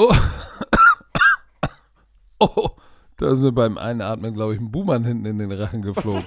Oh. 0.00 0.14
oh, 2.38 2.68
da 3.16 3.32
ist 3.32 3.40
mir 3.40 3.50
beim 3.50 3.76
Einatmen, 3.76 4.32
glaube 4.32 4.54
ich, 4.54 4.60
ein 4.60 4.70
Buhmann 4.70 5.04
hinten 5.04 5.26
in 5.26 5.38
den 5.40 5.50
Rachen 5.50 5.82
geflogen. 5.82 6.24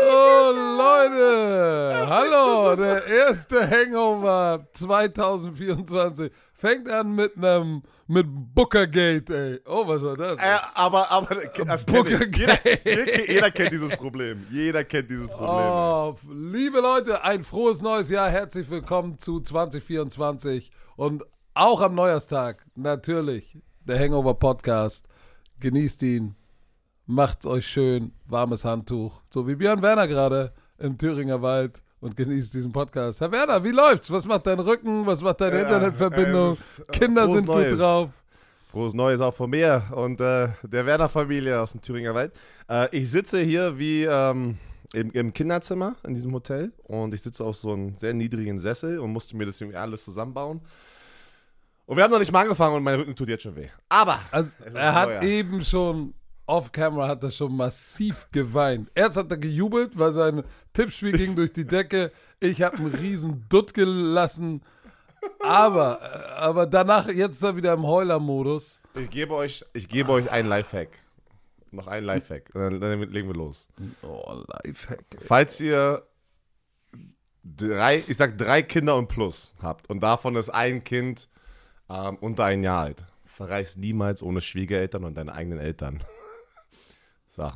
oh, 0.00 0.52
Leute. 0.78 2.06
Hallo, 2.24 2.76
der 2.76 3.06
erste 3.06 3.68
Hangover 3.68 4.66
2024 4.72 6.32
fängt 6.54 6.88
an 6.88 7.14
mit 7.14 7.36
einem 7.36 7.82
mit 8.06 8.26
Bookergate, 8.28 9.30
ey. 9.30 9.60
Oh, 9.66 9.86
was 9.86 10.02
war 10.02 10.16
das? 10.16 10.38
Äh, 10.38 10.56
aber, 10.74 11.10
aber 11.10 11.34
das. 11.66 11.84
Jeder, 11.86 12.58
jeder, 12.84 13.30
jeder 13.30 13.50
kennt 13.50 13.72
dieses 13.72 13.96
Problem. 13.96 14.46
Jeder 14.50 14.84
kennt 14.84 15.10
dieses 15.10 15.26
Problem. 15.26 15.48
Oh, 15.48 16.14
liebe 16.32 16.80
Leute, 16.80 17.22
ein 17.22 17.44
frohes 17.44 17.82
neues 17.82 18.08
Jahr. 18.08 18.30
Herzlich 18.30 18.70
willkommen 18.70 19.18
zu 19.18 19.40
2024 19.40 20.70
und 20.96 21.24
auch 21.52 21.80
am 21.82 21.94
Neujahrstag 21.94 22.64
natürlich 22.74 23.58
der 23.80 23.98
Hangover 23.98 24.34
Podcast. 24.34 25.08
Genießt 25.60 26.02
ihn, 26.02 26.36
macht's 27.06 27.46
euch 27.46 27.66
schön, 27.66 28.12
warmes 28.26 28.64
Handtuch, 28.64 29.22
so 29.30 29.46
wie 29.46 29.56
Björn 29.56 29.82
Werner 29.82 30.08
gerade 30.08 30.54
im 30.78 30.96
Thüringer 30.98 31.42
Wald 31.42 31.82
und 32.04 32.14
genießt 32.16 32.52
diesen 32.52 32.70
Podcast. 32.70 33.20
Herr 33.22 33.32
Werner, 33.32 33.64
wie 33.64 33.70
läuft's? 33.70 34.10
Was 34.10 34.26
macht 34.26 34.46
dein 34.46 34.60
Rücken? 34.60 35.06
Was 35.06 35.22
macht 35.22 35.40
deine 35.40 35.56
Ja, 35.56 35.62
Internetverbindung? 35.62 36.52
es 36.52 36.78
äh, 36.80 36.92
Kinder 36.92 37.26
sind 37.30 37.46
gut 37.46 37.56
Neues. 37.56 37.78
drauf. 37.78 38.10
Frohes 38.70 38.92
Neues 38.92 39.20
auch 39.22 39.32
von 39.34 39.48
mir 39.48 39.84
und 39.94 40.20
äh, 40.20 40.48
der 40.62 40.84
Werner-Familie 40.84 41.58
aus 41.60 41.72
dem 41.72 41.80
Thüringer 41.80 42.14
Wald. 42.14 42.32
Äh, 42.68 42.94
ich 42.94 43.10
sitze 43.10 43.40
hier 43.40 43.78
wie 43.78 44.04
ähm, 44.04 44.58
im, 44.92 45.12
im 45.12 45.32
Kinderzimmer 45.32 45.96
in 46.06 46.14
diesem 46.14 46.32
Hotel 46.34 46.72
und 46.82 47.14
ich 47.14 47.22
sitze 47.22 47.42
auf 47.42 47.56
so 47.56 47.72
einem 47.72 47.96
sehr 47.96 48.12
niedrigen 48.12 48.58
Sessel 48.58 48.98
und 48.98 49.10
musste 49.10 49.34
mir 49.36 49.46
das 49.46 49.58
irgendwie 49.60 49.78
alles 49.78 50.04
zusammenbauen. 50.04 50.60
Und 51.86 51.96
wir 51.96 52.04
haben 52.04 52.10
noch 52.10 52.18
nicht 52.18 52.32
mal 52.32 52.42
angefangen 52.42 52.76
und 52.76 52.82
mein 52.82 52.96
Rücken 52.98 53.16
tut 53.16 53.28
jetzt 53.30 53.44
schon 53.44 53.56
weh. 53.56 53.68
Aber 53.88 54.18
Also, 54.30 54.56
er 54.74 54.94
hat 54.94 55.22
eben 55.22 55.62
schon 55.62 56.12
off-camera 56.46 57.08
hat 57.08 57.22
er 57.22 57.30
schon 57.30 57.56
massiv 57.56 58.26
geweint. 58.32 58.90
Erst 58.94 59.16
hat 59.16 59.30
er 59.30 59.38
gejubelt, 59.38 59.98
weil 59.98 60.12
sein 60.12 60.42
Tippspiel 60.72 61.12
ging 61.12 61.36
durch 61.36 61.52
die 61.52 61.66
Decke. 61.66 62.12
Ich 62.40 62.62
habe 62.62 62.78
einen 62.78 62.94
riesen 62.94 63.46
Dutt 63.48 63.74
gelassen. 63.74 64.62
Aber, 65.40 66.00
äh, 66.02 66.32
aber 66.34 66.66
danach, 66.66 67.08
jetzt 67.08 67.36
ist 67.36 67.42
er 67.42 67.56
wieder 67.56 67.72
im 67.72 67.86
Heuler-Modus. 67.86 68.80
ich 68.94 69.10
gebe 69.10 69.34
euch, 69.34 69.64
ich 69.72 69.88
gebe 69.88 70.12
euch 70.12 70.30
einen 70.30 70.48
Lifehack. 70.48 70.90
Noch 71.70 71.86
einen 71.86 72.06
Lifehack. 72.06 72.50
Dann, 72.52 72.80
dann 72.80 73.00
legen 73.00 73.28
wir 73.28 73.34
los. 73.34 73.68
Oh, 74.02 74.42
Lifehack. 74.64 75.04
Falls 75.20 75.60
ihr 75.60 76.06
drei, 77.42 78.02
ich 78.06 78.16
sag 78.16 78.38
drei 78.38 78.62
Kinder 78.62 78.96
und 78.96 79.08
plus 79.08 79.54
habt 79.60 79.90
und 79.90 80.00
davon 80.00 80.36
ist 80.36 80.50
ein 80.50 80.84
Kind 80.84 81.28
ähm, 81.88 82.16
unter 82.20 82.44
ein 82.44 82.62
Jahr 82.62 82.80
alt, 82.80 83.04
verreist 83.24 83.78
niemals 83.78 84.22
ohne 84.22 84.40
Schwiegereltern 84.40 85.04
und 85.04 85.14
deine 85.14 85.34
eigenen 85.34 85.58
Eltern. 85.58 86.00
So, 87.34 87.50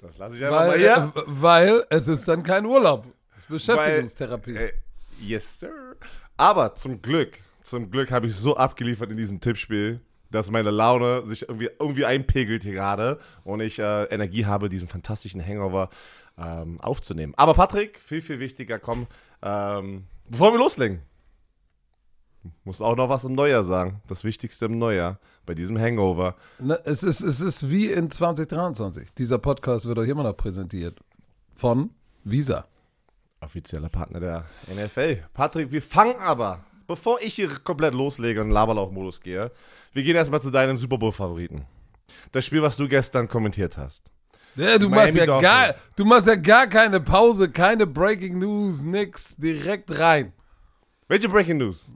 das 0.00 0.18
lasse 0.18 0.36
ich 0.36 0.44
einfach 0.44 0.60
mal 0.60 0.68
Weil, 0.70 0.78
hier. 0.78 1.12
äh, 1.14 1.22
weil 1.26 1.84
es 1.90 2.08
ist 2.08 2.28
dann 2.28 2.42
kein 2.42 2.64
Urlaub. 2.64 3.06
Es 3.36 3.42
ist 3.44 3.48
Beschäftigungstherapie. 3.48 4.56
Äh, 4.56 4.72
yes, 5.20 5.60
sir. 5.60 5.96
Aber 6.36 6.74
zum 6.74 7.02
Glück, 7.02 7.40
zum 7.62 7.90
Glück 7.90 8.10
habe 8.10 8.28
ich 8.28 8.36
so 8.36 8.56
abgeliefert 8.56 9.10
in 9.10 9.16
diesem 9.16 9.40
Tippspiel, 9.40 10.00
dass 10.30 10.50
meine 10.50 10.70
Laune 10.70 11.26
sich 11.26 11.42
irgendwie, 11.48 11.70
irgendwie 11.78 12.04
einpegelt 12.04 12.62
hier 12.62 12.72
gerade 12.72 13.18
und 13.44 13.60
ich 13.60 13.78
äh, 13.78 14.04
Energie 14.04 14.46
habe, 14.46 14.68
diesen 14.68 14.88
fantastischen 14.88 15.44
Hangover 15.44 15.88
ähm, 16.38 16.80
aufzunehmen. 16.80 17.34
Aber 17.36 17.54
Patrick, 17.54 17.98
viel, 17.98 18.22
viel 18.22 18.38
wichtiger, 18.38 18.78
komm, 18.78 19.06
ähm, 19.42 20.04
bevor 20.28 20.52
wir 20.52 20.58
loslegen, 20.58 21.00
muss 22.64 22.80
auch 22.80 22.96
noch 22.96 23.08
was 23.08 23.24
im 23.24 23.34
Neujahr 23.34 23.64
sagen. 23.64 24.00
Das 24.06 24.24
Wichtigste 24.24 24.66
im 24.66 24.78
Neujahr 24.78 25.18
bei 25.46 25.54
diesem 25.54 25.78
Hangover. 25.78 26.36
Ne, 26.58 26.80
es, 26.84 27.02
ist, 27.02 27.20
es 27.20 27.40
ist 27.40 27.70
wie 27.70 27.90
in 27.90 28.10
2023. 28.10 29.12
Dieser 29.14 29.38
Podcast 29.38 29.86
wird 29.86 29.98
euch 29.98 30.08
immer 30.08 30.22
noch 30.22 30.36
präsentiert 30.36 30.98
von 31.54 31.90
Visa. 32.24 32.66
Offizieller 33.40 33.88
Partner 33.88 34.20
der 34.20 34.44
NFL. 34.68 35.24
Patrick, 35.32 35.70
wir 35.70 35.82
fangen 35.82 36.16
aber, 36.20 36.64
bevor 36.86 37.20
ich 37.20 37.34
hier 37.34 37.48
komplett 37.62 37.94
loslege 37.94 38.40
und 38.40 38.48
in 38.48 38.52
Laberlauch-Modus 38.52 39.20
gehe, 39.20 39.50
wir 39.92 40.02
gehen 40.02 40.16
erstmal 40.16 40.40
zu 40.40 40.50
deinem 40.50 40.76
Super 40.76 40.98
Bowl-Favoriten. 40.98 41.64
Das 42.32 42.44
Spiel, 42.44 42.62
was 42.62 42.76
du 42.76 42.88
gestern 42.88 43.28
kommentiert 43.28 43.76
hast. 43.76 44.10
Ja, 44.56 44.76
du 44.78 44.88
Miami 44.88 44.96
machst 45.12 45.16
ja 45.16 45.26
Dolphins. 45.26 45.42
gar, 45.42 45.74
du 45.96 46.04
machst 46.04 46.26
ja 46.26 46.34
gar 46.34 46.66
keine 46.66 47.00
Pause, 47.00 47.48
keine 47.50 47.86
Breaking 47.86 48.38
News, 48.40 48.82
nix, 48.82 49.36
direkt 49.36 49.96
rein. 49.98 50.32
Welche 51.06 51.28
Breaking 51.28 51.58
News? 51.58 51.92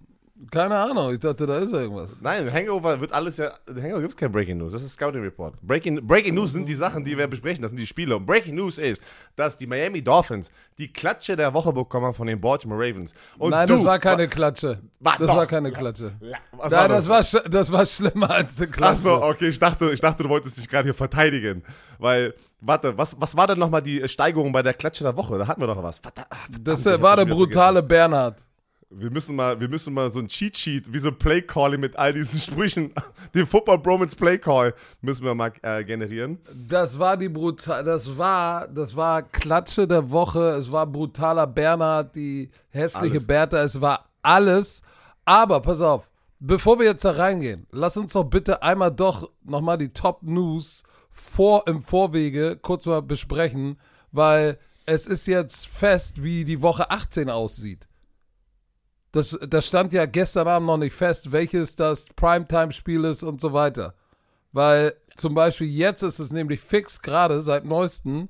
Keine 0.51 0.77
Ahnung, 0.77 1.13
ich 1.13 1.21
dachte, 1.21 1.47
da 1.47 1.59
ist 1.59 1.73
irgendwas. 1.73 2.17
Nein, 2.21 2.53
Hangover 2.53 3.01
wird 3.01 3.13
alles 3.13 3.37
ja. 3.37 3.53
Hangover 3.69 4.01
gibt 4.01 4.15
es 4.15 4.17
kein 4.17 4.33
Breaking 4.33 4.59
News. 4.59 4.73
Das 4.73 4.83
ist 4.83 4.95
Scouting 4.95 5.23
Report. 5.23 5.55
Breaking, 5.63 6.05
Breaking 6.07 6.35
News 6.35 6.53
sind 6.53 6.69
die 6.69 6.75
Sachen, 6.75 7.05
die 7.05 7.17
wir 7.17 7.27
besprechen. 7.29 7.63
Das 7.63 7.71
sind 7.71 7.79
die 7.79 7.87
Spiele. 7.87 8.17
Und 8.17 8.27
Breaking 8.27 8.55
News 8.57 8.79
ist, 8.79 9.01
dass 9.37 9.57
die 9.57 9.67
Miami 9.67 10.03
Dolphins 10.03 10.51
die 10.79 10.93
Klatsche 10.93 11.37
der 11.37 11.55
Woche 11.55 11.73
bekommen 11.73 12.07
haben 12.07 12.15
von 12.15 12.27
den 12.27 12.41
Baltimore 12.41 12.81
Ravens. 12.85 13.15
Und 13.39 13.51
Nein, 13.51 13.69
du, 13.69 13.75
das 13.75 13.85
war 13.85 13.99
keine 13.99 14.27
Klatsche. 14.29 14.81
Wa- 15.01 15.15
Das 15.19 15.29
doch. 15.29 15.37
war 15.37 15.47
keine 15.47 15.71
Klatsche. 15.71 16.13
Ja, 16.21 16.39
Nein, 16.53 16.71
war 16.73 16.89
das 16.89 17.09
war, 17.09 17.21
sch- 17.21 17.49
das 17.49 17.71
war 17.71 17.87
schlimmer 17.87 18.31
als 18.31 18.57
eine 18.57 18.67
Klatsche. 18.69 18.93
Achso, 19.13 19.23
okay, 19.29 19.49
ich 19.49 19.59
dachte, 19.59 19.91
ich 19.93 20.01
dachte, 20.01 20.23
du 20.25 20.29
wolltest 20.29 20.57
dich 20.59 20.69
gerade 20.69 20.85
hier 20.85 20.95
verteidigen. 20.95 21.63
Weil, 21.99 22.35
warte, 22.61 22.99
was, 22.99 23.15
was 23.21 23.37
war 23.37 23.47
denn 23.47 23.59
nochmal 23.61 23.83
die 23.83 24.09
Steigerung 24.09 24.51
bei 24.51 24.63
der 24.63 24.75
Klatsche 24.75 25.05
der 25.05 25.17
Woche? 25.17 25.39
Da 25.39 25.47
hatten 25.47 25.61
wir 25.61 25.69
doch 25.69 25.81
was. 25.83 25.99
Verdammt, 26.01 26.27
ah, 26.31 26.37
verdammt, 26.47 26.67
Das 26.69 26.85
äh, 26.87 27.01
war 27.01 27.17
das 27.17 27.27
der 27.27 27.35
brutale 27.35 27.83
Bernhard. 27.83 28.41
Wir 28.95 29.11
müssen, 29.11 29.37
mal, 29.37 29.59
wir 29.59 29.69
müssen 29.69 29.95
mal 29.95 30.11
so 30.11 30.19
ein 30.19 30.29
Cheat-Sheet, 30.29 30.93
wie 30.93 30.99
so 30.99 31.09
ein 31.09 31.17
Play-Calling 31.17 31.81
mit 31.81 31.97
all 31.97 32.13
diesen 32.13 32.41
Sprüchen, 32.41 32.93
den 33.35 33.47
Football 33.47 33.79
Bromance 33.79 34.15
Play-Call 34.15 34.75
müssen 35.01 35.25
wir 35.25 35.35
mal 35.35 35.53
äh, 35.63 35.83
generieren. 35.83 36.39
Das 36.69 36.99
war 36.99 37.17
die 37.17 37.29
brutal, 37.29 37.85
das 37.85 38.19
war, 38.19 38.69
das 38.69 38.95
war 38.95 39.23
Klatsche 39.23 39.89
der 39.89 40.11
Woche, 40.11 40.51
es 40.51 40.71
war 40.71 40.87
brutaler 40.87 41.47
Bernhard, 41.47 42.15
die 42.15 42.51
hässliche 42.71 43.15
Alles. 43.15 43.27
Bertha, 43.27 43.63
es 43.63 43.81
war 43.81 44.11
alles. 44.21 44.83
Aber 45.25 45.61
pass 45.61 45.81
auf, 45.81 46.11
bevor 46.39 46.79
wir 46.79 46.87
jetzt 46.87 47.05
da 47.05 47.13
reingehen, 47.13 47.67
lass 47.71 47.97
uns 47.97 48.13
doch 48.13 48.25
bitte 48.25 48.63
einmal 48.63 48.91
doch 48.91 49.31
nochmal 49.43 49.79
die 49.79 49.93
Top 49.93 50.23
News 50.23 50.83
vor, 51.11 51.67
im 51.67 51.83
Vorwege 51.83 52.59
kurz 52.61 52.87
mal 52.87 53.03
besprechen, 53.03 53.79
weil 54.11 54.59
es 54.85 55.07
ist 55.07 55.27
jetzt 55.27 55.67
fest, 55.67 56.23
wie 56.23 56.45
die 56.45 56.61
Woche 56.61 56.91
18 56.91 57.31
aussieht. 57.31 57.89
Das, 59.13 59.39
das 59.47 59.67
stand 59.67 59.93
ja 59.93 60.07
gestern 60.07 60.49
Abend 60.49 60.67
noch 60.67 60.79
nicht 60.79 60.95
fest, 60.95 61.33
welches 61.33 61.77
das 61.77 62.07
Primetime-Spiel 62.17 63.05
ist 63.05 63.23
und 63.23 63.41
so 63.41 63.53
weiter. 63.53 63.95
Weil 64.53 64.95
zum 65.17 65.35
Beispiel 65.35 65.69
jetzt 65.69 66.03
ist 66.03 66.19
es 66.19 66.33
nämlich 66.33 66.61
fix, 66.61 67.01
gerade 67.03 67.41
seit 67.41 67.65
neuestem, 67.65 68.29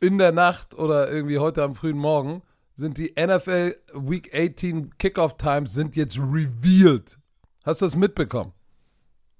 in 0.00 0.18
der 0.18 0.32
Nacht 0.32 0.74
oder 0.74 1.10
irgendwie 1.10 1.38
heute 1.38 1.62
am 1.62 1.74
frühen 1.76 1.96
Morgen, 1.96 2.42
sind 2.74 2.98
die 2.98 3.14
NFL 3.16 3.76
Week 3.94 4.34
18 4.34 4.98
Kickoff 4.98 5.36
Times 5.36 5.72
sind 5.72 5.94
jetzt 5.94 6.18
revealed. 6.18 7.18
Hast 7.64 7.82
du 7.82 7.86
das 7.86 7.96
mitbekommen? 7.96 8.52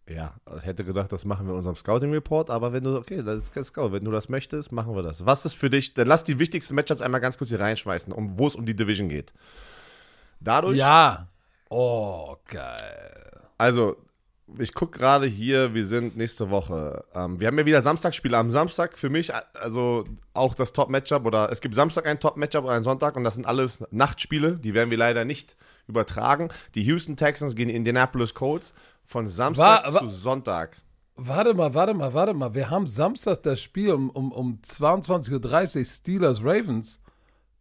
Ja, 0.09 0.35
hätte 0.61 0.85
gedacht, 0.85 1.11
das 1.11 1.25
machen 1.25 1.47
wir 1.47 1.53
in 1.53 1.59
unserem 1.59 1.77
Scouting-Report, 1.77 2.51
aber 2.51 2.73
wenn 2.73 2.85
du, 2.85 2.97
okay, 2.97 3.23
das 3.23 3.49
ist 3.49 3.67
Scout, 3.67 3.93
wenn 3.93 4.05
du 4.05 4.11
das 4.11 4.29
möchtest, 4.29 4.73
machen 4.73 4.95
wir 4.95 5.03
das. 5.03 5.27
Was 5.27 5.45
ist 5.45 5.55
für 5.55 5.71
dich, 5.71 5.95
dann 5.95 6.07
lass 6.07 6.23
die 6.25 6.39
wichtigsten 6.39 6.75
Matchups 6.75 7.03
einmal 7.03 7.21
ganz 7.21 7.39
kurz 7.39 7.51
hier 7.51 7.61
reinschmeißen, 7.61 8.13
um, 8.13 8.39
wo 8.39 8.47
es 8.47 8.55
um 8.55 8.67
die 8.67 8.77
Division 8.77 9.09
geht. 9.09 9.33
Dadurch, 10.45 10.77
Ja. 10.77 11.29
Oh, 11.71 12.37
geil. 12.49 13.41
also, 13.59 13.97
ich 14.59 14.75
gucke 14.75 14.99
gerade 14.99 15.27
hier, 15.27 15.73
wir 15.73 15.87
sind 15.87 16.17
nächste 16.17 16.51
Woche. 16.51 17.05
Ähm, 17.15 17.41
wir 17.41 17.47
haben 17.47 17.59
ja 17.59 17.65
wieder 17.65 17.81
Samstagspiele. 17.81 18.37
Am 18.37 18.51
Samstag 18.51 18.99
für 18.99 19.09
mich, 19.09 19.33
also 19.55 20.05
auch 20.35 20.55
das 20.55 20.75
Top-Matchup 20.75 21.25
oder 21.25 21.51
es 21.51 21.63
gibt 21.63 21.75
Samstag 21.75 22.07
ein 22.07 22.21
Top-Matchup 22.21 22.65
oder 22.65 22.75
einen 22.75 22.85
Sonntag 22.85 23.17
und 23.17 23.25
das 23.25 23.35
sind 23.35 23.47
alles 23.47 23.83
Nachtspiele. 23.91 24.59
Die 24.59 24.75
werden 24.75 24.91
wir 24.91 24.99
leider 24.99 25.25
nicht 25.25 25.57
übertragen. 25.89 26.51
Die 26.75 26.83
Houston 26.83 27.17
Texans 27.17 27.55
gegen 27.57 27.69
die 27.71 27.75
Indianapolis 27.77 28.35
Colts 28.35 28.75
von 29.05 29.27
Samstag 29.27 29.85
War- 29.87 29.95
war- 29.95 30.01
zu 30.03 30.09
Sonntag. 30.11 30.77
Warte 31.17 31.55
mal, 31.55 31.73
warte 31.73 31.95
mal, 31.95 32.13
warte 32.13 32.35
mal. 32.35 32.55
Wir 32.55 32.69
haben 32.69 32.87
Samstag 32.87 33.43
das 33.45 33.61
Spiel 33.61 33.93
um, 33.93 34.11
um, 34.11 34.33
um 34.33 34.59
22.30 34.63 35.79
Uhr 35.79 35.85
Steelers 35.87 36.41
Ravens. 36.45 37.01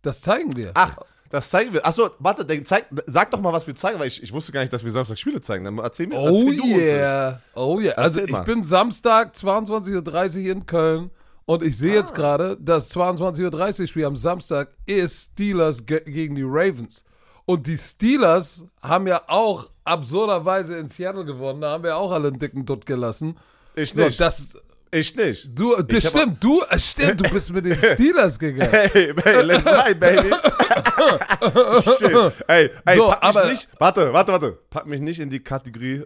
Das 0.02 0.22
zeigen 0.22 0.56
wir. 0.58 0.72
Ach, 0.74 0.98
das 1.32 1.50
zeigen 1.50 1.74
wir. 1.74 1.86
Achso, 1.86 2.10
warte, 2.20 2.46
dann 2.46 2.64
zeig, 2.66 2.86
sag 3.08 3.32
doch 3.32 3.40
mal, 3.42 3.52
was 3.54 3.66
wir 3.68 3.76
zeigen, 3.76 4.00
weil 4.00 4.08
ich, 4.08 4.22
ich 4.22 4.32
wusste 4.34 4.52
gar 4.52 4.62
nicht, 4.62 4.72
dass 4.74 4.84
wir 4.84 4.92
Samstag 4.92 5.18
Spiele 5.18 5.42
zeigen. 5.42 5.64
Dann 5.66 5.78
erzähl 5.80 6.08
mir, 6.08 6.20
Oh 6.20 6.38
erzähl 6.50 6.82
yeah. 6.82 7.42
Oh 7.56 7.80
yeah. 7.80 7.94
Also 7.94 8.20
Erzähl 8.20 8.26
ich 8.30 8.32
mal. 8.32 8.44
bin 8.44 8.64
Samstag 8.64 9.34
22.30 9.36 10.46
Uhr 10.46 10.52
in 10.52 10.66
Köln 10.66 11.10
und 11.46 11.64
ich 11.64 11.78
sehe 11.78 11.94
Ah. 11.94 11.96
jetzt 12.02 12.14
gerade, 12.14 12.58
das 12.60 12.94
22.30 12.96 13.82
Uhr 13.82 13.88
Spiel 13.88 14.06
am 14.06 14.16
Samstag 14.16 14.70
ist 14.86 15.32
Steelers 15.34 15.86
ge 15.86 16.02
gegen 16.06 16.36
die 16.36 16.44
Ravens. 16.46 17.04
Und 17.46 17.68
die 17.68 17.78
Steelers 17.78 18.64
haben 18.82 19.08
ja 19.08 19.24
auch 19.28 19.70
absurderweise 19.84 20.78
in 20.78 20.88
Seattle 20.88 21.26
gewonnen. 21.26 21.62
Da 21.62 21.72
haben 21.72 21.84
wir 21.84 21.98
auch 21.98 22.12
alle 22.12 22.28
einen 22.30 22.40
dicken 22.40 22.66
Dutt 22.66 22.86
gelassen. 22.86 23.38
Ich 23.76 23.94
So, 23.94 24.04
nicht. 24.06 24.20
das, 24.22 24.56
Ich 24.94 25.16
nicht. 25.16 25.58
Du, 25.58 25.76
das 25.82 25.98
Ich 26.00 26.06
hab- 26.14 26.22
stimmt, 26.22 26.44
du, 26.44 26.62
äh, 26.70 26.78
stimmt, 26.78 27.22
du 27.26 27.30
bist 27.30 27.54
mit 27.54 27.64
den 27.66 27.76
Steelers 27.94 28.38
gegangen. 28.38 28.72
Hey, 28.72 29.14
hey, 29.24 29.42
let's 29.42 29.66
ride, 29.66 29.96
baby. 29.96 30.30
Shit. 31.82 32.34
Ey, 32.48 32.70
ey, 32.86 32.98
So, 32.98 33.08
pack 33.08 33.24
mich 33.24 33.38
aber- 33.38 33.50
nicht. 33.50 33.70
Warte, 33.80 34.14
warte, 34.14 34.32
warte. 34.34 34.58
Pack 34.70 34.86
mich 34.88 35.00
nicht 35.02 35.20
in 35.20 35.30
die 35.30 35.40
Kategorie, 35.40 36.04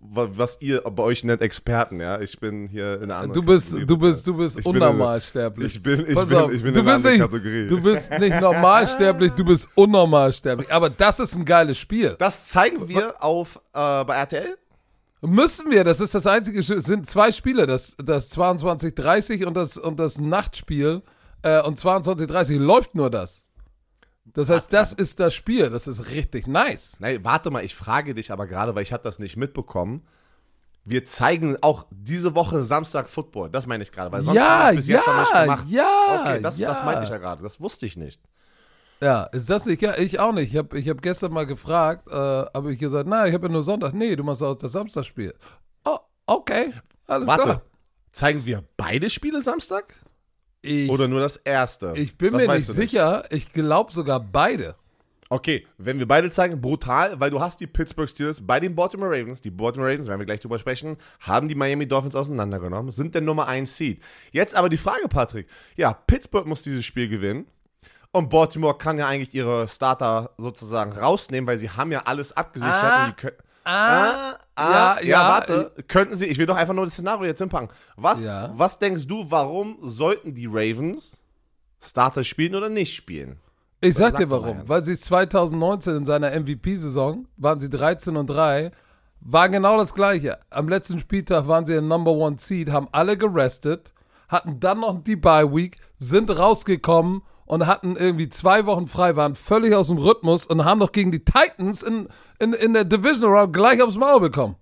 wa- 0.00 0.28
was 0.32 0.56
ihr 0.60 0.80
bei 0.82 1.02
euch 1.02 1.24
nennt 1.24 1.42
Experten, 1.42 2.00
ja. 2.00 2.20
Ich 2.20 2.38
bin 2.40 2.66
hier 2.66 2.96
in 2.96 3.04
einer 3.04 3.16
anderen 3.16 3.32
Du 3.34 3.42
bist, 3.42 3.66
Kategorie, 3.72 3.86
du 3.86 3.98
bist, 3.98 4.26
du 4.26 4.36
bist 4.36 4.66
unnormalsterblich. 4.66 5.76
Ich 5.76 5.82
bin, 5.82 6.04
ich 6.08 6.14
Pass 6.14 6.28
bin, 6.28 6.38
auf, 6.38 6.52
ich 6.52 6.62
bin 6.62 6.74
du 6.74 6.80
in 6.80 6.86
einer 6.88 6.96
anderen 6.96 7.18
nicht, 7.18 7.30
Kategorie. 7.30 7.68
Du 7.68 7.80
bist 7.80 8.10
nicht 8.18 8.40
normalsterblich, 8.40 9.32
du 9.32 9.44
bist 9.44 9.68
unnormalsterblich. 9.74 10.72
Aber 10.72 10.90
das 10.90 11.20
ist 11.20 11.36
ein 11.36 11.44
geiles 11.44 11.78
Spiel. 11.78 12.16
das 12.18 12.46
zeigen 12.46 12.88
wir 12.88 13.22
auf 13.22 13.60
äh, 13.72 14.04
bei 14.04 14.16
RTL. 14.16 14.56
Müssen 15.26 15.70
wir, 15.70 15.84
das 15.84 16.00
ist 16.00 16.14
das 16.14 16.26
einzige, 16.26 16.58
es 16.58 16.66
sind 16.66 17.06
zwei 17.06 17.32
Spiele, 17.32 17.66
das, 17.66 17.96
das 17.98 18.36
22.30 18.36 19.44
und 19.46 19.54
das, 19.54 19.78
und 19.78 19.98
das 19.98 20.18
Nachtspiel. 20.18 21.02
Äh, 21.42 21.62
und 21.62 21.78
22.30 21.78 22.58
läuft 22.58 22.94
nur 22.94 23.10
das. 23.10 23.42
Das 24.26 24.50
heißt, 24.50 24.72
das 24.72 24.92
ist 24.92 25.20
das 25.20 25.34
Spiel, 25.34 25.70
das 25.70 25.86
ist 25.86 26.10
richtig 26.10 26.46
nice. 26.46 26.96
Nein, 26.98 27.22
warte 27.24 27.50
mal, 27.50 27.64
ich 27.64 27.74
frage 27.74 28.14
dich 28.14 28.32
aber 28.32 28.46
gerade, 28.46 28.74
weil 28.74 28.82
ich 28.82 28.92
habe 28.92 29.02
das 29.02 29.18
nicht 29.18 29.36
mitbekommen. 29.36 30.02
Wir 30.86 31.04
zeigen 31.04 31.56
auch 31.62 31.86
diese 31.90 32.34
Woche 32.34 32.62
Samstag 32.62 33.08
Football. 33.08 33.50
Das 33.50 33.66
meine 33.66 33.82
ich 33.82 33.92
gerade, 33.92 34.12
weil 34.12 34.22
sonst 34.22 34.36
Ja, 34.36 34.64
haben 34.64 34.64
wir 34.64 34.70
es 34.70 34.76
bis 34.76 34.88
jetzt 34.88 35.06
noch 35.06 35.18
nicht 35.20 35.32
ja, 35.32 35.42
gemacht. 35.42 35.64
ja, 35.68 36.20
Okay, 36.20 36.42
das, 36.42 36.58
ja. 36.58 36.68
das 36.68 36.84
meinte 36.84 37.04
ich 37.04 37.10
ja 37.10 37.18
gerade. 37.18 37.42
Das 37.42 37.60
wusste 37.60 37.86
ich 37.86 37.96
nicht. 37.96 38.20
Ja, 39.00 39.24
ist 39.24 39.50
das 39.50 39.66
nicht? 39.66 39.82
Ja, 39.82 39.96
ich 39.98 40.18
auch 40.18 40.32
nicht. 40.32 40.52
Ich 40.52 40.56
habe 40.56 40.78
ich 40.78 40.88
hab 40.88 41.02
gestern 41.02 41.32
mal 41.32 41.46
gefragt, 41.46 42.08
äh, 42.08 42.14
habe 42.14 42.72
ich 42.72 42.78
gesagt, 42.78 43.08
na, 43.08 43.26
ich 43.26 43.34
habe 43.34 43.46
ja 43.46 43.52
nur 43.52 43.62
Sonntag. 43.62 43.92
Nee, 43.92 44.16
du 44.16 44.24
machst 44.24 44.42
auch 44.42 44.54
das 44.54 44.72
Samstagspiel. 44.72 45.34
Oh, 45.84 45.98
okay, 46.26 46.72
alles 47.06 47.28
Warte, 47.28 47.42
klar. 47.42 47.62
zeigen 48.12 48.46
wir 48.46 48.64
beide 48.76 49.10
Spiele 49.10 49.40
Samstag? 49.40 49.94
Ich, 50.62 50.88
Oder 50.90 51.08
nur 51.08 51.20
das 51.20 51.36
erste? 51.36 51.92
ich 51.96 52.16
bin 52.16 52.32
das 52.32 52.46
mir 52.46 52.54
nicht 52.54 52.66
sicher. 52.66 53.24
Ich 53.30 53.50
glaube 53.50 53.92
sogar 53.92 54.20
beide. 54.20 54.76
Okay, 55.28 55.66
wenn 55.78 55.98
wir 55.98 56.06
beide 56.06 56.30
zeigen, 56.30 56.60
brutal, 56.60 57.18
weil 57.18 57.30
du 57.30 57.40
hast 57.40 57.60
die 57.60 57.66
Pittsburgh 57.66 58.08
Steelers 58.08 58.46
bei 58.46 58.60
den 58.60 58.74
Baltimore 58.74 59.10
Ravens, 59.10 59.40
die 59.40 59.50
Baltimore 59.50 59.90
Ravens, 59.90 60.06
werden 60.06 60.20
wir 60.20 60.26
gleich 60.26 60.40
drüber 60.40 60.58
sprechen, 60.58 60.96
haben 61.20 61.48
die 61.48 61.54
Miami 61.54 61.88
Dolphins 61.88 62.14
auseinandergenommen, 62.14 62.92
sind 62.92 63.14
der 63.14 63.22
Nummer 63.22 63.48
1 63.48 63.76
Seed. 63.76 64.02
Jetzt 64.32 64.54
aber 64.54 64.68
die 64.68 64.76
Frage, 64.76 65.08
Patrick. 65.08 65.48
Ja, 65.76 65.92
Pittsburgh 65.92 66.46
muss 66.46 66.62
dieses 66.62 66.84
Spiel 66.84 67.08
gewinnen 67.08 67.46
und 68.14 68.30
Baltimore 68.30 68.78
kann 68.78 68.96
ja 68.98 69.08
eigentlich 69.08 69.34
ihre 69.34 69.66
Starter 69.68 70.30
sozusagen 70.38 70.92
rausnehmen, 70.92 71.46
weil 71.48 71.58
sie 71.58 71.70
haben 71.70 71.90
ja 71.92 72.02
alles 72.04 72.34
abgesichert. 72.36 72.74
Ah, 72.74 73.04
und 73.04 73.10
die 73.10 73.20
können, 73.20 73.36
Ah, 73.66 74.34
ah, 74.56 74.70
ja, 74.70 75.00
ja, 75.00 75.02
ja, 75.02 75.28
warte. 75.30 75.72
Könnten 75.88 76.14
sie, 76.16 76.26
ich 76.26 76.36
will 76.38 76.44
doch 76.46 76.56
einfach 76.56 76.74
nur 76.74 76.84
das 76.84 76.94
Szenario 76.94 77.24
jetzt 77.24 77.38
hinpacken. 77.38 77.70
Was, 77.96 78.22
Ja. 78.22 78.50
was 78.52 78.78
denkst 78.78 79.06
du, 79.06 79.30
warum 79.30 79.78
sollten 79.82 80.34
die 80.34 80.46
Ravens 80.46 81.22
Starter 81.82 82.24
spielen 82.24 82.54
oder 82.54 82.68
nicht 82.68 82.94
spielen? 82.94 83.40
Ich 83.80 83.94
sag 83.94 84.12
Sag 84.12 84.18
dir 84.18 84.26
mal, 84.26 84.42
warum. 84.42 84.58
Jan. 84.58 84.68
Weil 84.68 84.84
sie 84.84 84.96
2019 84.98 85.96
in 85.96 86.04
seiner 86.06 86.30
MVP-Saison 86.38 87.26
waren 87.36 87.58
sie 87.58 87.70
13 87.70 88.16
und 88.16 88.28
3, 88.28 88.70
war 89.20 89.48
genau 89.48 89.78
das 89.78 89.94
gleiche. 89.94 90.38
Am 90.50 90.68
letzten 90.68 90.98
Spieltag 90.98 91.48
waren 91.48 91.64
sie 91.66 91.74
in 91.74 91.88
Number 91.88 92.12
One 92.12 92.36
Seed, 92.38 92.70
haben 92.70 92.88
alle 92.92 93.16
gerestet, 93.16 93.92
hatten 94.28 94.60
dann 94.60 94.80
noch 94.80 95.02
die 95.02 95.16
Bye 95.16 95.50
Week, 95.54 95.78
sind 95.98 96.30
rausgekommen 96.30 97.22
und 97.46 97.66
hatten 97.66 97.96
irgendwie 97.96 98.28
zwei 98.28 98.66
Wochen 98.66 98.86
frei, 98.88 99.16
waren 99.16 99.34
völlig 99.34 99.74
aus 99.74 99.88
dem 99.88 99.98
Rhythmus 99.98 100.46
und 100.46 100.64
haben 100.64 100.78
noch 100.78 100.92
gegen 100.92 101.12
die 101.12 101.24
Titans 101.24 101.82
in, 101.82 102.08
in, 102.38 102.52
in 102.52 102.72
der 102.74 102.84
Division 102.84 103.30
Round 103.30 103.52
gleich 103.52 103.82
aufs 103.82 103.96
Maul 103.96 104.20
bekommen. 104.20 104.56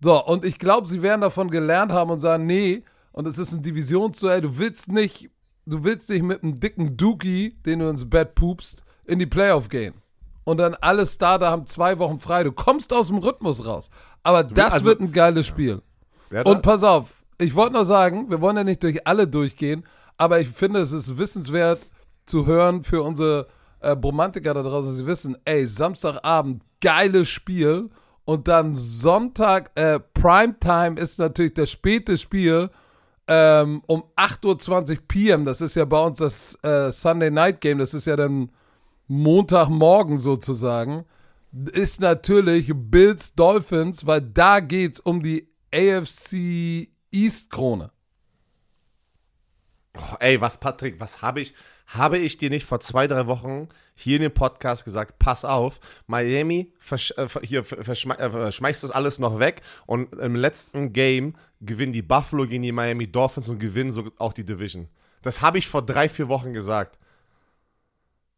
So, 0.00 0.24
und 0.24 0.44
ich 0.44 0.58
glaube, 0.58 0.88
sie 0.88 1.02
werden 1.02 1.22
davon 1.22 1.50
gelernt 1.50 1.92
haben 1.92 2.10
und 2.10 2.20
sagen, 2.20 2.46
nee, 2.46 2.84
und 3.12 3.26
es 3.26 3.38
ist 3.38 3.52
ein 3.52 3.62
Divisionsduell, 3.62 4.40
du 4.40 4.58
willst 4.58 4.92
nicht, 4.92 5.30
du 5.66 5.82
willst 5.84 6.08
nicht 6.10 6.22
mit 6.22 6.42
einem 6.42 6.60
dicken 6.60 6.96
Dookie, 6.96 7.56
den 7.66 7.80
du 7.80 7.88
ins 7.88 8.08
Bett 8.08 8.34
pupst, 8.34 8.84
in 9.06 9.18
die 9.18 9.26
Playoff 9.26 9.68
gehen. 9.68 9.94
Und 10.44 10.58
dann 10.58 10.74
alle 10.74 11.04
Starter 11.04 11.50
haben 11.50 11.66
zwei 11.66 11.98
Wochen 11.98 12.20
frei. 12.20 12.42
Du 12.42 12.52
kommst 12.52 12.92
aus 12.92 13.08
dem 13.08 13.18
Rhythmus 13.18 13.66
raus. 13.66 13.90
Aber 14.22 14.44
das 14.44 14.74
also- 14.74 14.84
wird 14.86 15.00
ein 15.00 15.12
geiles 15.12 15.46
Spiel. 15.46 15.82
Wer 16.30 16.46
Und 16.46 16.56
da? 16.56 16.60
pass 16.60 16.84
auf, 16.84 17.22
ich 17.38 17.54
wollte 17.54 17.74
nur 17.74 17.84
sagen, 17.84 18.30
wir 18.30 18.40
wollen 18.40 18.56
ja 18.56 18.64
nicht 18.64 18.82
durch 18.82 19.06
alle 19.06 19.26
durchgehen, 19.26 19.84
aber 20.18 20.40
ich 20.40 20.48
finde, 20.48 20.80
es 20.80 20.92
ist 20.92 21.16
wissenswert 21.16 21.88
zu 22.26 22.44
hören 22.44 22.82
für 22.82 23.02
unsere 23.02 23.46
äh, 23.80 23.96
Bromantiker 23.96 24.52
da 24.52 24.62
draußen, 24.62 24.92
sie 24.94 25.06
wissen, 25.06 25.36
ey, 25.44 25.66
Samstagabend, 25.66 26.62
geiles 26.80 27.28
Spiel. 27.28 27.88
Und 28.24 28.46
dann 28.46 28.76
Sonntag, 28.76 29.70
äh, 29.74 30.00
Primetime 30.00 31.00
ist 31.00 31.18
natürlich 31.18 31.54
das 31.54 31.70
späte 31.70 32.18
Spiel 32.18 32.68
ähm, 33.26 33.82
um 33.86 34.04
8.20 34.16 34.90
Uhr 34.90 34.96
PM, 35.06 35.44
das 35.44 35.60
ist 35.60 35.76
ja 35.76 35.84
bei 35.84 36.02
uns 36.02 36.18
das 36.18 36.58
äh, 36.62 36.90
Sunday 36.90 37.30
Night 37.30 37.60
Game, 37.60 37.78
das 37.78 37.94
ist 37.94 38.06
ja 38.06 38.16
dann 38.16 38.50
Montagmorgen 39.06 40.16
sozusagen, 40.16 41.04
ist 41.72 42.00
natürlich 42.00 42.72
Bills 42.74 43.34
Dolphins, 43.34 44.06
weil 44.06 44.22
da 44.22 44.60
geht's 44.60 44.98
um 45.00 45.22
die 45.22 45.48
AFC 45.72 46.88
East 47.10 47.50
Krone. 47.50 47.90
Oh, 49.98 50.16
ey, 50.20 50.40
was, 50.40 50.56
Patrick, 50.58 51.00
was 51.00 51.22
habe 51.22 51.40
ich, 51.40 51.54
habe 51.88 52.18
ich 52.18 52.36
dir 52.36 52.50
nicht 52.50 52.64
vor 52.64 52.80
zwei, 52.80 53.06
drei 53.06 53.26
Wochen 53.26 53.68
hier 53.94 54.16
in 54.16 54.22
dem 54.22 54.32
Podcast 54.32 54.84
gesagt, 54.84 55.18
pass 55.18 55.44
auf, 55.44 55.80
Miami 56.06 56.72
versch 56.78 57.12
äh, 57.16 57.26
hier 57.42 57.60
äh, 57.60 58.52
schmeißt 58.52 58.84
das 58.84 58.90
alles 58.90 59.18
noch 59.18 59.38
weg 59.38 59.62
und 59.86 60.12
im 60.14 60.36
letzten 60.36 60.92
Game 60.92 61.34
gewinnen 61.60 61.92
die 61.92 62.02
Buffalo 62.02 62.46
gegen 62.46 62.62
die 62.62 62.72
Miami 62.72 63.10
Dolphins 63.10 63.48
und 63.48 63.58
gewinnen 63.58 63.90
so 63.90 64.04
auch 64.18 64.32
die 64.32 64.44
Division. 64.44 64.88
Das 65.22 65.40
habe 65.42 65.58
ich 65.58 65.66
vor 65.66 65.82
drei, 65.82 66.08
vier 66.08 66.28
Wochen 66.28 66.52
gesagt. 66.52 66.98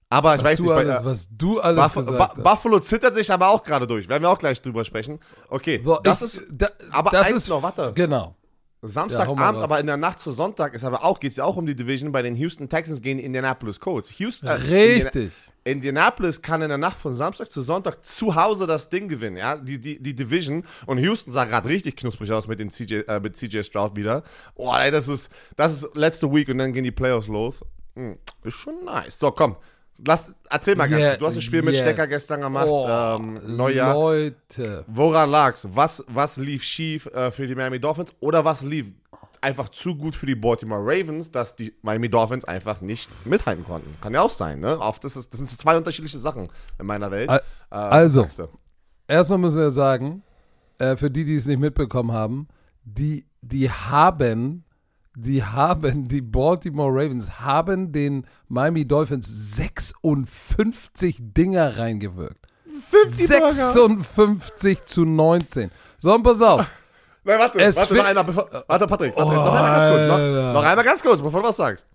Aber 0.09 0.35
ich 0.35 0.43
Was 0.43 0.53
weiß 0.53 0.59
du, 0.59 0.63
nicht, 0.65 0.75
bei, 0.75 0.81
alles, 0.81 1.01
äh, 1.01 1.05
was 1.05 1.29
du 1.37 1.61
alles 1.61 1.85
Buff 1.85 1.95
gesagt 1.95 2.37
hast. 2.37 2.43
Buffalo 2.43 2.81
zittert 2.81 3.15
sich 3.15 3.31
aber 3.31 3.49
auch 3.49 3.63
gerade 3.63 3.87
durch. 3.87 4.09
Werden 4.09 4.25
wir 4.25 4.31
auch 4.31 4.39
gleich 4.39 4.61
drüber 4.61 4.85
sprechen. 4.85 5.21
Okay, 5.49 5.79
So, 5.79 5.99
das 6.03 6.23
ich, 6.23 6.41
ist 6.41 6.43
da, 6.51 6.71
aber 6.91 7.11
das 7.11 7.29
eins 7.29 7.37
ist, 7.37 7.49
noch, 7.49 7.63
warte. 7.63 7.93
Genau. 7.95 8.35
Ja, 8.83 8.89
Samstagabend, 8.89 9.57
raus. 9.59 9.65
aber 9.65 9.79
in 9.81 9.87
der 9.87 9.99
Nacht 9.99 10.19
zu 10.19 10.33
Sonntag 10.33 10.73
ist 10.75 10.85
aber 10.85 11.05
auch, 11.05 11.21
geht 11.21 11.33
es 11.33 11.37
ja 11.37 11.45
auch 11.45 11.57
um 11.57 11.67
die 11.67 11.75
Division 11.77 12.13
bei 12.13 12.23
den 12.23 12.35
Houston 12.35 12.69
Texans 12.69 13.03
gegen 13.03 13.19
die 13.19 13.25
Indianapolis 13.27 13.79
Colts. 13.79 14.19
Houston, 14.19 14.47
äh, 14.49 14.53
Richtig. 14.53 15.15
Indiana- 15.15 15.31
Indianapolis 15.65 16.41
kann 16.41 16.63
in 16.63 16.71
der 16.71 16.79
Nacht 16.79 16.97
von 16.97 17.13
Samstag 17.13 17.51
zu 17.51 17.61
Sonntag 17.61 18.03
zu 18.05 18.35
Hause 18.35 18.67
das 18.67 18.89
Ding 18.89 19.09
gewinnen, 19.09 19.37
ja, 19.37 19.57
die, 19.57 19.79
die, 19.79 20.03
die 20.03 20.15
Division. 20.17 20.65
Und 20.87 20.97
Houston 20.99 21.31
sah 21.33 21.45
gerade 21.45 21.69
richtig 21.69 21.97
knusprig 21.97 22.33
aus 22.33 22.49
mit 22.49 22.59
dem 22.59 22.71
CJ, 22.71 23.01
äh, 23.07 23.21
mit 23.21 23.37
CJ 23.37 23.63
Stroud 23.65 23.97
wieder. 23.97 24.23
Oh, 24.55 24.73
ey, 24.75 24.91
das 24.91 25.09
ist, 25.09 25.31
das 25.57 25.73
ist 25.75 25.95
letzte 25.95 26.33
Week 26.33 26.49
und 26.49 26.57
dann 26.57 26.73
gehen 26.73 26.85
die 26.85 26.91
Playoffs 26.91 27.29
los. 27.29 27.61
Hm, 27.97 28.17
ist 28.45 28.55
schon 28.55 28.85
nice. 28.87 29.19
So, 29.19 29.31
komm. 29.31 29.57
Lass, 30.07 30.33
erzähl 30.49 30.77
mal 30.77 30.89
ganz 30.89 31.05
kurz. 31.05 31.19
Du 31.19 31.27
hast 31.27 31.37
das 31.37 31.45
Spiel 31.45 31.63
mit. 31.63 31.77
Stecker 31.77 32.07
gestern 32.07 32.41
gemacht. 32.41 32.67
Oh, 32.69 32.87
ähm, 32.89 33.57
Neujahr. 33.57 33.95
Leute. 33.95 34.85
Woran 34.87 35.31
lag's? 35.31 35.67
Was, 35.71 36.05
was 36.09 36.37
lief 36.37 36.63
schief 36.63 37.07
äh, 37.07 37.31
für 37.31 37.47
die 37.47 37.55
Miami 37.55 37.79
Dolphins 37.79 38.15
oder 38.21 38.45
was 38.45 38.63
lief 38.63 38.93
einfach 39.41 39.69
zu 39.71 39.97
gut 39.97 40.15
für 40.15 40.27
die 40.27 40.35
Baltimore 40.35 40.81
Ravens, 40.83 41.31
dass 41.31 41.57
die 41.57 41.75
Miami 41.83 42.09
Dolphins 42.09 42.45
einfach 42.45 42.81
nicht 42.81 43.11
mithalten 43.27 43.65
konnten? 43.65 43.97
Kann 44.01 44.15
ja 44.15 44.23
auch 44.23 44.31
sein, 44.31 44.61
ne? 44.61 44.79
Oft 44.79 45.05
ist 45.05 45.17
es, 45.17 45.29
das 45.29 45.39
sind 45.39 45.49
zwei 45.49 45.77
unterschiedliche 45.77 46.19
Sachen 46.19 46.49
in 46.79 46.87
meiner 46.87 47.11
Welt. 47.11 47.31
Äh, 47.31 47.41
also. 47.71 48.27
Erstmal 49.07 49.39
müssen 49.39 49.61
wir 49.61 49.71
sagen, 49.71 50.23
äh, 50.79 50.97
für 50.97 51.11
die, 51.11 51.25
die 51.25 51.35
es 51.35 51.47
nicht 51.47 51.59
mitbekommen 51.59 52.13
haben, 52.13 52.49
die, 52.85 53.27
die 53.43 53.71
haben, 53.71 54.65
die 55.17 55.43
haben, 55.45 56.07
die 56.09 56.21
Baltimore 56.21 56.91
Ravens 56.91 57.41
haben 57.41 57.93
den 57.93 58.27
Miami 58.49 58.87
Dolphins 58.87 59.57
56 59.57 61.17
Dinger 61.21 61.77
reingewirkt. 61.79 62.47
50 62.91 63.29
Burger. 63.29 63.53
56 63.53 64.85
zu 64.85 65.05
19. 65.05 65.71
So, 65.99 66.15
und 66.15 66.23
pass 66.23 66.41
auf. 66.41 66.65
Nein, 67.25 67.39
warte, 67.39 67.61
Es 67.61 67.77
warte 67.77 67.95
noch 67.95 68.05
einmal, 68.05 68.25
bevor, 68.25 68.65
warte, 68.67 68.87
Patrick, 68.87 69.15
warte, 69.17 69.31
Oh, 69.31 69.35
noch 69.35 69.55
einmal 69.55 69.71
ganz 69.73 69.87
kurz, 69.91 70.07
noch, 70.09 70.53
noch 70.55 70.65
einmal 70.65 70.85
ganz 70.85 71.03
kurz, 71.03 71.21
bevor 71.21 71.43
du 71.43 71.49
was 71.49 71.57
sagst. 71.57 71.87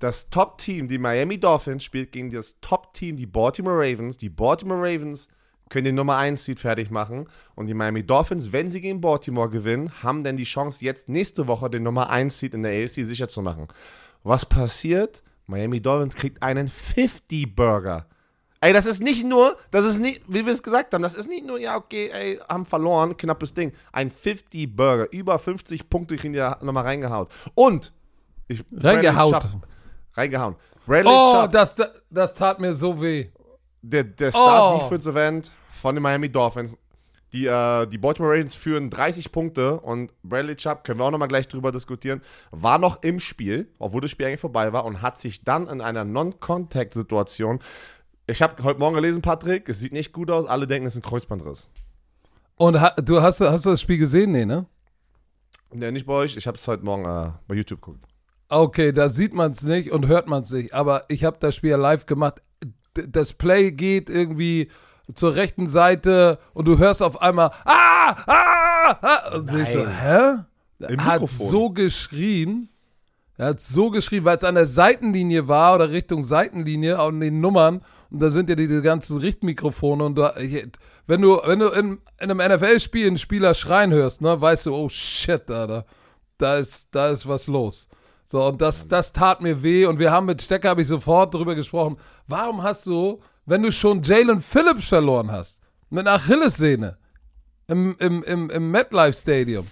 Das 0.00 0.30
Top-Team, 0.30 0.88
die 0.88 0.98
Miami 0.98 1.38
Dolphins, 1.38 1.84
spielt 1.84 2.12
gegen 2.12 2.30
das 2.30 2.56
Top-Team, 2.60 3.16
die 3.16 3.26
Baltimore 3.26 3.76
Ravens. 3.76 4.16
Die 4.16 4.28
Baltimore 4.28 4.80
Ravens 4.80 5.28
können 5.68 5.84
den 5.84 5.94
Nummer 5.94 6.16
1 6.16 6.44
Seed 6.44 6.60
fertig 6.60 6.90
machen. 6.90 7.28
Und 7.54 7.66
die 7.66 7.74
Miami 7.74 8.04
Dolphins, 8.04 8.52
wenn 8.52 8.70
sie 8.70 8.80
gegen 8.80 9.00
Baltimore 9.00 9.48
gewinnen, 9.50 9.90
haben 10.02 10.24
dann 10.24 10.36
die 10.36 10.44
Chance, 10.44 10.84
jetzt 10.84 11.08
nächste 11.08 11.46
Woche 11.48 11.68
den 11.70 11.82
Nummer 11.82 12.10
1 12.10 12.38
Seed 12.38 12.54
in 12.54 12.62
der 12.62 12.72
AFC 12.84 13.04
sicher 13.04 13.28
zu 13.28 13.42
machen. 13.42 13.68
Was 14.22 14.44
passiert? 14.46 15.22
Miami 15.46 15.80
Dolphins 15.80 16.14
kriegt 16.16 16.42
einen 16.42 16.68
50-Burger. 16.68 18.06
Ey, 18.60 18.72
das 18.72 18.86
ist 18.86 19.00
nicht 19.00 19.24
nur, 19.24 19.56
das 19.70 19.84
ist 19.84 19.98
nicht, 19.98 20.22
wie 20.26 20.44
wir 20.44 20.52
es 20.52 20.62
gesagt 20.62 20.92
haben, 20.92 21.02
das 21.02 21.14
ist 21.14 21.28
nicht 21.28 21.46
nur, 21.46 21.60
ja, 21.60 21.76
okay, 21.76 22.10
ey, 22.12 22.40
haben 22.48 22.66
verloren, 22.66 23.16
knappes 23.16 23.54
Ding. 23.54 23.72
Ein 23.92 24.10
50-Burger, 24.10 25.12
über 25.12 25.38
50 25.38 25.88
Punkte 25.88 26.16
kriegen 26.16 26.32
die 26.32 26.40
da 26.40 26.58
nochmal 26.60 26.84
reingehaut. 26.84 27.30
Und, 27.54 27.92
ich, 28.48 28.64
Reingehaut. 28.72 29.30
Bradley 29.30 29.50
Chubb- 29.50 29.62
Reingehauen. 30.14 30.56
Bradley 30.86 31.12
Oh, 31.14 31.42
Chubb, 31.42 31.52
das, 31.52 31.76
das 32.10 32.34
tat 32.34 32.58
mir 32.60 32.74
so 32.74 33.00
weh. 33.00 33.28
Der, 33.82 34.04
der 34.04 34.30
Star 34.30 34.74
Oh. 34.74 34.78
Defensive 34.78 35.20
End 35.20 35.50
von 35.70 35.94
den 35.94 36.02
Miami 36.02 36.28
Dolphins, 36.30 36.76
Die, 37.32 37.44
äh, 37.46 37.86
die 37.86 37.98
Baltimore 37.98 38.32
Ravens 38.32 38.54
führen 38.54 38.88
30 38.88 39.30
Punkte 39.32 39.78
und 39.80 40.12
Bradley 40.22 40.56
Chubb, 40.56 40.82
können 40.84 40.98
wir 40.98 41.04
auch 41.04 41.10
nochmal 41.10 41.28
gleich 41.28 41.46
drüber 41.46 41.70
diskutieren, 41.72 42.22
war 42.50 42.78
noch 42.78 43.02
im 43.02 43.20
Spiel, 43.20 43.68
obwohl 43.78 44.00
das 44.00 44.10
Spiel 44.10 44.26
eigentlich 44.26 44.40
vorbei 44.40 44.72
war 44.72 44.86
und 44.86 45.02
hat 45.02 45.18
sich 45.18 45.44
dann 45.44 45.66
in 45.68 45.82
einer 45.82 46.04
Non-Contact-Situation, 46.04 47.60
ich 48.26 48.40
habe 48.42 48.62
heute 48.62 48.78
Morgen 48.80 48.94
gelesen, 48.94 49.20
Patrick, 49.22 49.68
es 49.68 49.78
sieht 49.78 49.92
nicht 49.92 50.12
gut 50.12 50.30
aus, 50.30 50.46
alle 50.46 50.66
denken, 50.66 50.86
es 50.86 50.94
ist 50.94 51.00
ein 51.00 51.08
Kreuzbandriss. 51.08 51.70
Und 52.56 52.80
ha 52.80 52.94
du 53.00 53.20
hast, 53.22 53.40
hast 53.40 53.66
du 53.66 53.70
das 53.70 53.80
Spiel 53.80 53.98
gesehen? 53.98 54.32
Nee, 54.32 54.44
ne? 54.46 54.66
Ne, 55.72 55.92
nicht 55.92 56.06
bei 56.06 56.14
euch, 56.14 56.36
ich 56.36 56.46
habe 56.46 56.56
es 56.56 56.66
heute 56.66 56.84
Morgen 56.84 57.04
äh, 57.04 57.32
bei 57.46 57.54
YouTube 57.54 57.82
geguckt. 57.82 58.04
Okay, 58.48 58.90
da 58.92 59.10
sieht 59.10 59.34
man 59.34 59.52
es 59.52 59.62
nicht 59.62 59.92
und 59.92 60.06
hört 60.06 60.26
man 60.28 60.42
es 60.42 60.50
nicht, 60.50 60.72
aber 60.72 61.04
ich 61.08 61.24
habe 61.24 61.36
das 61.38 61.54
Spiel 61.54 61.74
live 61.74 62.06
gemacht. 62.06 62.40
Das 62.94 63.32
Play 63.32 63.70
geht 63.72 64.10
irgendwie 64.10 64.70
zur 65.14 65.34
rechten 65.34 65.68
Seite 65.68 66.38
und 66.52 66.66
du 66.66 66.78
hörst 66.78 67.02
auf 67.02 67.22
einmal 67.22 67.50
ah, 67.64 68.14
ah, 68.26 68.96
ah 69.00 69.36
und 69.36 69.52
ich 69.54 69.68
so, 69.68 69.86
hä? 69.86 70.44
Im 70.80 70.98
Er 70.98 71.04
hat 71.04 71.20
Mikrofon. 71.22 71.48
so 71.48 71.70
geschrien. 71.70 72.68
Er 73.36 73.48
hat 73.48 73.60
so 73.60 73.90
geschrien, 73.90 74.24
weil 74.24 74.36
es 74.36 74.44
an 74.44 74.56
der 74.56 74.66
Seitenlinie 74.66 75.46
war 75.48 75.76
oder 75.76 75.90
Richtung 75.90 76.22
Seitenlinie 76.22 76.98
an 76.98 77.20
den 77.20 77.40
Nummern 77.40 77.82
und 78.10 78.20
da 78.20 78.30
sind 78.30 78.48
ja 78.48 78.56
diese 78.56 78.82
ganzen 78.82 79.18
Richtmikrofone 79.18 80.04
und 80.04 80.16
da, 80.16 80.34
wenn 81.06 81.22
du 81.22 81.40
wenn 81.44 81.58
du 81.58 81.68
in, 81.68 81.98
in 82.20 82.30
einem 82.30 82.56
NFL-Spiel 82.56 83.06
einen 83.06 83.18
Spieler 83.18 83.54
schreien 83.54 83.92
hörst, 83.92 84.22
ne, 84.22 84.40
weißt 84.40 84.66
du, 84.66 84.74
oh 84.74 84.88
shit, 84.88 85.50
Alter, 85.50 85.86
da 86.36 86.56
ist 86.56 86.88
da 86.90 87.08
ist 87.10 87.28
was 87.28 87.46
los. 87.46 87.88
So 88.30 88.44
und 88.44 88.60
das 88.60 88.86
das 88.86 89.12
tat 89.14 89.40
mir 89.40 89.62
weh 89.62 89.86
und 89.86 89.98
wir 89.98 90.12
haben 90.12 90.26
mit 90.26 90.42
Stecker 90.42 90.68
habe 90.68 90.82
ich 90.82 90.88
sofort 90.88 91.32
darüber 91.32 91.54
gesprochen. 91.54 91.96
Warum 92.26 92.62
hast 92.62 92.84
du, 92.86 93.20
wenn 93.46 93.62
du 93.62 93.72
schon 93.72 94.02
Jalen 94.02 94.42
Phillips 94.42 94.88
verloren 94.88 95.32
hast 95.32 95.60
mit 95.88 96.06
einer 96.06 96.16
Achillessehne 96.16 96.98
im 97.68 97.96
im 97.98 98.22
im, 98.24 98.50
im 98.50 98.70
MetLife 98.70 99.18
Stadium 99.18 99.66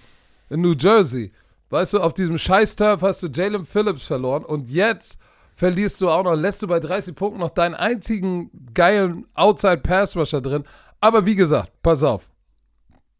in 0.49 0.61
New 0.61 0.73
Jersey. 0.73 1.31
Weißt 1.69 1.93
du, 1.93 1.99
auf 1.99 2.15
diesem 2.15 2.39
Scheiß-Turf 2.39 3.03
hast 3.03 3.21
du 3.21 3.27
Jalen 3.27 3.65
Phillips 3.65 4.07
verloren 4.07 4.43
und 4.43 4.69
jetzt 4.69 5.19
verlierst 5.53 6.01
du 6.01 6.09
auch 6.09 6.23
noch, 6.23 6.35
lässt 6.35 6.63
du 6.63 6.67
bei 6.67 6.79
30 6.79 7.15
Punkten 7.15 7.39
noch 7.39 7.49
deinen 7.49 7.75
einzigen 7.75 8.49
geilen 8.73 9.27
Outside-Pass-Rusher 9.35 10.41
drin. 10.41 10.63
Aber 10.99 11.27
wie 11.27 11.35
gesagt, 11.35 11.71
pass 11.83 12.03
auf. 12.03 12.29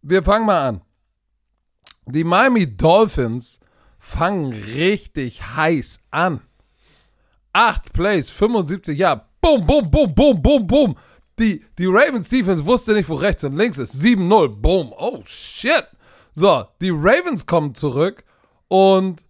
Wir 0.01 0.23
fangen 0.23 0.47
mal 0.47 0.67
an. 0.67 0.81
Die 2.05 2.23
Miami 2.23 2.75
Dolphins 2.75 3.59
fangen 4.07 4.53
richtig 4.53 5.43
heiß 5.55 5.99
an. 6.11 6.39
Acht 7.51 7.91
Plays, 7.91 8.29
75 8.29 8.97
Jahre. 8.97 9.25
Boom, 9.41 9.67
boom, 9.67 9.91
boom, 9.91 10.15
boom, 10.15 10.41
boom, 10.41 10.67
boom. 10.67 10.95
Die, 11.37 11.63
die 11.77 11.85
Ravens 11.85 12.29
Defense 12.29 12.65
wusste 12.65 12.93
nicht, 12.93 13.09
wo 13.09 13.15
rechts 13.15 13.43
und 13.43 13.57
links 13.57 13.77
ist. 13.77 14.01
7-0. 14.01 14.47
Boom. 14.47 14.93
Oh, 14.97 15.21
shit. 15.25 15.85
So, 16.33 16.65
die 16.81 16.91
Ravens 16.91 17.45
kommen 17.45 17.75
zurück 17.75 18.23
und, 18.69 19.23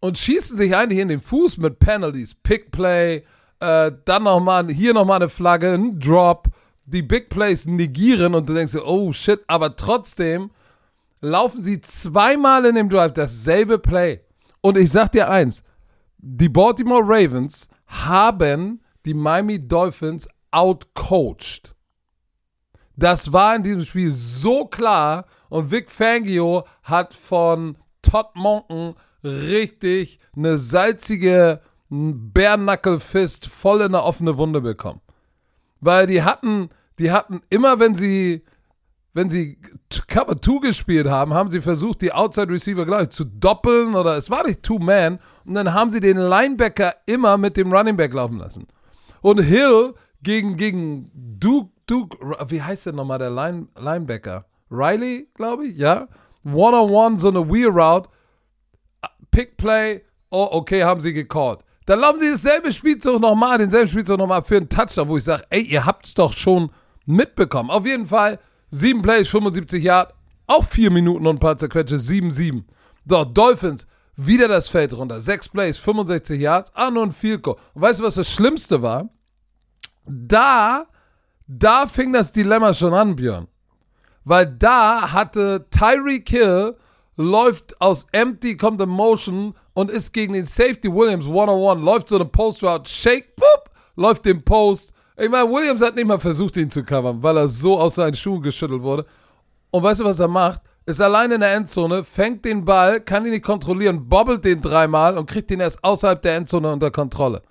und 0.00 0.18
schießen 0.18 0.56
sich 0.56 0.74
eigentlich 0.74 1.00
in 1.00 1.08
den 1.08 1.20
Fuß 1.20 1.58
mit 1.58 1.78
Penalties. 1.78 2.34
Pick 2.34 2.70
Play, 2.70 3.24
äh, 3.60 3.92
dann 4.04 4.22
nochmal, 4.22 4.68
hier 4.68 4.94
nochmal 4.94 5.20
eine 5.20 5.28
Flagge, 5.28 5.74
ein 5.74 6.00
Drop. 6.00 6.48
Die 6.86 7.02
Big 7.02 7.28
Plays 7.28 7.66
negieren 7.66 8.34
und 8.34 8.48
du 8.48 8.54
denkst 8.54 8.72
dir, 8.72 8.86
oh 8.86 9.12
shit, 9.12 9.44
aber 9.46 9.76
trotzdem 9.76 10.50
laufen 11.24 11.62
sie 11.62 11.80
zweimal 11.80 12.66
in 12.66 12.74
dem 12.74 12.88
Drive 12.88 13.14
dasselbe 13.14 13.78
Play. 13.78 14.20
Und 14.60 14.78
ich 14.78 14.90
sag 14.90 15.12
dir 15.12 15.28
eins, 15.28 15.62
die 16.18 16.48
Baltimore 16.48 17.02
Ravens 17.02 17.68
haben 17.86 18.82
die 19.04 19.14
Miami 19.14 19.66
Dolphins 19.66 20.28
outcoached. 20.50 21.74
Das 22.96 23.32
war 23.32 23.56
in 23.56 23.62
diesem 23.62 23.82
Spiel 23.82 24.10
so 24.10 24.66
klar 24.66 25.26
und 25.48 25.70
Vic 25.70 25.90
Fangio 25.90 26.64
hat 26.82 27.12
von 27.12 27.76
Todd 28.02 28.28
Monken 28.34 28.94
richtig 29.22 30.20
eine 30.36 30.58
salzige 30.58 31.60
Bare 31.88 33.00
Fist 33.00 33.46
voll 33.46 33.80
in 33.80 33.94
eine 33.94 34.02
offene 34.02 34.38
Wunde 34.38 34.60
bekommen. 34.60 35.00
Weil 35.80 36.06
die 36.06 36.22
hatten, 36.22 36.70
die 36.98 37.12
hatten 37.12 37.40
immer, 37.50 37.78
wenn 37.78 37.94
sie, 37.94 38.44
wenn 39.14 39.30
sie 39.30 39.58
Cover 40.08 40.40
2 40.40 40.66
gespielt 40.68 41.06
haben, 41.06 41.32
haben 41.32 41.50
sie 41.50 41.60
versucht, 41.60 42.02
die 42.02 42.12
Outside 42.12 42.52
Receiver 42.52 42.84
gleich 42.84 43.10
zu 43.10 43.24
doppeln 43.24 43.94
oder 43.94 44.16
es 44.16 44.28
war 44.28 44.46
nicht 44.46 44.62
Two-Man 44.62 45.20
und 45.46 45.54
dann 45.54 45.72
haben 45.72 45.90
sie 45.90 46.00
den 46.00 46.18
Linebacker 46.18 46.94
immer 47.06 47.38
mit 47.38 47.56
dem 47.56 47.72
Running 47.72 47.96
Back 47.96 48.12
laufen 48.12 48.38
lassen. 48.38 48.66
Und 49.22 49.38
Hill 49.38 49.94
gegen, 50.22 50.56
gegen 50.56 51.10
Duke, 51.14 51.70
Duke, 51.86 52.18
wie 52.48 52.60
heißt 52.60 52.86
der 52.86 52.92
nochmal, 52.92 53.18
der 53.18 53.30
Line, 53.30 53.68
Linebacker? 53.78 54.46
Riley, 54.70 55.28
glaube 55.34 55.66
ich, 55.66 55.76
ja? 55.76 56.08
One-on-one, 56.44 57.18
so 57.18 57.28
eine 57.28 57.48
Wheel 57.48 57.68
Route, 57.68 58.08
Pick 59.30 59.56
Play, 59.56 60.02
oh, 60.30 60.48
okay, 60.50 60.82
haben 60.82 61.00
sie 61.00 61.12
gecallt. 61.12 61.60
Dann 61.86 62.00
laufen 62.00 62.20
sie 62.20 62.30
dasselbe 62.30 62.72
Spielzug 62.72 63.20
nochmal, 63.20 63.58
denselben 63.58 63.88
Spielzug 63.88 64.18
nochmal 64.18 64.42
für 64.42 64.56
einen 64.56 64.68
Touchdown, 64.68 65.08
wo 65.08 65.16
ich 65.16 65.24
sage, 65.24 65.44
ey, 65.50 65.62
ihr 65.62 65.84
habt's 65.84 66.14
doch 66.14 66.32
schon 66.32 66.70
mitbekommen. 67.06 67.70
Auf 67.70 67.86
jeden 67.86 68.06
Fall, 68.06 68.38
sieben 68.74 69.02
Plays, 69.02 69.28
75 69.28 69.82
Yard, 69.82 70.14
auch 70.46 70.64
vier 70.64 70.90
Minuten 70.90 71.26
und 71.26 71.36
ein 71.36 71.40
paar 71.40 71.56
zerquetsche, 71.56 71.96
7-7. 71.96 72.64
So, 73.06 73.24
Dolphins, 73.24 73.86
wieder 74.16 74.48
das 74.48 74.68
Feld 74.68 74.92
runter, 74.92 75.20
sechs 75.20 75.48
Plays, 75.48 75.78
65 75.78 76.40
Yards, 76.40 76.72
ah, 76.74 76.90
nur 76.90 77.04
ein 77.04 77.40
Goal. 77.42 77.56
Und 77.74 77.82
weißt 77.82 78.00
du, 78.00 78.04
was 78.04 78.14
das 78.14 78.30
Schlimmste 78.30 78.82
war? 78.82 79.08
Da, 80.06 80.86
da 81.46 81.86
fing 81.86 82.12
das 82.12 82.30
Dilemma 82.30 82.74
schon 82.74 82.94
an, 82.94 83.16
Björn. 83.16 83.48
Weil 84.24 84.46
da 84.46 85.12
hatte 85.12 85.66
Tyreek 85.70 86.28
Hill 86.28 86.76
läuft 87.16 87.80
aus 87.80 88.06
Empty, 88.12 88.56
kommt 88.56 88.80
in 88.80 88.88
Motion 88.88 89.54
und 89.72 89.90
ist 89.90 90.12
gegen 90.12 90.32
den 90.32 90.46
Safety 90.46 90.92
Williams 90.92 91.26
one-on-one, 91.26 91.80
läuft 91.80 92.08
so 92.08 92.16
eine 92.16 92.24
Post-Route, 92.24 92.90
shake, 92.90 93.36
boop, 93.36 93.70
läuft 93.96 94.24
den 94.24 94.44
Post. 94.44 94.92
Ich 95.16 95.28
meine, 95.30 95.48
Williams 95.48 95.80
hat 95.82 95.94
nicht 95.94 96.06
mal 96.06 96.18
versucht, 96.18 96.56
ihn 96.56 96.70
zu 96.70 96.82
covern, 96.82 97.22
weil 97.22 97.36
er 97.36 97.48
so 97.48 97.78
aus 97.78 97.94
seinen 97.96 98.14
Schuhen 98.14 98.42
geschüttelt 98.42 98.82
wurde. 98.82 99.06
Und 99.70 99.82
weißt 99.82 100.00
du, 100.00 100.04
was 100.04 100.18
er 100.20 100.28
macht? 100.28 100.62
Ist 100.86 101.00
allein 101.00 101.30
in 101.30 101.40
der 101.40 101.54
Endzone, 101.54 102.04
fängt 102.04 102.44
den 102.44 102.64
Ball, 102.64 103.00
kann 103.00 103.24
ihn 103.24 103.30
nicht 103.30 103.44
kontrollieren, 103.44 104.08
bobbelt 104.08 104.44
den 104.44 104.60
dreimal 104.60 105.16
und 105.16 105.26
kriegt 105.30 105.50
den 105.50 105.60
erst 105.60 105.82
außerhalb 105.82 106.20
der 106.20 106.36
Endzone 106.36 106.70
unter 106.72 106.90
Kontrolle. 106.90 107.42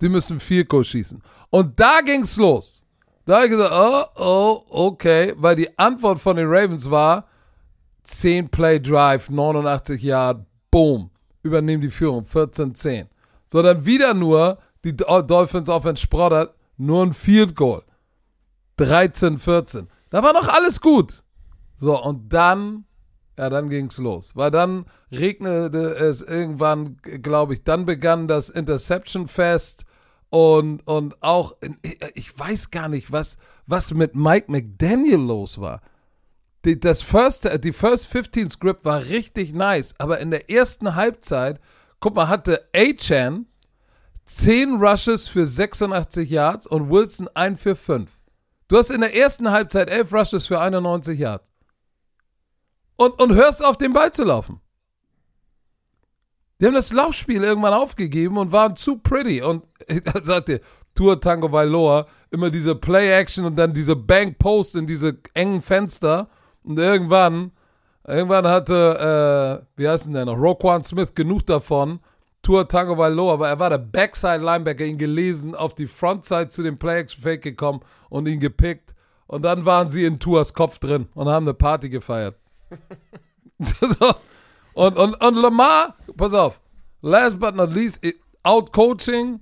Sie 0.00 0.08
müssen 0.08 0.40
Field 0.40 0.68
Goal 0.68 0.82
schießen. 0.82 1.22
Und 1.50 1.78
da 1.78 2.00
ging's 2.00 2.36
los. 2.36 2.84
Da 3.26 3.36
habe 3.36 3.44
ich 3.46 3.50
gesagt, 3.52 3.72
oh, 3.72 4.04
oh, 4.16 4.62
okay, 4.70 5.34
weil 5.36 5.54
die 5.56 5.78
Antwort 5.78 6.18
von 6.20 6.36
den 6.36 6.48
Ravens 6.48 6.90
war, 6.90 7.26
10 8.04 8.48
Play 8.48 8.80
Drive, 8.80 9.28
89 9.30 10.02
Yard, 10.02 10.40
boom, 10.70 11.10
übernehmen 11.42 11.82
die 11.82 11.90
Führung, 11.90 12.24
14-10. 12.24 13.06
So, 13.46 13.62
dann 13.62 13.84
wieder 13.84 14.14
nur, 14.14 14.58
die 14.84 14.96
Do- 14.96 15.22
Dolphins 15.22 15.68
Offense 15.68 16.02
sprottert, 16.02 16.54
nur 16.80 17.04
ein 17.04 17.12
Field 17.12 17.54
Goal. 17.54 17.82
13-14. 18.78 19.86
Da 20.08 20.22
war 20.22 20.32
noch 20.32 20.48
alles 20.48 20.80
gut. 20.80 21.22
So, 21.76 22.02
und 22.02 22.32
dann, 22.32 22.84
ja, 23.38 23.50
dann 23.50 23.68
ging's 23.68 23.98
los. 23.98 24.34
Weil 24.34 24.50
dann 24.50 24.86
regnete 25.12 25.94
es 25.94 26.22
irgendwann, 26.22 26.96
glaube 27.02 27.54
ich, 27.54 27.64
dann 27.64 27.84
begann 27.84 28.28
das 28.28 28.48
Interception 28.48 29.28
Fest 29.28 29.84
und, 30.30 30.86
und 30.86 31.22
auch, 31.22 31.56
ich 32.14 32.38
weiß 32.38 32.70
gar 32.70 32.88
nicht, 32.88 33.12
was, 33.12 33.36
was 33.66 33.92
mit 33.92 34.14
Mike 34.14 34.50
McDaniel 34.50 35.18
los 35.18 35.60
war. 35.60 35.82
Die, 36.64 36.78
das 36.78 37.02
first, 37.02 37.48
die 37.64 37.72
First 37.72 38.06
15 38.06 38.50
Script 38.50 38.84
war 38.84 39.04
richtig 39.04 39.52
nice, 39.52 39.94
aber 39.98 40.20
in 40.20 40.30
der 40.30 40.50
ersten 40.50 40.94
Halbzeit, 40.94 41.60
guck 42.00 42.14
mal, 42.14 42.28
hatte 42.28 42.68
A-Chan 42.74 43.46
10 44.36 44.76
Rushes 44.76 45.28
für 45.28 45.44
86 45.44 46.30
Yards 46.30 46.66
und 46.66 46.88
Wilson 46.88 47.28
1 47.34 47.60
für 47.60 47.74
5. 47.74 48.10
Du 48.68 48.78
hast 48.78 48.90
in 48.90 49.00
der 49.00 49.14
ersten 49.14 49.50
Halbzeit 49.50 49.90
11 49.90 50.12
Rushes 50.12 50.46
für 50.46 50.60
91 50.60 51.18
Yards. 51.18 51.50
Und, 52.96 53.18
und 53.18 53.34
hörst 53.34 53.64
auf, 53.64 53.76
den 53.76 53.92
Ball 53.92 54.12
zu 54.12 54.24
laufen. 54.24 54.60
Die 56.60 56.66
haben 56.66 56.74
das 56.74 56.92
Laufspiel 56.92 57.42
irgendwann 57.42 57.74
aufgegeben 57.74 58.38
und 58.38 58.52
waren 58.52 58.76
zu 58.76 58.98
pretty. 58.98 59.42
Und 59.42 59.64
dann 60.04 60.22
sagte 60.22 60.60
Tour 60.94 61.20
Tango 61.20 61.50
Vailoa 61.50 62.06
immer 62.30 62.50
diese 62.50 62.74
Play-Action 62.74 63.44
und 63.44 63.56
dann 63.56 63.74
diese 63.74 63.96
Bank-Post 63.96 64.76
in 64.76 64.86
diese 64.86 65.18
engen 65.34 65.60
Fenster. 65.60 66.28
Und 66.62 66.78
irgendwann, 66.78 67.50
irgendwann 68.06 68.46
hatte, 68.46 69.64
äh, 69.66 69.66
wie 69.76 69.88
heißt 69.88 70.06
denn 70.06 70.14
der 70.14 70.26
noch, 70.26 70.38
Roquan 70.38 70.84
Smith 70.84 71.14
genug 71.14 71.46
davon. 71.46 72.00
Tour 72.42 72.66
Tango 72.68 72.96
Vailoa, 72.96 73.38
weil 73.38 73.50
er 73.50 73.58
war 73.58 73.70
der 73.70 73.78
Backside-Linebacker, 73.78 74.84
ihn 74.84 74.98
gelesen, 74.98 75.54
auf 75.54 75.74
die 75.74 75.86
Frontside 75.86 76.48
zu 76.48 76.62
dem 76.62 76.78
Play-Action-Fake 76.78 77.42
gekommen 77.42 77.80
und 78.08 78.26
ihn 78.26 78.40
gepickt. 78.40 78.94
Und 79.26 79.42
dann 79.42 79.64
waren 79.64 79.90
sie 79.90 80.04
in 80.04 80.18
Tours 80.18 80.54
Kopf 80.54 80.78
drin 80.78 81.08
und 81.14 81.28
haben 81.28 81.44
eine 81.44 81.54
Party 81.54 81.88
gefeiert. 81.88 82.36
Und, 84.72 84.96
und, 84.96 85.20
und 85.20 85.34
Lamar, 85.34 85.96
pass 86.16 86.32
auf, 86.32 86.60
last 87.02 87.38
but 87.40 87.54
not 87.54 87.72
least, 87.72 88.00
Outcoaching. 88.42 89.40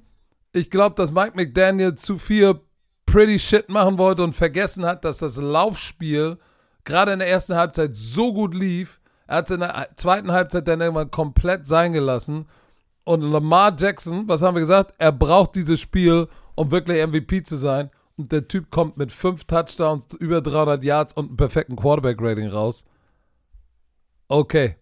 Ich 0.52 0.70
glaube, 0.70 0.96
dass 0.96 1.12
Mike 1.12 1.36
McDaniel 1.36 1.94
zu 1.94 2.18
viel 2.18 2.60
pretty 3.06 3.38
shit 3.38 3.68
machen 3.68 3.98
wollte 3.98 4.24
und 4.24 4.32
vergessen 4.32 4.84
hat, 4.84 5.04
dass 5.04 5.18
das 5.18 5.36
Laufspiel 5.36 6.38
gerade 6.84 7.12
in 7.12 7.20
der 7.20 7.28
ersten 7.28 7.54
Halbzeit 7.54 7.94
so 7.94 8.32
gut 8.32 8.54
lief. 8.54 9.00
Er 9.26 9.36
hat 9.36 9.50
es 9.50 9.54
in 9.54 9.60
der 9.60 9.88
zweiten 9.96 10.32
Halbzeit 10.32 10.66
dann 10.66 10.80
irgendwann 10.80 11.10
komplett 11.10 11.66
sein 11.66 11.92
gelassen. 11.92 12.46
Und 13.08 13.22
Lamar 13.22 13.74
Jackson, 13.74 14.28
was 14.28 14.42
haben 14.42 14.54
wir 14.54 14.60
gesagt? 14.60 14.92
Er 14.98 15.12
braucht 15.12 15.54
dieses 15.54 15.80
Spiel, 15.80 16.28
um 16.56 16.70
wirklich 16.70 17.06
MVP 17.06 17.42
zu 17.42 17.56
sein. 17.56 17.88
Und 18.18 18.32
der 18.32 18.46
Typ 18.46 18.70
kommt 18.70 18.98
mit 18.98 19.12
fünf 19.12 19.44
Touchdowns, 19.44 20.08
über 20.20 20.42
300 20.42 20.84
Yards 20.84 21.14
und 21.14 21.28
einem 21.28 21.38
perfekten 21.38 21.74
Quarterback-Rating 21.74 22.48
raus. 22.48 22.84
Okay. 24.28 24.76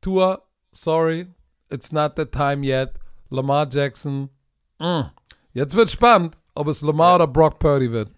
Tour, 0.00 0.42
sorry, 0.70 1.26
it's 1.68 1.90
not 1.90 2.12
the 2.16 2.26
time 2.26 2.64
yet. 2.64 2.92
Lamar 3.30 3.66
Jackson. 3.68 4.30
Mm. 4.78 5.06
Jetzt 5.52 5.74
wird 5.74 5.90
spannend, 5.90 6.38
ob 6.54 6.68
es 6.68 6.80
Lamar 6.80 7.08
ja. 7.08 7.14
oder 7.16 7.26
Brock 7.26 7.58
Purdy 7.58 7.90
wird. 7.90 8.12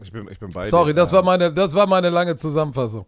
Ich 0.00 0.10
bin, 0.10 0.26
ich 0.30 0.38
bin 0.38 0.48
bei 0.52 0.64
Sorry, 0.64 0.94
das, 0.94 1.12
war 1.12 1.22
meine, 1.22 1.52
das 1.52 1.74
war 1.74 1.86
meine 1.86 2.08
lange 2.08 2.34
Zusammenfassung. 2.36 3.04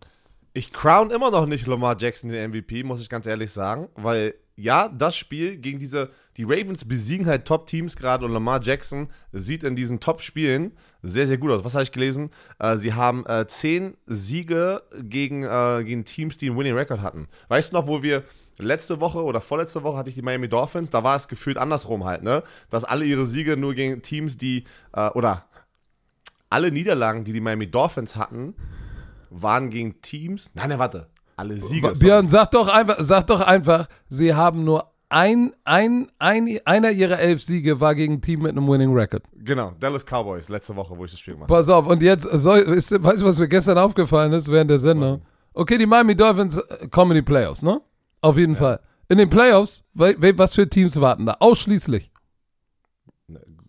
Ich 0.53 0.71
crown 0.71 1.11
immer 1.11 1.31
noch 1.31 1.47
nicht 1.47 1.67
Lamar 1.67 1.97
Jackson 1.99 2.29
den 2.29 2.51
MVP, 2.51 2.83
muss 2.83 3.01
ich 3.01 3.09
ganz 3.09 3.27
ehrlich 3.27 3.51
sagen, 3.51 3.89
weil 3.95 4.35
ja, 4.57 4.89
das 4.89 5.17
Spiel 5.17 5.57
gegen 5.57 5.79
diese, 5.79 6.11
die 6.37 6.45
Ravens 6.45 6.85
besiegen 6.85 7.27
halt 7.27 7.47
Top-Teams 7.47 7.97
gerade 7.97 8.25
und 8.25 8.33
Lamar 8.33 8.63
Jackson 8.63 9.09
sieht 9.33 9.65
in 9.65 9.77
diesen 9.77 9.99
Top-Spielen 10.01 10.73
sehr, 11.03 11.27
sehr 11.27 11.39
gut 11.39 11.51
aus. 11.51 11.65
Was 11.65 11.75
habe 11.75 11.85
ich 11.85 11.93
gelesen? 11.93 12.31
Äh, 12.59 12.77
sie 12.77 12.93
haben 12.93 13.25
äh, 13.27 13.47
zehn 13.47 13.97
Siege 14.07 14.83
gegen, 15.01 15.43
äh, 15.43 15.83
gegen 15.85 16.05
Teams, 16.05 16.37
die 16.37 16.49
einen 16.49 16.59
Winning 16.59 16.75
Record 16.75 17.01
hatten. 17.01 17.29
Weißt 17.49 17.73
du 17.73 17.77
noch, 17.77 17.87
wo 17.87 18.03
wir 18.03 18.25
letzte 18.59 19.01
Woche 19.01 19.23
oder 19.23 19.41
vorletzte 19.41 19.83
Woche 19.83 19.97
hatte 19.97 20.11
ich 20.11 20.15
die 20.15 20.23
Miami 20.23 20.49
Dolphins, 20.49 20.91
da 20.91 21.03
war 21.03 21.17
es 21.17 21.29
gefühlt 21.29 21.57
andersrum 21.57 22.05
halt, 22.05 22.23
ne? 22.23 22.43
Dass 22.71 22.85
alle 22.85 23.05
ihre 23.05 23.27
Siege 23.27 23.57
nur 23.57 23.75
gegen 23.75 24.03
Teams, 24.03 24.37
die, 24.37 24.65
äh, 24.93 25.09
oder 25.11 25.47
alle 26.51 26.71
Niederlagen, 26.71 27.25
die 27.25 27.33
die 27.33 27.41
Miami 27.41 27.71
Dolphins 27.71 28.15
hatten, 28.15 28.55
waren 29.31 29.71
gegen 29.71 30.03
Teams. 30.03 30.51
Nein, 30.55 30.69
nein, 30.69 30.79
warte. 30.79 31.09
Alle 31.43 31.59
Siege. 31.59 31.93
Björn, 31.99 32.29
sag 32.29 32.53
doch 32.53 32.69
einfach, 32.69 32.97
sag 33.01 33.27
doch 33.27 33.41
einfach, 33.41 33.89
sie 34.09 34.33
haben 34.33 34.63
nur 34.63 34.93
ein, 35.09 35.53
ein, 35.65 36.07
ein, 36.21 36.61
einer 36.65 36.91
ihrer 36.91 37.19
elf 37.19 37.43
Siege 37.43 37.81
war 37.81 37.97
gegen 37.97 38.15
ein 38.15 38.21
Team 38.23 38.43
mit 38.43 38.53
einem 38.53 38.69
Winning 38.69 38.95
Record. 38.95 39.25
Genau, 39.35 39.73
Dallas 39.81 40.05
Cowboys, 40.07 40.49
letzte 40.49 40.77
Woche, 40.77 40.97
wo 40.97 41.05
ich 41.05 41.11
das 41.11 41.19
Spiel 41.19 41.35
gemacht 41.35 41.51
habe. 41.51 41.59
Pass 41.59 41.69
auf, 41.69 41.89
und 41.89 42.01
jetzt, 42.01 42.23
soll, 42.23 42.61
ist, 42.61 42.93
weißt 42.93 43.23
du, 43.23 43.27
was 43.27 43.41
mir 43.41 43.49
gestern 43.49 43.77
aufgefallen 43.77 44.33
ist 44.33 44.49
während 44.49 44.71
der 44.71 44.79
Sendung? 44.79 45.23
Okay, 45.53 45.79
die 45.79 45.87
Miami 45.87 46.15
Dolphins 46.15 46.59
äh, 46.59 46.87
kommen 46.89 47.11
in 47.11 47.17
die 47.17 47.23
Playoffs, 47.23 47.63
ne? 47.63 47.81
Auf 48.21 48.39
jeden 48.39 48.55
ja. 48.55 48.59
Fall. 48.59 48.81
In 49.09 49.19
den 49.19 49.29
Playoffs, 49.29 49.85
was 49.95 50.55
für 50.55 50.69
Teams 50.69 50.99
warten 51.01 51.27
da? 51.27 51.37
Ausschließlich. 51.41 52.13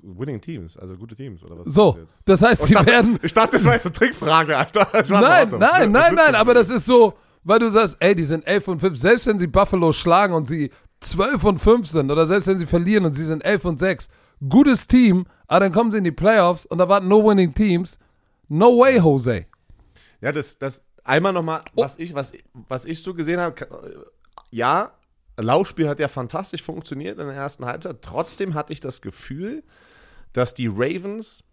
Winning 0.04 0.40
Teams, 0.40 0.78
also 0.78 0.96
gute 0.96 1.16
Teams, 1.16 1.44
oder 1.44 1.60
was? 1.60 1.74
So, 1.74 1.98
das 2.26 2.42
heißt, 2.42 2.64
sie 2.64 2.76
werden. 2.76 3.20
Ich 3.22 3.34
dachte, 3.34 3.54
das 3.54 3.66
war 3.66 3.74
jetzt 3.74 3.86
eine 3.86 3.94
Trickfrage, 3.94 4.58
Alter. 4.58 4.88
Nein, 5.10 5.50
nein, 5.58 5.92
nein, 5.92 6.16
nein, 6.16 6.36
aber 6.36 6.54
das 6.54 6.70
ist 6.70 6.86
so, 6.86 7.14
weil 7.44 7.60
du 7.60 7.70
sagst, 7.70 7.98
ey, 8.00 8.16
die 8.16 8.24
sind 8.24 8.46
11 8.46 8.68
und 8.68 8.80
5, 8.80 8.98
selbst 8.98 9.28
wenn 9.28 9.40
sie 9.40 9.48
Buffalo 9.48 9.92
schlagen 9.92 10.34
und 10.34 10.48
sie 10.48 10.72
12 11.02 11.44
und 11.44 11.60
5 11.60 11.88
sind, 11.88 12.12
oder 12.12 12.26
selbst 12.26 12.48
wenn 12.48 12.60
sie 12.60 12.66
verlieren 12.66 13.06
und 13.06 13.14
sie 13.14 13.24
sind 13.24 13.44
11 13.44 13.66
und 13.66 13.80
6, 13.80 14.08
gutes 14.50 14.88
Team, 14.88 15.26
aber 15.48 15.62
dann 15.62 15.72
kommen 15.72 15.92
sie 15.92 15.98
in 15.98 16.04
die 16.04 16.12
Playoffs 16.12 16.66
und 16.66 16.78
da 16.78 16.88
warten 16.90 17.08
no 17.08 17.24
winning 17.24 17.54
Teams. 17.54 17.98
No 18.50 18.80
way, 18.80 18.98
Jose. 18.98 19.46
Ja, 20.22 20.32
das, 20.32 20.58
das 20.58 20.82
einmal 21.04 21.34
nochmal, 21.34 21.62
oh. 21.76 21.84
was, 21.84 21.98
ich, 21.98 22.14
was, 22.14 22.32
was 22.54 22.86
ich 22.86 23.02
so 23.02 23.14
gesehen 23.14 23.40
habe, 23.40 23.66
ja, 24.52 24.92
Laufspiel 25.38 25.90
hat 25.90 26.00
ja 26.00 26.08
fantastisch 26.08 26.62
funktioniert 26.62 27.20
in 27.20 27.28
der 27.28 27.36
ersten 27.36 27.66
Halbzeit. 27.66 28.02
Trotzdem 28.02 28.54
hatte 28.54 28.72
ich 28.72 28.80
das 28.80 29.02
Gefühl, 29.02 29.64
dass 30.32 30.54
die 30.54 30.68
Ravens 30.68 31.44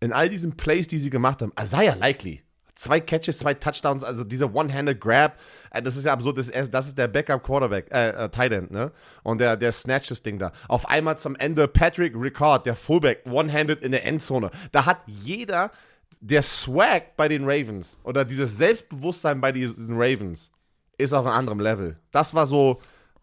in 0.00 0.12
all 0.12 0.28
diesen 0.28 0.56
Plays, 0.56 0.88
die 0.88 0.98
sie 0.98 1.10
gemacht 1.10 1.42
haben, 1.42 1.52
Isaiah 1.60 1.94
Likely, 1.94 2.42
zwei 2.78 3.00
Catches, 3.00 3.38
zwei 3.38 3.54
Touchdowns, 3.54 4.04
also 4.04 4.24
dieser 4.24 4.54
One-Handed 4.54 5.00
Grab, 5.00 5.38
äh, 5.70 5.82
das 5.82 5.96
ist 5.96 6.06
ja 6.06 6.12
absurd, 6.12 6.38
das 6.38 6.48
ist, 6.48 6.72
das 6.72 6.86
ist 6.86 6.96
der 6.96 7.08
Backup-Quarterback, 7.08 7.92
äh, 7.92 8.10
äh, 8.10 8.28
Tight 8.30 8.52
End, 8.52 8.70
ne? 8.70 8.92
Und 9.22 9.40
der, 9.40 9.56
der 9.56 9.72
snatcht 9.72 10.10
das 10.10 10.22
Ding 10.22 10.38
da. 10.38 10.52
Auf 10.68 10.88
einmal 10.88 11.18
zum 11.18 11.34
Ende 11.36 11.66
Patrick 11.66 12.14
Ricard, 12.14 12.66
der 12.66 12.76
Fullback, 12.76 13.24
One-Handed 13.26 13.82
in 13.82 13.90
der 13.90 14.06
Endzone. 14.06 14.50
Da 14.70 14.86
hat 14.86 14.98
jeder, 15.06 15.72
der 16.20 16.42
Swag 16.42 17.16
bei 17.16 17.28
den 17.28 17.44
Ravens 17.44 17.98
oder 18.04 18.24
dieses 18.24 18.56
Selbstbewusstsein 18.56 19.40
bei 19.40 19.52
diesen 19.52 20.00
Ravens 20.00 20.52
ist 20.96 21.12
auf 21.12 21.26
einem 21.26 21.36
anderen 21.36 21.60
Level. 21.60 21.96
Das 22.10 22.34
war 22.34 22.46
so 22.46 22.80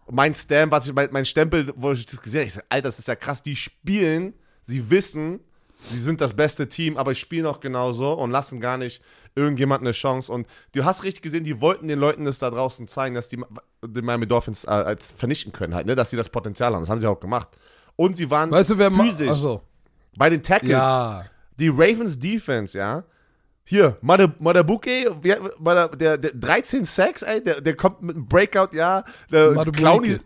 mein 0.09 0.33
Stamp, 0.33 0.71
was 0.71 0.87
ich, 0.87 0.93
mein, 0.93 1.09
mein 1.11 1.25
Stempel, 1.25 1.73
wo 1.75 1.91
ich 1.91 2.05
das 2.05 2.21
gesehen 2.21 2.41
habe. 2.41 2.47
Ich 2.47 2.53
sage, 2.53 2.67
Alter, 2.69 2.87
das 2.89 2.99
ist 2.99 3.07
ja 3.07 3.15
krass, 3.15 3.41
die 3.43 3.55
spielen, 3.55 4.33
sie 4.63 4.89
wissen, 4.89 5.39
sie 5.91 5.99
sind 5.99 6.21
das 6.21 6.33
beste 6.33 6.69
Team, 6.69 6.95
aber 6.97 7.13
spielen 7.13 7.45
auch 7.45 7.59
genauso 7.59 8.13
und 8.13 8.31
lassen 8.31 8.59
gar 8.61 8.77
nicht 8.77 9.01
irgendjemand 9.35 9.81
eine 9.81 9.91
Chance. 9.91 10.31
Und 10.31 10.47
du 10.73 10.85
hast 10.85 11.03
richtig 11.03 11.21
gesehen, 11.21 11.43
die 11.43 11.61
wollten 11.61 11.87
den 11.87 11.99
Leuten 11.99 12.25
das 12.25 12.39
da 12.39 12.49
draußen 12.49 12.87
zeigen, 12.87 13.15
dass 13.15 13.27
die 13.27 13.43
die 13.85 14.01
Miami 14.01 14.27
Dolphins 14.27 14.63
äh, 14.63 14.69
als 14.69 15.11
vernichten 15.11 15.51
können 15.51 15.75
halt, 15.75 15.85
ne? 15.85 15.95
dass 15.95 16.09
sie 16.09 16.17
das 16.17 16.29
Potenzial 16.29 16.73
haben. 16.73 16.81
Das 16.81 16.89
haben 16.89 16.99
sie 16.99 17.07
auch 17.07 17.19
gemacht. 17.19 17.49
Und 17.95 18.17
sie 18.17 18.29
waren 18.29 18.51
weißt 18.51 18.71
du, 18.71 18.77
wer 18.77 18.91
physisch 18.91 19.29
also. 19.29 19.61
bei 20.17 20.29
den 20.29 20.41
Tackles. 20.41 20.71
Ja. 20.71 21.25
Die 21.57 21.69
Ravens 21.69 22.19
Defense, 22.19 22.77
ja. 22.77 23.03
Hier, 23.63 23.97
Madabuke, 24.01 25.15
der, 25.23 25.87
der, 25.89 26.17
der 26.17 26.31
13 26.33 26.85
Sacks, 26.85 27.23
ey, 27.23 27.43
der, 27.43 27.61
der 27.61 27.75
kommt 27.75 28.01
mit 28.03 28.15
einem 28.15 28.27
Breakout, 28.27 28.75
ja. 28.75 29.03
Der 29.31 29.55
Clowny, 29.71 30.19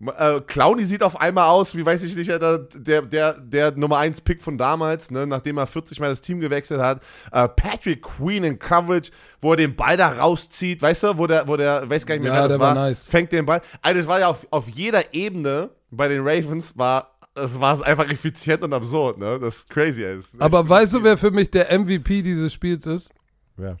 äh, 0.00 0.40
Clowny 0.40 0.84
sieht 0.84 1.02
auf 1.02 1.20
einmal 1.20 1.48
aus, 1.48 1.76
wie 1.76 1.86
weiß 1.86 2.02
ich 2.02 2.16
nicht, 2.16 2.28
der, 2.28 2.58
der, 2.58 3.32
der 3.32 3.72
Nummer 3.72 3.98
1 3.98 4.22
Pick 4.22 4.42
von 4.42 4.58
damals, 4.58 5.10
ne, 5.10 5.26
nachdem 5.26 5.58
er 5.58 5.66
40 5.66 6.00
Mal 6.00 6.10
das 6.10 6.20
Team 6.20 6.40
gewechselt 6.40 6.80
hat. 6.80 7.02
Äh, 7.32 7.48
Patrick 7.48 8.02
Queen 8.02 8.44
in 8.44 8.58
Coverage, 8.58 9.10
wo 9.40 9.52
er 9.52 9.56
den 9.56 9.76
Ball 9.76 9.96
da 9.96 10.08
rauszieht, 10.08 10.82
weißt 10.82 11.04
du, 11.04 11.18
wo 11.18 11.26
der, 11.26 11.46
wo 11.48 11.56
der, 11.56 11.88
weiß 11.88 12.06
gar 12.06 12.14
nicht 12.14 12.24
mehr, 12.24 12.32
ja, 12.32 12.40
wer 12.40 12.48
das 12.48 12.58
war, 12.58 12.74
war 12.74 12.86
nice. 12.86 13.08
fängt 13.08 13.32
den 13.32 13.46
Ball. 13.46 13.62
Also, 13.82 13.98
das 13.98 14.08
war 14.08 14.20
ja 14.20 14.28
auf, 14.28 14.46
auf 14.50 14.68
jeder 14.68 15.14
Ebene 15.14 15.70
bei 15.90 16.08
den 16.08 16.22
Ravens, 16.26 16.76
war 16.76 17.10
das 17.34 17.58
war 17.58 17.84
einfach 17.84 18.08
effizient 18.10 18.62
und 18.62 18.72
absurd, 18.72 19.18
ne? 19.18 19.40
Das 19.40 19.56
ist 19.56 19.70
crazy 19.70 20.04
ist. 20.04 20.30
Aber 20.38 20.68
weißt 20.68 20.94
du, 20.94 21.02
wer 21.02 21.18
für 21.18 21.32
mich 21.32 21.50
der 21.50 21.76
MVP 21.76 22.22
dieses 22.22 22.52
Spiels 22.52 22.86
ist? 22.86 23.12
Wer? 23.56 23.76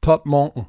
Todd 0.00 0.24
Monken. 0.24 0.66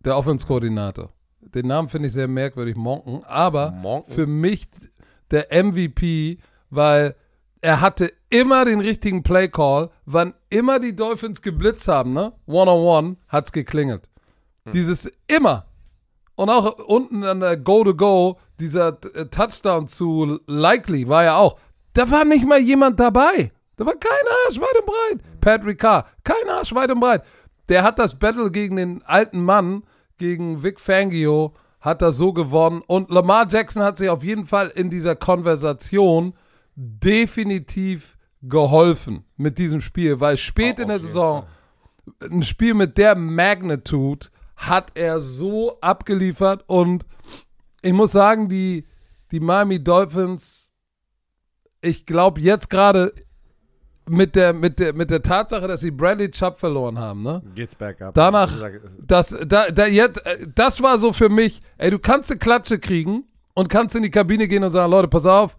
Der 0.00 0.18
Offenskoordinator 0.18 1.13
den 1.54 1.66
Namen 1.66 1.88
finde 1.88 2.08
ich 2.08 2.14
sehr 2.14 2.28
merkwürdig, 2.28 2.76
Monken, 2.76 3.24
aber 3.24 3.70
Monken? 3.70 4.12
für 4.12 4.26
mich 4.26 4.68
der 5.30 5.48
MVP, 5.50 6.38
weil 6.70 7.16
er 7.60 7.80
hatte 7.80 8.12
immer 8.28 8.64
den 8.64 8.80
richtigen 8.80 9.22
Play-Call, 9.22 9.90
wann 10.04 10.34
immer 10.50 10.78
die 10.78 10.94
Dolphins 10.94 11.40
geblitzt 11.40 11.88
haben, 11.88 12.12
ne? 12.12 12.32
One-on-one, 12.46 13.16
hat 13.28 13.46
es 13.46 13.52
geklingelt. 13.52 14.08
Hm. 14.64 14.72
Dieses 14.72 15.10
immer. 15.26 15.66
Und 16.34 16.50
auch 16.50 16.78
unten 16.78 17.24
an 17.24 17.40
der 17.40 17.56
Go-to-Go, 17.56 18.38
dieser 18.60 18.98
äh, 19.14 19.26
Touchdown 19.26 19.88
zu 19.88 20.40
Likely 20.46 21.08
war 21.08 21.24
ja 21.24 21.36
auch. 21.36 21.58
Da 21.94 22.10
war 22.10 22.24
nicht 22.24 22.46
mal 22.46 22.58
jemand 22.58 22.98
dabei. 23.00 23.52
Da 23.76 23.86
war 23.86 23.94
kein 23.94 24.10
Arsch 24.46 24.60
weit 24.60 24.78
und 24.80 24.86
breit. 24.86 25.40
Patrick 25.40 25.78
Carr, 25.78 26.06
kein 26.22 26.48
Arsch 26.48 26.74
weit 26.74 26.90
und 26.90 27.00
breit. 27.00 27.24
Der 27.68 27.82
hat 27.82 27.98
das 27.98 28.18
Battle 28.18 28.50
gegen 28.50 28.76
den 28.76 29.02
alten 29.04 29.42
Mann 29.42 29.84
gegen 30.16 30.62
Vic 30.62 30.80
Fangio 30.80 31.54
hat 31.80 32.02
er 32.02 32.12
so 32.12 32.32
gewonnen. 32.32 32.82
Und 32.86 33.10
Lamar 33.10 33.46
Jackson 33.48 33.82
hat 33.82 33.98
sich 33.98 34.08
auf 34.08 34.24
jeden 34.24 34.46
Fall 34.46 34.68
in 34.68 34.90
dieser 34.90 35.16
Konversation 35.16 36.34
definitiv 36.74 38.16
geholfen 38.42 39.24
mit 39.36 39.58
diesem 39.58 39.80
Spiel, 39.80 40.20
weil 40.20 40.36
spät 40.36 40.76
oh, 40.78 40.82
in 40.82 40.88
der 40.88 41.00
Saison 41.00 41.44
Fall. 42.18 42.30
ein 42.30 42.42
Spiel 42.42 42.74
mit 42.74 42.98
der 42.98 43.14
Magnitude 43.14 44.28
hat 44.56 44.92
er 44.94 45.20
so 45.20 45.80
abgeliefert 45.80 46.64
und 46.66 47.06
ich 47.82 47.92
muss 47.92 48.12
sagen, 48.12 48.48
die, 48.48 48.86
die 49.30 49.40
Miami 49.40 49.82
Dolphins, 49.82 50.72
ich 51.80 52.06
glaube 52.06 52.40
jetzt 52.40 52.70
gerade, 52.70 53.12
mit 54.08 54.36
der, 54.36 54.52
mit, 54.52 54.78
der, 54.78 54.92
mit 54.92 55.10
der 55.10 55.22
Tatsache, 55.22 55.66
dass 55.66 55.80
sie 55.80 55.90
Bradley 55.90 56.30
Chubb 56.30 56.58
verloren 56.58 56.98
haben, 56.98 57.22
ne? 57.22 57.42
Geht's 57.54 57.74
back 57.74 58.02
up. 58.02 58.14
Danach, 58.14 58.52
das, 59.00 59.36
da, 59.46 59.70
da, 59.70 59.86
jetzt, 59.86 60.20
das 60.54 60.82
war 60.82 60.98
so 60.98 61.12
für 61.12 61.28
mich, 61.28 61.60
ey, 61.78 61.90
du 61.90 61.98
kannst 61.98 62.30
eine 62.30 62.38
Klatsche 62.38 62.78
kriegen 62.78 63.24
und 63.54 63.68
kannst 63.68 63.96
in 63.96 64.02
die 64.02 64.10
Kabine 64.10 64.46
gehen 64.48 64.62
und 64.62 64.70
sagen, 64.70 64.90
Leute, 64.90 65.08
pass 65.08 65.26
auf, 65.26 65.56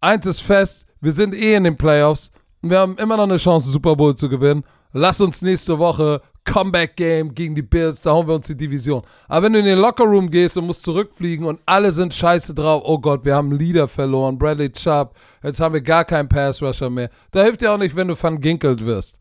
eins 0.00 0.26
ist 0.26 0.40
fest, 0.40 0.86
wir 1.00 1.12
sind 1.12 1.34
eh 1.34 1.54
in 1.54 1.64
den 1.64 1.76
Playoffs 1.76 2.30
und 2.62 2.70
wir 2.70 2.78
haben 2.78 2.96
immer 2.96 3.16
noch 3.16 3.24
eine 3.24 3.36
Chance, 3.36 3.70
Super 3.70 3.96
Bowl 3.96 4.14
zu 4.14 4.28
gewinnen. 4.28 4.64
Lass 4.96 5.20
uns 5.20 5.42
nächste 5.42 5.76
Woche 5.78 6.22
Comeback-Game 6.44 7.34
gegen 7.34 7.56
die 7.56 7.62
Bills, 7.62 8.00
da 8.00 8.12
hauen 8.12 8.28
wir 8.28 8.34
uns 8.34 8.46
die 8.46 8.56
Division. 8.56 9.02
Aber 9.26 9.46
wenn 9.46 9.54
du 9.54 9.58
in 9.58 9.64
den 9.64 9.78
Lockerroom 9.78 10.30
gehst 10.30 10.56
und 10.56 10.66
musst 10.66 10.84
zurückfliegen 10.84 11.46
und 11.46 11.58
alle 11.66 11.90
sind 11.90 12.14
scheiße 12.14 12.54
drauf, 12.54 12.82
oh 12.84 12.98
Gott, 13.00 13.24
wir 13.24 13.34
haben 13.34 13.50
Leader 13.50 13.88
verloren, 13.88 14.38
Bradley 14.38 14.70
Chubb, 14.70 15.16
jetzt 15.42 15.58
haben 15.58 15.74
wir 15.74 15.80
gar 15.80 16.04
keinen 16.04 16.28
Pass-Rusher 16.28 16.90
mehr. 16.90 17.10
Da 17.32 17.42
hilft 17.42 17.62
dir 17.62 17.72
auch 17.72 17.78
nicht, 17.78 17.96
wenn 17.96 18.06
du 18.06 18.22
Van 18.22 18.40
Ginkelt 18.40 18.86
wirst. 18.86 19.18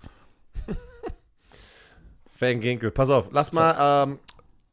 Van 2.40 2.60
Ginkel, 2.60 2.92
pass 2.92 3.10
auf, 3.10 3.30
lass 3.32 3.52
mal 3.52 4.04
ähm, 4.06 4.20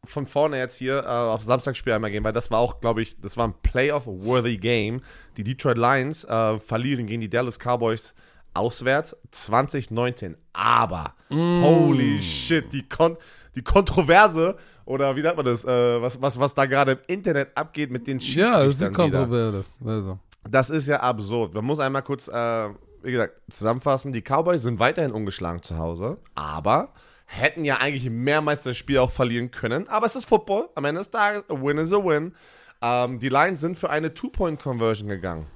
von 0.04 0.26
vorne 0.26 0.58
jetzt 0.58 0.76
hier 0.76 1.04
äh, 1.04 1.06
auf 1.06 1.42
Samstagsspiel 1.42 1.94
einmal 1.94 2.10
gehen, 2.10 2.24
weil 2.24 2.34
das 2.34 2.50
war 2.50 2.58
auch, 2.58 2.80
glaube 2.80 3.00
ich, 3.00 3.18
das 3.20 3.38
war 3.38 3.48
ein 3.48 3.54
Playoff-worthy 3.62 4.58
Game. 4.58 5.00
Die 5.38 5.44
Detroit 5.44 5.78
Lions 5.78 6.24
äh, 6.24 6.58
verlieren 6.58 7.06
gegen 7.06 7.22
die 7.22 7.30
Dallas 7.30 7.58
Cowboys 7.58 8.12
auswärts 8.54 9.16
2019. 9.30 10.36
Aber, 10.52 11.14
holy 11.30 12.20
shit, 12.22 12.72
die, 12.72 12.88
Kon 12.88 13.16
die 13.54 13.62
Kontroverse, 13.62 14.56
oder 14.84 15.14
wie 15.16 15.22
nennt 15.22 15.36
man 15.36 15.46
das, 15.46 15.64
äh, 15.64 16.02
was, 16.02 16.20
was, 16.20 16.38
was 16.38 16.54
da 16.54 16.66
gerade 16.66 16.92
im 16.92 16.98
Internet 17.06 17.56
abgeht 17.56 17.90
mit 17.90 18.06
den 18.06 18.18
Ja, 18.18 18.58
das 18.58 18.68
ist 18.68 18.80
Schiedsrichtern 18.80 18.94
eine 18.94 19.08
wieder. 19.08 19.18
Kontroverse. 19.20 19.64
Also. 19.84 20.18
Das 20.48 20.70
ist 20.70 20.88
ja 20.88 21.00
absurd. 21.00 21.54
Man 21.54 21.64
muss 21.64 21.78
einmal 21.80 22.02
kurz, 22.02 22.28
äh, 22.28 22.68
wie 23.02 23.12
gesagt, 23.12 23.34
zusammenfassen. 23.50 24.12
Die 24.12 24.22
Cowboys 24.22 24.62
sind 24.62 24.78
weiterhin 24.78 25.12
ungeschlagen 25.12 25.62
zu 25.62 25.78
Hause, 25.78 26.18
aber 26.34 26.92
hätten 27.26 27.64
ja 27.64 27.76
eigentlich 27.76 28.10
mehrmals 28.10 28.64
das 28.64 28.76
Spiel 28.76 28.98
auch 28.98 29.10
verlieren 29.10 29.50
können. 29.50 29.88
Aber 29.88 30.06
es 30.06 30.16
ist 30.16 30.24
Football. 30.24 30.68
Am 30.74 30.84
Ende 30.84 31.00
des 31.00 31.10
Tages, 31.10 31.44
a 31.48 31.54
win 31.54 31.78
is 31.78 31.92
a 31.92 31.96
win. 32.04 32.34
Ähm, 32.82 33.20
die 33.20 33.28
Lions 33.28 33.60
sind 33.60 33.76
für 33.78 33.90
eine 33.90 34.12
Two-Point-Conversion 34.14 35.08
gegangen. 35.08 35.46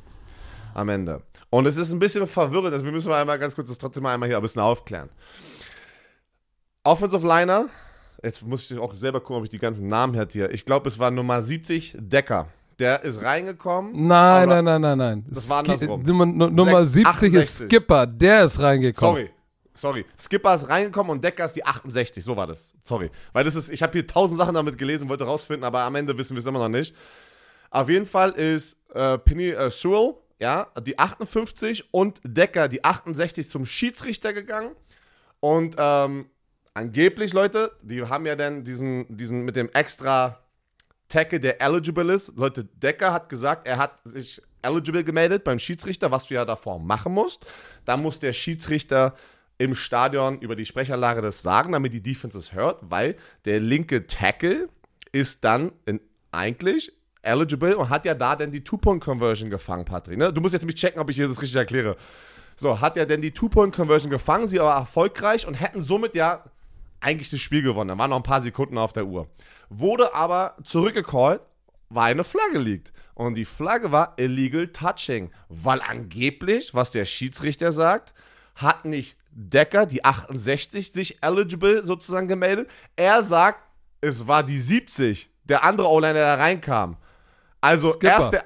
Am 0.75 0.89
Ende. 0.89 1.23
Und 1.51 1.67
es 1.67 1.77
ist 1.77 1.93
ein 1.93 1.99
bisschen 2.01 2.27
verwirrend. 2.27 2.73
Also 2.73 2.85
wir 2.85 2.93
müssen 2.93 3.09
mal 3.09 3.21
einmal 3.21 3.39
ganz 3.39 3.55
kurz 3.55 3.69
das 3.69 3.79
trotzdem 3.79 4.03
mal 4.03 4.13
einmal 4.15 4.29
hier 4.29 4.37
ein 4.37 4.43
bisschen 4.43 4.61
aufklären. 4.61 5.09
Offensive 6.83 7.27
Liner. 7.27 7.67
Jetzt 8.23 8.43
muss 8.43 8.71
ich 8.71 8.79
auch 8.79 8.93
selber 8.93 9.21
gucken, 9.21 9.37
ob 9.37 9.45
ich 9.45 9.51
die 9.51 9.59
ganzen 9.59 9.87
Namen 9.89 10.15
hätte 10.15 10.33
hier. 10.33 10.51
Ich 10.51 10.65
glaube, 10.65 10.89
es 10.89 10.99
war 10.99 11.11
Nummer 11.11 11.43
70, 11.43 11.97
Decker. 11.99 12.49
Der 12.79 13.03
ist 13.05 13.23
reingekommen. 13.23 13.93
Nein, 14.09 14.49
nein, 14.49 14.65
nein, 14.65 14.81
nein, 14.81 14.99
nein. 14.99 15.25
Das 15.29 15.49
war 15.49 15.59
andersrum. 15.59 16.03
Nummer, 16.03 16.27
Nu- 16.27 16.49
Nummer 16.51 16.85
Sechs- 16.85 17.07
70 17.21 17.35
ist 17.35 17.41
68. 17.61 17.67
Skipper, 17.69 18.07
der 18.07 18.45
ist 18.45 18.61
reingekommen. 18.61 19.15
Sorry, 19.17 19.31
sorry. 19.75 20.05
Skipper 20.19 20.55
ist 20.55 20.69
reingekommen 20.69 21.13
und 21.13 21.23
Decker 21.23 21.45
ist 21.45 21.55
die 21.55 21.65
68. 21.65 22.25
So 22.25 22.37
war 22.37 22.49
das. 22.49 22.73
Sorry. 22.83 23.11
Weil 23.33 23.45
das 23.45 23.55
ist, 23.55 23.71
ich 23.71 23.81
habe 23.83 23.93
hier 23.93 24.07
tausend 24.07 24.39
Sachen 24.39 24.55
damit 24.55 24.77
gelesen, 24.77 25.09
wollte 25.09 25.25
rausfinden, 25.25 25.63
aber 25.65 25.83
am 25.83 25.95
Ende 25.95 26.19
wissen 26.19 26.35
wir 26.35 26.41
es 26.41 26.47
immer 26.47 26.59
noch 26.59 26.69
nicht. 26.69 26.97
Auf 27.71 27.89
jeden 27.89 28.07
Fall 28.07 28.31
ist 28.33 28.77
äh, 28.93 29.19
Penny 29.19 29.51
äh, 29.51 29.71
Sewell, 29.71 30.15
ja, 30.45 30.71
die 30.79 30.99
58 30.99 31.89
und 31.91 32.21
Decker, 32.23 32.69
die 32.69 32.85
68 32.85 33.49
zum 33.49 33.65
Schiedsrichter 33.65 34.35
gegangen. 34.35 34.73
Und 35.41 35.77
ähm, 35.79 36.27
angeblich, 36.75 37.33
Leute, 37.33 37.73
die 37.81 38.03
haben 38.05 38.27
ja 38.27 38.37
dann 38.37 38.63
diesen, 38.63 39.07
diesen 39.09 39.47
mit 39.47 39.57
dem 39.57 39.71
extra 39.73 40.39
Tackle, 41.09 41.41
der 41.41 41.63
eligible 41.63 42.13
ist. 42.13 42.37
Leute, 42.37 42.65
Decker 42.65 43.11
hat 43.15 43.31
gesagt, 43.31 43.67
er 43.67 43.79
hat 43.79 44.03
sich 44.05 44.43
eligible 44.61 45.03
gemeldet 45.03 45.45
beim 45.45 45.59
Schiedsrichter, 45.59 46.11
was 46.11 46.27
du 46.27 46.35
ja 46.35 46.45
davor 46.45 46.79
machen 46.79 47.15
musst. 47.15 47.47
Da 47.87 47.97
muss 47.97 48.19
der 48.19 48.35
Schiedsrichter 48.35 49.15
im 49.57 49.75
Stadion 49.75 50.39
über 50.41 50.57
die 50.57 50.67
Sprechanlage 50.67 51.23
das 51.23 51.41
sagen, 51.41 51.73
damit 51.73 51.95
die 51.95 52.03
Defense 52.03 52.37
es 52.37 52.53
hört, 52.53 52.81
weil 52.83 53.17
der 53.47 53.61
linke 53.61 54.07
Tackle 54.07 54.69
ist 55.11 55.43
dann 55.43 55.73
in, 55.87 56.01
eigentlich 56.33 56.93
eligible 57.25 57.77
und 57.77 57.89
hat 57.89 58.05
ja 58.05 58.15
da 58.15 58.37
dann 58.37 58.51
die 58.51 58.63
Two-Point-Conversion 58.63 59.51
gefangen, 59.51 59.85
Patrick. 59.85 60.19
Ne? 60.19 60.33
Du 60.33 60.41
musst 60.41 60.55
jetzt 60.55 60.65
mich 60.65 60.75
checken, 60.75 61.01
ob 61.01 61.11
ich 61.11 61.17
dir 61.17 61.29
das 61.29 61.41
richtig 61.41 61.57
erkläre. 61.57 61.97
So, 62.57 62.81
hat 62.81 62.97
er 62.97 63.07
denn 63.07 63.21
die 63.21 63.33
Two-Point-Conversion 63.33 64.11
gefangen, 64.11 64.47
sie 64.47 64.61
aber 64.61 64.75
erfolgreich 64.75 65.47
und 65.47 65.55
hätten 65.55 65.81
somit 65.81 66.15
ja 66.15 66.45
eigentlich 67.01 67.31
das 67.31 67.41
Spiel 67.41 67.63
gewonnen. 67.63 67.89
Da 67.89 67.99
waren 67.99 68.11
noch 68.11 68.17
ein 68.17 68.23
paar 68.23 68.41
Sekunden 68.41 68.79
auf 68.79 68.93
der 68.93 69.07
Uhr. 69.07 69.29
Wurde 69.69 70.15
aber 70.15 70.57
zurückgecallt, 70.65 71.41
weil 71.89 72.13
eine 72.13 72.25
Flagge 72.25 72.59
liegt. 72.59 72.93
Und 73.15 73.35
die 73.35 73.45
Flagge 73.45 73.93
war 73.93 74.15
illegal 74.17 74.69
touching, 74.69 75.31
weil 75.49 75.81
angeblich, 75.83 76.75
was 76.75 76.91
der 76.91 77.05
Schiedsrichter 77.05 77.73
sagt, 77.73 78.15
hat 78.57 78.85
nicht 78.85 79.17
Decker, 79.31 79.87
die 79.87 80.05
68, 80.05 80.93
sich 80.93 81.23
eligible 81.23 81.85
sozusagen 81.85 82.29
gemeldet. 82.29 82.71
Er 82.97 83.23
sagt, 83.23 83.61
es 84.01 84.29
war 84.29 84.43
die 84.43 84.59
70, 84.59 85.29
der 85.45 85.65
andere 85.65 85.89
O-Liner, 85.89 86.15
der 86.15 86.37
da 86.37 86.43
reinkam. 86.43 86.97
Also 87.65 87.93
Skipper. 87.93 88.09
erst 88.09 88.33
der, 88.33 88.45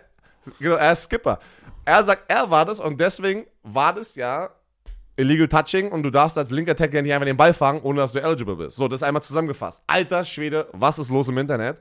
genau, 0.60 0.76
er 0.76 0.92
ist 0.92 1.04
Skipper. 1.04 1.40
Er 1.84 2.04
sagt, 2.04 2.30
er 2.30 2.50
war 2.50 2.64
das 2.64 2.78
und 2.78 3.00
deswegen 3.00 3.46
war 3.62 3.92
das 3.92 4.14
ja 4.14 4.50
illegal 5.16 5.48
touching 5.48 5.90
und 5.90 6.04
du 6.04 6.10
darfst 6.10 6.38
als 6.38 6.50
linker 6.50 6.76
Tackle 6.76 7.02
nicht 7.02 7.12
einfach 7.12 7.26
den 7.26 7.36
Ball 7.36 7.52
fangen, 7.52 7.80
ohne 7.82 8.00
dass 8.00 8.12
du 8.12 8.22
eligible 8.22 8.54
bist. 8.54 8.76
So, 8.76 8.86
das 8.86 9.02
einmal 9.02 9.22
zusammengefasst. 9.22 9.82
Alter 9.88 10.24
Schwede, 10.24 10.68
was 10.72 11.00
ist 11.00 11.10
los 11.10 11.28
im 11.28 11.38
Internet? 11.38 11.78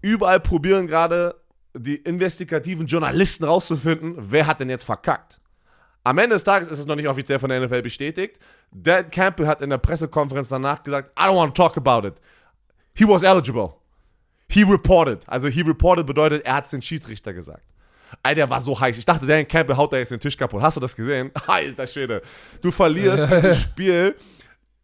Überall 0.00 0.40
probieren 0.40 0.88
gerade 0.88 1.36
die 1.74 1.96
investigativen 1.96 2.86
Journalisten 2.86 3.44
rauszufinden, 3.44 4.16
wer 4.18 4.46
hat 4.46 4.58
denn 4.58 4.70
jetzt 4.70 4.84
verkackt. 4.84 5.40
Am 6.02 6.18
Ende 6.18 6.34
des 6.34 6.42
Tages 6.42 6.66
ist 6.68 6.80
es 6.80 6.86
noch 6.86 6.96
nicht 6.96 7.06
offiziell 7.06 7.38
von 7.38 7.50
der 7.50 7.60
NFL 7.60 7.82
bestätigt. 7.82 8.40
Dan 8.72 9.10
Campbell 9.10 9.46
hat 9.46 9.60
in 9.60 9.70
der 9.70 9.78
Pressekonferenz 9.78 10.48
danach 10.48 10.82
gesagt, 10.82 11.12
I 11.20 11.24
don't 11.24 11.36
want 11.36 11.54
to 11.54 11.62
talk 11.62 11.76
about 11.76 12.06
it. 12.06 12.14
He 12.94 13.06
was 13.06 13.22
eligible. 13.22 13.74
He 14.50 14.62
reported. 14.62 15.28
Also 15.28 15.48
he 15.48 15.62
reported 15.62 16.06
bedeutet, 16.06 16.44
er 16.44 16.54
hat 16.54 16.64
es 16.64 16.70
den 16.70 16.82
Schiedsrichter 16.82 17.34
gesagt. 17.34 17.64
Alter, 18.22 18.36
der 18.36 18.50
war 18.50 18.60
so 18.60 18.78
heiß. 18.78 18.96
Ich 18.96 19.04
dachte, 19.04 19.26
Dan 19.26 19.46
Campbell 19.46 19.76
haut 19.76 19.92
da 19.92 19.98
jetzt 19.98 20.10
den 20.10 20.20
Tisch 20.20 20.36
kaputt. 20.36 20.62
Hast 20.62 20.76
du 20.76 20.80
das 20.80 20.96
gesehen? 20.96 21.30
Alter 21.46 21.86
Schwede. 21.86 22.22
Du 22.62 22.70
verlierst 22.70 23.30
dieses 23.30 23.60
Spiel. 23.62 24.16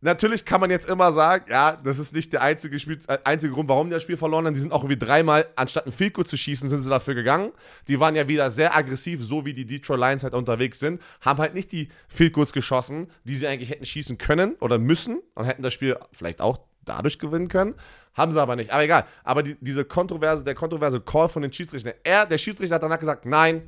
Natürlich 0.03 0.44
kann 0.44 0.61
man 0.61 0.68
jetzt 0.68 0.87
immer 0.87 1.11
sagen, 1.12 1.46
ja, 1.48 1.79
das 1.83 1.98
ist 1.98 2.14
nicht 2.14 2.31
der 2.31 2.42
einzige, 2.42 2.79
Spiel, 2.79 2.98
äh, 3.09 3.16
einzige 3.24 3.55
Grund, 3.55 3.70
warum 3.70 3.88
die 3.88 3.94
das 3.94 4.03
Spiel 4.03 4.18
verloren 4.18 4.44
haben. 4.44 4.53
Die 4.53 4.61
sind 4.61 4.70
auch 4.70 4.83
irgendwie 4.83 4.98
dreimal, 4.98 5.46
anstatt 5.57 5.87
ein 5.87 5.92
Field 5.92 6.12
Goal 6.12 6.27
zu 6.27 6.37
schießen, 6.37 6.68
sind 6.68 6.83
sie 6.83 6.90
dafür 6.90 7.14
gegangen. 7.14 7.53
Die 7.88 7.98
waren 7.98 8.14
ja 8.14 8.29
wieder 8.29 8.50
sehr 8.50 8.77
aggressiv, 8.77 9.22
so 9.22 9.46
wie 9.46 9.55
die 9.55 9.64
Detroit 9.64 9.98
Lions 9.98 10.22
halt 10.22 10.35
unterwegs 10.35 10.79
sind. 10.79 11.00
Haben 11.22 11.38
halt 11.38 11.55
nicht 11.55 11.72
die 11.72 11.88
Field 12.09 12.35
Goals 12.35 12.53
geschossen, 12.53 13.11
die 13.24 13.35
sie 13.35 13.46
eigentlich 13.46 13.70
hätten 13.70 13.87
schießen 13.87 14.18
können 14.18 14.57
oder 14.61 14.77
müssen 14.77 15.22
und 15.35 15.46
hätten 15.46 15.62
das 15.62 15.72
Spiel 15.72 15.96
vielleicht 16.12 16.42
auch 16.42 16.59
dadurch 16.85 17.18
gewinnen 17.18 17.49
können. 17.49 17.75
Haben 18.14 18.33
sie 18.33 18.40
aber 18.40 18.57
nicht. 18.57 18.70
Aber 18.70 18.83
egal. 18.83 19.07
Aber 19.25 19.42
die, 19.42 19.57
diese 19.61 19.85
kontroverse, 19.85 20.44
der 20.44 20.55
kontroverse 20.55 21.01
Call 21.01 21.29
von 21.29 21.42
den 21.42 21.53
Schiedsrichtern. 21.53 21.94
Er, 22.05 22.27
der 22.27 22.38
Schiedsrichter 22.38 22.77
hat 22.77 22.83
danach 22.83 22.99
gesagt, 22.99 23.27
nein, 23.27 23.62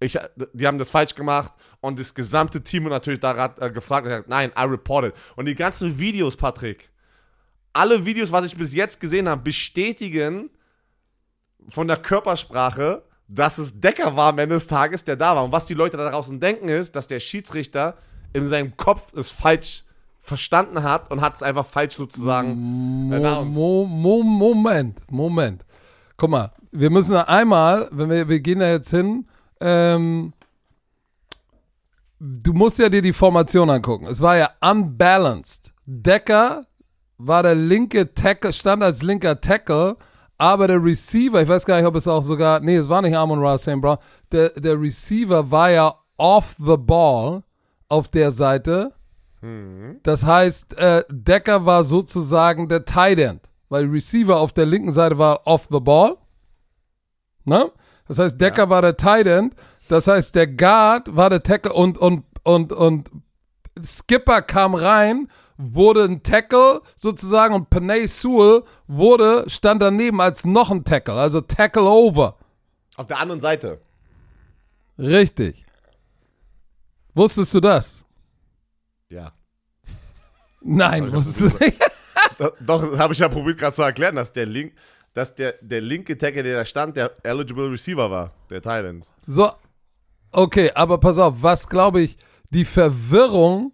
ich, 0.00 0.18
die 0.52 0.66
haben 0.66 0.78
das 0.78 0.90
falsch 0.90 1.14
gemacht 1.14 1.54
und 1.80 1.98
das 2.00 2.14
gesamte 2.14 2.62
Team 2.62 2.84
hat 2.84 2.90
natürlich 2.90 3.20
daran 3.20 3.52
äh, 3.60 3.70
gefragt 3.70 4.04
und 4.04 4.10
gesagt, 4.10 4.28
nein, 4.28 4.50
I 4.58 4.62
reported. 4.62 5.14
Und 5.36 5.46
die 5.46 5.54
ganzen 5.54 5.98
Videos, 5.98 6.36
Patrick, 6.36 6.90
alle 7.72 8.04
Videos, 8.04 8.32
was 8.32 8.44
ich 8.46 8.56
bis 8.56 8.74
jetzt 8.74 9.00
gesehen 9.00 9.28
habe, 9.28 9.42
bestätigen 9.42 10.50
von 11.68 11.86
der 11.88 11.96
Körpersprache, 11.96 13.04
dass 13.28 13.58
es 13.58 13.78
Decker 13.78 14.16
war 14.16 14.30
am 14.30 14.38
Ende 14.38 14.56
des 14.56 14.66
Tages, 14.66 15.04
der 15.04 15.16
da 15.16 15.36
war. 15.36 15.44
Und 15.44 15.52
was 15.52 15.66
die 15.66 15.74
Leute 15.74 15.96
da 15.96 16.10
draußen 16.10 16.38
denken, 16.38 16.68
ist, 16.68 16.96
dass 16.96 17.06
der 17.06 17.20
Schiedsrichter 17.20 17.96
in 18.32 18.46
seinem 18.46 18.76
Kopf 18.76 19.12
es 19.14 19.30
falsch 19.30 19.84
verstanden 20.22 20.84
hat 20.84 21.10
und 21.10 21.20
hat 21.20 21.34
es 21.34 21.42
einfach 21.42 21.66
falsch 21.66 21.96
sozusagen 21.96 23.08
Mo 23.08 23.16
announced. 23.16 23.58
Mo 23.58 23.84
Mo 23.84 24.22
Moment, 24.22 25.02
Moment. 25.10 25.66
Guck 26.16 26.30
mal, 26.30 26.52
wir 26.70 26.90
müssen 26.90 27.16
einmal, 27.16 27.88
wenn 27.90 28.08
wir, 28.08 28.28
wir 28.28 28.40
gehen 28.40 28.60
da 28.60 28.70
jetzt 28.70 28.90
hin, 28.90 29.26
ähm, 29.60 30.32
du 32.20 32.52
musst 32.52 32.78
ja 32.78 32.88
dir 32.88 33.02
die 33.02 33.12
Formation 33.12 33.68
angucken. 33.68 34.06
Es 34.06 34.20
war 34.20 34.36
ja 34.36 34.50
unbalanced. 34.60 35.72
Decker 35.86 36.66
war 37.18 37.42
der 37.42 37.56
linke 37.56 38.14
Tackle, 38.14 38.52
stand 38.52 38.82
als 38.84 39.02
linker 39.02 39.40
Tackle, 39.40 39.96
aber 40.38 40.68
der 40.68 40.82
Receiver, 40.82 41.42
ich 41.42 41.48
weiß 41.48 41.66
gar 41.66 41.76
nicht, 41.76 41.86
ob 41.86 41.96
es 41.96 42.06
auch 42.06 42.22
sogar, 42.22 42.60
nee, 42.60 42.76
es 42.76 42.88
war 42.88 43.02
nicht 43.02 43.16
Amon 43.16 43.40
Ra 43.40 43.58
St. 43.58 43.80
Brown, 43.80 43.98
der, 44.30 44.50
der 44.50 44.80
Receiver 44.80 45.50
war 45.50 45.70
ja 45.70 45.94
off 46.16 46.54
the 46.58 46.76
ball 46.76 47.42
auf 47.88 48.08
der 48.08 48.30
Seite. 48.30 48.92
Das 50.04 50.24
heißt, 50.24 50.74
äh, 50.78 51.04
Decker 51.10 51.66
war 51.66 51.82
sozusagen 51.82 52.68
der 52.68 52.84
Tight 52.84 53.18
End, 53.18 53.50
weil 53.68 53.86
Receiver 53.86 54.38
auf 54.38 54.52
der 54.52 54.66
linken 54.66 54.92
Seite 54.92 55.18
war 55.18 55.46
off 55.46 55.68
the 55.70 55.80
ball. 55.80 56.16
Ne? 57.44 57.72
Das 58.06 58.18
heißt, 58.18 58.40
Decker 58.40 58.70
war 58.70 58.82
der 58.82 58.96
Tight 58.96 59.26
End. 59.26 59.56
Das 59.88 60.06
heißt, 60.06 60.34
der 60.36 60.46
Guard 60.46 61.16
war 61.16 61.28
der 61.28 61.42
Tackle 61.42 61.72
und, 61.72 61.98
und, 61.98 62.24
und, 62.44 62.72
und 62.72 63.10
Skipper 63.82 64.42
kam 64.42 64.74
rein, 64.74 65.28
wurde 65.56 66.04
ein 66.04 66.22
Tackle 66.22 66.82
sozusagen 66.94 67.54
und 67.54 67.68
Panay 67.68 68.06
Sewell 68.06 68.62
wurde, 68.86 69.44
stand 69.48 69.82
daneben 69.82 70.20
als 70.20 70.44
noch 70.44 70.70
ein 70.70 70.84
Tackle, 70.84 71.14
also 71.14 71.40
Tackle 71.40 71.82
over. 71.82 72.36
Auf 72.96 73.06
der 73.06 73.18
anderen 73.18 73.40
Seite. 73.40 73.80
Richtig. 74.98 75.66
Wusstest 77.14 77.54
du 77.54 77.60
das? 77.60 78.01
Ja. 79.12 79.32
Nein, 80.62 81.08
ich 81.08 81.12
wusstest 81.12 81.60
du 81.60 81.64
nicht. 81.64 81.78
Doch, 82.38 82.54
doch 82.60 82.98
habe 82.98 83.12
ich 83.12 83.18
ja 83.18 83.28
probiert 83.28 83.58
gerade 83.58 83.74
zu 83.74 83.82
erklären, 83.82 84.16
dass 84.16 84.32
der 84.32 84.46
Link, 84.46 84.72
dass 85.12 85.34
der, 85.34 85.54
der 85.60 85.80
linke 85.80 86.16
Tackle, 86.16 86.42
der 86.42 86.58
da 86.58 86.64
stand, 86.64 86.96
der 86.96 87.12
eligible 87.24 87.70
Receiver 87.70 88.10
war, 88.10 88.32
der 88.48 88.62
Thailand. 88.62 89.06
So, 89.26 89.50
okay, 90.30 90.70
aber 90.74 90.98
pass 90.98 91.18
auf, 91.18 91.42
was 91.42 91.68
glaube 91.68 92.00
ich 92.00 92.16
die 92.50 92.64
Verwirrung 92.64 93.72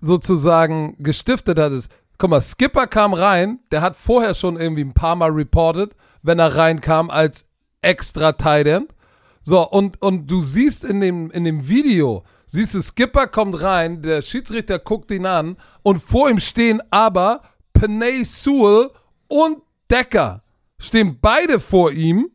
sozusagen 0.00 0.96
gestiftet 1.02 1.58
hat, 1.58 1.72
ist, 1.72 1.92
guck 2.18 2.30
mal, 2.30 2.40
Skipper 2.40 2.86
kam 2.86 3.12
rein, 3.12 3.60
der 3.70 3.82
hat 3.82 3.96
vorher 3.96 4.34
schon 4.34 4.58
irgendwie 4.58 4.84
ein 4.84 4.94
paar 4.94 5.16
Mal 5.16 5.30
reported, 5.30 5.94
wenn 6.22 6.38
er 6.38 6.56
reinkam 6.56 7.10
als 7.10 7.44
extra 7.82 8.32
Tight 8.32 8.66
End. 8.66 8.94
So, 9.42 9.68
und, 9.68 10.00
und 10.00 10.30
du 10.30 10.40
siehst 10.40 10.84
in 10.84 11.00
dem, 11.00 11.30
in 11.30 11.44
dem 11.44 11.68
Video, 11.68 12.24
siehst 12.52 12.74
du, 12.74 12.82
Skipper 12.82 13.26
kommt 13.26 13.60
rein, 13.62 14.02
der 14.02 14.22
Schiedsrichter 14.22 14.78
guckt 14.78 15.10
ihn 15.10 15.26
an 15.26 15.56
und 15.82 16.02
vor 16.02 16.30
ihm 16.30 16.38
stehen 16.38 16.82
aber 16.90 17.42
Panay 17.72 18.24
Sewell 18.24 18.90
und 19.28 19.62
Decker. 19.90 20.42
Stehen 20.78 21.18
beide 21.20 21.60
vor 21.60 21.92
ihm 21.92 22.30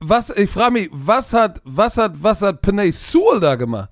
was, 0.00 0.30
ich 0.30 0.50
frage 0.50 0.72
mich, 0.72 0.88
was 0.92 1.32
hat, 1.32 1.60
was 1.64 1.96
hat, 1.96 2.12
was 2.22 2.42
hat 2.42 2.62
Panay 2.62 2.92
Sewell 2.92 3.40
da 3.40 3.56
gemacht? 3.56 3.90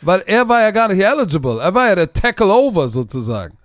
Weil 0.00 0.22
er 0.26 0.48
war 0.48 0.62
ja 0.62 0.70
gar 0.70 0.88
nicht 0.88 1.00
eligible. 1.00 1.60
Er 1.60 1.74
war 1.74 1.88
ja 1.88 1.94
der 1.94 2.12
Tackle-Over 2.12 2.88
sozusagen. 2.88 3.58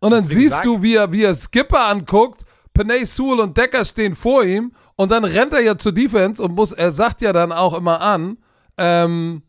Und 0.00 0.12
dann 0.12 0.22
Deswegen 0.22 0.40
siehst 0.40 0.64
du, 0.64 0.82
wie 0.82 0.94
er, 0.94 1.12
wie 1.12 1.24
er 1.24 1.34
Skipper 1.34 1.86
anguckt, 1.86 2.44
Panay 2.72 3.04
Sewell 3.04 3.40
und 3.40 3.56
Decker 3.56 3.84
stehen 3.84 4.14
vor 4.14 4.44
ihm 4.44 4.72
und 4.96 5.12
dann 5.12 5.24
rennt 5.24 5.52
er 5.52 5.60
ja 5.60 5.76
zur 5.76 5.92
Defense 5.92 6.42
und 6.42 6.54
muss, 6.54 6.72
er 6.72 6.90
sagt 6.90 7.20
ja 7.22 7.32
dann 7.32 7.52
auch 7.52 7.74
immer 7.74 8.00
an, 8.00 8.38
ähm, 8.78 9.42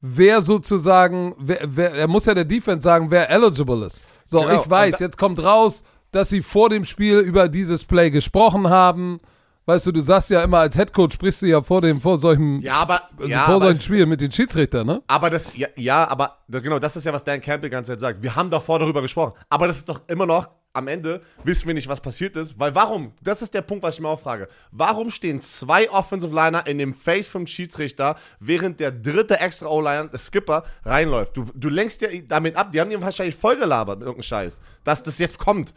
wer 0.00 0.42
sozusagen, 0.42 1.34
wer, 1.38 1.60
wer, 1.64 1.92
er 1.94 2.08
muss 2.08 2.26
ja 2.26 2.34
der 2.34 2.44
Defense 2.44 2.82
sagen, 2.84 3.10
wer 3.10 3.30
eligible 3.30 3.86
ist. 3.86 4.04
So, 4.24 4.40
Genau, 4.40 4.60
ich 4.60 4.70
weiß, 4.70 4.98
jetzt 5.00 5.18
kommt 5.18 5.42
raus, 5.42 5.84
dass 6.10 6.28
sie 6.30 6.42
vor 6.42 6.70
dem 6.70 6.84
Spiel 6.84 7.18
über 7.18 7.48
dieses 7.48 7.84
Play 7.84 8.10
gesprochen 8.10 8.68
haben. 8.68 9.20
Weißt 9.66 9.86
du, 9.86 9.92
du 9.92 10.00
sagst 10.00 10.30
ja 10.30 10.42
immer, 10.42 10.60
als 10.60 10.78
Headcoach 10.78 11.12
sprichst 11.12 11.42
du 11.42 11.46
ja 11.46 11.60
vor 11.60 11.82
dem, 11.82 12.00
vor 12.00 12.16
solchen, 12.16 12.58
Ja, 12.60 12.76
aber, 12.76 13.02
also 13.18 13.28
ja, 13.28 13.44
vor 13.44 13.60
solchen 13.60 13.82
Spielen 13.82 14.08
mit 14.08 14.18
den 14.18 14.32
Schiedsrichtern, 14.32 14.86
ne? 14.86 15.02
Aber 15.06 15.28
das, 15.28 15.50
ja, 15.54 15.68
ja, 15.76 16.08
aber 16.08 16.38
genau, 16.48 16.78
das 16.78 16.96
ist 16.96 17.04
ja, 17.04 17.12
was 17.12 17.22
Dan 17.22 17.42
Campbell 17.42 17.68
die 17.68 17.74
ganze 17.74 17.92
Zeit 17.92 18.00
sagt. 18.00 18.22
Wir 18.22 18.34
haben 18.34 18.48
davor 18.48 18.78
darüber 18.78 19.02
gesprochen. 19.02 19.34
Aber 19.50 19.66
das 19.66 19.76
ist 19.76 19.88
doch 19.88 20.00
immer 20.08 20.24
noch, 20.24 20.48
am 20.72 20.88
Ende 20.88 21.22
wissen 21.44 21.66
wir 21.66 21.74
nicht, 21.74 21.88
was 21.88 22.00
passiert 22.00 22.36
ist. 22.36 22.58
Weil 22.58 22.74
warum? 22.74 23.12
Das 23.22 23.42
ist 23.42 23.54
der 23.54 23.62
Punkt, 23.62 23.82
was 23.82 23.94
ich 23.94 24.00
mir 24.00 24.08
auch 24.08 24.20
frage. 24.20 24.48
Warum 24.70 25.10
stehen 25.10 25.40
zwei 25.40 25.90
Offensive 25.90 26.34
Liner 26.34 26.66
in 26.66 26.78
dem 26.78 26.94
Face 26.94 27.28
vom 27.28 27.46
Schiedsrichter, 27.46 28.16
während 28.40 28.80
der 28.80 28.92
dritte 28.92 29.40
extra 29.40 29.66
O-Liner, 29.66 30.08
der 30.08 30.18
Skipper, 30.18 30.64
reinläuft? 30.84 31.36
Du, 31.36 31.46
du 31.54 31.68
lenkst 31.68 32.00
ja 32.02 32.08
damit 32.26 32.56
ab. 32.56 32.72
Die 32.72 32.80
haben 32.80 32.90
ihm 32.90 33.00
wahrscheinlich 33.00 33.36
vollgelabert 33.36 33.98
mit 33.98 34.06
irgendeinem 34.06 34.24
Scheiß. 34.24 34.60
Dass 34.84 35.02
das 35.02 35.18
jetzt 35.18 35.38
kommt. 35.38 35.74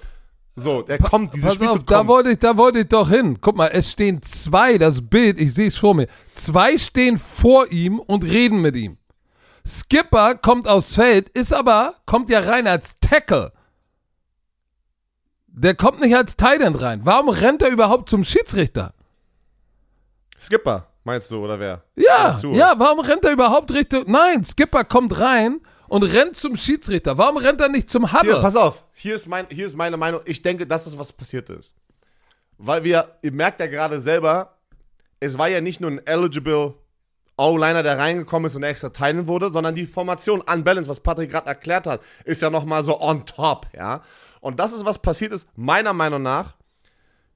So, 0.56 0.82
der 0.82 0.98
kommt, 0.98 1.34
dieses 1.34 1.48
Pass 1.48 1.56
Spielzug 1.56 1.78
auf, 1.78 1.86
da 1.86 1.98
kommt. 1.98 2.10
wollte 2.10 2.32
ich, 2.32 2.40
da 2.40 2.58
wollte 2.58 2.80
ich 2.80 2.88
doch 2.88 3.10
hin. 3.10 3.38
Guck 3.40 3.56
mal, 3.56 3.68
es 3.68 3.92
stehen 3.92 4.22
zwei, 4.22 4.78
das 4.78 5.02
Bild, 5.02 5.40
ich 5.40 5.54
sehe 5.54 5.68
es 5.68 5.78
vor 5.78 5.96
mir. 5.96 6.08
Zwei 6.34 6.78
stehen 6.78 7.18
vor 7.18 7.72
ihm 7.72 8.00
und 8.00 8.26
reden 8.26 8.62
mit 8.62 8.76
ihm. 8.76 8.98
Skipper 9.66 10.36
kommt 10.36 10.68
aufs 10.68 10.96
Feld, 10.96 11.30
ist 11.30 11.54
aber, 11.54 11.96
kommt 12.06 12.30
ja 12.30 12.42
rein 12.42 12.68
als 12.68 13.00
Tackle. 13.00 13.54
Der 15.54 15.76
kommt 15.76 16.00
nicht 16.00 16.16
als 16.16 16.38
Tight 16.38 16.62
End 16.62 16.82
rein. 16.82 17.02
Warum 17.04 17.30
rennt 17.30 17.62
er 17.62 17.70
überhaupt 17.70 18.10
zum 18.10 18.24
Schiedsrichter? 18.24 18.94
Skipper, 20.40 20.88
meinst 21.04 21.30
du, 21.30 21.44
oder 21.44 21.60
wer? 21.60 21.84
Ja, 21.96 22.40
Oder 22.44 22.58
ja, 22.58 22.74
warum 22.78 23.00
rennt 23.02 23.26
er 23.26 23.32
überhaupt 23.32 23.72
Richtung. 23.74 24.06
Nein, 24.08 24.44
Skipper 24.44 24.84
kommt 24.84 25.20
rein 25.20 25.60
und 25.88 26.04
rennt 26.04 26.36
zum 26.38 26.56
Schiedsrichter. 26.58 27.18
Warum 27.18 27.38
rennt 27.38 27.62
er 27.62 27.70
nicht 27.70 27.90
zum 27.92 28.10
Hier, 28.10 28.20
Huddle? 28.22 28.42
pass 28.42 28.56
auf, 28.56 28.84
hier 28.94 29.14
ist, 29.14 29.28
mein, 29.28 29.46
hier 29.50 29.66
ist 29.66 29.76
meine 29.76 29.98
Meinung. 29.98 30.22
Ich 30.26 30.42
denke, 30.42 30.66
das 30.66 30.88
ist, 30.88 30.98
was 30.98 31.12
passiert 31.12 31.50
ist. 31.50 31.76
Weil 32.58 32.84
wir, 32.84 33.18
ihr 33.22 33.32
merkt 33.32 33.60
ja 33.60 33.68
gerade 33.68 34.00
selber, 34.00 34.56
es 35.20 35.38
war 35.38 35.50
ja 35.50 35.62
nicht 35.62 35.82
nur 35.82 35.92
ein 35.92 36.06
eligible 36.08 36.76
O-Liner, 37.38 37.84
der 37.84 37.98
reingekommen 37.98 38.48
ist 38.48 38.56
und 38.56 38.64
extra 38.64 38.90
teilen 38.90 39.28
wurde, 39.28 39.52
sondern 39.52 39.76
die 39.76 39.86
Formation 39.86 40.42
unbalanced, 40.42 40.90
was 40.90 41.00
Patrick 41.00 41.32
gerade 41.32 41.48
erklärt 41.48 41.88
hat, 41.88 42.02
ist 42.24 42.42
ja 42.42 42.50
nochmal 42.50 42.84
so 42.84 43.00
on 43.02 43.26
top, 43.26 43.68
ja. 43.76 44.02
Und 44.42 44.60
das 44.60 44.74
ist, 44.74 44.86
was 44.86 45.00
passiert 45.00 45.32
ist, 45.32 45.48
meiner 45.56 45.94
Meinung 45.94 46.22
nach. 46.22 46.56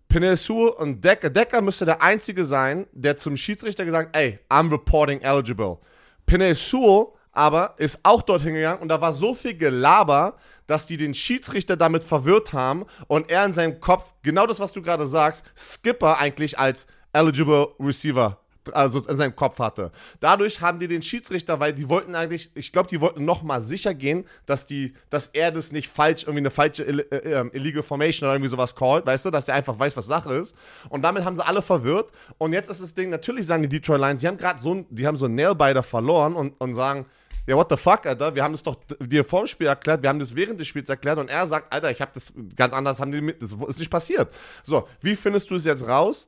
Penesul 0.09 0.69
und 0.69 1.03
Decker. 1.03 1.29
Decker 1.29 1.61
müsste 1.61 1.85
der 1.85 2.01
Einzige 2.01 2.43
sein, 2.43 2.87
der 2.91 3.17
zum 3.17 3.37
Schiedsrichter 3.37 3.85
gesagt 3.85 4.15
ey, 4.15 4.39
I'm 4.49 4.71
reporting 4.71 5.21
eligible. 5.21 5.77
Penesul 6.25 7.07
aber 7.31 7.75
ist 7.77 7.99
auch 8.03 8.21
dorthin 8.21 8.53
gegangen 8.53 8.81
und 8.81 8.87
da 8.87 9.01
war 9.01 9.11
so 9.11 9.35
viel 9.35 9.55
Gelaber, 9.55 10.37
dass 10.67 10.85
die 10.85 10.97
den 10.97 11.13
Schiedsrichter 11.13 11.75
damit 11.75 12.03
verwirrt 12.03 12.53
haben 12.53 12.85
und 13.07 13.29
er 13.29 13.45
in 13.45 13.51
seinem 13.51 13.79
Kopf, 13.81 14.13
genau 14.23 14.47
das, 14.47 14.59
was 14.59 14.71
du 14.71 14.81
gerade 14.81 15.05
sagst, 15.05 15.43
Skipper 15.55 16.17
eigentlich 16.17 16.57
als 16.57 16.87
eligible 17.11 17.67
Receiver 17.79 18.39
also 18.73 18.99
in 18.99 19.17
seinem 19.17 19.35
Kopf 19.35 19.59
hatte. 19.59 19.91
Dadurch 20.19 20.61
haben 20.61 20.79
die 20.79 20.87
den 20.87 21.01
Schiedsrichter, 21.01 21.59
weil 21.59 21.73
die 21.73 21.89
wollten 21.89 22.15
eigentlich, 22.15 22.51
ich 22.55 22.71
glaube, 22.71 22.89
die 22.89 23.01
wollten 23.01 23.25
noch 23.25 23.43
mal 23.43 23.61
sicher 23.61 23.93
gehen, 23.93 24.25
dass 24.45 24.65
die, 24.65 24.93
dass 25.09 25.27
er 25.27 25.51
das 25.51 25.71
nicht 25.71 25.89
falsch, 25.89 26.23
irgendwie 26.23 26.39
eine 26.39 26.51
falsche 26.51 26.83
Ill- 26.83 27.07
äh, 27.11 27.31
ähm, 27.31 27.51
Illegal 27.53 27.83
Formation 27.83 28.27
oder 28.27 28.35
irgendwie 28.35 28.49
sowas 28.49 28.75
callt, 28.75 29.05
weißt 29.05 29.25
du, 29.25 29.31
dass 29.31 29.45
der 29.45 29.55
einfach 29.55 29.77
weiß, 29.77 29.95
was 29.97 30.05
Sache 30.05 30.33
ist. 30.33 30.55
Und 30.89 31.01
damit 31.01 31.23
haben 31.23 31.35
sie 31.35 31.45
alle 31.45 31.61
verwirrt. 31.61 32.11
Und 32.37 32.53
jetzt 32.53 32.69
ist 32.69 32.81
das 32.81 32.93
Ding, 32.93 33.09
natürlich 33.09 33.45
sagen 33.45 33.63
die 33.63 33.69
Detroit 33.69 34.01
Lions, 34.01 34.21
die 34.21 34.27
haben 34.27 34.37
gerade 34.37 34.59
so, 34.59 34.85
die 34.89 35.05
haben 35.05 35.17
so 35.17 35.25
einen 35.25 35.35
Nailbiter 35.35 35.83
verloren 35.83 36.35
und, 36.35 36.59
und 36.59 36.73
sagen, 36.73 37.05
ja, 37.47 37.55
what 37.55 37.69
the 37.69 37.77
fuck, 37.77 38.07
Alter, 38.07 38.33
wir 38.33 38.43
haben 38.43 38.53
das 38.53 38.63
doch 38.63 38.75
dir 38.99 39.23
vor 39.23 39.43
dem 39.43 39.47
Spiel 39.47 39.67
erklärt, 39.67 40.01
wir 40.01 40.09
haben 40.09 40.17
das 40.17 40.35
während 40.35 40.59
des 40.59 40.67
Spiels 40.67 40.89
erklärt 40.89 41.19
und 41.19 41.29
er 41.29 41.45
sagt, 41.45 41.71
Alter, 41.71 41.91
ich 41.91 42.01
habe 42.01 42.11
das 42.11 42.33
ganz 42.55 42.73
anders, 42.73 42.99
haben 42.99 43.11
die 43.11 43.21
mit, 43.21 43.39
das 43.39 43.53
ist 43.67 43.79
nicht 43.79 43.91
passiert. 43.91 44.33
So, 44.63 44.87
wie 45.01 45.15
findest 45.15 45.51
du 45.51 45.55
es 45.55 45.65
jetzt 45.65 45.87
raus? 45.87 46.27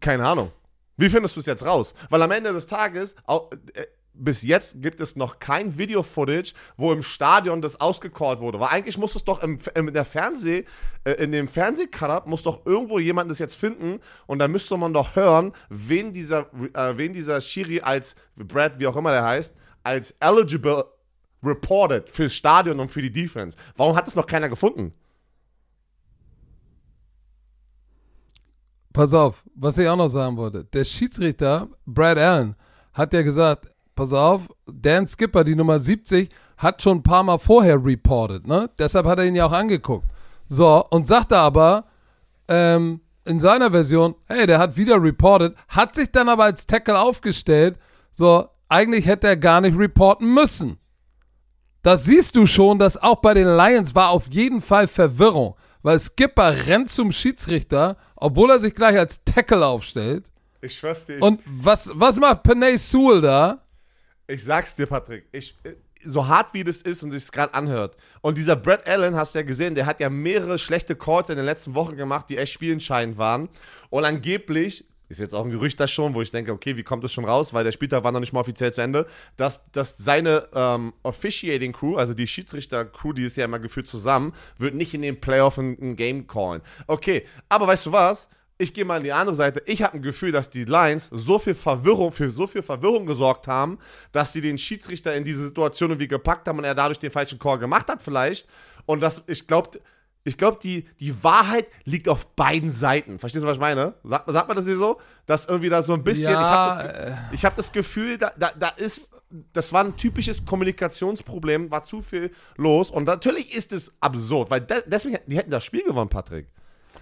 Keine 0.00 0.26
Ahnung. 0.26 0.50
Wie 0.96 1.08
findest 1.08 1.36
du 1.36 1.40
es 1.40 1.46
jetzt 1.46 1.64
raus? 1.64 1.94
Weil 2.10 2.22
am 2.22 2.30
Ende 2.30 2.52
des 2.52 2.66
Tages, 2.66 3.14
au- 3.26 3.50
äh, 3.74 3.86
bis 4.14 4.42
jetzt 4.42 4.82
gibt 4.82 5.00
es 5.00 5.16
noch 5.16 5.38
kein 5.38 5.78
Video-Footage, 5.78 6.52
wo 6.76 6.92
im 6.92 7.02
Stadion 7.02 7.62
das 7.62 7.80
ausgecallt 7.80 8.40
wurde. 8.40 8.60
Weil 8.60 8.68
eigentlich 8.68 8.98
muss 8.98 9.14
es 9.16 9.24
doch 9.24 9.42
im, 9.42 9.58
im, 9.74 9.88
in 9.88 9.94
der 9.94 10.04
Fernseh, 10.04 10.64
äh, 11.04 11.12
in 11.12 11.32
dem 11.32 11.48
Fernsehcutter 11.48 12.22
muss 12.26 12.42
doch 12.42 12.66
irgendwo 12.66 12.98
jemand 12.98 13.30
das 13.30 13.38
jetzt 13.38 13.54
finden 13.54 14.00
und 14.26 14.38
da 14.38 14.48
müsste 14.48 14.76
man 14.76 14.92
doch 14.92 15.16
hören, 15.16 15.52
wen 15.70 16.12
dieser, 16.12 16.50
äh, 16.74 16.96
wen 16.98 17.14
dieser 17.14 17.40
Schiri 17.40 17.80
als 17.80 18.14
Brad, 18.36 18.78
wie 18.78 18.86
auch 18.86 18.96
immer 18.96 19.12
der 19.12 19.24
heißt, 19.24 19.54
als 19.82 20.14
eligible 20.20 20.84
reported 21.42 22.10
fürs 22.10 22.34
Stadion 22.34 22.80
und 22.80 22.90
für 22.90 23.02
die 23.02 23.10
Defense. 23.12 23.56
Warum 23.76 23.96
hat 23.96 24.06
es 24.08 24.14
noch 24.14 24.26
keiner 24.26 24.48
gefunden? 24.50 24.92
Pass 28.92 29.14
auf, 29.14 29.44
was 29.54 29.78
ich 29.78 29.88
auch 29.88 29.96
noch 29.96 30.08
sagen 30.08 30.36
wollte. 30.36 30.64
Der 30.64 30.84
Schiedsrichter, 30.84 31.68
Brad 31.86 32.18
Allen, 32.18 32.56
hat 32.92 33.14
ja 33.14 33.22
gesagt, 33.22 33.70
pass 33.94 34.12
auf, 34.12 34.48
Dan 34.66 35.06
Skipper, 35.06 35.44
die 35.44 35.54
Nummer 35.54 35.78
70, 35.78 36.28
hat 36.58 36.82
schon 36.82 36.98
ein 36.98 37.02
paar 37.02 37.22
Mal 37.22 37.38
vorher 37.38 37.82
reported, 37.82 38.46
ne? 38.46 38.70
Deshalb 38.78 39.06
hat 39.06 39.18
er 39.18 39.24
ihn 39.24 39.34
ja 39.34 39.46
auch 39.46 39.52
angeguckt. 39.52 40.06
So, 40.46 40.84
und 40.90 41.08
sagte 41.08 41.36
aber, 41.36 41.84
ähm, 42.48 43.00
in 43.24 43.40
seiner 43.40 43.70
Version, 43.70 44.14
hey, 44.26 44.46
der 44.46 44.58
hat 44.58 44.76
wieder 44.76 45.02
reported, 45.02 45.54
hat 45.68 45.94
sich 45.94 46.10
dann 46.10 46.28
aber 46.28 46.44
als 46.44 46.66
Tackle 46.66 46.98
aufgestellt, 46.98 47.78
so, 48.12 48.46
eigentlich 48.68 49.06
hätte 49.06 49.26
er 49.26 49.36
gar 49.36 49.60
nicht 49.60 49.78
reporten 49.78 50.32
müssen. 50.32 50.78
Das 51.82 52.04
siehst 52.04 52.36
du 52.36 52.46
schon, 52.46 52.78
dass 52.78 53.00
auch 53.00 53.16
bei 53.16 53.34
den 53.34 53.48
Lions 53.48 53.94
war 53.94 54.10
auf 54.10 54.28
jeden 54.28 54.60
Fall 54.60 54.86
Verwirrung, 54.86 55.56
weil 55.82 55.98
Skipper 55.98 56.66
rennt 56.66 56.90
zum 56.90 57.12
Schiedsrichter, 57.12 57.96
obwohl 58.16 58.50
er 58.50 58.58
sich 58.58 58.74
gleich 58.74 58.98
als 58.98 59.22
Tackle 59.24 59.66
aufstellt. 59.66 60.30
Ich 60.60 60.74
schwör's 60.74 61.06
dir, 61.06 61.16
ich, 61.16 61.22
Und 61.22 61.40
was, 61.44 61.90
was 61.94 62.18
macht 62.18 62.44
Panay 62.44 62.76
Sewell 62.76 63.20
da? 63.20 63.64
Ich 64.26 64.44
sag's 64.44 64.74
dir, 64.74 64.86
Patrick. 64.86 65.26
Ich, 65.32 65.56
äh, 65.64 65.74
so 66.04 66.26
hart 66.26 66.54
wie 66.54 66.64
das 66.64 66.82
ist 66.82 67.02
und 67.02 67.10
sich 67.10 67.30
gerade 67.30 67.54
anhört. 67.54 67.96
Und 68.20 68.38
dieser 68.38 68.56
Brad 68.56 68.86
Allen, 68.86 69.14
hast 69.16 69.34
du 69.34 69.40
ja 69.40 69.44
gesehen, 69.44 69.74
der 69.74 69.86
hat 69.86 70.00
ja 70.00 70.08
mehrere 70.08 70.58
schlechte 70.58 70.96
Calls 70.96 71.30
in 71.30 71.36
den 71.36 71.44
letzten 71.44 71.74
Wochen 71.74 71.96
gemacht, 71.96 72.28
die 72.28 72.38
echt 72.38 72.52
spielentscheidend 72.52 73.18
waren. 73.18 73.48
Und 73.90 74.04
angeblich, 74.04 74.84
ist 75.12 75.20
jetzt 75.20 75.34
auch 75.34 75.44
ein 75.44 75.50
Gerücht 75.50 75.78
da 75.78 75.86
schon, 75.86 76.14
wo 76.14 76.22
ich 76.22 76.30
denke, 76.30 76.52
okay, 76.52 76.76
wie 76.76 76.82
kommt 76.82 77.04
das 77.04 77.12
schon 77.12 77.24
raus, 77.24 77.54
weil 77.54 77.64
der 77.64 77.72
Spieltag 77.72 78.02
war 78.02 78.12
noch 78.12 78.20
nicht 78.20 78.32
mal 78.32 78.40
offiziell 78.40 78.72
zu 78.72 78.80
Ende, 78.80 79.06
dass, 79.36 79.62
dass 79.72 79.96
seine 79.96 80.48
ähm, 80.54 80.92
Officiating 81.02 81.72
Crew, 81.72 81.96
also 81.96 82.14
die 82.14 82.26
Schiedsrichter-Crew, 82.26 83.12
die 83.12 83.24
ist 83.24 83.36
ja 83.36 83.44
immer 83.44 83.58
geführt 83.58 83.86
zusammen, 83.86 84.32
wird 84.58 84.74
nicht 84.74 84.94
in 84.94 85.02
den 85.02 85.20
Playoff 85.20 85.58
ein, 85.58 85.78
ein 85.80 85.96
Game 85.96 86.26
callen. 86.26 86.62
Okay, 86.86 87.24
aber 87.48 87.66
weißt 87.66 87.86
du 87.86 87.92
was? 87.92 88.28
Ich 88.58 88.74
gehe 88.74 88.84
mal 88.84 88.98
an 88.98 89.04
die 89.04 89.12
andere 89.12 89.34
Seite. 89.34 89.62
Ich 89.66 89.82
habe 89.82 89.94
ein 89.94 90.02
Gefühl, 90.02 90.30
dass 90.30 90.48
die 90.48 90.64
Lions 90.64 91.08
so 91.10 91.38
viel 91.38 91.54
Verwirrung, 91.54 92.12
für 92.12 92.30
so 92.30 92.46
viel 92.46 92.62
Verwirrung 92.62 93.06
gesorgt 93.06 93.48
haben, 93.48 93.78
dass 94.12 94.32
sie 94.32 94.40
den 94.40 94.56
Schiedsrichter 94.56 95.14
in 95.14 95.24
diese 95.24 95.46
Situation 95.46 95.90
irgendwie 95.90 96.08
gepackt 96.08 96.46
haben 96.46 96.58
und 96.58 96.64
er 96.64 96.74
dadurch 96.74 96.98
den 96.98 97.10
falschen 97.10 97.38
Call 97.38 97.58
gemacht 97.58 97.88
hat, 97.88 98.02
vielleicht. 98.02 98.46
Und 98.86 99.00
das, 99.00 99.24
ich 99.26 99.46
glaube, 99.46 99.80
ich 100.24 100.36
glaube, 100.36 100.58
die, 100.62 100.86
die 101.00 101.22
Wahrheit 101.24 101.66
liegt 101.84 102.08
auf 102.08 102.26
beiden 102.36 102.70
Seiten. 102.70 103.18
Verstehst 103.18 103.42
du, 103.42 103.48
was 103.48 103.54
ich 103.56 103.60
meine? 103.60 103.94
Sagt, 104.04 104.30
sagt 104.30 104.46
man 104.48 104.56
das 104.56 104.66
hier 104.66 104.76
so? 104.76 105.00
Dass 105.26 105.46
irgendwie 105.46 105.68
da 105.68 105.82
so 105.82 105.94
ein 105.94 106.04
bisschen. 106.04 106.32
Ja, 106.32 106.40
ich 106.42 106.48
habe 106.48 106.82
das, 106.82 107.18
ich 107.32 107.44
hab 107.44 107.56
das 107.56 107.72
Gefühl, 107.72 108.18
da, 108.18 108.32
da, 108.38 108.50
da 108.58 108.68
ist. 108.68 109.10
Das 109.54 109.72
war 109.72 109.82
ein 109.82 109.96
typisches 109.96 110.44
Kommunikationsproblem, 110.44 111.70
war 111.70 111.82
zu 111.84 112.02
viel 112.02 112.30
los. 112.56 112.90
Und 112.90 113.04
natürlich 113.04 113.56
ist 113.56 113.72
es 113.72 113.92
absurd, 114.00 114.50
weil 114.50 114.60
de 114.60 114.82
deswegen, 114.86 115.18
die 115.26 115.36
hätten 115.36 115.50
das 115.50 115.64
Spiel 115.64 115.82
gewonnen, 115.84 116.10
Patrick. 116.10 116.48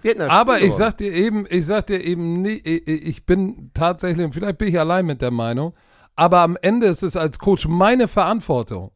Die 0.03 0.07
hätten 0.09 0.19
das 0.19 0.29
Aber 0.29 0.55
Spiel 0.55 0.67
ich 0.69 0.73
gewonnen. 0.75 0.89
sag 0.91 0.97
dir 0.97 1.13
eben, 1.13 1.45
ich 1.49 1.65
sag 1.65 1.87
dir 1.87 2.01
eben 2.03 2.41
nicht, 2.41 2.65
ich- 2.65 3.25
bin 3.25 3.71
tatsächlich, 3.73 4.25
und 4.25 4.33
vielleicht 4.33 4.57
bin 4.57 4.69
ich 4.69 4.79
allein 4.79 5.05
mit 5.05 5.21
der 5.21 5.31
Meinung, 5.31 5.73
aber 6.15 6.39
am 6.39 6.57
Ende 6.61 6.87
ist 6.87 7.03
es 7.03 7.17
als 7.17 7.37
Coach 7.37 7.67
meine 7.67 8.07
Verantwortung, 8.07 8.91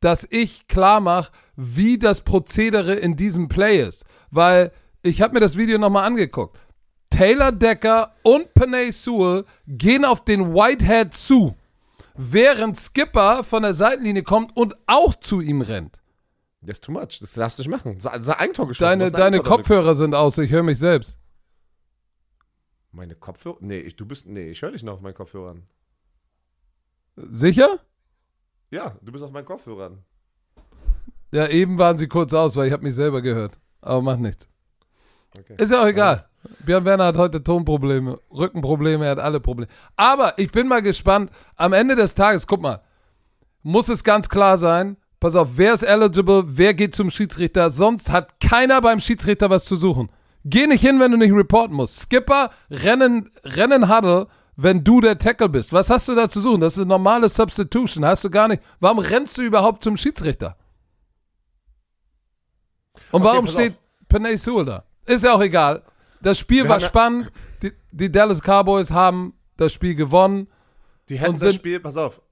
dass 0.00 0.26
ich 0.28 0.66
klar 0.66 1.00
mache, 1.00 1.30
wie 1.56 1.98
das 1.98 2.22
Prozedere 2.22 2.94
in 2.94 3.16
diesem 3.16 3.48
Play 3.48 3.82
ist. 3.86 4.04
Weil 4.30 4.72
ich 5.02 5.20
habe 5.20 5.34
mir 5.34 5.40
das 5.40 5.56
Video 5.56 5.78
nochmal 5.78 6.04
angeguckt. 6.06 6.58
Taylor 7.10 7.52
Decker 7.52 8.14
und 8.22 8.54
Panay 8.54 8.90
Sewell 8.90 9.44
gehen 9.66 10.04
auf 10.04 10.24
den 10.24 10.54
Whitehead 10.54 11.12
zu, 11.12 11.56
während 12.14 12.78
Skipper 12.78 13.44
von 13.44 13.62
der 13.62 13.74
Seitenlinie 13.74 14.22
kommt 14.22 14.56
und 14.56 14.74
auch 14.86 15.14
zu 15.14 15.40
ihm 15.40 15.60
rennt. 15.60 16.00
Das 16.62 16.76
ist 16.76 16.84
too 16.84 16.92
much. 16.92 17.18
Das 17.20 17.32
darfst 17.32 17.58
du 17.58 17.62
nicht 17.62 17.70
machen. 17.70 17.98
Das 18.00 18.16
ist 18.16 18.28
ein 18.28 18.38
Eigentor 18.38 18.68
geschossen. 18.68 18.98
Deine, 19.00 19.10
deine 19.10 19.24
Eigentor 19.24 19.44
damit. 19.44 19.66
Kopfhörer 19.66 19.94
sind 19.94 20.14
aus, 20.14 20.38
ich 20.38 20.50
höre 20.50 20.62
mich 20.62 20.78
selbst. 20.78 21.18
Meine 22.92 23.14
Kopfhörer? 23.14 23.56
Nee, 23.60 23.78
ich, 23.78 23.96
du 23.96 24.06
bist. 24.06 24.26
Nee, 24.26 24.50
ich 24.50 24.62
höre 24.62 24.70
dich 24.72 24.82
noch 24.82 24.94
auf 24.94 25.00
meinen 25.00 25.14
Kopfhörern. 25.14 25.66
Sicher? 27.16 27.80
Ja, 28.70 28.96
du 29.02 29.12
bist 29.12 29.24
auf 29.24 29.32
meinen 29.32 29.44
Kopfhörern. 29.44 30.04
Ja, 31.32 31.48
eben 31.48 31.78
waren 31.78 31.98
sie 31.98 32.08
kurz 32.08 32.32
aus, 32.34 32.56
weil 32.56 32.66
ich 32.66 32.72
habe 32.72 32.84
mich 32.84 32.94
selber 32.94 33.22
gehört. 33.22 33.58
Aber 33.80 34.02
macht 34.02 34.20
nichts. 34.20 34.48
Okay. 35.38 35.54
Ist 35.56 35.72
ja 35.72 35.82
auch 35.82 35.86
egal. 35.86 36.26
Björn 36.64 36.84
Werner 36.84 37.06
hat 37.06 37.16
heute 37.16 37.42
Tonprobleme, 37.42 38.18
Rückenprobleme, 38.30 39.04
er 39.04 39.12
hat 39.12 39.18
alle 39.18 39.40
Probleme. 39.40 39.70
Aber 39.96 40.38
ich 40.38 40.50
bin 40.50 40.68
mal 40.68 40.82
gespannt. 40.82 41.30
Am 41.56 41.72
Ende 41.72 41.94
des 41.94 42.14
Tages, 42.14 42.46
guck 42.46 42.60
mal, 42.60 42.82
muss 43.62 43.88
es 43.88 44.04
ganz 44.04 44.28
klar 44.28 44.58
sein, 44.58 44.96
pass 45.20 45.36
auf, 45.36 45.50
wer 45.54 45.72
ist 45.72 45.84
eligible, 45.84 46.44
wer 46.46 46.74
geht 46.74 46.94
zum 46.94 47.10
Schiedsrichter, 47.10 47.70
sonst 47.70 48.10
hat 48.10 48.40
keiner 48.40 48.80
beim 48.80 49.00
Schiedsrichter 49.00 49.50
was 49.50 49.64
zu 49.64 49.76
suchen. 49.76 50.10
Geh 50.44 50.66
nicht 50.66 50.80
hin, 50.80 50.98
wenn 50.98 51.12
du 51.12 51.16
nicht 51.16 51.32
reporten 51.32 51.76
musst. 51.76 52.00
Skipper, 52.00 52.50
rennen, 52.68 53.30
rennen 53.44 53.88
Huddle, 53.88 54.26
wenn 54.56 54.82
du 54.82 55.00
der 55.00 55.18
Tackle 55.18 55.48
bist. 55.48 55.72
Was 55.72 55.88
hast 55.88 56.08
du 56.08 56.16
da 56.16 56.28
zu 56.28 56.40
suchen? 56.40 56.60
Das 56.60 56.74
ist 56.74 56.80
eine 56.80 56.88
normale 56.88 57.28
Substitution. 57.28 58.04
Hast 58.04 58.24
du 58.24 58.30
gar 58.30 58.48
nicht. 58.48 58.62
Warum 58.80 58.98
rennst 58.98 59.38
du 59.38 59.42
überhaupt 59.42 59.84
zum 59.84 59.96
Schiedsrichter? 59.96 60.56
Und 63.10 63.22
Okay, 63.22 63.24
warum 63.32 63.46
steht 63.46 63.74
Panay 64.08 64.36
Sewell 64.36 64.64
da? 64.64 64.84
Ist 65.06 65.24
ja 65.24 65.32
auch 65.34 65.40
egal. 65.40 65.82
Das 66.20 66.38
Spiel 66.38 66.64
Wir 66.64 66.70
war 66.70 66.80
ja- 66.80 66.86
spannend. 66.86 67.32
Die, 67.62 67.72
die 67.90 68.10
Dallas 68.10 68.40
Cowboys 68.40 68.90
haben 68.90 69.34
das 69.56 69.72
Spiel 69.72 69.94
gewonnen. 69.94 70.48
Die 71.08 71.18
hätten 71.18 71.36
das 71.36 71.54
Spiel, 71.54 71.80
pass 71.80 71.96
auf, 71.96 72.22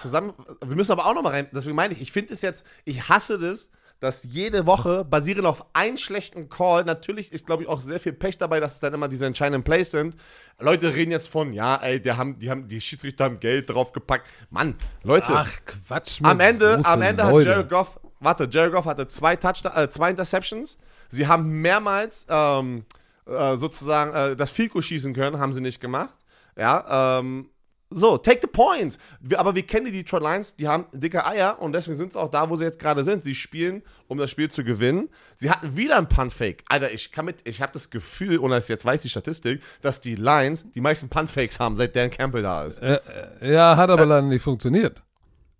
zusammen, 0.00 0.32
wir 0.64 0.76
müssen 0.76 0.92
aber 0.92 1.06
auch 1.06 1.14
nochmal 1.14 1.32
rein, 1.32 1.48
deswegen 1.52 1.74
meine 1.74 1.94
ich, 1.94 2.00
ich 2.02 2.12
finde 2.12 2.34
es 2.34 2.42
jetzt, 2.42 2.64
ich 2.84 3.08
hasse 3.08 3.38
das, 3.38 3.70
dass 4.00 4.22
jede 4.22 4.66
Woche 4.66 5.04
basierend 5.04 5.46
auf 5.46 5.64
einen 5.72 5.96
schlechten 5.96 6.48
Call, 6.48 6.84
natürlich 6.84 7.32
ist, 7.32 7.46
glaube 7.46 7.62
ich, 7.64 7.68
auch 7.68 7.80
sehr 7.80 7.98
viel 7.98 8.12
Pech 8.12 8.38
dabei, 8.38 8.60
dass 8.60 8.74
es 8.74 8.80
dann 8.80 8.94
immer 8.94 9.08
diese 9.08 9.26
entscheidenden 9.26 9.64
Plays 9.64 9.90
sind. 9.90 10.14
Leute 10.60 10.94
reden 10.94 11.10
jetzt 11.10 11.26
von, 11.28 11.52
ja, 11.52 11.76
ey, 11.76 12.00
der 12.00 12.16
haben, 12.16 12.38
die, 12.38 12.48
haben, 12.50 12.68
die 12.68 12.80
Schiedsrichter 12.80 13.24
haben 13.24 13.40
Geld 13.40 13.70
draufgepackt. 13.70 14.28
Mann, 14.50 14.76
Leute, 15.02 15.42
Quatsch. 15.86 16.20
am 16.22 16.38
Ende, 16.38 16.80
am 16.84 17.02
Ende 17.02 17.24
hat. 17.24 17.34
Jared 17.42 17.68
Goff, 17.68 17.98
warte, 18.20 18.48
Jared 18.50 18.72
Goff 18.72 18.86
hatte 18.86 19.08
zwei 19.08 19.36
Touchdown, 19.36 19.72
äh, 19.74 19.90
zwei 19.90 20.10
Interceptions. 20.10 20.78
Sie 21.10 21.26
haben 21.26 21.60
mehrmals 21.60 22.26
ähm, 22.28 22.84
äh, 23.26 23.56
sozusagen 23.56 24.14
äh, 24.14 24.36
das 24.36 24.54
Goal 24.54 24.82
schießen 24.82 25.14
können, 25.14 25.38
haben 25.38 25.52
sie 25.52 25.60
nicht 25.60 25.80
gemacht. 25.80 26.14
Ja, 26.56 27.18
ähm, 27.18 27.50
so, 27.90 28.18
take 28.18 28.40
the 28.42 28.46
points. 28.46 28.98
Wir, 29.20 29.40
aber 29.40 29.54
wir 29.54 29.66
kennen 29.66 29.86
die 29.86 29.92
Detroit 29.92 30.22
Lions, 30.22 30.54
die 30.56 30.68
haben 30.68 30.84
dicke 30.92 31.24
Eier 31.24 31.58
und 31.60 31.72
deswegen 31.72 31.96
sind 31.96 32.12
sie 32.12 32.18
auch 32.18 32.28
da, 32.28 32.50
wo 32.50 32.56
sie 32.56 32.64
jetzt 32.64 32.78
gerade 32.78 33.02
sind. 33.02 33.24
Sie 33.24 33.34
spielen, 33.34 33.82
um 34.08 34.18
das 34.18 34.30
Spiel 34.30 34.50
zu 34.50 34.62
gewinnen. 34.62 35.08
Sie 35.36 35.50
hatten 35.50 35.74
wieder 35.74 35.96
ein 35.96 36.08
Punt-Fake. 36.08 36.64
Alter, 36.68 36.92
ich 36.92 37.12
kann 37.12 37.24
mit, 37.24 37.48
ich 37.48 37.62
habe 37.62 37.72
das 37.72 37.88
Gefühl, 37.88 38.38
und 38.38 38.50
das 38.50 38.68
jetzt 38.68 38.84
weiß 38.84 39.02
die 39.02 39.08
Statistik, 39.08 39.62
dass 39.80 40.00
die 40.00 40.16
Lions 40.16 40.66
die 40.74 40.82
meisten 40.82 41.08
Punt-Fakes 41.08 41.60
haben, 41.60 41.76
seit 41.76 41.96
Dan 41.96 42.10
Campbell 42.10 42.42
da 42.42 42.66
ist. 42.66 42.82
Äh, 42.82 43.00
äh, 43.40 43.54
ja, 43.54 43.76
hat 43.76 43.88
aber 43.88 44.04
leider 44.04 44.26
nicht 44.26 44.42
funktioniert. 44.42 45.02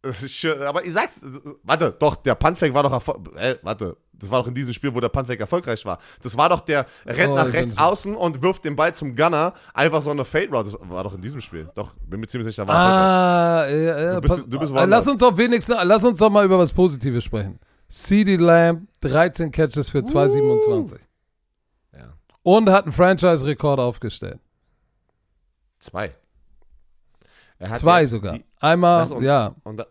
Aber 0.03 0.85
ich 0.85 0.93
sag's, 0.93 1.21
warte, 1.63 1.95
doch, 1.99 2.17
der 2.17 2.35
Puntfake 2.37 2.73
war 2.73 2.83
doch 2.85 2.93
erfolgreich. 2.93 3.43
Äh, 3.43 3.59
warte, 3.63 3.97
das 4.13 4.31
war 4.31 4.41
doch 4.41 4.49
in 4.49 4.55
diesem 4.55 4.73
Spiel, 4.73 4.95
wo 4.95 5.01
der 5.01 5.09
Puntfake 5.09 5.41
erfolgreich 5.41 5.85
war. 5.85 5.99
Das 6.23 6.37
war 6.37 6.49
doch 6.49 6.61
der 6.61 6.87
rennt 7.07 7.33
Oh, 7.33 7.37
nach 7.37 7.53
rechts 7.53 7.77
außen 7.77 8.15
und 8.17 8.43
wirft 8.43 8.65
den 8.65 8.75
Ball 8.77 8.95
zum 8.95 9.15
Gunner, 9.17 9.55
einfach 9.75 10.03
so 10.03 10.11
eine 10.11 10.25
Fade 10.25 10.49
Route. 10.51 10.71
Das 10.71 10.77
war 10.89 11.05
doch 11.05 11.15
in 11.15 11.21
diesem 11.21 11.41
Spiel. 11.41 11.69
Doch, 11.75 11.95
bin 12.07 12.21
mir 12.21 12.27
ziemlich 12.27 12.49
sicher, 12.49 12.67
war 12.67 12.75
erfolgreich. 12.75 13.01
Ah, 13.01 13.69
ja, 13.71 14.01
ja, 14.01 14.15
Du 14.15 14.21
bist- 14.23 14.35
pass, 14.37 14.47
du 14.49 14.59
bist 14.59 14.73
lass 14.73 15.07
uns 15.07 15.21
doch 15.21 15.37
wenigstens, 15.37 15.77
lass 15.83 16.05
uns 16.05 16.19
doch 16.19 16.31
mal 16.31 16.45
über 16.45 16.59
was 16.59 16.73
Positives 16.73 17.25
sprechen. 17.25 17.59
CD 17.89 18.37
Lamb, 18.37 18.89
13 19.01 19.51
Catches 19.51 19.89
für 19.89 19.99
2,27. 19.99 20.99
Ja. 21.97 22.13
Und 22.43 22.71
hat 22.71 22.85
einen 22.85 22.93
Franchise-Rekord 22.93 23.81
aufgestellt. 23.81 24.39
Zwei. 25.79 26.13
Er 27.59 27.71
hat 27.71 27.79
Zwei 27.79 28.03
jetzt 28.03 28.11
sogar. 28.11 28.35
Die, 28.35 28.45
Einmal, 28.61 29.11
und, 29.13 29.23
ja. 29.23 29.55
Und 29.65 29.79
da, 29.79 29.87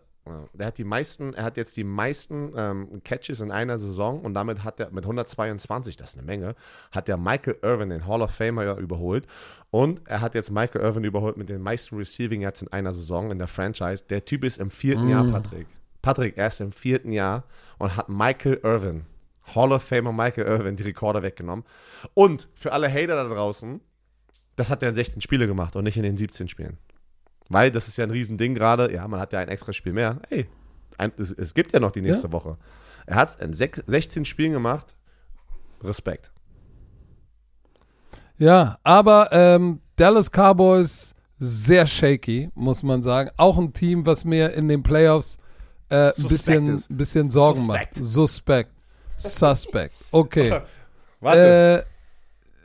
der 0.54 0.68
hat 0.68 0.78
die 0.78 0.84
meisten, 0.84 1.34
er 1.34 1.44
hat 1.44 1.58
jetzt 1.58 1.78
die 1.78 1.84
meisten 1.84 2.54
ähm, 2.56 3.02
Catches 3.04 3.42
in 3.42 3.52
einer 3.52 3.78
Saison 3.78 4.22
und 4.22 4.34
damit 4.34 4.64
hat 4.64 4.80
er 4.80 4.92
mit 4.92 5.04
122, 5.04 5.96
das 5.96 6.12
ist 6.12 6.18
eine 6.18 6.26
Menge, 6.26 6.56
hat 6.92 7.08
der 7.08 7.18
Michael 7.18 7.58
Irvin, 7.62 7.90
den 7.90 8.08
Hall 8.08 8.22
of 8.22 8.32
Famer, 8.32 8.64
ja 8.64 8.78
überholt. 8.78 9.28
Und 9.70 10.08
er 10.08 10.22
hat 10.22 10.36
jetzt 10.36 10.52
Michael 10.52 10.82
Irvin 10.82 11.04
überholt 11.04 11.38
mit 11.38 11.50
den 11.50 11.62
meisten 11.62 11.98
Receiving 11.98 12.42
Yards 12.42 12.62
in 12.62 12.70
einer 12.70 12.94
Saison 12.94 13.32
in 13.32 13.38
der 13.38 13.48
Franchise. 13.48 14.04
Der 14.10 14.24
Typ 14.24 14.44
ist 14.44 14.58
im 14.58 14.72
vierten 14.72 15.10
Jahr, 15.10 15.26
Patrick. 15.26 15.68
Patrick, 16.02 16.38
er 16.38 16.48
ist 16.48 16.62
im 16.62 16.72
vierten 16.72 17.12
Jahr 17.12 17.44
und 17.80 17.98
hat 17.98 18.08
Michael 18.08 18.62
Irvin, 18.64 19.06
Hall 19.56 19.72
of 19.72 19.84
Famer 19.84 20.14
Michael 20.14 20.48
Irvin, 20.48 20.76
die 20.76 20.84
Rekorde 20.84 21.22
weggenommen. 21.22 21.66
Und 22.14 22.48
für 22.56 22.72
alle 22.72 22.90
Hater 22.90 23.16
da 23.16 23.28
draußen, 23.28 23.82
das 24.56 24.70
hat 24.70 24.84
er 24.84 24.90
in 24.90 24.96
16 24.96 25.22
Spiele 25.22 25.48
gemacht 25.48 25.76
und 25.76 25.84
nicht 25.84 25.98
in 25.98 26.04
den 26.04 26.18
17 26.18 26.48
Spielen. 26.48 26.78
Weil 27.50 27.72
das 27.72 27.88
ist 27.88 27.98
ja 27.98 28.04
ein 28.06 28.12
Riesending 28.12 28.54
gerade. 28.56 28.92
Ja, 28.94 29.08
man 29.08 29.20
hat 29.20 29.34
ja 29.34 29.40
ein 29.40 29.48
extra 29.48 29.74
Spiel 29.74 29.94
mehr. 29.94 30.20
Ey, 30.30 30.48
ein, 30.98 31.12
es, 31.18 31.32
es 31.32 31.54
gibt 31.54 31.74
ja 31.74 31.80
noch 31.80 31.92
die 31.92 32.02
nächste 32.02 32.32
Woche. 32.32 32.58
Er 33.06 33.16
hat 33.16 33.42
in 33.42 33.54
sech- 33.54 33.82
16 33.86 34.26
Spielen 34.26 34.52
gemacht. 34.54 34.96
Respekt. 35.84 36.32
Ja, 38.38 38.78
aber 38.84 39.30
ähm, 39.32 39.80
Dallas 39.96 40.30
Cowboys 40.32 41.16
sehr 41.40 41.86
shaky, 41.88 42.50
muss 42.56 42.84
man 42.84 43.02
sagen. 43.04 43.30
Auch 43.38 43.58
ein 43.58 43.74
Team, 43.74 44.06
was 44.06 44.26
mir 44.26 44.54
in 44.54 44.68
den 44.68 44.84
Playoffs 44.84 45.38
äh, 45.90 46.12
ein 46.18 46.24
bisschen, 46.28 46.84
bisschen 46.90 47.30
Sorgen 47.30 47.62
Suspekt. 47.62 47.96
macht. 47.96 48.06
Suspekt. 48.06 48.72
Suspect. 49.18 49.96
Okay. 50.12 50.62
Warte. 51.22 51.86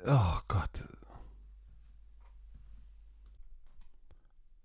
Äh, 0.04 0.10
oh 0.10 0.38
Gott. 0.48 0.84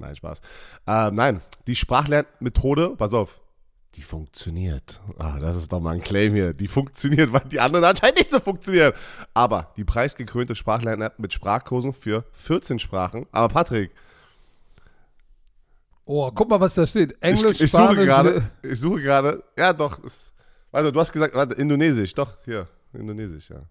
Nein, 0.00 0.16
Spaß. 0.16 0.40
Äh, 0.86 1.10
nein, 1.10 1.42
die 1.66 1.76
Sprachlernmethode, 1.76 2.96
pass 2.96 3.14
auf, 3.14 3.40
die 3.94 4.02
funktioniert. 4.02 5.00
Ah, 5.18 5.38
das 5.40 5.56
ist 5.56 5.72
doch 5.72 5.80
mal 5.80 5.94
ein 5.94 6.00
Claim 6.00 6.34
hier. 6.34 6.54
Die 6.54 6.68
funktioniert, 6.68 7.32
weil 7.32 7.42
die 7.50 7.60
anderen 7.60 7.84
anscheinend 7.84 8.18
nicht 8.18 8.30
so 8.30 8.40
funktionieren. 8.40 8.92
Aber 9.34 9.72
die 9.76 9.84
preisgekrönte 9.84 10.54
Sprachlern-App 10.54 11.18
mit 11.18 11.32
Sprachkursen 11.32 11.92
für 11.92 12.24
14 12.32 12.78
Sprachen. 12.78 13.26
Aber 13.32 13.52
Patrick, 13.52 13.90
Oh, 16.12 16.28
guck 16.32 16.48
mal, 16.48 16.58
was 16.58 16.74
da 16.74 16.84
steht. 16.88 17.16
Englisch, 17.22 17.56
ich, 17.56 17.60
ich 17.62 17.70
suche 17.70 17.84
Spanisch. 17.84 18.04
gerade, 18.04 18.42
ich 18.62 18.80
suche 18.80 19.00
gerade, 19.00 19.44
ja 19.56 19.72
doch, 19.72 20.02
ist, 20.02 20.32
also 20.72 20.90
du 20.90 20.98
hast 20.98 21.12
gesagt, 21.12 21.36
warte, 21.36 21.54
Indonesisch, 21.54 22.14
doch, 22.14 22.36
hier, 22.44 22.66
Indonesisch, 22.92 23.50
ja. 23.50 23.62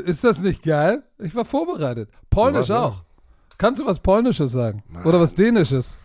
Ist 0.00 0.22
das 0.22 0.40
nicht 0.40 0.62
geil? 0.62 1.02
Ich 1.18 1.34
war 1.34 1.46
vorbereitet. 1.46 2.10
Polnisch 2.28 2.68
ja. 2.68 2.82
auch. 2.84 3.04
Kannst 3.58 3.80
du 3.80 3.86
was 3.86 3.98
Polnisches 3.98 4.52
sagen? 4.52 4.82
Oder 5.04 5.20
was 5.20 5.34
Dänisches? 5.34 5.98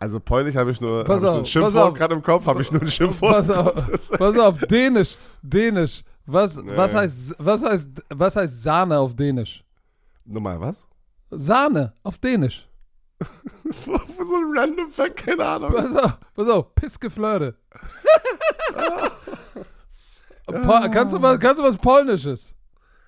Also 0.00 0.20
Polnisch 0.20 0.56
habe 0.56 0.70
ich 0.70 0.80
nur, 0.80 1.00
hab 1.00 1.06
Pass 1.06 1.22
ich 1.22 1.28
ein 1.28 1.40
auf, 1.40 1.46
Schimpfwort 1.46 1.88
auf. 1.90 1.94
gerade 1.94 2.14
im 2.14 2.22
Kopf, 2.22 2.46
habe 2.46 2.62
ich 2.62 2.70
nur 2.72 2.80
ein 2.80 2.86
Schimpfwort. 2.88 3.32
Pass 3.32 3.50
auf, 3.50 4.10
pass 4.18 4.38
auf, 4.38 4.58
Dänisch, 4.60 5.16
Dänisch. 5.42 6.02
Was, 6.24 6.56
was, 6.64 6.92
Nee. 6.92 6.98
heißt, 6.98 7.34
was, 7.38 7.64
heißt, 7.64 7.88
was 8.10 8.36
heißt 8.36 8.62
Sahne 8.62 8.98
auf 8.98 9.14
Dänisch? 9.16 9.64
Nochmal, 10.24 10.60
was? 10.60 10.86
Sahne 11.30 11.92
auf 12.02 12.18
Dänisch. 12.18 12.68
so 13.84 13.92
ein 13.92 14.56
random 14.56 14.90
Fact, 14.92 15.16
keine 15.16 15.44
Ahnung. 15.44 15.72
Pass 15.72 15.96
auf, 15.96 16.18
pass 16.34 16.48
auf, 16.48 16.74
Pissgeflirte. 16.74 17.54
Kannst, 20.92 21.14
du 21.14 21.20
was, 21.20 21.38
kannst 21.40 21.60
du 21.60 21.64
was 21.64 21.76
Polnisches? 21.76 22.54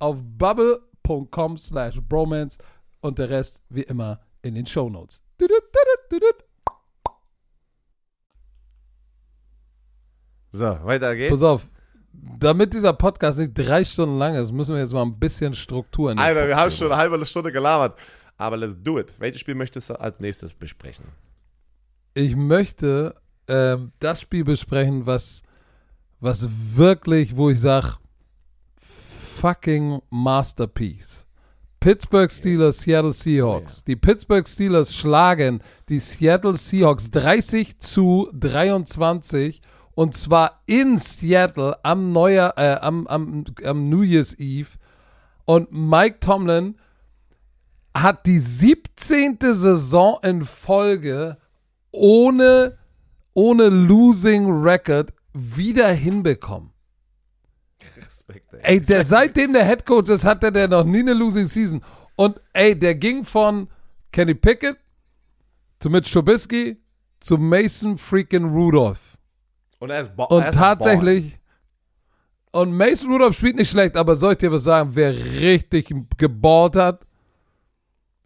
auf 0.00 0.18
bubble.com 0.20 1.56
slash 1.56 2.00
bromance 2.00 2.58
und 3.00 3.18
der 3.18 3.30
Rest 3.30 3.62
wie 3.68 3.82
immer 3.82 4.20
in 4.42 4.54
den 4.56 4.66
tudut, 5.38 5.62
tudut. 6.10 6.44
So, 10.52 10.78
weiter 10.82 11.14
geht's. 11.14 11.30
Pass 11.30 11.42
auf, 11.42 11.70
damit 12.12 12.74
dieser 12.74 12.92
Podcast 12.92 13.38
nicht 13.38 13.54
drei 13.54 13.84
Stunden 13.84 14.18
lang 14.18 14.34
ist, 14.34 14.52
müssen 14.52 14.74
wir 14.74 14.82
jetzt 14.82 14.92
mal 14.92 15.02
ein 15.02 15.18
bisschen 15.18 15.54
Struktur 15.54 16.10
den 16.10 16.18
Alter, 16.18 16.48
wir 16.48 16.56
haben 16.56 16.70
schon 16.70 16.90
eine 16.90 16.96
halbe 17.00 17.24
Stunde 17.24 17.52
gelabert. 17.52 17.98
Aber 18.36 18.56
let's 18.56 18.76
do 18.82 18.98
it. 18.98 19.12
Welches 19.20 19.40
Spiel 19.42 19.54
möchtest 19.54 19.90
du 19.90 20.00
als 20.00 20.18
nächstes 20.18 20.54
besprechen? 20.54 21.04
Ich 22.14 22.34
möchte 22.34 23.14
ähm, 23.46 23.92
das 23.98 24.22
Spiel 24.22 24.44
besprechen, 24.44 25.06
was, 25.06 25.42
was 26.20 26.48
wirklich, 26.74 27.36
wo 27.36 27.50
ich 27.50 27.60
sage, 27.60 27.98
fucking 29.40 30.02
Masterpiece. 30.10 31.24
Pittsburgh 31.80 32.30
Steelers, 32.30 32.80
Seattle 32.80 33.14
Seahawks. 33.14 33.82
Die 33.82 33.96
Pittsburgh 33.96 34.46
Steelers 34.46 34.94
schlagen 34.94 35.62
die 35.88 35.98
Seattle 35.98 36.56
Seahawks 36.56 37.10
30 37.10 37.78
zu 37.78 38.28
23 38.34 39.62
und 39.94 40.14
zwar 40.14 40.60
in 40.66 40.98
Seattle 40.98 41.82
am 41.82 42.12
Neujahr, 42.12 42.52
äh, 42.58 42.76
am, 42.82 43.06
am, 43.06 43.44
am 43.64 43.88
New 43.88 44.02
Year's 44.02 44.38
Eve. 44.38 44.68
Und 45.46 45.72
Mike 45.72 46.20
Tomlin 46.20 46.76
hat 47.94 48.26
die 48.26 48.40
17. 48.40 49.38
Saison 49.40 50.18
in 50.22 50.44
Folge 50.44 51.38
ohne, 51.92 52.76
ohne 53.32 53.68
Losing 53.68 54.50
Record 54.50 55.14
wieder 55.32 55.90
hinbekommen. 55.92 56.72
Respekt, 58.30 58.54
ey. 58.54 58.60
Ey, 58.62 58.80
der, 58.80 59.04
seitdem 59.04 59.52
der 59.52 59.66
Head 59.66 59.84
Coach 59.84 60.10
ist, 60.10 60.24
hatte 60.24 60.52
der 60.52 60.68
noch 60.68 60.84
nie 60.84 61.00
eine 61.00 61.14
Losing 61.14 61.46
Season. 61.46 61.82
Und 62.16 62.40
ey, 62.52 62.78
der 62.78 62.94
ging 62.94 63.24
von 63.24 63.68
Kenny 64.12 64.34
Pickett 64.34 64.76
zu 65.78 65.90
Mitch 65.90 66.12
Trubisky 66.12 66.76
zu 67.20 67.36
Mason 67.38 67.96
freaking 67.96 68.44
Rudolph. 68.44 69.16
Und 69.78 69.90
er 69.90 70.02
ist 70.02 70.14
bo 70.14 70.24
Und 70.24 70.42
er 70.42 70.50
ist 70.50 70.56
tatsächlich, 70.56 71.38
und 72.52 72.72
Mason 72.72 73.12
Rudolph 73.12 73.36
spielt 73.36 73.56
nicht 73.56 73.70
schlecht, 73.70 73.96
aber 73.96 74.16
soll 74.16 74.32
ich 74.32 74.38
dir 74.38 74.50
was 74.50 74.64
sagen, 74.64 74.90
wer 74.94 75.14
richtig 75.14 75.94
geballt 76.16 76.76
hat? 76.76 77.06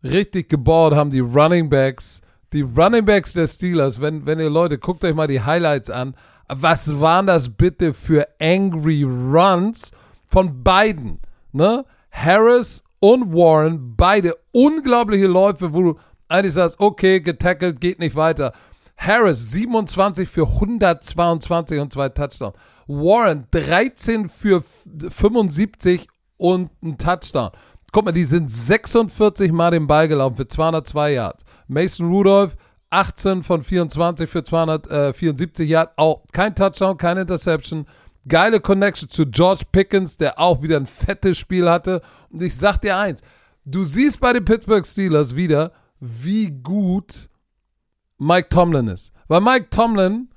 Richtig 0.02 0.48
geballt 0.48 0.94
haben 0.94 1.11
die 1.11 1.20
Running 1.20 1.68
Backs. 1.68 2.22
Die 2.52 2.62
Running 2.62 3.05
Backs 3.05 3.32
der 3.32 3.46
Steelers, 3.46 4.00
wenn, 4.00 4.24
wenn 4.26 4.38
ihr 4.38 4.50
Leute, 4.50 4.78
guckt 4.78 5.05
euch 5.05 5.14
mal 5.14 5.26
die 5.26 5.42
Highlights 5.42 5.90
an. 5.90 6.14
Was 6.49 7.01
waren 7.01 7.26
das 7.26 7.49
bitte 7.49 7.95
für 7.95 8.26
angry 8.40 9.03
Runs 9.05 9.90
von 10.26 10.62
beiden? 10.62 11.20
Ne? 11.53 11.84
Harris 12.11 12.82
und 13.01 13.32
Warren, 13.34 13.95
beide 13.97 14.34
unglaubliche 14.53 15.26
Läufe, 15.26 15.72
wo 15.74 15.82
du 15.82 15.99
eigentlich 16.28 16.55
sagst, 16.55 16.80
okay, 16.80 17.20
getackelt, 17.20 17.80
geht 17.80 17.99
nicht 17.99 18.16
weiter. 18.16 18.53
Harris 18.97 19.51
27 19.51 20.28
für 20.28 20.47
122 20.47 21.80
und 21.80 21.92
zwei 21.92 22.09
Touchdowns. 22.09 22.55
Warren 22.86 23.47
13 23.51 24.28
für 24.28 24.59
f- 24.59 24.86
75 25.11 26.07
und 26.36 26.70
ein 26.82 26.99
Touchdown. 26.99 27.51
Guck 27.92 28.05
mal, 28.07 28.12
die 28.12 28.24
sind 28.24 28.51
46 28.51 29.53
Mal 29.53 29.70
den 29.70 29.86
Ball 29.86 30.09
gelaufen 30.09 30.36
für 30.36 30.49
202 30.49 31.12
Yards. 31.12 31.45
Mason 31.68 32.09
Rudolph 32.11 32.57
18 32.95 33.42
von 33.42 33.62
24 33.64 34.30
für 34.30 34.45
274 34.45 35.68
Yards. 35.68 35.92
Auch 35.97 36.22
kein 36.32 36.55
Touchdown, 36.55 36.97
keine 36.97 37.22
Interception. 37.22 37.86
Geile 38.26 38.61
Connection 38.61 39.11
zu 39.11 39.26
George 39.26 39.64
Pickens, 39.70 40.16
der 40.16 40.38
auch 40.38 40.62
wieder 40.62 40.76
ein 40.76 40.86
fettes 40.86 41.36
Spiel 41.36 41.68
hatte. 41.68 42.01
Und 42.30 42.40
ich 42.40 42.57
sag 42.57 42.78
dir 42.78 42.97
eins, 42.97 43.20
du 43.64 43.84
siehst 43.84 44.20
bei 44.20 44.32
den 44.32 44.45
Pittsburgh 44.45 44.86
Steelers 44.86 45.34
wieder, 45.34 45.72
wie 45.99 46.51
gut 46.51 47.28
Mike 48.18 48.49
Tomlin 48.49 48.88
ist. 48.88 49.12
Weil 49.26 49.40
Mike 49.40 49.70
Tomlin, 49.70 50.28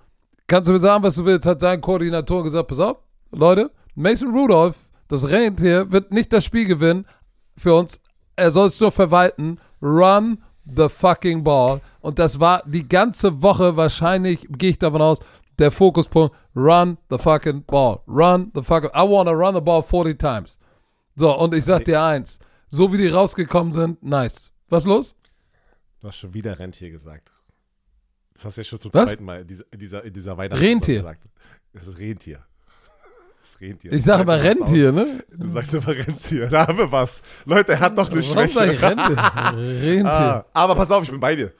kannst 0.47 0.68
du 0.68 0.74
mir 0.74 0.80
sagen, 0.80 1.03
was 1.03 1.16
du 1.16 1.26
willst, 1.26 1.45
hat 1.45 1.62
seinen 1.62 1.82
Koordinatoren 1.82 2.43
gesagt, 2.43 2.70
pass 2.70 2.80
auf, 2.80 2.97
Leute, 3.32 3.72
Mason 3.95 4.32
Rudolph, 4.32 4.78
das 5.08 5.30
Rentier, 5.30 5.91
wird 5.91 6.12
nicht 6.12 6.34
das 6.34 6.43
Spiel 6.43 6.66
gewinnen 6.66 7.05
für 7.55 7.76
uns. 7.76 8.01
Er 8.36 8.51
soll 8.51 8.68
es 8.68 8.80
nur 8.80 8.91
verwalten. 8.91 9.60
Run 9.82 10.39
the 10.76 10.89
fucking 10.89 11.43
ball. 11.43 11.82
Und 12.01 12.20
das 12.20 12.39
war 12.39 12.63
die 12.65 12.88
ganze 12.88 13.41
Woche 13.41 13.76
wahrscheinlich, 13.78 14.47
gehe 14.49 14.72
ich 14.72 14.80
davon 14.80 15.01
aus, 15.01 15.20
der 15.59 15.72
Fokuspunkt. 15.72 16.36
Run 16.55 16.97
the 17.09 17.18
fucking 17.18 17.63
ball. 17.65 17.99
Run 18.07 18.51
the 18.53 18.61
fucking, 18.63 18.89
I 18.91 19.07
wanna 19.07 19.32
run 19.32 19.55
the 19.55 19.61
ball 19.61 19.82
40 19.82 20.18
times. 20.18 20.57
So, 21.15 21.36
und 21.38 21.53
ich 21.53 21.65
sag 21.65 21.86
dir 21.86 22.01
eins, 22.01 22.39
so 22.68 22.91
wie 22.93 22.97
die 22.97 23.07
rausgekommen 23.07 23.72
sind, 23.74 24.01
nice. 24.03 24.51
Was 24.70 24.86
los? 24.86 25.15
Du 25.99 26.07
hast 26.07 26.18
schon 26.18 26.34
wieder 26.34 26.59
Rentier 26.59 26.91
gesagt. 26.91 27.32
Das 28.36 28.45
hast 28.45 28.57
du 28.57 28.61
ja 28.61 28.65
schon 28.65 28.80
zum 28.80 28.93
Was? 28.93 29.09
zweiten 29.09 29.26
Mal 29.26 29.41
in 29.41 29.47
dieser, 29.47 29.63
in 29.72 29.80
dieser, 29.80 30.03
in 30.03 30.13
dieser 30.13 30.38
Weihnachten 30.38 30.63
Rentier. 30.63 30.97
gesagt. 30.97 31.24
Es 31.74 31.88
ist 31.88 31.97
Rentier. 31.97 32.45
Rentier. 33.60 33.91
Ich 33.91 34.03
sage 34.03 34.24
immer 34.24 34.41
Rentier, 34.41 34.91
ne? 34.91 35.24
Du 35.32 35.49
sagst 35.51 35.74
immer 35.74 35.88
Rentier. 35.88 36.47
Da 36.47 36.68
haben 36.68 36.78
wir 36.78 36.91
was. 36.91 37.22
Leute, 37.45 37.74
er 37.74 37.80
hat 37.80 37.97
doch 37.97 38.10
eine 38.12 38.22
Warum 38.22 38.49
Schwäche. 38.49 38.82
Rentier. 38.82 40.05
Ah, 40.05 40.45
aber 40.53 40.76
pass 40.76 40.91
auf, 40.91 41.03
ich 41.03 41.12
bin 41.12 41.20
bei 41.20 41.36
dir. 41.36 41.51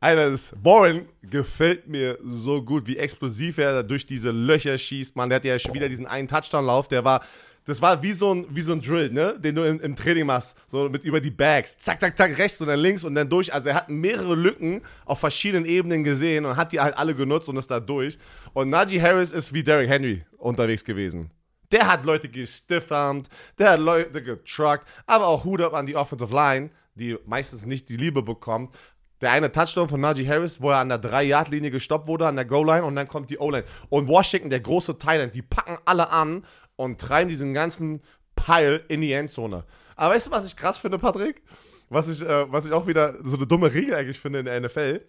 Einer 0.00 0.26
ist, 0.26 0.52
Warren 0.62 1.08
gefällt 1.22 1.88
mir 1.88 2.18
so 2.22 2.62
gut, 2.62 2.86
wie 2.86 2.96
explosiv 2.96 3.58
er 3.58 3.82
durch 3.82 4.06
diese 4.06 4.30
Löcher 4.30 4.78
schießt. 4.78 5.16
Man, 5.16 5.28
der 5.28 5.36
hat 5.36 5.44
ja 5.44 5.58
schon 5.58 5.74
wieder 5.74 5.88
diesen 5.88 6.06
einen 6.06 6.28
Touchdown-Lauf, 6.28 6.86
der 6.86 7.04
war, 7.04 7.24
das 7.68 7.82
war 7.82 8.02
wie 8.02 8.14
so 8.14 8.34
ein, 8.34 8.46
wie 8.48 8.62
so 8.62 8.72
ein 8.72 8.80
Drill, 8.80 9.10
ne? 9.10 9.38
Den 9.38 9.54
du 9.54 9.62
im, 9.62 9.78
im 9.80 9.94
Training 9.94 10.24
machst, 10.24 10.56
so 10.66 10.88
mit 10.88 11.04
über 11.04 11.20
die 11.20 11.30
Bags. 11.30 11.78
Zack, 11.78 12.00
zack, 12.00 12.16
zack, 12.16 12.38
rechts 12.38 12.58
und 12.62 12.68
dann 12.68 12.80
links 12.80 13.04
und 13.04 13.14
dann 13.14 13.28
durch. 13.28 13.52
Also 13.52 13.68
er 13.68 13.74
hat 13.74 13.90
mehrere 13.90 14.34
Lücken 14.34 14.80
auf 15.04 15.20
verschiedenen 15.20 15.66
Ebenen 15.66 16.02
gesehen 16.02 16.46
und 16.46 16.56
hat 16.56 16.72
die 16.72 16.80
halt 16.80 16.96
alle 16.96 17.14
genutzt 17.14 17.46
und 17.46 17.58
ist 17.58 17.70
da 17.70 17.78
durch. 17.78 18.18
Und 18.54 18.70
Najee 18.70 19.02
Harris 19.02 19.32
ist 19.32 19.52
wie 19.52 19.62
Derrick 19.62 19.90
Henry 19.90 20.24
unterwegs 20.38 20.82
gewesen. 20.82 21.30
Der 21.70 21.86
hat 21.86 22.06
Leute 22.06 22.30
gestiffarmt, 22.30 23.28
der 23.58 23.72
hat 23.72 23.80
Leute 23.80 24.22
getruckt, 24.22 24.86
aber 25.06 25.26
auch 25.26 25.44
Hut 25.44 25.60
up 25.60 25.74
an 25.74 25.84
die 25.84 25.94
Offensive 25.94 26.34
Line, 26.34 26.70
die 26.94 27.18
meistens 27.26 27.66
nicht 27.66 27.90
die 27.90 27.98
Liebe 27.98 28.22
bekommt. 28.22 28.74
Der 29.20 29.32
eine 29.32 29.52
Touchdown 29.52 29.90
von 29.90 30.00
Najee 30.00 30.26
Harris, 30.26 30.62
wo 30.62 30.70
er 30.70 30.78
an 30.78 30.88
der 30.88 31.02
3-Yard-Linie 31.02 31.70
gestoppt 31.70 32.08
wurde, 32.08 32.26
an 32.26 32.36
der 32.36 32.46
Goal-Line 32.46 32.84
und 32.84 32.96
dann 32.96 33.08
kommt 33.08 33.28
die 33.28 33.38
O-Line. 33.38 33.64
Und 33.90 34.08
Washington, 34.08 34.48
der 34.48 34.60
große 34.60 34.96
Thailand, 34.96 35.34
die 35.34 35.42
packen 35.42 35.76
alle 35.84 36.08
an 36.10 36.44
und 36.78 37.00
treiben 37.00 37.28
diesen 37.28 37.52
ganzen 37.54 38.00
Pile 38.36 38.76
in 38.88 39.00
die 39.00 39.12
Endzone. 39.12 39.64
Aber 39.96 40.14
weißt 40.14 40.28
du, 40.28 40.30
was 40.30 40.46
ich 40.46 40.56
krass 40.56 40.78
finde, 40.78 40.98
Patrick? 40.98 41.42
Was 41.90 42.08
ich, 42.08 42.22
äh, 42.22 42.50
was 42.52 42.66
ich 42.66 42.72
auch 42.72 42.86
wieder 42.86 43.16
so 43.24 43.36
eine 43.36 43.46
dumme 43.46 43.72
Regel 43.74 43.94
eigentlich 43.94 44.20
finde 44.20 44.38
in 44.38 44.44
der 44.44 44.60
NFL. 44.60 45.04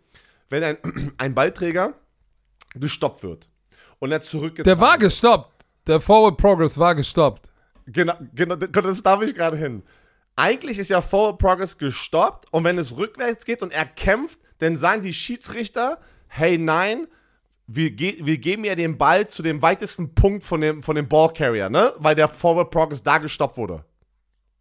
Wenn 0.50 0.64
ein, 0.64 0.78
ein 1.18 1.36
Ballträger 1.36 1.94
gestoppt 2.74 3.24
wird 3.24 3.48
und 4.00 4.12
er 4.12 4.22
zurückgetragen 4.22 4.80
Der 4.80 4.80
war 4.86 4.98
gestoppt. 4.98 5.66
Der 5.86 6.00
Forward 6.00 6.38
Progress 6.38 6.78
war 6.78 6.96
gestoppt. 6.96 7.52
Genau, 7.86 8.14
genau, 8.34 8.56
das 8.56 9.02
darf 9.04 9.22
ich 9.22 9.34
gerade 9.34 9.58
hin. 9.58 9.84
Eigentlich 10.36 10.80
ist 10.80 10.90
ja 10.90 11.02
Forward 11.02 11.38
Progress 11.38 11.78
gestoppt 11.78 12.52
und 12.52 12.64
wenn 12.64 12.78
es 12.80 12.96
rückwärts 12.96 13.46
geht 13.46 13.62
und 13.62 13.72
er 13.72 13.86
kämpft, 13.86 14.40
dann 14.58 14.76
sagen 14.76 15.02
die 15.02 15.14
Schiedsrichter, 15.14 16.00
hey 16.28 16.58
nein, 16.58 17.08
wir, 17.72 17.92
ge 17.92 18.18
wir 18.22 18.38
geben 18.38 18.64
ja 18.66 18.74
den 18.76 18.98
Ball 18.98 19.28
zu 19.28 19.44
dem 19.44 19.62
weitesten 19.62 20.16
Punkt 20.16 20.44
von 20.44 20.62
dem, 20.62 20.82
von 20.82 20.96
dem 20.96 21.08
Ballcarrier, 21.08 21.70
ne? 21.70 21.94
Weil 21.98 22.16
der 22.16 22.28
Forward 22.28 22.72
Progress 22.72 23.04
da 23.04 23.18
gestoppt 23.20 23.58
wurde. 23.58 23.86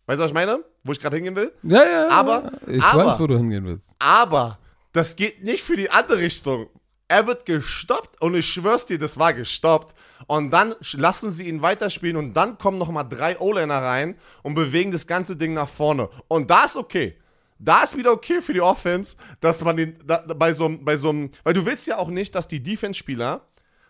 Weißt 0.06 0.18
du, 0.18 0.24
was 0.24 0.30
ich 0.30 0.34
meine? 0.34 0.62
Wo 0.84 0.92
ich 0.92 1.00
gerade 1.00 1.16
hingehen 1.16 1.36
will? 1.36 1.52
Ja, 1.62 1.84
ja. 1.84 2.08
Aber- 2.10 2.52
ich 2.66 2.82
aber- 2.82 3.06
weiß, 3.06 3.20
wo 3.20 3.26
du 3.26 3.36
hingehen 3.36 3.64
willst. 3.64 3.88
Aber 3.98 4.58
das 4.92 5.16
geht 5.16 5.42
nicht 5.42 5.62
für 5.62 5.76
die 5.76 5.90
andere 5.90 6.18
Richtung. 6.18 6.68
Er 7.10 7.26
wird 7.26 7.46
gestoppt 7.46 8.20
und 8.20 8.34
ich 8.34 8.46
schwör's 8.46 8.84
dir, 8.84 8.98
das 8.98 9.18
war 9.18 9.32
gestoppt. 9.32 9.94
Und 10.26 10.50
dann 10.50 10.74
lassen 10.92 11.32
sie 11.32 11.48
ihn 11.48 11.62
weiterspielen 11.62 12.16
und 12.16 12.34
dann 12.34 12.58
kommen 12.58 12.76
nochmal 12.76 13.08
drei 13.08 13.38
O-Liner 13.38 13.78
rein 13.82 14.16
und 14.42 14.54
bewegen 14.54 14.90
das 14.90 15.06
ganze 15.06 15.34
Ding 15.36 15.54
nach 15.54 15.68
vorne. 15.68 16.10
Und 16.28 16.50
da 16.50 16.64
ist 16.66 16.76
okay. 16.76 17.16
Da 17.58 17.82
ist 17.82 17.96
wieder 17.96 18.12
okay 18.12 18.40
für 18.40 18.52
die 18.52 18.60
Offense, 18.60 19.16
dass 19.40 19.60
man 19.62 19.76
den, 19.76 19.96
da, 20.06 20.18
bei 20.18 20.52
so 20.52 20.66
einem, 20.66 20.84
bei 20.84 20.96
so 20.96 21.10
einem, 21.10 21.30
weil 21.42 21.54
du 21.54 21.66
willst 21.66 21.86
ja 21.86 21.98
auch 21.98 22.08
nicht, 22.08 22.34
dass 22.34 22.46
die 22.48 22.62
Defense-Spieler 22.62 23.42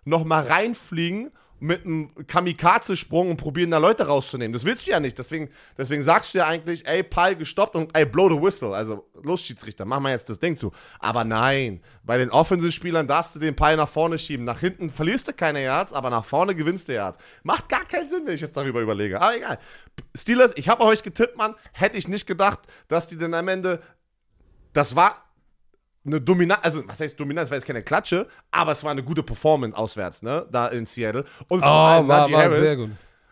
nochmal 0.05 0.47
reinfliegen 0.47 1.31
mit 1.61 1.85
einem 1.85 2.11
Kamikaze-Sprung 2.27 3.31
und 3.31 3.37
probieren 3.37 3.71
da 3.71 3.79
Leute 3.79 4.07
rauszunehmen. 4.07 4.53
Das 4.53 4.65
willst 4.65 4.87
du 4.87 4.91
ja 4.93 5.01
nicht. 5.01 5.19
Deswegen, 5.19 5.51
deswegen 5.77 6.03
sagst 6.03 6.35
du 6.35 6.39
ja 6.39 6.47
eigentlich, 6.47 6.87
ey, 6.87 7.03
Pal 7.03 7.37
gestoppt 7.37 7.75
und 7.75 7.97
ey, 7.97 8.05
blow 8.05 8.31
the 8.31 8.41
whistle. 8.41 8.75
Also, 8.75 9.09
los, 9.23 9.43
Schiedsrichter, 9.43 9.85
mach 9.85 10.01
mal 10.01 10.13
jetzt 10.13 10.29
das 10.29 10.39
Ding 10.39 10.57
zu. 10.57 10.73
Aber 11.01 11.25
nein, 11.25 11.81
bei 12.05 12.19
den 12.19 12.31
Offensive-Spielern 12.31 13.07
darfst 13.07 13.35
du 13.35 13.39
den 13.39 13.57
Pal 13.57 13.77
nach 13.77 13.89
vorne 13.89 14.19
schieben. 14.19 14.45
Nach 14.45 14.61
hinten 14.61 14.91
verlierst 14.91 15.29
du 15.29 15.33
keine 15.33 15.63
Yards, 15.63 15.93
aber 15.93 16.11
nach 16.11 16.25
vorne 16.25 16.55
gewinnst 16.55 16.89
du 16.89 16.95
Yards. 16.95 17.19
Macht 17.43 17.69
gar 17.69 17.85
keinen 17.85 18.09
Sinn, 18.09 18.23
wenn 18.25 18.35
ich 18.35 18.41
jetzt 18.41 18.57
darüber 18.57 18.81
überlege. 18.81 19.21
Aber 19.21 19.37
egal. 19.37 19.59
Steelers, 20.15 20.53
ich 20.55 20.69
habe 20.69 20.85
euch 20.85 21.03
getippt, 21.03 21.37
Mann. 21.37 21.55
Hätte 21.73 21.99
ich 21.99 22.09
nicht 22.09 22.27
gedacht, 22.27 22.61
dass 22.87 23.07
die 23.07 23.17
denn 23.17 23.35
am 23.35 23.49
Ende. 23.49 23.83
Das 24.73 24.95
war 24.95 25.28
eine 26.09 26.21
Dominanz, 26.21 26.61
also 26.63 26.83
was 26.87 27.01
heißt 27.01 27.19
Dominanz, 27.19 27.51
weil 27.51 27.59
es 27.59 27.65
keine 27.65 27.83
Klatsche, 27.83 28.27
aber 28.51 28.73
es 28.73 28.83
war 28.85 28.91
eine 28.91 29.03
gute 29.03 29.23
Performance 29.23 29.77
auswärts, 29.77 30.23
ne, 30.23 30.47
da 30.51 30.69
in 30.69 30.85
Seattle. 30.87 31.25
Und 31.49 31.61
Oh, 31.61 31.63
vor 31.63 31.69
allem 31.71 32.09
war, 32.09 32.21
Najee 32.23 32.33
war 32.35 32.43
Harris. 32.43 32.59
sehr 32.59 32.77
gut. 32.77 32.91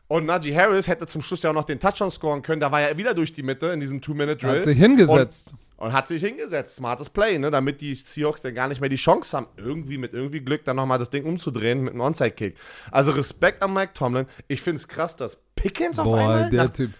Und 0.08 0.26
Najee 0.26 0.54
Harris 0.54 0.86
hätte 0.86 1.06
zum 1.06 1.20
Schluss 1.22 1.42
ja 1.42 1.50
auch 1.50 1.54
noch 1.54 1.64
den 1.64 1.80
Touchdown 1.80 2.10
scoren 2.10 2.42
können, 2.42 2.60
da 2.60 2.70
war 2.70 2.80
er 2.80 2.96
wieder 2.96 3.12
durch 3.14 3.32
die 3.32 3.42
Mitte 3.42 3.66
in 3.68 3.80
diesem 3.80 4.00
Two-Minute-Drill. 4.00 4.58
Hat 4.58 4.64
sich 4.64 4.78
hingesetzt. 4.78 5.52
Und, 5.78 5.86
und 5.88 5.92
hat 5.92 6.06
sich 6.08 6.22
hingesetzt, 6.22 6.76
smartes 6.76 7.10
Play, 7.10 7.38
ne, 7.38 7.50
damit 7.50 7.80
die 7.80 7.92
Seahawks 7.94 8.40
dann 8.40 8.54
gar 8.54 8.68
nicht 8.68 8.80
mehr 8.80 8.88
die 8.88 8.96
Chance 8.96 9.36
haben, 9.36 9.46
irgendwie 9.56 9.98
mit 9.98 10.14
irgendwie 10.14 10.40
Glück 10.40 10.64
dann 10.64 10.76
nochmal 10.76 10.98
das 11.00 11.10
Ding 11.10 11.24
umzudrehen 11.24 11.80
mit 11.82 11.92
einem 11.92 12.02
Onside-Kick. 12.02 12.56
Also 12.92 13.10
Respekt 13.12 13.62
an 13.62 13.74
Mike 13.74 13.92
Tomlin. 13.94 14.26
Ich 14.48 14.62
finde 14.62 14.76
es 14.76 14.86
krass, 14.86 15.16
dass 15.16 15.38
Pickens 15.56 15.98
auf 15.98 16.04
Boah, 16.06 16.18
einmal 16.18 16.50
der 16.50 16.64
nach 16.64 16.70
Typ. 16.70 16.92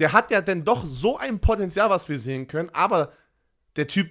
der 0.00 0.12
hat 0.12 0.30
ja 0.32 0.40
denn 0.40 0.64
doch 0.64 0.84
so 0.84 1.16
ein 1.16 1.38
Potenzial, 1.38 1.88
was 1.90 2.08
wir 2.08 2.18
sehen 2.18 2.48
können, 2.48 2.70
aber 2.72 3.12
der 3.76 3.86
Typ, 3.86 4.10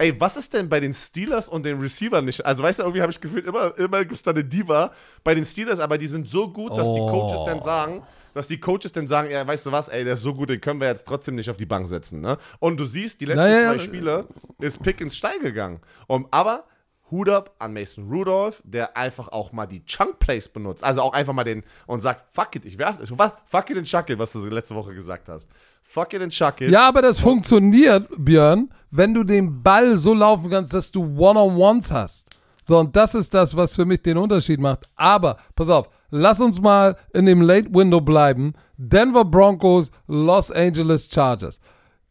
ey, 0.00 0.18
was 0.18 0.36
ist 0.36 0.54
denn 0.54 0.68
bei 0.68 0.80
den 0.80 0.94
Steelers 0.94 1.48
und 1.48 1.64
den 1.64 1.78
Receivern 1.78 2.24
nicht? 2.24 2.44
Also, 2.44 2.62
weißt 2.62 2.78
du, 2.78 2.84
irgendwie 2.84 3.02
habe 3.02 3.12
ich 3.12 3.20
gefühlt, 3.20 3.46
immer, 3.46 3.76
immer 3.78 4.00
gibt 4.00 4.12
es 4.12 4.22
da 4.22 4.30
eine 4.30 4.42
Diva 4.42 4.92
bei 5.22 5.34
den 5.34 5.44
Steelers, 5.44 5.78
aber 5.78 5.98
die 5.98 6.06
sind 6.06 6.28
so 6.28 6.50
gut, 6.50 6.76
dass 6.76 6.90
die 6.90 6.98
Coaches 6.98 7.40
Oh. 7.40 7.46
dann 7.46 7.60
sagen, 7.60 8.02
dass 8.34 8.46
die 8.48 8.58
Coaches 8.58 8.92
dann 8.92 9.06
sagen, 9.06 9.30
ja, 9.30 9.46
weißt 9.46 9.66
du 9.66 9.72
was, 9.72 9.88
ey, 9.88 10.04
der 10.04 10.14
ist 10.14 10.22
so 10.22 10.34
gut, 10.34 10.48
den 10.50 10.60
können 10.60 10.80
wir 10.80 10.88
jetzt 10.88 11.06
trotzdem 11.06 11.34
nicht 11.34 11.50
auf 11.50 11.56
die 11.58 11.66
Bank 11.66 11.88
setzen, 11.88 12.20
ne? 12.20 12.38
Und 12.60 12.78
du 12.78 12.86
siehst, 12.86 13.20
die 13.20 13.26
letzten 13.26 13.42
Naja, 13.42 13.60
zwei 13.68 13.76
ja. 13.76 13.78
Spiele 13.78 14.26
ist 14.58 14.82
Pickens 14.82 15.16
steil 15.16 15.38
gegangen. 15.40 15.80
Und, 16.06 16.26
aber 16.30 16.64
Hut 17.10 17.28
ab 17.28 17.54
an 17.58 17.72
Mason 17.72 18.08
Rudolph, 18.08 18.62
der 18.64 18.96
einfach 18.96 19.28
auch 19.28 19.52
mal 19.52 19.66
die 19.66 19.84
Chunk 19.84 20.18
Plays 20.18 20.48
benutzt. 20.48 20.84
Also 20.84 21.02
auch 21.02 21.12
einfach 21.12 21.32
mal 21.32 21.44
den 21.44 21.64
und 21.86 22.00
sagt, 22.00 22.24
fuck 22.32 22.54
it, 22.56 22.64
ich 22.64 22.78
werf, 22.78 22.98
was? 23.10 23.32
Fuck 23.46 23.70
it 23.70 23.76
and 23.76 23.86
chuck 23.86 24.08
it, 24.10 24.18
was 24.18 24.32
du 24.32 24.44
letzte 24.46 24.74
Woche 24.74 24.94
gesagt 24.94 25.28
hast. 25.28 25.48
Fuck 25.82 26.14
it 26.14 26.22
and 26.22 26.32
chuck 26.32 26.60
it. 26.60 26.70
Ja, 26.70 26.88
aber 26.88 27.02
das 27.02 27.18
funktioniert, 27.18 28.08
Björn, 28.16 28.70
wenn 28.90 29.14
du 29.14 29.24
den 29.24 29.62
Ball 29.62 29.96
so 29.96 30.14
laufen 30.14 30.50
kannst, 30.50 30.72
dass 30.72 30.90
du 30.90 31.02
One-on-Ones 31.02 31.90
hast. 31.90 32.28
So, 32.64 32.78
und 32.78 32.94
das 32.94 33.14
ist 33.14 33.34
das, 33.34 33.56
was 33.56 33.74
für 33.74 33.84
mich 33.84 34.02
den 34.02 34.16
Unterschied 34.16 34.60
macht. 34.60 34.88
Aber, 34.94 35.36
pass 35.56 35.68
auf, 35.68 35.88
lass 36.10 36.40
uns 36.40 36.60
mal 36.60 36.96
in 37.12 37.26
dem 37.26 37.40
Late 37.40 37.68
Window 37.72 38.00
bleiben. 38.00 38.52
Denver 38.76 39.24
Broncos, 39.24 39.90
Los 40.06 40.52
Angeles 40.52 41.08
Chargers. 41.12 41.60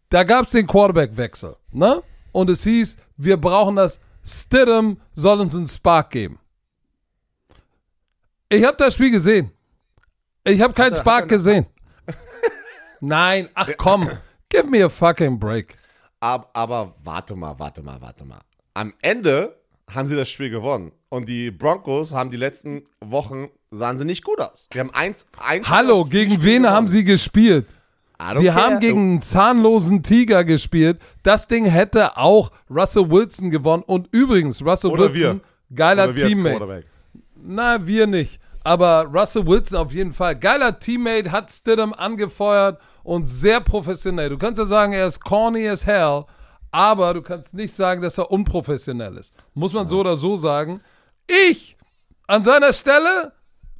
Da 0.09 0.23
gab 0.23 0.47
es 0.47 0.51
den 0.51 0.67
Quarterback-Wechsel, 0.67 1.55
ne? 1.71 2.01
Und 2.31 2.49
es 2.49 2.63
hieß, 2.63 2.97
wir 3.17 3.37
brauchen 3.37 3.77
das. 3.77 3.99
Stidham 4.29 5.01
soll 5.13 5.39
uns 5.41 5.55
einen 5.55 5.67
Spark 5.67 6.11
geben. 6.11 6.39
Ich 8.49 8.63
habe 8.63 8.77
das 8.77 8.93
Spiel 8.93 9.11
gesehen. 9.11 9.51
Ich 10.43 10.61
habe 10.61 10.73
keinen 10.73 10.95
Spark 10.95 11.27
gesehen. 11.27 11.65
Nein, 12.99 13.49
ach 13.53 13.69
komm, 13.77 14.09
give 14.49 14.67
me 14.67 14.83
a 14.83 14.89
fucking 14.89 15.39
break. 15.39 15.77
Aber, 16.19 16.49
aber 16.53 16.95
warte 17.03 17.35
mal, 17.35 17.57
warte 17.57 17.81
mal, 17.81 18.01
warte 18.01 18.25
mal. 18.25 18.41
Am 18.73 18.93
Ende 19.01 19.59
haben 19.89 20.07
sie 20.07 20.15
das 20.15 20.29
Spiel 20.29 20.49
gewonnen. 20.49 20.91
Und 21.09 21.27
die 21.27 21.49
Broncos 21.49 22.11
haben 22.11 22.29
die 22.29 22.37
letzten 22.37 22.83
Wochen, 23.03 23.49
sahen 23.71 23.97
sie 23.97 24.05
nicht 24.05 24.23
gut 24.23 24.39
aus. 24.39 24.67
Die 24.71 24.79
haben 24.79 24.91
eins, 24.91 25.25
eins 25.39 25.67
Hallo, 25.69 26.05
gegen 26.05 26.43
wen 26.43 26.67
haben 26.67 26.85
gewonnen. 26.85 26.87
sie 26.87 27.03
gespielt? 27.03 27.65
Die 28.39 28.51
haben 28.51 28.79
gegen 28.79 29.11
einen 29.11 29.21
zahnlosen 29.21 30.03
Tiger 30.03 30.43
gespielt. 30.43 30.99
Das 31.23 31.47
Ding 31.47 31.65
hätte 31.65 32.17
auch 32.17 32.51
Russell 32.69 33.09
Wilson 33.09 33.49
gewonnen. 33.49 33.83
Und 33.83 34.09
übrigens, 34.11 34.61
Russell 34.63 34.91
Oder 34.91 35.13
Wilson, 35.13 35.41
wir. 35.69 35.75
geiler 35.75 36.13
Teammate. 36.13 36.83
Na, 37.41 37.87
wir 37.87 38.07
nicht. 38.07 38.39
Aber 38.63 39.05
Russell 39.05 39.47
Wilson 39.47 39.77
auf 39.77 39.93
jeden 39.93 40.11
Fall. 40.11 40.35
Geiler 40.37 40.79
Teammate, 40.79 41.31
hat 41.31 41.49
Stidham 41.49 41.93
angefeuert 41.93 42.81
und 43.03 43.27
sehr 43.27 43.61
professionell. 43.61 44.29
Du 44.29 44.37
kannst 44.37 44.59
ja 44.59 44.65
sagen, 44.65 44.91
er 44.91 45.07
ist 45.07 45.21
corny 45.23 45.67
as 45.67 45.85
hell, 45.85 46.25
aber 46.71 47.13
du 47.13 47.21
kannst 47.21 47.53
nicht 47.53 47.73
sagen, 47.73 48.01
dass 48.01 48.17
er 48.17 48.29
unprofessionell 48.29 49.15
ist. 49.17 49.33
Muss 49.53 49.71
man 49.71 49.87
so 49.87 50.01
oder 50.01 50.17
so 50.17 50.35
sagen. 50.35 50.81
Ich 51.25 51.77
an 52.27 52.43
seiner 52.43 52.73
Stelle, 52.73 53.31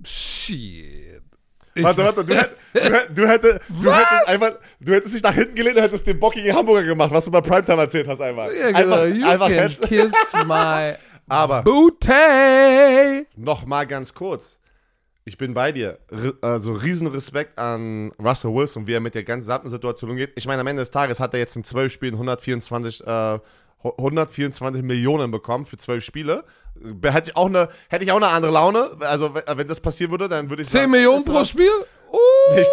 shit. 0.04 1.19
Warte, 1.84 2.04
warte, 2.04 2.24
du, 2.26 2.36
hätt, 2.36 2.52
du, 2.74 2.80
hätt, 2.82 3.10
du, 3.18 3.28
hätte, 3.28 3.60
du, 3.70 3.92
hättest 3.94 4.28
einfach, 4.28 4.52
du 4.80 4.94
hättest 4.94 5.16
dich 5.16 5.24
nach 5.24 5.34
hinten 5.34 5.56
gelehnt 5.56 5.78
und 5.78 5.84
hättest 5.84 6.06
den 6.08 6.20
bockigen 6.20 6.56
Hamburger 6.56 6.88
gemacht, 6.88 7.12
was 7.12 7.26
du 7.26 7.32
bei 7.32 7.42
Primetime 7.42 7.82
erzählt 7.82 8.08
hast 8.08 8.22
einfach. 8.22 8.48
ja, 8.52 8.72
genau. 8.72 8.96
einfach 8.96 9.16
You 9.16 9.28
einfach 9.28 9.48
can 9.48 9.58
Heads- 9.70 9.82
kiss 9.82 10.14
my 10.46 10.94
Aber 11.28 11.64
booty. 11.64 13.26
noch 13.36 13.66
mal 13.66 13.86
ganz 13.88 14.14
kurz. 14.14 14.60
Ich 15.26 15.38
bin 15.38 15.54
bei 15.54 15.72
dir. 15.72 16.00
R 16.12 16.34
also 16.42 16.74
riesen 16.74 17.06
Respekt 17.08 17.60
an 17.60 18.12
Russell 18.20 18.52
Wilson, 18.54 18.88
wie 18.88 18.94
er 18.94 19.00
mit 19.00 19.14
der 19.14 19.24
ganzen 19.24 19.70
Situation 19.70 20.10
umgeht. 20.10 20.32
Ich 20.36 20.48
meine, 20.48 20.62
am 20.62 20.68
Ende 20.68 20.82
des 20.82 20.90
Tages 20.90 21.20
hat 21.20 21.34
er 21.34 21.40
jetzt 21.40 21.56
in 21.56 21.64
zwölf 21.64 21.94
Spielen 21.94 22.14
124, 22.16 23.06
äh, 23.06 23.40
124 23.84 24.84
Millionen 24.84 25.32
bekommen 25.32 25.66
für 25.66 25.78
zwölf 25.78 26.04
Spiele. 26.04 26.44
Hätte 27.04 27.32
ich, 27.32 27.38
auch 27.38 27.48
eine, 27.48 27.70
hätte 27.90 28.04
ich 28.04 28.12
auch 28.12 28.18
eine 28.18 28.28
andere 28.28 28.52
Laune. 28.52 28.92
Also, 29.00 29.34
wenn 29.34 29.68
das 29.68 29.80
passieren 29.80 30.12
würde, 30.12 30.28
dann 30.30 30.50
würde 30.50 30.62
ich 30.62 30.68
10 30.70 30.82
sagen, 30.82 30.92
Millionen 30.92 31.24
pro? 31.26 31.44
Spiel? 31.46 31.72
Uh. 32.12 32.56
Nicht. 32.56 32.72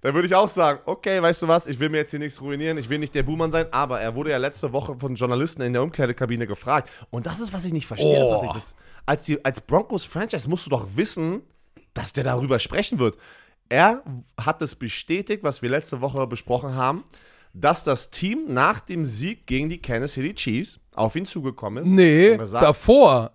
da 0.00 0.12
würde 0.12 0.26
ich 0.26 0.34
auch 0.34 0.48
sagen, 0.48 0.80
okay, 0.86 1.22
weißt 1.22 1.42
du 1.42 1.46
was, 1.46 1.68
ich 1.68 1.78
will 1.78 1.88
mir 1.88 1.98
jetzt 1.98 2.10
hier 2.10 2.18
nichts 2.18 2.40
ruinieren, 2.40 2.76
ich 2.78 2.88
will 2.88 2.98
nicht 2.98 3.14
der 3.14 3.22
Buhmann 3.22 3.52
sein, 3.52 3.66
aber 3.70 4.00
er 4.00 4.16
wurde 4.16 4.30
ja 4.30 4.38
letzte 4.38 4.72
Woche 4.72 4.96
von 4.98 5.14
Journalisten 5.14 5.62
in 5.62 5.72
der 5.72 5.84
Umkleidekabine 5.84 6.48
gefragt. 6.48 6.90
Und 7.10 7.28
das 7.28 7.38
ist, 7.38 7.52
was 7.52 7.64
ich 7.64 7.72
nicht 7.72 7.86
verstehe, 7.86 8.24
Oh. 8.24 8.32
Patrick. 8.40 8.54
Das, 8.54 8.74
als, 9.06 9.22
die, 9.22 9.44
als 9.44 9.60
Broncos-Franchise 9.60 10.48
musst 10.48 10.66
du 10.66 10.70
doch 10.70 10.84
wissen, 10.96 11.42
dass 11.92 12.12
der 12.12 12.24
darüber 12.24 12.58
sprechen 12.58 12.98
wird. 12.98 13.16
Er 13.68 14.02
hat 14.36 14.60
es 14.62 14.74
bestätigt, 14.74 15.44
was 15.44 15.62
wir 15.62 15.70
letzte 15.70 16.00
Woche 16.00 16.26
besprochen 16.26 16.74
haben, 16.74 17.04
dass 17.54 17.84
das 17.84 18.10
Team 18.10 18.52
nach 18.52 18.80
dem 18.80 19.04
Sieg 19.04 19.46
gegen 19.46 19.68
die 19.68 19.78
Kansas 19.80 20.12
City 20.12 20.34
Chiefs 20.34 20.80
auf 20.92 21.16
ihn 21.16 21.24
zugekommen 21.24 21.84
ist. 21.84 21.90
Nee, 21.90 22.36
gesagt, 22.36 22.64
davor. 22.64 23.30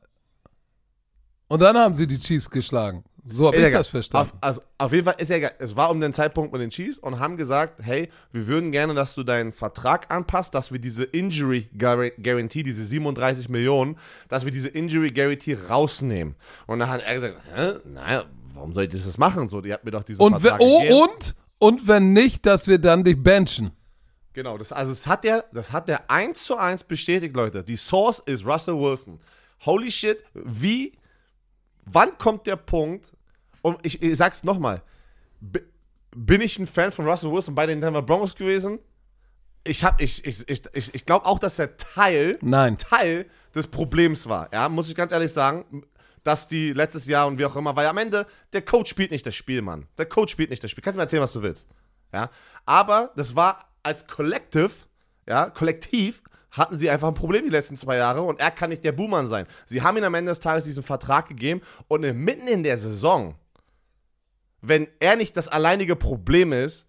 Und 1.48 1.62
dann 1.62 1.78
haben 1.78 1.96
sie 1.96 2.06
die 2.06 2.20
Chiefs 2.20 2.50
geschlagen. 2.50 3.04
So 3.28 3.48
habe 3.48 3.58
ich 3.58 3.64
egal. 3.64 3.80
das 3.80 3.88
verstanden. 3.88 4.32
Auf, 4.32 4.38
also 4.42 4.62
auf 4.78 4.92
jeden 4.92 5.06
Fall 5.06 5.16
ist 5.20 5.30
ja 5.30 5.38
egal. 5.38 5.52
Es 5.60 5.76
war 5.76 5.90
um 5.92 6.00
den 6.02 6.14
Zeitpunkt 6.14 6.52
mit 6.52 6.62
den 6.62 6.70
Chiefs 6.70 6.98
und 6.98 7.20
haben 7.20 7.38
gesagt, 7.38 7.80
hey, 7.84 8.10
wir 8.32 8.48
würden 8.48 8.72
gerne, 8.72 8.94
dass 8.94 9.14
du 9.14 9.24
deinen 9.24 9.52
Vertrag 9.52 10.12
anpasst, 10.12 10.54
dass 10.56 10.72
wir 10.72 10.80
diese 10.80 11.04
Injury 11.04 11.70
Guar- 11.78 12.12
Guarantee, 12.22 12.64
diese 12.64 12.84
37 12.84 13.50
Millionen, 13.50 13.98
dass 14.30 14.46
wir 14.46 14.52
diese 14.52 14.70
Injury 14.70 15.10
Guarantee 15.12 15.58
rausnehmen. 15.70 16.36
Und 16.66 16.80
dann 16.80 16.90
hat 16.90 17.04
er 17.04 17.14
gesagt, 17.14 17.38
hä, 17.56 17.74
naja, 17.86 18.26
warum 18.54 18.74
soll 18.74 18.84
ich 18.84 18.90
das 18.90 19.18
machen? 19.18 19.48
So, 19.50 19.62
die 19.62 19.74
hat 19.74 19.84
mir 19.84 19.92
doch 19.92 20.04
diesen 20.04 20.22
und, 20.22 20.42
gegeben. 20.42 20.58
oh, 20.60 21.04
und, 21.04 21.36
und 21.60 21.88
wenn 21.88 22.14
nicht, 22.14 22.46
dass 22.46 22.68
wir 22.68 22.80
dann 22.80 23.04
dich 23.04 23.22
benchen. 23.22 23.72
Genau, 24.34 24.58
das, 24.58 24.72
also 24.72 24.92
das 24.92 25.08
hat 25.08 25.24
der, 25.24 25.46
das 25.52 25.72
hat 25.72 25.88
der 25.88 26.10
eins 26.10 26.44
zu 26.44 26.56
eins 26.56 26.84
bestätigt, 26.84 27.36
Leute. 27.36 27.64
Die 27.64 27.76
Source 27.76 28.20
ist 28.20 28.46
Russell 28.46 28.76
Wilson. 28.80 29.20
Holy 29.66 29.92
shit, 29.92 30.24
wie, 30.34 30.94
wann 31.86 32.18
kommt 32.18 32.48
der 32.48 32.56
Punkt, 32.56 33.12
und 33.62 33.78
ich, 33.84 34.02
ich 34.02 34.18
sag's 34.18 34.44
nochmal, 34.44 34.82
bi- 35.42 35.64
bin 36.16 36.42
ich 36.42 36.58
ein 36.60 36.68
Fan 36.68 36.92
von 36.92 37.08
Russell 37.08 37.32
Wilson 37.32 37.56
bei 37.56 37.66
den 37.66 37.82
Denver 37.82 38.02
Broncos 38.02 38.36
gewesen? 38.36 38.80
Ich 39.66 39.84
hab, 39.84 40.02
ich, 40.02 40.24
ich, 40.26 40.48
ich, 40.48 40.64
ich, 40.74 40.96
ich 40.96 41.06
glaube 41.06 41.26
auch, 41.26 41.40
dass 41.40 41.60
er 41.60 41.76
Teil, 41.76 42.38
Nein. 42.42 42.78
Teil 42.78 43.26
des 43.54 43.68
Problems 43.68 44.30
war, 44.30 44.50
ja, 44.54 44.70
muss 44.70 44.88
ich 44.90 44.96
ganz 44.96 45.12
ehrlich 45.12 45.34
sagen, 45.34 45.84
dass 46.24 46.48
die 46.48 46.72
letztes 46.74 47.08
Jahr 47.08 47.28
und 47.28 47.38
wie 47.38 47.46
auch 47.46 47.56
immer, 47.56 47.76
weil 47.76 47.88
am 47.88 47.98
Ende, 47.98 48.26
der 48.54 48.62
Coach 48.62 48.90
spielt 48.90 49.12
nicht 49.12 49.26
das 49.26 49.36
Spiel, 49.36 49.62
Mann. 49.62 49.88
Der 49.98 50.06
Coach 50.06 50.32
spielt 50.32 50.50
nicht 50.50 50.64
das 50.64 50.70
Spiel. 50.72 50.84
Kannst 50.84 50.96
du 50.96 51.00
mir 51.00 51.04
erzählen, 51.04 51.24
was 51.24 51.34
du 51.34 51.42
willst. 51.42 51.68
Ja, 52.14 52.30
aber 52.66 53.12
das 53.16 53.36
war 53.36 53.69
als 53.84 54.08
Collective, 54.08 54.72
ja, 55.28 55.50
kollektiv, 55.50 56.22
hatten 56.52 56.78
sie 56.78 56.90
einfach 56.90 57.08
ein 57.08 57.14
Problem 57.14 57.46
die 57.46 57.52
letzten 57.52 57.78
zwei 57.78 57.98
Jahre 57.98 58.22
und 58.24 58.40
er 58.40 58.52
kann 58.52 58.70
nicht 58.70 58.84
der 58.84 58.92
Buhmann 58.92 59.28
sein. 59.28 59.46
Sie 59.68 59.82
haben 59.82 59.98
ihm 59.98 60.04
am 60.04 60.16
Ende 60.16 60.32
des 60.32 60.40
Tages 60.40 60.66
diesen 60.66 60.84
Vertrag 60.84 61.28
gegeben 61.28 61.62
und 61.88 62.02
mitten 62.02 62.48
in 62.48 62.64
der 62.64 62.78
Saison, 62.78 63.36
wenn 64.62 64.88
er 65.00 65.16
nicht 65.16 65.38
das 65.38 65.48
alleinige 65.48 65.96
Problem 65.96 66.52
ist, 66.52 66.88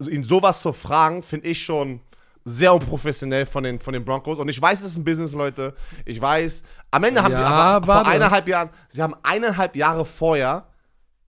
ihn 0.00 0.24
sowas 0.24 0.60
zu 0.60 0.72
fragen, 0.72 1.22
finde 1.22 1.46
ich 1.46 1.62
schon 1.62 2.00
sehr 2.44 2.74
unprofessionell 2.74 3.46
von 3.46 3.62
den, 3.62 3.78
von 3.78 3.92
den 3.92 4.04
Broncos. 4.04 4.38
Und 4.38 4.48
ich 4.48 4.60
weiß, 4.60 4.80
es 4.80 4.92
ist 4.92 4.96
ein 4.96 5.04
Business, 5.04 5.32
Leute. 5.32 5.74
Ich 6.04 6.20
weiß, 6.20 6.62
am 6.90 7.04
Ende 7.04 7.22
haben 7.22 7.32
Ja, 7.32 7.38
die 7.38 7.44
aber 7.44 7.86
vor 7.86 7.94
warte. 7.96 8.10
eineinhalb 8.10 8.48
Jahren, 8.48 8.70
sie 8.88 9.02
haben 9.02 9.14
eineinhalb 9.22 9.76
Jahre 9.76 10.04
vorher 10.04 10.66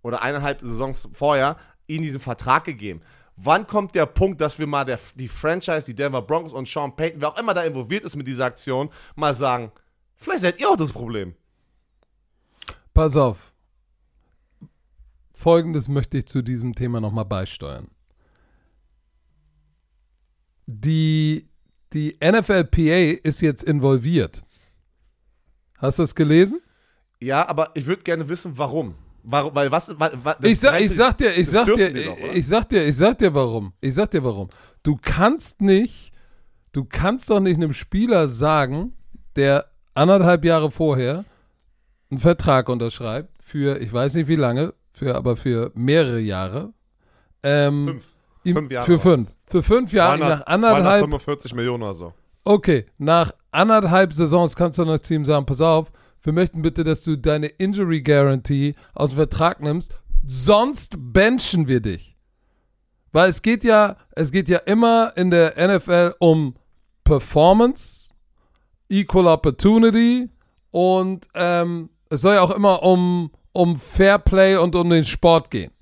oder 0.02 0.22
eineinhalb 0.22 0.60
Saisons 0.60 1.08
vorher 1.12 1.56
ihnen 1.86 2.02
diesen 2.02 2.20
Vertrag 2.20 2.64
gegeben. 2.64 3.02
Wann 3.42 3.66
kommt 3.66 3.94
der 3.94 4.06
Punkt, 4.06 4.40
dass 4.40 4.58
wir 4.58 4.66
mal 4.66 4.84
der, 4.84 4.98
die 5.14 5.28
Franchise, 5.28 5.86
die 5.86 5.94
Denver 5.94 6.20
Broncos 6.20 6.52
und 6.52 6.68
Sean 6.68 6.94
Payton, 6.94 7.20
wer 7.20 7.28
auch 7.28 7.38
immer 7.38 7.54
da 7.54 7.62
involviert 7.62 8.04
ist 8.04 8.16
mit 8.16 8.26
dieser 8.26 8.44
Aktion, 8.44 8.90
mal 9.16 9.32
sagen, 9.32 9.72
vielleicht 10.16 10.40
seid 10.40 10.60
ihr 10.60 10.68
auch 10.68 10.76
das 10.76 10.92
Problem. 10.92 11.34
Pass 12.92 13.16
auf. 13.16 13.54
Folgendes 15.32 15.88
möchte 15.88 16.18
ich 16.18 16.26
zu 16.26 16.42
diesem 16.42 16.74
Thema 16.74 17.00
nochmal 17.00 17.24
beisteuern. 17.24 17.88
Die, 20.66 21.48
die 21.94 22.18
NFLPA 22.22 23.22
ist 23.22 23.40
jetzt 23.40 23.64
involviert. 23.64 24.42
Hast 25.78 25.98
du 25.98 26.02
es 26.02 26.14
gelesen? 26.14 26.60
Ja, 27.20 27.48
aber 27.48 27.70
ich 27.74 27.86
würde 27.86 28.02
gerne 28.02 28.28
wissen, 28.28 28.58
warum. 28.58 28.96
Warum, 29.22 29.54
weil 29.54 29.70
was, 29.70 29.94
was 29.98 30.12
Ich 30.42 30.60
sag, 30.60 30.80
ich 30.80 30.94
sag 30.94 31.18
dir, 31.18 31.34
ich 31.36 31.48
sag 31.48 31.66
dir, 31.66 31.92
doch, 31.92 32.16
ich 32.34 32.46
sag 32.46 32.68
dir, 32.68 32.86
ich 32.86 32.96
sag 32.96 33.18
dir 33.18 33.34
warum. 33.34 33.72
Ich 33.80 33.94
sag 33.94 34.10
dir 34.10 34.22
warum. 34.24 34.48
Du 34.82 34.96
kannst 35.00 35.60
nicht, 35.60 36.12
du 36.72 36.84
kannst 36.84 37.28
doch 37.30 37.40
nicht 37.40 37.56
einem 37.56 37.72
Spieler 37.72 38.28
sagen, 38.28 38.92
der 39.36 39.66
anderthalb 39.94 40.44
Jahre 40.44 40.70
vorher 40.70 41.24
einen 42.10 42.18
Vertrag 42.20 42.68
unterschreibt 42.68 43.30
für, 43.42 43.78
ich 43.80 43.92
weiß 43.92 44.14
nicht 44.14 44.28
wie 44.28 44.36
lange, 44.36 44.74
für 44.92 45.14
aber 45.14 45.36
für 45.36 45.70
mehrere 45.74 46.20
Jahre. 46.20 46.72
Ähm, 47.42 47.86
Fünf. 47.86 48.04
ihm- 48.44 48.56
Fünf 48.56 48.70
Jahre 48.72 48.86
Für 48.86 48.98
fünf. 48.98 49.36
Für 49.46 49.62
fünf 49.62 49.92
Jahre, 49.92 50.18
200, 50.18 50.38
nach 50.40 50.46
anderthalb, 50.46 51.00
245 51.00 51.54
Millionen 51.54 51.82
oder 51.82 51.94
so. 51.94 52.12
Okay, 52.44 52.86
nach 52.98 53.32
anderthalb 53.50 54.12
Saisons 54.12 54.56
kannst 54.56 54.78
du 54.78 54.84
noch 54.84 54.98
zu 54.98 55.14
ihm 55.14 55.24
sagen, 55.24 55.44
pass 55.46 55.60
auf, 55.60 55.92
wir 56.22 56.32
möchten 56.32 56.62
bitte, 56.62 56.84
dass 56.84 57.02
du 57.02 57.16
deine 57.16 57.46
Injury 57.46 58.02
Guarantee 58.02 58.74
aus 58.94 59.10
dem 59.10 59.16
Vertrag 59.16 59.60
nimmst, 59.60 59.94
sonst 60.24 60.94
benchen 60.98 61.68
wir 61.68 61.80
dich. 61.80 62.16
Weil 63.12 63.30
es 63.30 63.42
geht 63.42 63.64
ja, 63.64 63.96
es 64.12 64.30
geht 64.30 64.48
ja 64.48 64.58
immer 64.58 65.12
in 65.16 65.30
der 65.30 65.54
NFL 65.56 66.14
um 66.18 66.54
Performance, 67.04 68.12
Equal 68.88 69.26
Opportunity 69.26 70.28
und 70.70 71.26
ähm, 71.34 71.90
es 72.08 72.20
soll 72.20 72.34
ja 72.34 72.42
auch 72.42 72.50
immer 72.50 72.82
um, 72.82 73.30
um 73.52 73.78
Fair 73.78 74.18
Play 74.18 74.56
und 74.56 74.74
um 74.74 74.90
den 74.90 75.04
Sport 75.04 75.50
gehen. 75.50 75.72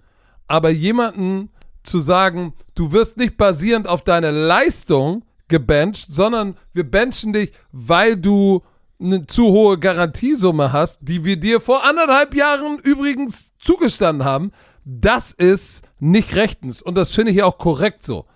Aber 0.46 0.70
jemanden 0.70 1.50
zu 1.82 1.98
sagen, 1.98 2.54
du 2.74 2.92
wirst 2.92 3.16
nicht 3.16 3.36
basierend 3.36 3.86
auf 3.86 4.02
deine 4.02 4.30
Leistung 4.30 5.24
gebencht, 5.48 6.08
sondern 6.12 6.56
wir 6.72 6.88
benchen 6.88 7.32
dich, 7.32 7.52
weil 7.72 8.16
du 8.16 8.62
eine 9.00 9.26
zu 9.26 9.46
hohe 9.46 9.78
Garantiesumme 9.78 10.72
hast, 10.72 11.00
die 11.02 11.24
wir 11.24 11.38
dir 11.38 11.60
vor 11.60 11.84
anderthalb 11.84 12.34
Jahren 12.34 12.78
übrigens 12.78 13.52
zugestanden 13.58 14.24
haben, 14.24 14.52
das 14.84 15.32
ist 15.32 15.84
nicht 16.00 16.34
rechtens. 16.34 16.82
Und 16.82 16.96
das 16.96 17.14
finde 17.14 17.32
ich 17.32 17.42
auch 17.42 17.58
korrekt 17.58 18.02
so. 18.02 18.26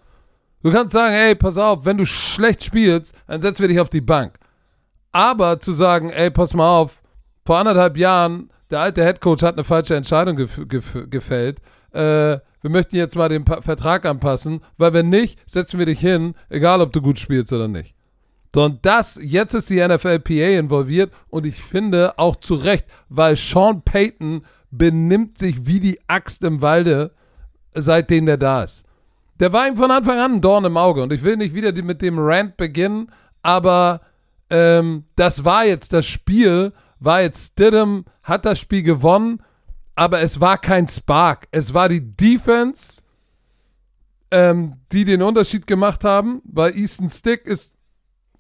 Du 0.62 0.70
kannst 0.70 0.92
sagen, 0.92 1.14
ey, 1.14 1.34
pass 1.34 1.58
auf, 1.58 1.84
wenn 1.84 1.98
du 1.98 2.04
schlecht 2.04 2.62
spielst, 2.62 3.14
dann 3.26 3.40
setzen 3.40 3.62
wir 3.62 3.68
dich 3.68 3.80
auf 3.80 3.88
die 3.88 4.00
Bank. 4.00 4.38
Aber 5.10 5.58
zu 5.58 5.72
sagen, 5.72 6.10
ey, 6.10 6.30
pass 6.30 6.54
mal 6.54 6.78
auf, 6.78 7.02
vor 7.44 7.58
anderthalb 7.58 7.96
Jahren, 7.96 8.50
der 8.70 8.80
alte 8.80 9.04
Headcoach 9.04 9.42
hat 9.42 9.54
eine 9.54 9.64
falsche 9.64 9.96
Entscheidung 9.96 10.36
gef 10.36 10.60
gef 10.68 10.96
gefällt. 11.10 11.60
Äh, 11.92 12.38
wir 12.62 12.70
möchten 12.70 12.96
jetzt 12.96 13.16
mal 13.16 13.28
den 13.28 13.44
pa 13.44 13.60
Vertrag 13.60 14.06
anpassen, 14.06 14.60
weil 14.78 14.92
wenn 14.92 15.08
nicht, 15.08 15.38
setzen 15.50 15.78
wir 15.78 15.86
dich 15.86 16.00
hin, 16.00 16.34
egal 16.48 16.80
ob 16.80 16.92
du 16.92 17.02
gut 17.02 17.18
spielst 17.18 17.52
oder 17.52 17.68
nicht. 17.68 17.94
So, 18.54 18.64
und 18.64 18.84
das, 18.84 19.18
jetzt 19.22 19.54
ist 19.54 19.70
die 19.70 19.80
NFLPA 19.80 20.58
involviert 20.58 21.12
und 21.28 21.46
ich 21.46 21.62
finde 21.62 22.18
auch 22.18 22.36
zu 22.36 22.54
Recht, 22.54 22.86
weil 23.08 23.34
Sean 23.34 23.82
Payton 23.82 24.44
benimmt 24.70 25.38
sich 25.38 25.66
wie 25.66 25.80
die 25.80 25.98
Axt 26.06 26.44
im 26.44 26.60
Walde, 26.60 27.12
seitdem 27.74 28.26
der 28.26 28.36
da 28.36 28.64
ist. 28.64 28.84
Der 29.40 29.52
war 29.54 29.66
ihm 29.66 29.76
von 29.76 29.90
Anfang 29.90 30.18
an 30.18 30.34
ein 30.34 30.40
Dorn 30.42 30.66
im 30.66 30.76
Auge 30.76 31.02
und 31.02 31.12
ich 31.12 31.24
will 31.24 31.36
nicht 31.36 31.54
wieder 31.54 31.72
mit 31.82 32.02
dem 32.02 32.18
Rant 32.18 32.58
beginnen, 32.58 33.10
aber 33.42 34.02
ähm, 34.50 35.04
das 35.16 35.44
war 35.46 35.64
jetzt 35.64 35.94
das 35.94 36.04
Spiel, 36.04 36.72
war 37.00 37.22
jetzt 37.22 37.52
Stidham, 37.52 38.04
hat 38.22 38.44
das 38.44 38.60
Spiel 38.60 38.82
gewonnen, 38.82 39.42
aber 39.94 40.20
es 40.20 40.40
war 40.40 40.58
kein 40.58 40.86
Spark. 40.86 41.48
Es 41.50 41.72
war 41.72 41.88
die 41.88 42.16
Defense, 42.16 43.02
ähm, 44.30 44.74
die 44.92 45.04
den 45.04 45.22
Unterschied 45.22 45.66
gemacht 45.66 46.04
haben, 46.04 46.42
weil 46.44 46.76
Easton 46.76 47.08
Stick 47.08 47.46
ist 47.46 47.76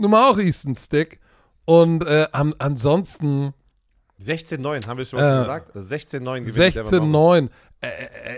nun 0.02 0.10
mal 0.10 0.30
auch 0.30 0.38
Easton 0.38 0.76
Stick. 0.76 1.20
Und 1.64 2.04
äh, 2.04 2.26
an, 2.32 2.54
ansonsten 2.58 3.54
16-9, 4.20 4.86
haben 4.86 4.98
wir 4.98 5.04
schon 5.04 5.18
Äh, 5.18 5.38
gesagt? 5.38 5.76
16-9 5.76 6.40
gewinnt 6.40 6.46
die 6.46 6.52
Denver 6.52 6.90
Broncos. 7.00 7.48
16-9. 7.48 7.48
Äh, 7.80 7.88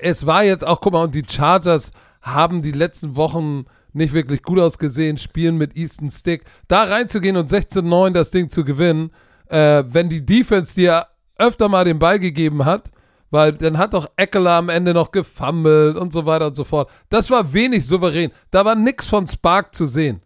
es 0.02 0.26
war 0.26 0.44
jetzt 0.44 0.66
auch, 0.66 0.80
guck 0.80 0.92
mal, 0.92 1.04
und 1.04 1.14
die 1.14 1.24
Chargers 1.28 1.90
haben 2.22 2.62
die 2.62 2.72
letzten 2.72 3.16
Wochen 3.16 3.66
nicht 3.92 4.12
wirklich 4.12 4.42
gut 4.42 4.58
ausgesehen, 4.58 5.18
spielen 5.18 5.56
mit 5.56 5.76
Easton 5.76 6.10
Stick. 6.10 6.44
Da 6.68 6.84
reinzugehen 6.84 7.36
und 7.36 7.50
16-9 7.50 8.12
das 8.12 8.30
Ding 8.30 8.50
zu 8.50 8.64
gewinnen, 8.64 9.10
äh, 9.48 9.84
wenn 9.86 10.08
die 10.08 10.24
Defense 10.24 10.74
dir 10.74 11.06
öfter 11.38 11.68
mal 11.68 11.84
den 11.84 11.98
Ball 11.98 12.18
gegeben 12.18 12.64
hat, 12.64 12.90
weil 13.30 13.52
dann 13.52 13.78
hat 13.78 13.94
doch 13.94 14.08
Eckler 14.16 14.52
am 14.52 14.68
Ende 14.68 14.94
noch 14.94 15.10
gefummelt 15.10 15.96
und 15.96 16.12
so 16.12 16.24
weiter 16.26 16.46
und 16.48 16.56
so 16.56 16.64
fort. 16.64 16.90
Das 17.08 17.30
war 17.30 17.52
wenig 17.52 17.86
souverän. 17.86 18.30
Da 18.50 18.64
war 18.64 18.74
nix 18.74 19.08
von 19.08 19.26
Spark 19.26 19.74
zu 19.74 19.84
sehen. 19.84 20.22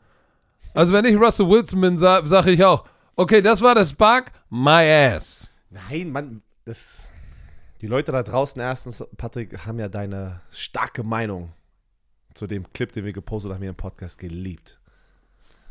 Also 0.78 0.92
wenn 0.92 1.04
ich 1.06 1.16
Russell 1.16 1.48
Wilson 1.48 1.80
bin, 1.80 1.98
sa 1.98 2.24
sage 2.24 2.52
ich 2.52 2.62
auch, 2.64 2.84
okay, 3.16 3.40
das 3.42 3.60
war 3.62 3.74
der 3.74 3.84
Spark, 3.84 4.30
my 4.48 4.84
ass. 5.12 5.50
Nein, 5.70 6.10
Mann, 6.12 6.42
das. 6.64 7.08
Die 7.80 7.88
Leute 7.88 8.12
da 8.12 8.22
draußen 8.22 8.60
erstens, 8.62 9.04
Patrick, 9.16 9.66
haben 9.66 9.80
ja 9.80 9.88
deine 9.88 10.40
starke 10.52 11.02
Meinung 11.02 11.52
zu 12.34 12.46
dem 12.46 12.72
Clip, 12.72 12.92
den 12.92 13.04
wir 13.04 13.12
gepostet 13.12 13.52
haben 13.52 13.60
hier 13.60 13.70
im 13.70 13.76
Podcast, 13.76 14.18
geliebt. 14.18 14.78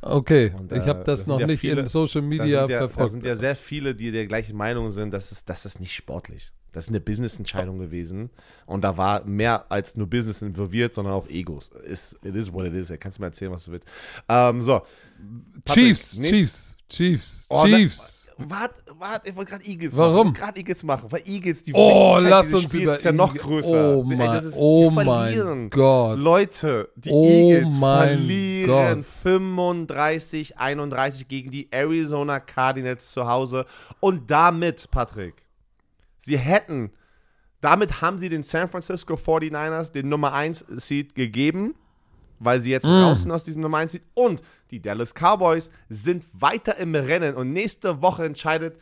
Okay, 0.02 0.54
Und, 0.58 0.74
ich 0.74 0.80
äh, 0.84 0.88
habe 0.88 1.04
das 1.06 1.22
das 1.22 1.28
noch 1.28 1.40
ja 1.40 1.48
nicht 1.48 1.62
viele- 1.62 1.82
in 1.82 1.88
Social 1.88 2.22
Da 2.22 2.28
Media 2.28 2.46
sind, 2.68 2.70
ja, 2.72 2.80
da 2.82 2.88
verfolgt. 2.90 3.12
sind 3.12 3.24
ja 3.26 3.36
sehr 3.38 3.56
viele, 3.56 3.96
die 3.96 4.12
der 4.12 4.28
gleichen 4.28 4.58
Meinung 4.58 4.92
sind, 4.92 5.12
das 5.14 5.32
ist, 5.32 5.50
das 5.50 5.66
ist 5.66 5.80
nicht 5.80 5.96
sportlich. 5.96 6.52
Das 6.78 6.84
ist 6.84 6.90
eine 6.90 7.00
Business-Entscheidung 7.00 7.80
gewesen. 7.80 8.30
Und 8.68 8.84
da 8.84 8.98
war 8.98 9.26
mehr 9.26 9.66
als 9.72 9.96
nur 9.96 10.06
Business 10.08 10.44
involviert, 10.44 10.94
sondern 10.94 11.16
auch 11.16 11.28
Egos. 11.28 11.72
It 12.24 12.36
is 12.36 12.54
what 12.54 12.66
it 12.68 12.76
is. 12.76 12.92
Ey. 12.92 13.00
Kannst 13.00 13.18
du 13.18 13.24
mir 13.24 13.28
erzählen, 13.30 13.52
was 13.52 13.66
du 13.66 13.72
willst. 13.72 13.88
Ähm, 14.30 14.62
so. 14.62 14.82
Patrick, 15.66 15.86
Chiefs, 15.86 16.20
nächst- 16.20 16.32
Chiefs, 16.36 16.78
Chiefs, 16.88 17.48
Oh, 17.50 17.66
Chiefs. 17.66 18.30
Warte, 18.38 18.76
warte, 19.00 19.28
ich 19.32 19.36
wollte 19.36 19.50
gerade 19.54 19.66
Eagles 19.66 19.96
Warum? 19.98 20.28
machen. 20.28 20.34
gerade 20.36 20.60
Eagles 20.60 20.84
machen, 20.84 21.12
weil 21.12 21.24
Eagles, 21.26 21.64
die 21.64 21.74
Oh, 21.74 21.88
Wichtigkeit 22.18 22.30
lass 22.30 22.46
dieses 22.46 22.60
uns 22.62 22.70
Spiels 22.72 22.84
über 22.84 22.96
ist 22.96 23.04
ja 23.06 23.12
noch 23.12 23.34
größer. 23.34 23.98
Oh 23.98 24.06
Ey, 24.12 24.16
mein, 24.16 24.32
das 24.32 24.44
ist, 24.44 24.56
oh 24.56 24.90
die 24.90 24.96
mein 24.96 25.06
verlieren. 25.08 25.70
Gott. 25.72 26.20
Leute, 26.20 26.90
die 26.96 27.10
Oh 27.10 27.26
Eagles 27.28 27.74
mein 27.80 28.08
verlieren 28.10 28.96
Gott. 29.02 29.06
35, 29.06 30.58
31 30.60 31.28
gegen 31.28 31.50
die 31.50 31.68
Arizona 31.72 32.40
Cardinals 32.40 33.12
zu 33.12 33.28
Hause. 33.28 33.66
Und 34.00 34.30
damit, 34.30 34.90
Patrick, 34.92 35.34
sie 36.28 36.38
hätten, 36.38 36.92
damit 37.62 38.02
haben 38.02 38.20
sie 38.20 38.30
den 38.30 38.44
San 38.44 38.68
Francisco 38.68 39.16
49ers 39.16 39.92
den 39.92 40.10
Nummer 40.10 40.34
1 40.34 40.66
Seed 40.76 41.16
gegeben, 41.16 41.74
weil 42.40 42.62
sie 42.62 42.70
jetzt 42.70 42.86
Mm. 42.86 43.04
raus 43.04 43.22
sind 43.24 43.32
aus 43.32 43.44
diesem 43.44 43.62
Nummer 43.62 43.80
1 43.80 43.94
Seed. 43.94 44.04
Und 44.14 44.42
die 44.70 44.80
Dallas 44.82 45.14
Cowboys 45.16 45.72
sind 45.90 46.26
weiter 46.34 46.78
im 46.78 46.94
Rennen. 46.94 47.36
Und 47.36 47.52
nächste 47.54 48.02
Woche 48.02 48.26
entscheidet, 48.26 48.80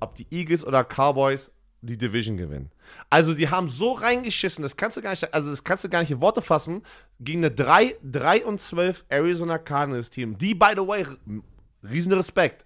ob 0.00 0.14
die 0.14 0.26
Eagles 0.30 0.64
oder 0.64 0.84
Cowboys 0.84 1.50
die 1.80 1.96
Division 1.96 2.36
gewinnen. 2.36 2.70
Also 3.08 3.32
die 3.34 3.48
haben 3.48 3.68
so 3.68 3.92
reingeschissen, 3.92 4.62
das 4.62 4.76
kannst 4.76 4.96
du 4.96 5.00
gar 5.02 5.10
nicht, 5.10 5.32
also 5.32 5.48
das 5.50 5.62
kannst 5.62 5.84
du 5.84 5.88
gar 5.88 6.00
nicht 6.00 6.10
in 6.10 6.20
Worte 6.20 6.42
fassen, 6.42 6.82
gegen 7.20 7.38
eine 7.44 7.52
3, 7.52 7.94
3 8.02 8.44
und 8.44 8.60
12 8.60 9.04
Arizona 9.08 9.58
Cardinals 9.58 10.10
Team, 10.10 10.36
die, 10.36 10.54
by 10.54 10.72
the 10.74 10.86
way, 10.86 11.06
riesen 11.82 12.12
Respekt, 12.12 12.64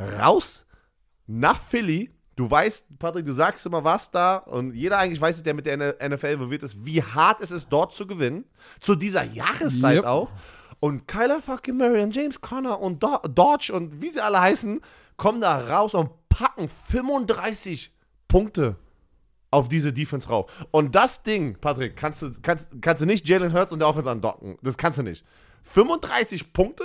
raus 0.00 0.64
nach 1.26 1.60
Philly. 1.60 2.10
Du 2.36 2.50
weißt, 2.50 2.98
Patrick, 2.98 3.24
du 3.24 3.32
sagst 3.32 3.64
immer 3.64 3.84
was 3.84 4.10
da 4.10 4.36
und 4.38 4.74
jeder 4.74 4.98
eigentlich 4.98 5.20
weiß, 5.20 5.42
der 5.42 5.54
mit 5.54 5.66
der 5.66 5.76
NFL 5.76 6.26
involviert 6.26 6.62
ist, 6.64 6.84
wie 6.84 7.02
hart 7.02 7.40
es 7.40 7.50
ist, 7.52 7.68
dort 7.68 7.92
zu 7.92 8.06
gewinnen. 8.06 8.44
Zu 8.80 8.96
dieser 8.96 9.22
Jahreszeit 9.24 9.98
Yep. 9.98 10.04
auch. 10.04 10.30
Und 10.80 11.06
Kyler 11.06 11.40
fucking 11.40 11.76
Murray 11.76 12.02
und 12.02 12.14
James 12.14 12.40
Conner 12.40 12.80
und 12.80 13.02
Do 13.02 13.18
Dodge 13.28 13.72
und 13.72 14.02
wie 14.02 14.10
sie 14.10 14.20
alle 14.20 14.40
heißen, 14.40 14.80
kommen 15.16 15.40
da 15.40 15.56
raus 15.56 15.94
und 15.94 16.10
packen 16.28 16.68
35 16.88 17.92
Punkte 18.28 18.76
auf 19.52 19.68
diese 19.68 19.92
Defense 19.92 20.28
rauf. 20.28 20.50
Und 20.72 20.94
das 20.96 21.22
Ding, 21.22 21.56
Patrick, 21.60 21.96
kannst 21.96 22.22
du, 22.22 22.32
kannst, 22.42 22.68
kannst 22.82 23.00
du 23.02 23.06
nicht 23.06 23.28
Jalen 23.28 23.52
Hurts 23.52 23.72
und 23.72 23.78
der 23.78 23.88
Offense 23.88 24.10
andocken. 24.10 24.58
Das 24.62 24.76
kannst 24.76 24.98
du 24.98 25.04
nicht. 25.04 25.24
35 25.62 26.52
Punkte? 26.52 26.84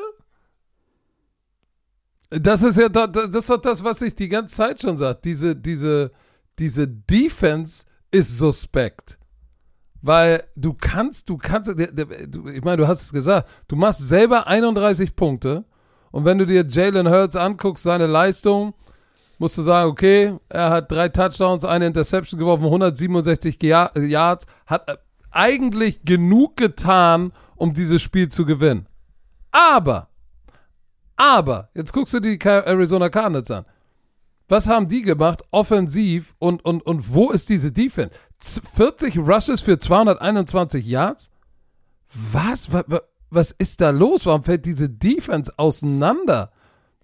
Das 2.30 2.62
ist 2.62 2.78
ja 2.78 2.90
doch, 2.90 3.08
das 3.08 3.30
ist 3.30 3.50
doch 3.50 3.62
das, 3.62 3.84
was 3.84 4.02
ich 4.02 4.14
die 4.16 4.28
ganze 4.28 4.56
Zeit 4.56 4.82
schon 4.82 4.98
sage. 4.98 5.20
Diese, 5.24 5.56
diese, 5.56 6.12
diese 6.60 6.88
Defense 6.88 7.84
ist 8.12 8.38
suspekt. 8.38 9.18
Weil 10.02 10.44
du 10.56 10.74
kannst, 10.74 11.28
du 11.30 11.38
kannst, 11.38 11.70
ich 11.70 12.64
meine, 12.64 12.78
du 12.78 12.88
hast 12.88 13.02
es 13.02 13.12
gesagt, 13.12 13.50
du 13.68 13.76
machst 13.76 14.08
selber 14.08 14.48
31 14.48 15.16
Punkte 15.16 15.66
und 16.12 16.24
wenn 16.24 16.38
du 16.38 16.46
dir 16.46 16.66
Jalen 16.68 17.10
Hurts 17.10 17.36
anguckst, 17.36 17.84
seine 17.84 18.08
Leistung, 18.08 18.74
musst 19.40 19.58
du 19.58 19.62
sagen, 19.62 19.90
okay, 19.90 20.36
er 20.50 20.70
hat 20.70 20.92
drei 20.92 21.10
Touchdowns, 21.10 21.66
eine 21.66 21.88
Interception 21.88 22.40
geworfen, 22.40 22.66
167 22.66 23.58
Gia- 23.60 23.92
Yards, 23.98 24.46
hat 24.66 24.88
äh, 24.88 24.98
eigentlich 25.32 26.04
genug 26.04 26.58
getan, 26.58 27.32
um 27.56 27.74
dieses 27.74 28.02
Spiel 28.02 28.30
zu 28.30 28.46
gewinnen. 28.46 28.88
Aber, 29.52 30.09
aber, 31.20 31.70
jetzt 31.76 31.92
guckst 31.94 32.14
du 32.14 32.20
die 32.20 32.40
Arizona 32.42 33.10
Cardinals 33.10 33.52
an. 33.52 33.66
Was 34.48 34.68
haben 34.68 34.88
die 34.88 35.04
gemacht, 35.04 35.44
offensiv 35.52 36.34
und, 36.40 36.66
und, 36.66 36.82
und 36.84 37.14
wo 37.14 37.30
ist 37.32 37.50
diese 37.50 37.72
Defense? 37.72 38.16
Z 38.40 38.64
40 38.76 39.18
Rushes 39.20 39.62
für 39.62 39.78
221 39.78 40.86
Yards? 40.88 41.30
Was? 42.32 42.72
Wa- 42.74 42.84
wa- 42.88 43.02
Was 43.30 43.52
ist 43.52 43.80
da 43.82 43.92
los? 43.92 44.26
Warum 44.26 44.44
fällt 44.44 44.66
diese 44.66 44.90
Defense 44.90 45.54
auseinander? 45.58 46.52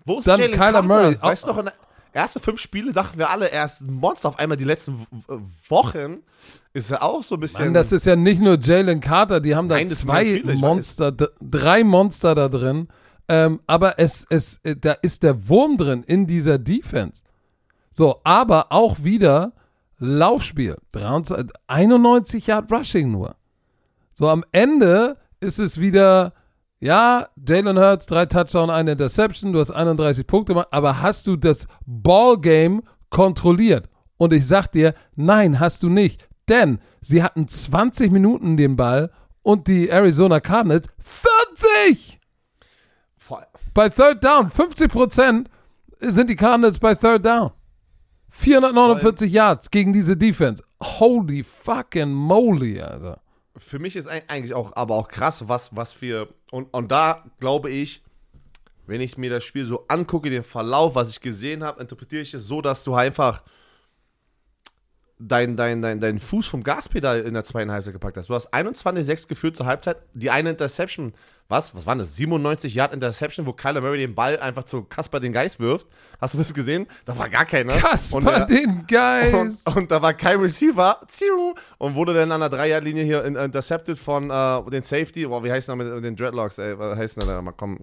Wo 0.05 0.19
ist 0.19 0.27
Dann 0.27 0.39
Jalen 0.39 0.53
Kyler 0.53 0.71
Carter? 0.71 0.87
Murray. 0.87 1.17
Weißt 1.21 1.43
du 1.43 1.47
noch, 1.47 1.57
in 1.59 1.65
den 1.65 1.73
ersten 2.13 2.39
fünf 2.39 2.59
Spiele 2.59 2.91
dachten 2.93 3.17
wir 3.19 3.29
alle, 3.29 3.51
er 3.51 3.65
ist 3.65 3.81
ein 3.81 3.93
Monster. 3.93 4.29
Auf 4.29 4.39
einmal 4.39 4.57
die 4.57 4.63
letzten 4.63 5.05
Wochen 5.69 6.23
ist 6.73 6.89
er 6.89 7.03
auch 7.03 7.23
so 7.23 7.35
ein 7.35 7.41
bisschen. 7.41 7.65
Mann, 7.65 7.73
das 7.75 7.91
ist 7.91 8.05
ja 8.05 8.15
nicht 8.15 8.41
nur 8.41 8.57
Jalen 8.59 9.01
Carter, 9.01 9.39
die 9.39 9.55
haben 9.55 9.69
da 9.69 9.75
Nein, 9.75 9.89
zwei 9.89 10.41
Monster, 10.43 11.11
drei 11.11 11.83
Monster 11.83 12.33
da 12.33 12.47
drin. 12.47 12.87
Ähm, 13.27 13.59
aber 13.67 13.99
es, 13.99 14.25
es, 14.29 14.59
äh, 14.63 14.75
da 14.75 14.93
ist 14.93 15.23
der 15.23 15.47
Wurm 15.47 15.77
drin 15.77 16.03
in 16.03 16.27
dieser 16.27 16.59
Defense. 16.59 17.23
So, 17.91 18.21
aber 18.23 18.71
auch 18.71 19.03
wieder 19.03 19.53
Laufspiel. 19.97 20.77
23, 20.91 21.55
91 21.67 22.47
Yard 22.47 22.71
Rushing 22.71 23.11
nur. 23.11 23.35
So, 24.13 24.29
am 24.29 24.43
Ende 24.51 25.17
ist 25.39 25.59
es 25.59 25.79
wieder, 25.79 26.33
ja, 26.79 27.29
Jalen 27.47 27.79
Hurts, 27.79 28.05
drei 28.05 28.25
Touchdown, 28.25 28.69
eine 28.69 28.93
Interception, 28.93 29.53
du 29.53 29.59
hast 29.59 29.71
31 29.71 30.27
Punkte 30.27 30.53
gemacht, 30.53 30.67
aber 30.71 31.01
hast 31.01 31.27
du 31.27 31.35
das 31.35 31.67
Ballgame 31.85 32.81
kontrolliert? 33.09 33.89
Und 34.17 34.33
ich 34.33 34.45
sag 34.47 34.67
dir, 34.67 34.93
nein, 35.15 35.59
hast 35.59 35.83
du 35.83 35.89
nicht. 35.89 36.27
Denn 36.47 36.79
sie 37.01 37.23
hatten 37.23 37.47
20 37.47 38.11
Minuten 38.11 38.55
den 38.55 38.75
Ball 38.75 39.11
und 39.41 39.67
die 39.67 39.89
Arizona 39.89 40.39
Cardinals 40.39 40.87
40! 40.99 42.19
Bei 43.75 43.89
Third 43.89 44.23
Down, 44.23 44.49
50% 44.49 45.45
sind 45.99 46.29
die 46.29 46.35
Cardinals 46.35 46.79
bei 46.79 46.95
Third 46.95 47.23
Down. 47.25 47.51
449 48.29 49.31
Yards 49.31 49.69
gegen 49.69 49.93
diese 49.93 50.17
Defense. 50.17 50.63
Holy 50.81 51.43
fucking 51.43 52.11
moly, 52.11 52.81
Alter. 52.81 53.21
Für 53.57 53.79
mich 53.79 53.95
ist 53.95 54.09
eig- 54.09 54.23
eigentlich 54.29 54.53
auch, 54.53 54.73
aber 54.75 54.95
auch 54.95 55.07
krass, 55.07 55.47
was, 55.47 55.75
was 55.75 56.01
wir. 56.01 56.29
Und, 56.51 56.73
und 56.73 56.89
da 56.91 57.23
glaube 57.39 57.69
ich, 57.69 58.01
wenn 58.87 59.01
ich 59.01 59.17
mir 59.17 59.29
das 59.29 59.43
Spiel 59.43 59.65
so 59.65 59.85
angucke, 59.87 60.29
den 60.29 60.43
Verlauf, 60.43 60.95
was 60.95 61.09
ich 61.11 61.21
gesehen 61.21 61.63
habe, 61.63 61.81
interpretiere 61.81 62.21
ich 62.21 62.33
es 62.33 62.45
so, 62.47 62.61
dass 62.61 62.83
du 62.83 62.93
einfach 62.93 63.41
deinen 65.27 65.55
dein, 65.55 65.81
dein, 65.81 65.99
dein 65.99 66.19
Fuß 66.19 66.47
vom 66.47 66.63
Gaspedal 66.63 67.21
in 67.21 67.33
der 67.33 67.43
zweiten 67.43 67.71
Halbzeit 67.71 67.93
gepackt 67.93 68.17
hast. 68.17 68.29
Du 68.29 68.35
hast 68.35 68.53
21-6 68.53 69.27
geführt 69.27 69.57
zur 69.57 69.65
Halbzeit. 69.65 69.97
Die 70.13 70.29
eine 70.29 70.51
Interception, 70.51 71.13
was? 71.47 71.75
Was 71.75 71.85
war 71.85 71.95
das? 71.95 72.15
97 72.15 72.73
Yard 72.73 72.93
Interception, 72.93 73.45
wo 73.45 73.53
Kyler 73.53 73.81
Murray 73.81 73.99
den 73.99 74.15
Ball 74.15 74.39
einfach 74.39 74.63
zu 74.63 74.83
Kasper 74.83 75.19
den 75.19 75.31
Geist 75.33 75.59
wirft. 75.59 75.87
Hast 76.19 76.33
du 76.33 76.37
das 76.39 76.53
gesehen? 76.53 76.87
Da 77.05 77.17
war 77.17 77.29
gar 77.29 77.45
keiner. 77.45 77.73
Und 77.73 77.79
Kasper 77.81 78.31
er- 78.33 78.45
den 78.45 78.85
Geist. 78.87 79.67
und, 79.67 79.75
und 79.77 79.91
da 79.91 80.01
war 80.01 80.13
kein 80.13 80.39
Receiver. 80.39 80.99
Und 81.77 81.95
wurde 81.95 82.13
dann 82.13 82.31
an 82.31 82.39
der 82.41 82.49
Dreierlinie 82.49 83.03
hier 83.03 83.23
in, 83.25 83.35
intercepted 83.35 83.97
von 83.99 84.29
äh, 84.29 84.69
den 84.71 84.81
Safety. 84.81 85.25
Boah, 85.27 85.43
wie 85.43 85.51
heißt 85.51 85.67
der 85.67 85.75
mit 85.75 85.87
den 86.03 86.15
Dreadlocks? 86.15 86.57
Ey, 86.57 86.77
was 86.79 86.97
heißt 86.97 87.21
der 87.21 87.27
da? 87.27 87.41
Mal 87.41 87.53
komm. 87.55 87.79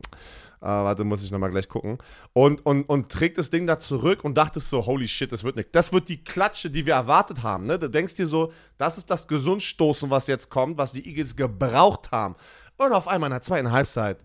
Äh, 0.63 0.67
warte, 0.67 1.03
muss 1.03 1.25
ich 1.25 1.33
nochmal 1.33 1.51
gleich 1.51 1.69
gucken. 1.69 1.99
Und, 2.33 2.65
und, 2.65 2.85
und 2.85 3.11
trägt 3.11 3.37
das 3.37 3.51
Ding 3.51 3.67
da 3.67 3.81
zurück 3.81 4.23
und 4.23 4.39
dachtest 4.39 4.71
so, 4.71 4.87
holy 4.87 5.09
shit, 5.09 5.33
das 5.33 5.43
wird 5.43 5.57
nicht. 5.57 5.75
Das 5.75 5.93
wird 5.93 6.09
die 6.09 6.23
Klatsche, 6.23 6.71
die 6.71 6.87
wir 6.87 6.95
erwartet 6.95 7.43
haben. 7.43 7.67
Ne? 7.67 7.81
Du 7.81 7.91
denkst 7.91 8.15
dir 8.15 8.29
so, 8.29 8.53
das 8.79 8.97
ist 8.97 9.11
das 9.11 9.27
Gesundstoßen, 9.27 10.09
was 10.09 10.29
jetzt 10.29 10.51
kommt, 10.51 10.79
was 10.79 10.93
die 10.93 11.05
Eagles 11.05 11.35
gebraucht 11.35 12.13
haben. 12.13 12.37
Und 12.77 12.93
auf 12.93 13.09
einmal 13.09 13.29
in 13.29 13.33
der 13.33 13.43
zweiten 13.43 13.73
Halbzeit 13.73 14.19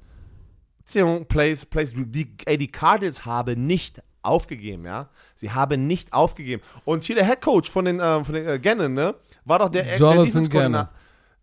Plays, 1.28 1.66
Plays, 1.66 1.94
die, 1.96 2.36
ey, 2.46 2.58
die 2.58 2.72
Cardinals 2.72 3.26
haben 3.26 3.66
nicht 3.66 4.02
aufgegeben, 4.22 4.86
ja. 4.86 5.10
Sie 5.36 5.52
haben 5.52 5.88
nicht 5.88 6.14
aufgegeben. 6.14 6.62
Und 6.86 7.04
hier 7.04 7.16
der 7.16 7.26
Head 7.26 7.42
Coach 7.42 7.70
von 7.70 7.86
den, 7.86 8.00
äh, 8.00 8.24
von 8.24 8.36
den 8.36 8.48
äh, 8.48 8.60
Gannon, 8.60 8.94
ne, 8.94 9.16
war 9.44 9.60
doch 9.60 9.70
der, 9.70 9.84
der 9.84 9.98
Jonathan 9.98 10.26
Defense-Koordinator. 10.26 10.94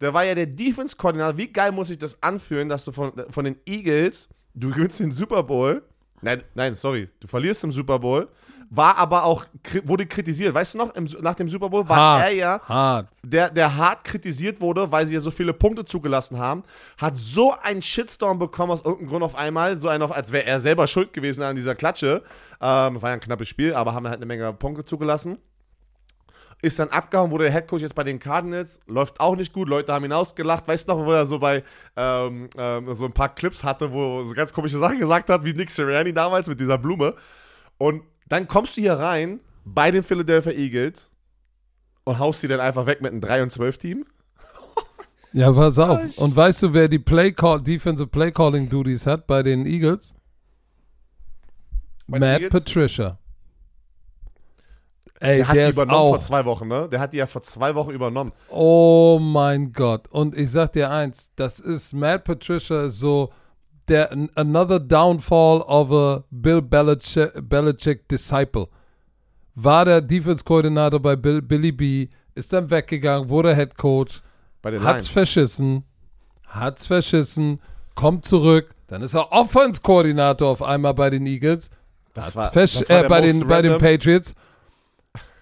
Der 0.01 0.15
war 0.15 0.25
ja 0.25 0.35
der 0.35 0.47
Defense-Koordinator. 0.47 1.37
Wie 1.37 1.53
geil 1.53 1.73
muss 1.73 1.91
ich 1.91 1.99
das 1.99 2.23
anfühlen, 2.23 2.69
dass 2.69 2.85
du 2.85 2.93
von, 2.93 3.13
von 3.29 3.45
den 3.45 3.57
Eagles, 3.67 4.29
du 4.55 4.71
gewinnst 4.71 5.01
den 5.01 5.13
Super 5.13 5.43
Bowl. 5.43 5.83
Nein, 6.21 6.43
nein, 6.55 6.75
sorry, 6.75 7.09
du 7.21 7.27
verlierst 7.27 7.65
im 7.65 7.73
Super 7.73 7.99
Bowl. 7.99 8.29
War 8.71 8.97
aber 8.97 9.25
auch, 9.25 9.45
wurde 9.85 10.07
kritisiert. 10.07 10.55
Weißt 10.55 10.75
du 10.75 10.79
noch, 10.79 10.95
im, 10.95 11.05
nach 11.21 11.35
dem 11.35 11.49
Super 11.49 11.69
Bowl 11.69 11.89
war 11.89 11.97
Hart, 11.97 12.25
er 12.25 12.35
ja 12.35 12.61
hart. 12.67 13.09
der, 13.23 13.51
der 13.51 13.77
hart 13.77 14.05
kritisiert 14.05 14.61
wurde, 14.61 14.91
weil 14.91 15.07
sie 15.07 15.15
ja 15.15 15.21
so 15.21 15.31
viele 15.31 15.53
Punkte 15.53 15.85
zugelassen 15.85 16.39
haben, 16.39 16.65
hat 16.97 17.17
so 17.17 17.55
einen 17.63 17.83
Shitstorm 17.83 18.39
bekommen 18.39 18.73
aus 18.73 18.81
irgendeinem 18.81 19.11
Grund 19.11 19.23
auf 19.23 19.37
einmal, 19.37 19.77
so 19.77 19.89
einen 19.89 20.03
auf, 20.03 20.11
als 20.11 20.33
wäre 20.33 20.47
er 20.47 20.61
selber 20.61 20.87
schuld 20.87 21.13
gewesen 21.13 21.43
an 21.43 21.55
dieser 21.55 21.75
Klatsche. 21.75 22.23
Ähm, 22.61 23.01
war 23.01 23.11
ja 23.11 23.15
ein 23.15 23.21
knappes 23.21 23.49
Spiel, 23.49 23.75
aber 23.75 23.95
haben 23.95 24.09
halt 24.09 24.17
eine 24.17 24.27
Menge 24.27 24.53
Punkte 24.55 24.85
zugelassen. 24.85 25.39
Ist 26.65 26.79
dann 26.79 26.89
abgehauen, 26.89 27.31
wurde 27.31 27.45
der 27.45 27.53
Headcoach 27.53 27.81
jetzt 27.81 27.95
bei 27.95 28.05
den 28.05 28.19
Cardinals, 28.19 28.81
läuft 28.87 29.21
auch 29.21 29.37
nicht 29.37 29.53
gut, 29.53 29.69
Leute 29.69 29.93
haben 29.93 30.07
ihn 30.07 30.13
ausgelacht. 30.13 30.67
Weißt 30.67 30.89
du 30.89 30.95
noch, 30.95 31.05
wo 31.05 31.13
er 31.13 31.27
so 31.27 31.39
bei 31.39 31.63
ähm, 31.95 32.49
ähm, 32.57 32.95
so 32.95 33.05
ein 33.05 33.13
paar 33.13 33.35
Clips 33.35 33.63
hatte, 33.63 33.93
wo 33.93 34.21
er 34.21 34.27
so 34.27 34.33
ganz 34.33 34.51
komische 34.51 34.79
Sachen 34.79 34.99
gesagt 34.99 35.29
hat, 35.29 35.45
wie 35.45 35.53
Nick 35.53 35.71
Sirianni 35.71 36.15
damals 36.15 36.47
mit 36.47 36.59
dieser 36.59 36.79
Blume. 36.79 37.17
Und 37.77 38.03
dann 38.29 38.49
kommst 38.49 38.79
du 38.79 38.81
hier 38.81 38.95
rein 38.95 39.41
bei 39.67 39.91
den 39.91 40.03
Philadelphia 40.03 40.53
Eagles 40.53 41.13
und 42.05 42.19
haust 42.19 42.41
sie 42.41 42.49
dann 42.49 42.61
einfach 42.61 42.87
weg 42.87 43.03
mit 43.03 43.13
einem 43.13 43.21
3 43.21 43.43
und 43.43 43.51
12 43.51 43.79
Team. 43.79 44.07
Ja, 45.37 45.53
pass 45.53 45.81
auf. 45.81 46.17
Und 46.19 46.37
weißt 46.37 46.63
du, 46.63 46.73
wer 46.75 46.87
die 46.87 47.01
Play 47.01 47.33
Call, 47.33 47.61
Defensive 47.61 48.07
Play 48.07 48.31
Calling 48.31 48.69
Duties 48.69 49.05
hat 49.05 49.27
bei 49.27 49.43
den 49.43 49.67
Eagles? 49.67 50.15
Bei 52.07 52.21
den 52.21 52.29
Matt 52.29 52.41
Eagles? 52.41 52.51
Patricia. 52.53 53.19
Ey, 55.21 55.39
Der 55.39 55.49
hat 55.49 55.57
der 55.57 55.67
die 55.69 55.73
übernommen 55.75 55.99
auch. 55.99 56.09
vor 56.17 56.21
zwei 56.21 56.45
Wochen, 56.45 56.69
ne? 56.69 56.89
Der 56.91 57.01
hat 57.01 57.13
die 57.13 57.19
ja 57.19 57.27
vor 57.27 57.43
zwei 57.43 57.75
Wochen 57.75 57.91
übernommen. 57.91 58.33
Oh 58.51 59.19
mein 59.21 59.73
Gott. 59.73 60.09
Und 60.09 60.37
ich 60.37 60.51
sag 60.51 60.73
dir 60.73 60.91
eins, 60.91 61.31
das 61.37 61.61
ist, 61.61 61.93
Matt 61.93 62.25
Patricia 62.25 62.89
so 62.91 63.31
der 63.89 64.11
another 64.35 64.81
downfall 64.81 65.61
of 65.63 65.91
a 65.93 66.25
Bill 66.31 66.63
Belichick, 66.63 67.33
Belichick 67.49 68.09
disciple. 68.09 68.69
War 69.55 69.85
der 69.85 70.01
Defense-Koordinator 70.01 71.01
bei 71.01 71.15
Bill, 71.17 71.41
Billy 71.43 71.71
B, 71.71 72.09
ist 72.35 72.53
dann 72.53 72.69
weggegangen, 72.71 73.29
wurde 73.29 73.55
Head 73.55 73.77
Coach, 73.77 74.21
Bei 74.63 74.71
den 74.73 74.83
hat's 74.83 74.95
Lions. 75.05 75.09
verschissen, 75.09 75.85
hat's 76.49 76.87
verschissen, 76.87 77.61
kommt 77.95 78.25
zurück, 78.25 78.75
dann 78.89 79.03
ist 79.03 79.15
er 79.15 79.31
Offense-Koordinator 79.31 80.49
auf 80.51 80.63
einmal 80.63 80.95
bei 80.95 81.11
den 81.11 81.27
Eagles, 81.27 81.71
Das 82.15 82.27
hat's 82.27 82.37
war- 82.37 82.51
das 82.53 82.89
war 82.91 83.05
äh, 83.05 83.09
bei, 83.09 83.21
den, 83.21 83.47
bei 83.47 83.63
den 83.63 83.79
Patriots. 83.79 84.35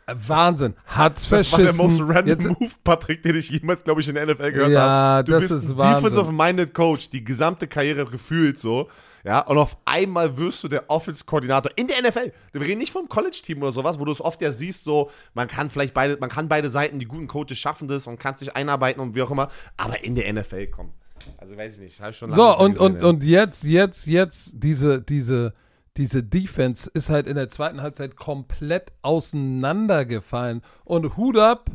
Wahnsinn, 0.07 0.75
hat's 0.87 1.29
Das 1.29 1.33
war 1.53 1.59
der 1.59 1.69
verschissen. 1.69 1.87
most 1.87 2.01
random 2.01 2.27
Jetzt, 2.29 2.49
Move, 2.49 2.71
Patrick, 2.85 3.23
den 3.23 3.37
ich 3.37 3.51
jemals, 3.51 3.85
glaube 3.85 4.01
ich, 4.01 4.09
in 4.09 4.15
der 4.15 4.27
NFL 4.27 4.53
gehört 4.53 4.71
Ja, 4.73 4.81
habe. 4.81 5.25
Du 5.25 5.33
das 5.33 5.41
bist 5.49 5.53
ist 5.53 5.71
ein 5.71 5.79
Wahnsinn. 5.79 6.05
Defensive-minded 6.11 6.75
Coach, 6.75 7.11
die 7.11 7.25
gesamte 7.25 7.67
Karriere 7.69 8.05
gefühlt 8.07 8.59
so. 8.59 8.89
Ja, 9.25 9.41
und 9.43 9.57
auf 9.57 9.77
einmal 9.85 10.37
wirst 10.37 10.65
du 10.65 10.69
der 10.69 10.91
Offense-Koordinator 10.91 11.71
in 11.77 11.87
der 11.87 12.03
NFL. 12.03 12.33
Wir 12.51 12.61
reden 12.61 12.79
nicht 12.79 12.91
vom 12.91 13.09
College-Team 13.09 13.63
oder 13.63 13.71
sowas, 13.71 14.01
wo 14.01 14.05
du 14.05 14.11
es 14.11 14.21
oft 14.21 14.43
ja 14.43 14.51
siehst, 14.51 14.83
so, 14.83 15.11
man 15.35 15.47
kann 15.47 15.71
vielleicht 15.71 15.95
beide, 15.95 16.17
man 16.19 16.29
kann 16.29 16.49
beide 16.49 16.69
Seiten, 16.69 16.99
die 16.99 17.07
guten 17.07 17.29
Coaches 17.29 17.57
schaffen 17.57 17.87
das 17.87 18.09
und 18.09 18.19
kann 18.19 18.35
sich 18.35 18.57
einarbeiten 18.57 19.01
und 19.01 19.15
wie 19.15 19.23
auch 19.23 19.31
immer, 19.31 19.49
aber 19.77 20.03
in 20.03 20.17
der 20.17 20.33
NFL, 20.33 20.67
komm. 20.67 20.91
Also 21.39 21.57
weiß 21.57 21.75
ich 21.75 21.81
nicht, 21.81 22.01
habe 22.01 22.13
schon 22.13 22.33
So, 22.33 22.59
und, 22.59 22.73
mehr 22.73 22.81
und, 22.81 22.95
gesehen, 22.95 23.07
und 23.09 23.23
jetzt, 23.23 23.63
jetzt, 23.63 24.07
jetzt, 24.09 24.55
diese, 24.57 25.01
diese, 25.01 25.55
diese 25.97 26.23
Defense 26.23 26.91
ist 26.95 27.11
halt 27.11 27.27
in 27.27 27.35
der 27.35 27.49
zweiten 27.49 27.83
Halbzeit 27.83 28.17
komplett 28.17 28.93
auseinandergefallen. 29.03 30.63
Und 30.85 31.17
Hut 31.17 31.37
ab, 31.37 31.71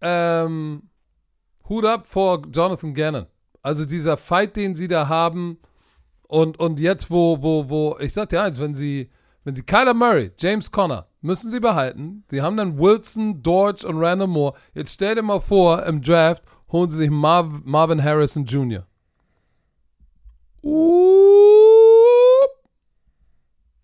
ähm, 0.00 0.88
Hut 1.68 1.84
ab 1.84 2.06
vor 2.06 2.42
Jonathan 2.52 2.94
Gannon. 2.94 3.26
Also 3.62 3.84
dieser 3.84 4.16
Fight, 4.16 4.54
den 4.54 4.76
sie 4.76 4.86
da 4.86 5.08
haben. 5.08 5.58
Und, 6.28 6.58
und 6.60 6.78
jetzt, 6.78 7.10
wo, 7.10 7.42
wo, 7.42 7.68
wo, 7.68 7.96
ich 7.98 8.12
sag 8.12 8.28
dir 8.28 8.42
eins, 8.42 8.60
wenn 8.60 8.74
sie, 8.74 9.10
wenn 9.42 9.56
sie 9.56 9.62
Kyler 9.62 9.94
Murray, 9.94 10.30
James 10.38 10.70
Conner, 10.70 11.08
müssen 11.20 11.50
sie 11.50 11.60
behalten. 11.60 12.24
Sie 12.30 12.42
haben 12.42 12.56
dann 12.56 12.78
Wilson, 12.78 13.42
Dortch 13.42 13.84
und 13.84 13.98
Randall 13.98 14.28
Moore. 14.28 14.54
Jetzt 14.74 14.92
stell 14.92 15.16
dir 15.16 15.22
mal 15.22 15.40
vor, 15.40 15.84
im 15.84 16.00
Draft 16.00 16.44
holen 16.70 16.90
sie 16.90 16.98
sich 16.98 17.10
Marv, 17.10 17.48
Marvin 17.64 18.02
Harrison 18.02 18.44
Jr. 18.44 18.86
Up. 20.62 21.65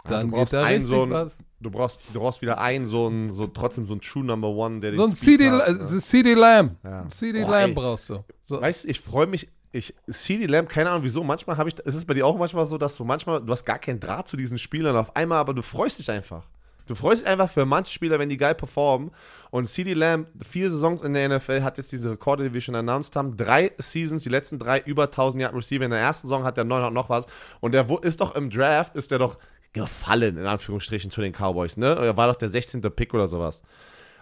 Dann 0.08 0.26
du 0.30 0.36
geht 0.36 0.40
brauchst 0.40 0.52
da 0.52 0.64
einen 0.64 0.82
richtig 0.82 0.96
so 0.96 1.02
einen- 1.02 1.12
was. 1.12 1.38
Du 1.60 1.70
brauchst, 1.70 2.00
du 2.12 2.18
brauchst 2.18 2.42
wieder 2.42 2.58
einen, 2.60 2.86
so 2.86 3.06
ein, 3.08 3.30
so 3.30 3.46
trotzdem 3.46 3.84
so 3.84 3.94
ein 3.94 4.00
True 4.00 4.24
Number 4.24 4.48
One, 4.48 4.80
der 4.80 4.96
So 4.96 5.04
ein 5.04 5.14
CD, 5.14 5.48
hat, 5.48 5.68
äh, 5.68 5.72
ne? 5.74 5.80
CD 5.80 6.34
Lamb. 6.34 6.76
Ja. 6.82 7.08
CD 7.08 7.42
Lamb 7.42 7.76
brauchst 7.76 8.10
du. 8.10 8.24
So. 8.42 8.60
Weißt 8.60 8.82
du, 8.82 8.88
ich 8.88 8.98
freue 9.00 9.28
mich, 9.28 9.48
ich, 9.70 9.94
CD 10.10 10.46
Lamb, 10.46 10.68
keine 10.68 10.90
Ahnung 10.90 11.04
wieso, 11.04 11.22
manchmal 11.22 11.56
habe 11.56 11.68
ich, 11.68 11.78
ist 11.78 11.94
es 11.94 12.04
bei 12.04 12.14
dir 12.14 12.26
auch 12.26 12.36
manchmal 12.36 12.66
so, 12.66 12.78
dass 12.78 12.96
du 12.96 13.04
manchmal, 13.04 13.40
du 13.42 13.52
hast 13.52 13.64
gar 13.64 13.78
keinen 13.78 14.00
Draht 14.00 14.26
zu 14.26 14.36
diesen 14.36 14.58
Spielern 14.58 14.96
auf 14.96 15.14
einmal, 15.14 15.38
aber 15.38 15.54
du 15.54 15.62
freust 15.62 16.00
dich 16.00 16.10
einfach. 16.10 16.42
Du 16.88 16.96
freust 16.96 17.22
dich 17.22 17.28
einfach 17.28 17.48
für 17.48 17.64
manche 17.64 17.92
Spieler, 17.92 18.18
wenn 18.18 18.28
die 18.28 18.36
geil 18.36 18.56
performen. 18.56 19.12
Und 19.52 19.66
CD 19.66 19.94
Lamb, 19.94 20.26
vier 20.44 20.68
Saisons 20.68 21.02
in 21.02 21.14
der 21.14 21.28
NFL, 21.28 21.62
hat 21.62 21.78
jetzt 21.78 21.92
diese 21.92 22.10
Rekorde, 22.10 22.42
die 22.48 22.54
wir 22.54 22.60
schon 22.60 22.74
announced 22.74 23.14
haben. 23.14 23.36
Drei 23.36 23.70
Seasons, 23.78 24.24
die 24.24 24.30
letzten 24.30 24.58
drei 24.58 24.80
über 24.80 25.04
1000 25.04 25.42
Yard 25.42 25.54
Receiver. 25.54 25.84
In 25.84 25.92
der 25.92 26.00
ersten 26.00 26.26
Saison 26.26 26.42
hat 26.42 26.58
er 26.58 26.64
900 26.64 26.92
noch 26.92 27.08
was. 27.08 27.26
Und 27.60 27.70
der 27.72 27.86
ist 28.02 28.20
doch 28.20 28.34
im 28.34 28.50
Draft, 28.50 28.96
ist 28.96 29.12
der 29.12 29.20
doch 29.20 29.38
gefallen, 29.72 30.36
in 30.36 30.46
Anführungsstrichen, 30.46 31.10
zu 31.10 31.20
den 31.20 31.32
Cowboys, 31.32 31.76
ne? 31.76 31.94
Er 31.94 32.16
war 32.16 32.28
doch 32.28 32.36
der 32.36 32.48
16. 32.48 32.82
Pick 32.82 33.14
oder 33.14 33.28
sowas. 33.28 33.62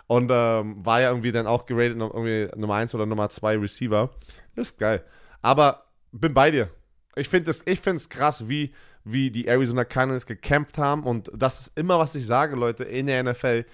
Und 0.06 0.30
ähm, 0.32 0.84
war 0.84 1.00
ja 1.00 1.10
irgendwie 1.10 1.32
dann 1.32 1.46
auch 1.46 1.66
geratet, 1.66 1.96
noch 1.96 2.12
irgendwie 2.12 2.48
Nummer 2.56 2.74
1 2.74 2.94
oder 2.94 3.06
Nummer 3.06 3.28
2 3.28 3.58
Receiver. 3.58 4.10
Ist 4.56 4.78
geil. 4.78 5.04
Aber 5.40 5.84
bin 6.12 6.34
bei 6.34 6.50
dir. 6.50 6.68
Ich 7.16 7.28
finde 7.28 7.50
es 7.50 8.08
krass, 8.08 8.48
wie, 8.48 8.72
wie 9.04 9.30
die 9.30 9.46
Arizona 9.46 9.84
Cardinals 9.84 10.26
gekämpft 10.26 10.78
haben. 10.78 11.04
Und 11.04 11.30
das 11.34 11.60
ist 11.60 11.78
immer, 11.78 11.98
was 11.98 12.14
ich 12.14 12.26
sage, 12.26 12.56
Leute, 12.56 12.84
in 12.84 13.06
der 13.06 13.22
NFL. 13.22 13.64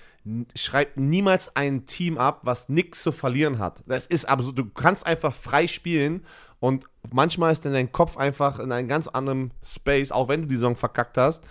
Schreibt 0.54 0.98
niemals 0.98 1.54
ein 1.56 1.86
Team 1.86 2.18
ab, 2.18 2.40
was 2.42 2.68
nichts 2.68 3.02
zu 3.02 3.12
verlieren 3.12 3.58
hat. 3.58 3.82
Das 3.86 4.06
ist 4.06 4.26
absurd. 4.26 4.58
Du 4.58 4.68
kannst 4.68 5.06
einfach 5.06 5.34
frei 5.34 5.66
spielen 5.66 6.24
und 6.60 6.86
manchmal 7.12 7.52
ist 7.52 7.64
dann 7.64 7.72
dein 7.72 7.92
Kopf 7.92 8.16
einfach 8.16 8.58
in 8.58 8.72
einem 8.72 8.88
ganz 8.88 9.08
anderen 9.08 9.52
Space, 9.62 10.12
auch 10.12 10.28
wenn 10.28 10.42
du 10.42 10.48
die 10.48 10.56
Saison 10.56 10.76
verkackt 10.76 11.18
hast. 11.18 11.44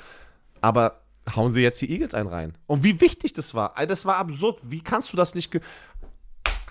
Aber 0.62 1.02
hauen 1.36 1.54
sie 1.54 1.62
jetzt 1.62 1.82
die 1.82 1.92
Eagles 1.92 2.14
ein 2.14 2.28
rein. 2.28 2.58
Und 2.68 2.84
wie 2.84 3.00
wichtig 3.02 3.34
das 3.34 3.54
war. 3.54 3.78
Alter, 3.78 3.90
Das 3.90 4.06
war 4.06 4.18
absurd. 4.18 4.60
Wie 4.64 4.82
kannst 4.82 5.12
du 5.14 5.18
das 5.18 5.36
nicht. 5.36 5.60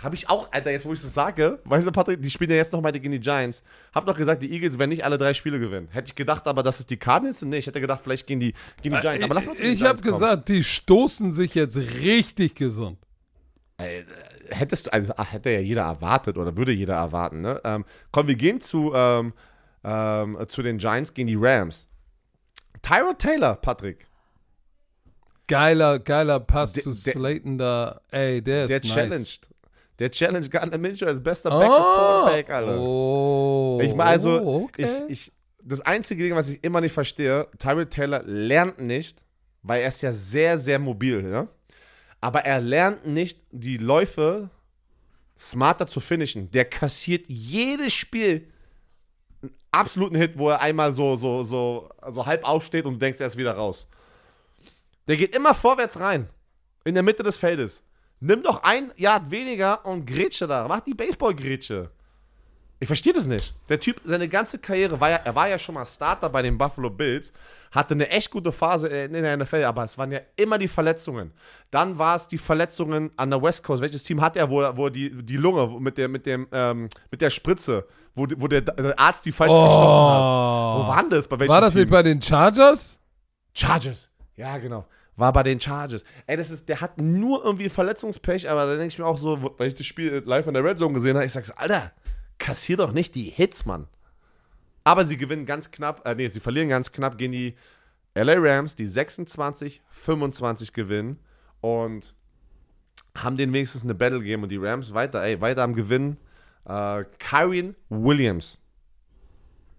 Habe 0.03 0.17
ich 0.17 0.29
auch, 0.29 0.53
Alter, 0.53 0.71
jetzt 0.71 0.85
wo 0.85 0.93
ich 0.93 1.01
das 1.01 1.15
sage, 1.15 1.61
weißt 1.65 1.87
du, 1.87 1.91
Patrick, 1.91 2.21
die 2.21 2.29
spielen 2.29 2.51
ja 2.51 2.57
jetzt 2.57 2.75
nochmal 2.75 2.93
gegen 2.93 3.11
die 3.11 3.21
Giants. 3.21 3.63
Hab 3.95 4.05
doch 4.05 4.15
gesagt, 4.15 4.43
die 4.43 4.53
Eagles 4.53 4.79
werden 4.79 4.91
nicht 4.91 5.05
alle 5.05 5.17
drei 5.17 5.33
Spiele 5.33 5.59
gewinnen. 5.59 5.89
Hätte 5.91 6.09
ich 6.09 6.15
gedacht, 6.15 6.47
aber 6.47 6.63
dass 6.63 6.79
es 6.79 6.87
die 6.87 6.99
Cardinals 6.99 7.41
sind? 7.41 7.49
Nee, 7.49 7.59
ich 7.59 7.67
hätte 7.67 7.81
gedacht, 7.81 8.03
vielleicht 8.05 8.27
gegen 8.27 8.41
die, 8.41 8.53
gegen 8.83 8.97
die 8.97 9.01
Giants. 9.01 9.25
Aber 9.25 9.35
lass 9.35 9.47
mal 9.47 9.55
ich 9.55 9.63
ich 9.63 9.83
habe 9.83 10.03
gesagt, 10.03 10.49
die 10.51 10.63
stoßen 10.63 11.33
sich 11.33 11.55
jetzt 11.55 11.79
richtig 11.79 12.55
gesund. 12.55 12.99
Ey, 13.79 14.05
hättest 14.51 14.87
du, 14.87 14.93
also 14.93 15.13
ach, 15.17 15.33
hätte 15.33 15.51
ja 15.51 15.61
jeder 15.61 15.83
erwartet 15.83 16.37
oder 16.39 16.57
würde 16.57 16.73
jeder 16.73 16.95
erwarten, 16.95 17.41
ne? 17.41 17.61
Ähm, 17.65 17.85
komm, 18.11 18.29
wir 18.29 18.35
gehen 18.37 18.61
zu, 18.61 18.93
ähm, 18.95 19.33
ähm, 19.85 20.39
zu 20.49 20.63
den 20.63 20.79
Giants 20.79 21.13
gegen 21.15 21.29
die 21.29 21.37
Rams. 21.39 21.89
Tyrod 22.83 23.19
Taylor, 23.19 23.57
Patrick, 23.57 24.07
Geiler, 25.47 25.99
geiler 25.99 26.41
Pass 26.41 26.73
Der- 26.73 26.83
zu 26.85 26.93
Slayton 26.93 27.59
da. 27.59 28.01
Ey, 28.11 28.41
der 28.41 28.65
ist 28.65 28.71
der 28.71 28.79
nice. 28.81 28.89
challenged. 28.95 29.49
Der 29.99 30.11
challenged 30.11 30.51
Gardner 30.51 30.79
Minshew 30.79 31.07
als 31.07 31.23
bester 31.23 31.51
Oh, 31.55 31.61
Backup 31.61 31.77
Quarterback, 31.85 32.51
Alter. 32.51 32.79
oh, 32.81 33.79
Ich 33.83 33.95
meine, 33.95 34.11
also, 34.11 34.41
okay. 34.65 34.87
ich, 35.09 35.11
ich, 35.29 35.33
das 35.63 35.81
einzige 35.83 36.25
Ding, 36.25 36.35
was 36.35 36.49
ich 36.49 36.65
immer 36.65 36.81
nicht 36.81 36.93
verstehe, 36.93 37.47
Tyrod 37.59 37.91
Taylor 37.91 38.23
lernt 38.25 38.81
nicht, 38.81 39.23
weil 39.63 39.83
er 39.83 39.89
ist 39.89 40.03
ja 40.03 40.11
sehr, 40.13 40.59
sehr 40.59 40.79
mobil, 40.79 41.23
ne? 41.23 41.49
Aber 42.25 42.47
er 42.47 42.59
lernt 42.59 43.07
nicht, 43.07 43.39
die 43.51 43.77
Läufe 43.77 44.49
smarter 45.39 45.87
zu 45.87 46.01
finishen. 46.01 46.51
Der 46.53 46.65
kassiert 46.65 47.27
jedes 47.29 47.93
Spiel 47.93 48.51
einen 49.43 49.53
absoluten 49.71 50.17
Hit, 50.17 50.39
wo 50.39 50.49
er 50.49 50.63
einmal 50.63 50.95
so, 50.95 51.17
so, 51.17 51.45
so, 51.45 51.91
so 52.09 52.25
halb 52.25 52.49
aufsteht 52.49 52.87
und 52.87 52.95
du 52.95 52.99
denkst, 52.99 53.21
er 53.21 53.27
ist 53.27 53.37
wieder 53.37 53.53
raus. 53.53 53.87
Der 55.07 55.19
geht 55.19 55.37
immer 55.37 55.55
vorwärts 55.55 56.01
rein. 56.01 56.31
In 56.87 56.95
der 56.95 57.03
Mitte 57.03 57.23
des 57.23 57.37
Feldes. 57.37 57.83
Nimm 58.21 58.43
doch 58.43 58.63
ein 58.63 58.91
Yard 58.97 59.31
weniger 59.31 59.85
und 59.85 60.07
grätsche 60.07 60.47
da. 60.47 60.67
Mach 60.67 60.81
die 60.81 60.95
Baseball-Grätsche. 60.95 61.91
Ich 62.81 62.87
verstehe 62.87 63.13
das 63.13 63.27
nicht. 63.27 63.55
Der 63.69 63.81
Typ, 63.81 64.01
seine 64.03 64.31
ganze 64.31 64.59
Karriere 64.59 64.99
war 64.99 65.11
ja, 65.11 65.17
er 65.17 65.35
war 65.35 65.51
ja 65.51 65.59
schon 65.59 65.75
mal 65.75 65.85
Starter 65.85 66.31
bei 66.31 66.41
den 66.41 66.57
Buffalo 66.57 66.89
Bills, 66.89 67.35
hatte 67.75 67.95
eine 67.95 68.09
echt 68.09 68.31
gute 68.31 68.53
Phase 68.53 68.89
in 68.89 69.13
der 69.13 69.37
NFL, 69.37 69.65
aber 69.65 69.85
es 69.85 69.99
waren 69.99 70.13
ja 70.13 70.21
immer 70.37 70.59
die 70.59 70.69
Verletzungen. 70.69 71.33
Dann 71.71 71.99
war 71.99 72.17
es 72.17 72.29
die 72.29 72.39
Verletzungen 72.39 73.11
an 73.17 73.31
der 73.31 73.43
West 73.43 73.65
Coast. 73.65 73.83
Welches 73.83 74.05
Team 74.05 74.21
hat 74.21 74.37
er, 74.37 74.49
wo, 74.49 74.63
wo 74.77 74.89
die, 74.89 75.11
die 75.25 75.37
Lunge 75.37 75.81
mit 75.81 75.99
der, 75.99 76.09
mit 76.09 76.25
dem, 76.25 76.47
ähm, 76.53 76.89
mit 77.11 77.21
der 77.21 77.31
Spritze, 77.31 77.87
wo, 78.15 78.27
wo 78.37 78.47
der, 78.47 78.61
der 78.61 78.99
Arzt 78.99 79.27
die 79.27 79.33
falsch 79.33 79.53
gestochen 79.53 79.73
hat? 79.73 80.21
Wo 80.79 80.83
oh. 80.83 80.89
war 80.89 81.01
denn 81.01 81.11
das? 81.11 81.27
Bei 81.27 81.39
welchem 81.39 81.53
War 81.53 81.61
das 81.61 81.73
Team? 81.73 81.83
nicht 81.83 81.91
bei 81.91 82.03
den 82.05 82.23
Chargers? 82.23 83.01
Chargers. 83.55 84.11
Ja, 84.37 84.57
genau. 84.59 84.87
War 85.17 85.33
bei 85.33 85.43
den 85.43 85.61
Chargers. 85.61 86.05
Ey, 86.27 86.37
das 86.37 86.51
ist, 86.51 86.69
der 86.69 86.81
hat 86.81 86.99
nur 86.99 87.45
irgendwie 87.45 87.69
Verletzungspech, 87.69 88.49
aber 88.49 88.67
da 88.67 88.71
denke 88.73 88.89
ich 88.89 88.99
mir 88.99 89.07
auch 89.07 89.19
so, 89.19 89.53
weil 89.59 89.69
ich 89.69 89.75
das 89.75 89.87
Spiel 89.87 90.23
live 90.25 90.47
in 90.47 90.55
der 90.55 90.65
Red 90.65 90.79
Zone 90.79 90.95
gesehen 90.95 91.17
habe, 91.17 91.27
ich 91.27 91.33
sag's, 91.33 91.51
Alter, 91.51 91.93
kassier 92.39 92.77
doch 92.77 92.93
nicht 92.93 93.15
die 93.15 93.31
Hits, 93.31 93.65
Mann. 93.65 93.89
Aber 94.85 95.07
sie 95.07 95.17
gewinnen 95.17 95.47
ganz 95.47 95.71
knapp, 95.71 96.07
äh, 96.07 96.15
nee, 96.15 96.29
sie 96.29 96.41
verlieren 96.41 96.69
ganz 96.69 96.93
knapp 96.93 97.17
gegen 97.17 97.33
die 97.33 97.55
LA 98.15 98.35
Rams, 98.37 98.77
die 98.77 98.87
26, 98.87 99.83
25 99.91 100.73
gewinnen 100.73 101.19
und 101.61 102.15
haben 103.17 103.37
denen 103.37 103.53
wenigstens 103.53 103.83
eine 103.83 103.95
Battle 103.95 104.19
gegeben 104.19 104.43
und 104.43 104.51
die 104.51 104.57
Rams 104.57 104.93
weiter, 104.93 105.23
ey, 105.23 105.41
weiter 105.41 105.63
am 105.63 105.75
Gewinnen. 105.75 106.19
Äh, 106.67 107.05
Kyrian 107.19 107.75
Williams. 107.89 108.59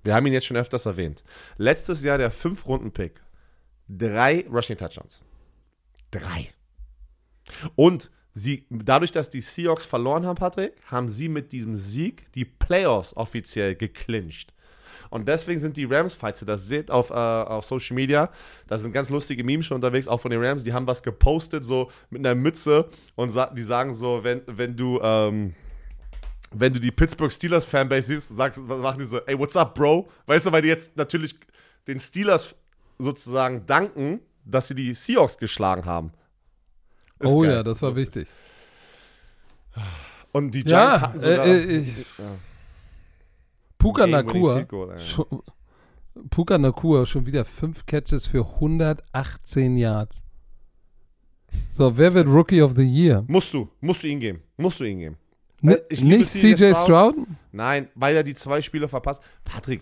Wir 0.03 0.13
haben 0.13 0.25
ihn 0.25 0.33
jetzt 0.33 0.45
schon 0.45 0.57
öfters 0.57 0.85
erwähnt. 0.85 1.23
Letztes 1.57 2.03
Jahr 2.03 2.17
der 2.17 2.31
5-Runden-Pick. 2.31 3.21
Drei 3.87 4.45
Rushing 4.47 4.77
Touchdowns. 4.77 5.21
Drei. 6.11 6.49
Und 7.75 8.11
sie, 8.33 8.65
dadurch, 8.69 9.11
dass 9.11 9.29
die 9.29 9.41
Seahawks 9.41 9.85
verloren 9.85 10.25
haben, 10.25 10.35
Patrick, 10.35 10.73
haben 10.85 11.09
sie 11.09 11.29
mit 11.29 11.51
diesem 11.51 11.75
Sieg 11.75 12.31
die 12.33 12.45
Playoffs 12.45 13.15
offiziell 13.15 13.75
geclincht. 13.75 14.53
Und 15.09 15.27
deswegen 15.27 15.59
sind 15.59 15.77
die 15.77 15.85
Rams, 15.85 16.13
falls 16.13 16.41
ihr 16.41 16.45
das 16.45 16.67
seht 16.67 16.89
auf, 16.91 17.09
äh, 17.09 17.13
auf 17.13 17.65
Social 17.65 17.95
Media, 17.95 18.29
da 18.67 18.77
sind 18.77 18.91
ganz 18.91 19.09
lustige 19.09 19.43
Memes 19.43 19.65
schon 19.65 19.75
unterwegs, 19.75 20.07
auch 20.07 20.19
von 20.19 20.31
den 20.31 20.43
Rams, 20.43 20.63
die 20.63 20.73
haben 20.73 20.87
was 20.87 21.03
gepostet, 21.03 21.63
so 21.63 21.91
mit 22.09 22.19
einer 22.25 22.35
Mütze 22.35 22.89
und 23.15 23.29
sa 23.29 23.47
die 23.47 23.63
sagen 23.63 23.93
so, 23.93 24.23
wenn, 24.23 24.41
wenn 24.47 24.75
du, 24.75 24.99
ähm, 25.01 25.53
wenn 26.51 26.73
du 26.73 26.79
die 26.79 26.91
Pittsburgh 26.91 27.31
Steelers 27.31 27.65
Fanbase 27.65 28.07
siehst, 28.07 28.35
sagst, 28.37 28.59
machen 28.59 28.99
die 28.99 29.05
so, 29.05 29.19
ey, 29.25 29.37
what's 29.37 29.55
up, 29.55 29.75
Bro? 29.75 30.07
Weißt 30.25 30.45
du, 30.45 30.51
weil 30.51 30.61
die 30.61 30.69
jetzt 30.69 30.95
natürlich 30.95 31.35
den 31.87 31.99
Steelers 31.99 32.55
sozusagen 32.97 33.65
danken, 33.65 34.21
dass 34.45 34.67
sie 34.67 34.75
die 34.75 34.93
Seahawks 34.93 35.37
geschlagen 35.37 35.85
haben. 35.85 36.11
Ist 37.19 37.29
oh 37.29 37.39
geil. 37.41 37.51
ja, 37.51 37.63
das 37.63 37.81
war 37.81 37.95
wichtig. 37.95 38.27
Und 40.31 40.51
die 40.51 40.63
Giants 40.63 40.95
Ja, 40.95 41.01
hatten 41.01 41.19
sogar... 41.19 41.45
äh, 41.45 41.63
äh, 41.63 41.77
ich- 41.79 41.97
ja. 42.17 42.35
Puka 43.85 44.07
Nakua. 44.07 44.63
Goal. 44.63 44.97
Schon, 44.97 45.25
Puka 46.31 46.57
Nakua 46.57 47.05
schon 47.05 47.25
wieder 47.27 47.45
fünf 47.45 47.85
Catches 47.85 48.25
für 48.25 48.43
118 48.43 49.77
Yards. 49.77 50.23
So, 51.69 51.95
wer 51.95 52.11
wird 52.15 52.27
Rookie 52.27 52.63
of 52.63 52.73
the 52.75 52.83
Year? 52.83 53.23
Musst 53.27 53.53
du, 53.53 53.69
musst 53.81 54.01
du 54.01 54.07
ihn 54.07 54.19
geben. 54.19 54.41
Musst 54.57 54.79
du 54.79 54.85
ihn 54.85 54.99
geben. 54.99 55.17
N 55.61 55.69
Äh, 55.69 55.81
ich 55.89 56.01
liebe 56.01 56.17
nicht 56.17 56.31
CJ 56.31 56.73
Stroud. 56.73 57.15
Nein, 57.51 57.89
weil 57.93 58.15
er 58.15 58.23
die 58.23 58.33
zwei 58.33 58.59
Spiele 58.59 58.87
verpasst. 58.87 59.21
Patrick, 59.43 59.81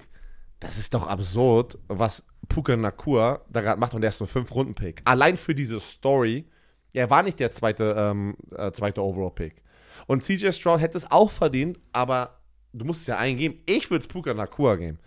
das 0.60 0.78
ist 0.78 0.94
doch 0.94 1.08
absurd, 1.08 1.80
was 1.88 2.26
Puka 2.50 2.76
Nakua 2.76 3.40
da 3.50 3.62
gerade 3.62 3.80
macht 3.80 3.94
und 3.94 4.02
der 4.02 4.10
ist 4.10 4.20
nur 4.20 4.28
fünf 4.28 4.54
Runden 4.54 4.76
Pick. 4.76 5.02
Allein 5.06 5.38
für 5.38 5.56
diese 5.56 5.80
Story, 5.80 6.46
er 6.92 7.10
war 7.10 7.24
nicht 7.24 7.40
der 7.40 7.54
zweite, 7.54 7.96
ähm, 7.98 8.36
äh, 8.52 8.70
zweite 8.74 9.02
Overall 9.02 9.32
Pick. 9.32 9.64
Und 10.08 10.24
CJ 10.24 10.52
Stroud 10.52 10.82
hätte 10.82 10.98
es 10.98 11.10
auch 11.10 11.32
verdient, 11.32 11.80
aber 11.94 12.43
du 12.74 12.86
musst 12.86 13.02
es 13.02 13.08
ja 13.08 13.18
eingeben. 13.18 13.60
Ich 13.66 13.90
würde 13.90 14.02
es 14.02 14.08
Puka 14.08 14.34
Nakua 14.34 14.76
geben. 14.76 15.00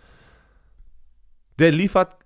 Der 1.59 1.71
liefert 1.71 2.17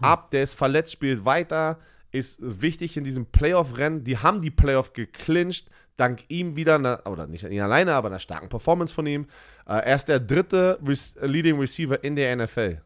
ab, 0.00 0.30
der 0.30 0.42
ist 0.42 0.54
verletzt, 0.54 0.92
spielt 0.92 1.24
weiter, 1.24 1.78
ist 2.12 2.38
wichtig 2.40 2.96
in 2.96 3.04
diesem 3.04 3.26
Playoff-Rennen. 3.26 4.04
Die 4.04 4.18
haben 4.18 4.40
die 4.40 4.50
Playoff 4.50 4.92
geclincht, 4.92 5.68
dank 5.96 6.24
ihm 6.28 6.56
wieder, 6.56 6.76
einer, 6.76 7.02
oder 7.06 7.26
nicht 7.26 7.44
ihn 7.44 7.60
alleine, 7.60 7.94
aber 7.94 8.08
einer 8.08 8.20
starken 8.20 8.48
Performance 8.48 8.94
von 8.94 9.06
ihm. 9.06 9.26
Äh, 9.66 9.78
er 9.78 9.96
ist 9.96 10.08
der 10.08 10.20
dritte 10.20 10.78
Re 10.84 10.94
Leading 11.26 11.58
Receiver 11.58 12.02
in 12.04 12.16
der 12.16 12.36
NFL. 12.36 12.80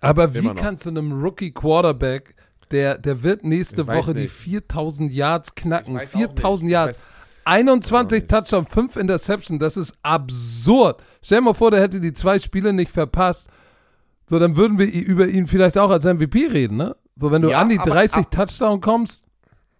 Aber 0.00 0.34
wie 0.34 0.52
kannst 0.54 0.84
du 0.84 0.90
einem 0.90 1.12
Rookie 1.12 1.52
Quarterback, 1.52 2.34
der, 2.70 2.98
der 2.98 3.22
wird 3.22 3.42
nächste 3.42 3.86
Woche 3.86 4.12
die 4.12 4.22
nicht. 4.22 4.32
4000 4.32 5.10
Yards 5.10 5.54
knacken? 5.54 5.96
Ich 5.96 6.02
weiß 6.02 6.14
auch 6.14 6.18
4000 6.18 6.62
nicht. 6.62 6.68
Ich 6.68 6.72
Yards. 6.72 7.02
Weiß- 7.44 7.50
21 7.52 8.22
nicht. 8.22 8.30
Touchdown, 8.30 8.66
5 8.66 8.96
Interception, 8.96 9.58
das 9.58 9.76
ist 9.76 9.94
absurd. 10.02 11.02
Stell 11.22 11.38
dir 11.38 11.44
mal 11.44 11.54
vor, 11.54 11.70
der 11.70 11.80
hätte 11.80 12.00
die 12.00 12.12
zwei 12.12 12.38
Spiele 12.38 12.72
nicht 12.72 12.90
verpasst. 12.90 13.48
So, 14.28 14.38
dann 14.38 14.56
würden 14.56 14.78
wir 14.78 14.86
über 14.90 15.26
ihn 15.28 15.46
vielleicht 15.46 15.76
auch 15.78 15.90
als 15.90 16.04
MVP 16.04 16.46
reden, 16.46 16.76
ne? 16.78 16.96
So, 17.16 17.30
wenn 17.30 17.42
du 17.42 17.50
Ja, 17.50 17.60
an 17.60 17.68
die 17.68 17.78
aber 17.78 17.90
30 17.90 18.24
ab- 18.24 18.30
Touchdown 18.30 18.80
kommst 18.80 19.26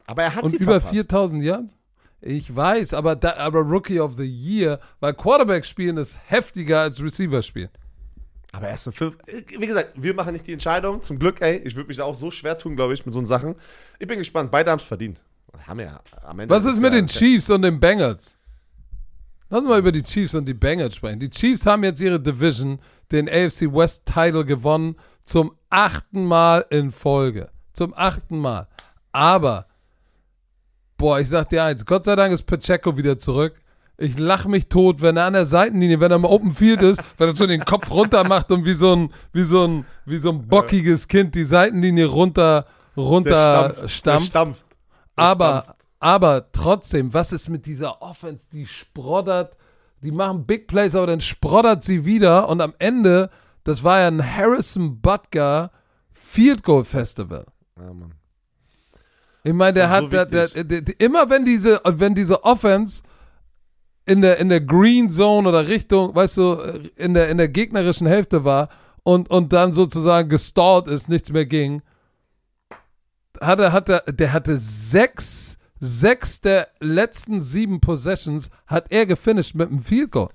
Aber 0.06 0.22
er 0.22 0.34
hat 0.34 0.44
und 0.44 0.50
sie 0.50 0.56
über 0.56 0.72
verpasst. 0.80 0.92
4000 0.94 1.42
Yards. 1.42 1.74
Ich 2.20 2.54
weiß, 2.54 2.94
aber, 2.94 3.16
da, 3.16 3.36
aber 3.36 3.60
Rookie 3.60 4.00
of 4.00 4.14
the 4.16 4.24
Year, 4.24 4.80
weil 5.00 5.12
Quarterback 5.14 5.64
spielen 5.66 5.96
ist 5.98 6.18
heftiger 6.26 6.80
als 6.80 7.02
Receiver 7.02 7.42
spielen. 7.42 7.68
Aber 8.52 8.68
er 8.68 8.74
ist 8.74 8.86
ein 8.86 8.92
fünf. 8.92 9.16
Wie 9.58 9.66
gesagt, 9.66 9.92
wir 9.96 10.14
machen 10.14 10.32
nicht 10.32 10.46
die 10.46 10.52
Entscheidung. 10.52 11.02
Zum 11.02 11.18
Glück, 11.18 11.40
ey. 11.42 11.56
Ich 11.64 11.74
würde 11.74 11.88
mich 11.88 11.96
da 11.96 12.04
auch 12.04 12.16
so 12.18 12.30
schwer 12.30 12.56
tun, 12.56 12.76
glaube 12.76 12.94
ich, 12.94 13.04
mit 13.04 13.12
so 13.12 13.24
Sachen. 13.24 13.56
Ich 13.98 14.06
bin 14.06 14.18
gespannt. 14.18 14.50
Beide 14.52 14.70
haben 14.70 14.78
es 14.78 14.84
verdient. 14.84 15.20
Haben 15.66 15.80
ja 15.80 16.00
am 16.22 16.38
Ende. 16.40 16.54
Was 16.54 16.64
ist 16.64 16.80
mit 16.80 16.92
den 16.92 17.06
Chiefs 17.06 17.50
und 17.50 17.62
den 17.62 17.80
Bengals? 17.80 18.36
Lass 19.50 19.60
uns 19.60 19.68
mal 19.68 19.78
über 19.78 19.92
die 19.92 20.02
Chiefs 20.02 20.34
und 20.34 20.46
die 20.46 20.54
Bengals 20.54 20.96
sprechen. 20.96 21.20
Die 21.20 21.30
Chiefs 21.30 21.66
haben 21.66 21.84
jetzt 21.84 22.00
ihre 22.00 22.18
Division, 22.18 22.80
den 23.12 23.28
AFC 23.28 23.72
West 23.72 24.04
Title 24.06 24.44
gewonnen, 24.44 24.96
zum 25.24 25.52
achten 25.70 26.24
Mal 26.24 26.64
in 26.70 26.90
Folge. 26.90 27.50
Zum 27.72 27.94
achten 27.94 28.38
Mal. 28.38 28.68
Aber, 29.12 29.66
boah, 30.96 31.20
ich 31.20 31.28
sag 31.28 31.50
dir 31.50 31.62
eins, 31.62 31.86
Gott 31.86 32.04
sei 32.04 32.16
Dank 32.16 32.32
ist 32.32 32.44
Pacheco 32.44 32.96
wieder 32.96 33.18
zurück. 33.18 33.54
Ich 33.96 34.18
lach 34.18 34.46
mich 34.46 34.68
tot, 34.68 35.02
wenn 35.02 35.16
er 35.16 35.26
an 35.26 35.34
der 35.34 35.46
Seitenlinie, 35.46 36.00
wenn 36.00 36.10
er 36.10 36.16
im 36.16 36.24
Open 36.24 36.52
Field 36.52 36.82
ist, 36.82 37.00
wenn 37.18 37.28
er 37.28 37.36
so 37.36 37.46
den 37.46 37.64
Kopf 37.64 37.90
runter 37.90 38.24
macht 38.24 38.50
und 38.50 38.66
wie 38.66 38.74
so 38.74 38.94
ein, 38.94 39.12
wie 39.32 39.44
so 39.44 39.64
ein, 39.66 39.86
wie 40.04 40.18
so 40.18 40.30
ein 40.30 40.48
bockiges 40.48 41.06
Kind 41.06 41.34
die 41.34 41.44
Seitenlinie 41.44 42.06
runter, 42.06 42.66
runter 42.96 43.68
Der 43.76 43.88
stampft. 43.88 44.06
Der 44.06 44.20
stampft. 44.20 44.66
Aber, 45.16 45.74
aber 46.00 46.50
trotzdem, 46.52 47.14
was 47.14 47.32
ist 47.32 47.48
mit 47.48 47.66
dieser 47.66 48.02
Offense? 48.02 48.44
Die 48.52 48.66
sproddert, 48.66 49.56
die 50.02 50.10
machen 50.10 50.46
Big 50.46 50.66
Plays, 50.66 50.94
aber 50.94 51.06
dann 51.06 51.20
sproddert 51.20 51.84
sie 51.84 52.04
wieder 52.04 52.48
und 52.48 52.60
am 52.60 52.74
Ende, 52.78 53.30
das 53.64 53.84
war 53.84 54.00
ja 54.00 54.08
ein 54.08 54.22
Harrison 54.22 55.00
Butker 55.00 55.70
Field 56.12 56.62
Goal 56.62 56.84
Festival. 56.84 57.46
Ja, 57.78 57.92
Mann. 57.92 58.14
Ich 59.44 59.52
meine, 59.52 59.74
der 59.74 59.88
So 59.88 59.94
hat, 59.94 60.12
der, 60.12 60.26
der, 60.26 60.48
der, 60.64 60.80
der, 60.80 61.00
immer 61.00 61.28
wenn 61.28 61.44
diese, 61.44 61.80
wenn 61.84 62.14
diese 62.14 62.44
Offense 62.44 63.02
in 64.06 64.22
der, 64.22 64.38
in 64.38 64.48
der 64.48 64.60
Green 64.60 65.10
Zone 65.10 65.48
oder 65.48 65.68
Richtung, 65.68 66.14
weißt 66.14 66.36
du, 66.38 66.52
in 66.96 67.14
der, 67.14 67.28
in 67.28 67.38
der 67.38 67.48
gegnerischen 67.48 68.06
Hälfte 68.06 68.44
war 68.44 68.68
und, 69.02 69.30
und 69.30 69.52
dann 69.52 69.72
sozusagen 69.72 70.28
gestallt 70.28 70.88
ist, 70.88 71.08
nichts 71.08 71.30
mehr 71.30 71.44
ging, 71.46 71.82
hat 73.40 73.60
er, 73.60 73.72
hat 73.72 73.88
er, 73.88 74.00
der 74.12 74.32
hatte 74.32 74.58
sechs, 74.58 75.56
sechs 75.80 76.40
der 76.40 76.68
letzten 76.80 77.40
sieben 77.40 77.80
Possessions 77.80 78.50
hat 78.66 78.90
er 78.90 79.06
gefinisht 79.06 79.54
mit 79.54 79.68
einem 79.68 79.80
Field 79.82 80.10
Goal. 80.12 80.30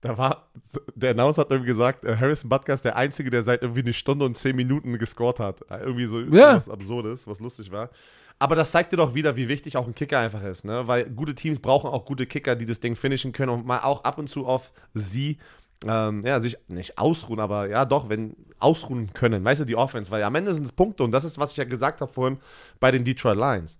Da 0.00 0.16
war, 0.16 0.48
der 0.94 1.10
Announcer 1.10 1.42
hat 1.42 1.50
irgendwie 1.50 1.70
gesagt, 1.70 2.04
äh, 2.04 2.16
Harrison 2.16 2.48
Butker 2.48 2.72
ist 2.72 2.84
der 2.84 2.94
Einzige, 2.96 3.30
der 3.30 3.42
seit 3.42 3.62
irgendwie 3.62 3.80
eine 3.80 3.92
Stunde 3.92 4.24
und 4.24 4.36
zehn 4.36 4.54
Minuten 4.54 4.96
gescored 4.96 5.40
hat. 5.40 5.62
Äh, 5.70 5.78
Irgendwie 5.80 6.06
so 6.06 6.20
Ja. 6.20 6.54
was 6.54 6.68
Absurdes, 6.68 7.26
was 7.26 7.40
lustig 7.40 7.72
war. 7.72 7.90
Aber 8.38 8.54
das 8.54 8.70
zeigt 8.70 8.92
dir 8.92 8.96
doch 8.96 9.14
wieder, 9.16 9.34
wie 9.34 9.48
wichtig 9.48 9.76
auch 9.76 9.88
ein 9.88 9.96
Kicker 9.96 10.20
einfach 10.20 10.44
ist, 10.44 10.64
ne? 10.64 10.86
Weil 10.86 11.10
gute 11.10 11.34
Teams 11.34 11.58
brauchen 11.58 11.90
auch 11.90 12.04
gute 12.04 12.24
Kicker, 12.26 12.54
die 12.54 12.66
das 12.66 12.78
Ding 12.78 12.94
finishen 12.94 13.32
können 13.32 13.50
und 13.50 13.66
mal 13.66 13.80
auch 13.80 14.04
ab 14.04 14.18
und 14.18 14.28
zu 14.30 14.46
auf 14.46 14.72
sie, 14.94 15.38
ähm, 15.86 16.22
ja, 16.24 16.40
sich 16.40 16.56
nicht 16.68 16.98
ausruhen, 16.98 17.40
aber 17.40 17.68
ja, 17.68 17.84
doch, 17.84 18.08
wenn 18.08 18.34
ausruhen 18.58 19.12
können. 19.12 19.44
Weißt 19.44 19.60
du, 19.60 19.64
die 19.64 19.76
Offense, 19.76 20.10
weil 20.10 20.22
am 20.24 20.34
Ende 20.34 20.52
sind 20.52 20.64
es 20.64 20.72
Punkte 20.72 21.04
und 21.04 21.12
das 21.12 21.24
ist, 21.24 21.38
was 21.38 21.52
ich 21.52 21.56
ja 21.58 21.64
gesagt 21.64 22.00
habe 22.00 22.12
vorhin 22.12 22.38
bei 22.80 22.90
den 22.90 23.04
Detroit 23.04 23.36
Lions. 23.36 23.78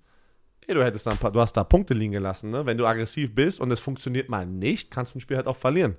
Ey, 0.66 0.74
du 0.74 0.84
hättest 0.84 1.07
da 1.07 1.12
ein 1.12 1.16
paar, 1.16 1.32
du 1.32 1.40
hast 1.40 1.55
da 1.57 1.64
Punkte 1.64 1.94
liegen 1.94 2.12
gelassen, 2.12 2.51
ne? 2.51 2.66
Wenn 2.66 2.76
du 2.76 2.86
aggressiv 2.86 3.34
bist 3.34 3.59
und 3.59 3.70
es 3.70 3.80
funktioniert 3.80 4.28
mal 4.28 4.44
nicht, 4.46 4.90
kannst 4.90 5.14
du 5.14 5.18
ein 5.18 5.20
Spiel 5.20 5.36
halt 5.38 5.46
auch 5.46 5.57
verlieren. 5.57 5.96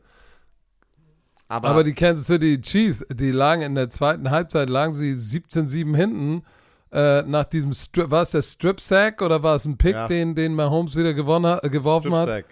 Aber, 1.48 1.70
Aber 1.70 1.84
die 1.84 1.94
Kansas 1.94 2.28
City 2.28 2.62
Chiefs, 2.62 3.04
die 3.12 3.32
lagen 3.32 3.64
in 3.64 3.74
der 3.74 3.90
zweiten 3.90 4.30
Halbzeit, 4.30 4.70
lagen 4.70 4.94
sie 4.94 5.14
17-7 5.14 5.96
hinten. 5.96 6.44
Äh, 6.92 7.24
nach 7.24 7.46
diesem 7.46 7.74
Strip, 7.74 8.10
war 8.10 8.22
es 8.24 8.32
der 8.32 8.42
Strip 8.42 8.80
Sack 8.82 9.22
oder 9.22 9.44
war 9.44 9.56
es 9.56 9.66
ein 9.66 9.78
Pick, 9.78 9.94
Ja. 9.94 10.08
den, 10.08 10.34
den 10.34 10.56
Mahomes 10.56 10.96
wieder 10.96 11.14
gewonnen 11.14 11.46
hat, 11.46 11.64
äh, 11.64 11.70
geworfen 11.70 12.14
hat? 12.16 12.46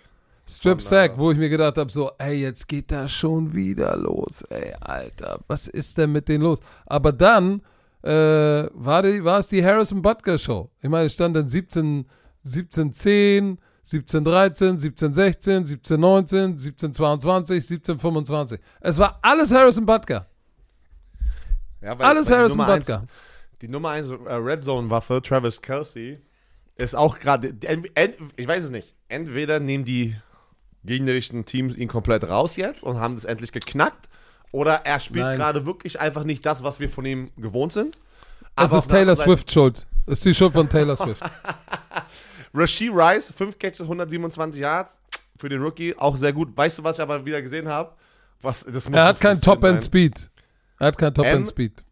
Strip 0.49 0.81
Sack, 0.81 1.13
äh, 1.13 1.17
wo 1.17 1.31
ich 1.31 1.37
mir 1.37 1.49
gedacht 1.49 1.77
habe, 1.77 1.91
so, 1.91 2.11
ey, 2.17 2.41
jetzt 2.41 2.67
geht 2.67 2.91
das 2.91 3.11
schon 3.11 3.53
wieder 3.53 3.95
los, 3.97 4.43
ey, 4.49 4.73
Alter, 4.79 5.39
was 5.47 5.67
ist 5.67 5.97
denn 5.97 6.11
mit 6.13 6.27
denen 6.29 6.43
los? 6.43 6.59
Aber 6.85 7.11
dann 7.11 7.61
äh, 8.03 8.09
war, 8.73 9.03
die, 9.03 9.23
war 9.23 9.39
es 9.39 9.49
die 9.49 9.63
Harrison 9.63 10.01
Butker 10.01 10.37
Show. 10.37 10.69
Ich 10.81 10.89
meine, 10.89 11.05
es 11.05 11.13
stand 11.13 11.35
dann 11.35 11.47
17, 11.47 12.05
17, 12.43 12.93
10, 12.93 13.57
17, 13.83 14.23
13, 14.23 14.79
17, 14.79 15.13
16, 15.13 15.65
17, 15.65 15.99
19, 15.99 16.57
17, 16.57 16.93
22, 16.93 17.67
17, 17.67 17.99
25. 17.99 18.59
Es 18.81 18.97
war 18.97 19.19
alles 19.21 19.53
Harrison 19.53 19.85
Butker. 19.85 20.27
Ja, 21.81 21.97
weil- 21.99 22.05
Alles 22.05 22.29
weil 22.29 22.37
Harrison 22.37 22.57
Nummer 22.59 22.73
eins- 22.73 22.85
Butker. 22.85 23.07
Die 23.61 23.67
Nummer 23.67 23.89
1 23.89 24.11
Red 24.11 24.63
Zone 24.63 24.89
Waffe, 24.89 25.21
Travis 25.21 25.61
Kelsey, 25.61 26.19
ist 26.75 26.95
auch 26.95 27.17
gerade, 27.17 27.55
ich 28.35 28.47
weiß 28.47 28.65
es 28.65 28.69
nicht, 28.69 28.93
entweder 29.07 29.59
nehmen 29.59 29.83
die 29.83 30.15
gegnerischen 30.87 31.45
Teams 31.45 31.77
ihn 31.77 31.87
komplett 31.87 32.23
raus 32.23 32.55
jetzt 32.55 32.83
und 32.83 32.99
haben 32.99 33.13
das 33.13 33.25
endlich 33.25 33.51
geknackt, 33.51 34.09
oder 34.51 34.85
er 34.85 34.99
spielt 34.99 35.25
Nein. 35.25 35.37
gerade 35.37 35.65
wirklich 35.65 35.99
einfach 35.99 36.23
nicht 36.23 36.45
das, 36.45 36.63
was 36.63 36.79
wir 36.79 36.89
von 36.89 37.05
ihm 37.05 37.29
gewohnt 37.37 37.73
sind. 37.73 37.95
Es 37.95 38.01
Aber 38.55 38.65
ist 38.65 38.73
auf 38.73 38.87
der 38.87 38.97
Taylor 38.99 39.15
Swift 39.15 39.51
schuld. 39.51 39.85
Es 40.07 40.13
ist 40.13 40.25
die 40.25 40.33
Schuld 40.33 40.53
von 40.53 40.67
Taylor 40.67 40.95
Swift. 40.95 41.21
Rasheed 42.53 42.91
Rice, 42.91 43.31
5 43.35 43.59
Catches, 43.59 43.81
127 43.81 44.61
Yards 44.61 44.97
für 45.35 45.49
den 45.49 45.61
Rookie, 45.61 45.95
auch 45.95 46.17
sehr 46.17 46.33
gut. 46.33 46.55
Weißt 46.55 46.79
du, 46.79 46.83
was 46.83 46.97
ich 46.97 47.03
aber 47.03 47.23
wieder 47.23 47.41
gesehen 47.41 47.67
habe? 47.67 47.93
Was, 48.41 48.63
er 48.63 49.05
hat 49.05 49.19
keinen 49.19 49.41
Top-End-Speed. 49.41 50.29
Er 50.79 50.87
hat 50.87 50.97
keinen 50.97 51.13
Top-End-Speed. 51.13 51.83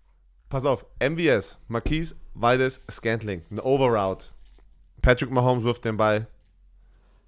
Pass 0.50 0.66
auf, 0.66 0.86
MVS, 1.00 1.58
Marquise, 1.68 2.16
Valdes, 2.34 2.82
Scantling, 2.90 3.44
ein 3.52 3.60
Overroute. 3.60 4.28
Patrick 5.02 5.32
Mahomes 5.32 5.64
wirft 5.64 5.86
den 5.86 5.98
Ball, 5.98 6.28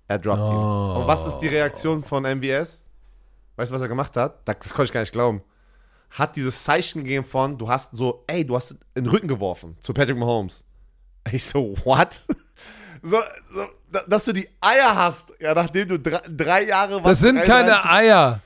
er 0.08 0.20
droppt 0.20 0.40
ihn. 0.50 0.56
Oh. 0.58 1.00
Und 1.02 1.08
was 1.08 1.26
ist 1.26 1.38
die 1.40 1.48
Reaktion 1.48 2.04
von 2.04 2.24
MVS? 2.24 2.86
Weißt 3.56 3.72
du, 3.72 3.76
was 3.76 3.82
er 3.82 3.88
gemacht 3.88 4.16
hat? 4.16 4.48
Das, 4.48 4.56
das 4.60 4.70
konnte 4.74 4.86
ich 4.86 4.94
gar 4.94 5.02
nicht 5.02 5.12
glauben. 5.14 5.42
Hat 6.12 6.36
dieses 6.36 6.64
Zeichen 6.64 7.04
gegeben 7.04 7.26
von, 7.26 7.58
du 7.58 7.68
hast 7.68 7.90
so, 7.92 8.24
ey, 8.28 8.46
du 8.46 8.56
hast 8.56 8.72
in 8.96 9.04
den 9.04 9.08
Rücken 9.08 9.28
geworfen 9.28 9.76
zu 9.82 9.94
Patrick 9.94 10.18
Mahomes. 10.18 10.64
Ich 11.32 11.44
so, 11.46 11.76
what? 11.84 12.22
So, 13.04 13.20
so, 13.54 13.68
da- 13.92 14.04
dass 14.08 14.26
du 14.26 14.34
die 14.34 14.50
Eier 14.60 14.96
hast, 14.96 15.32
ja, 15.40 15.54
nachdem 15.54 15.88
du 15.88 16.00
drei, 16.00 16.20
drei 16.28 16.64
Jahre 16.66 17.00
Das 17.04 17.20
sind 17.20 17.36
33 17.36 17.48
keine 17.48 17.86
Eier. 17.90 18.40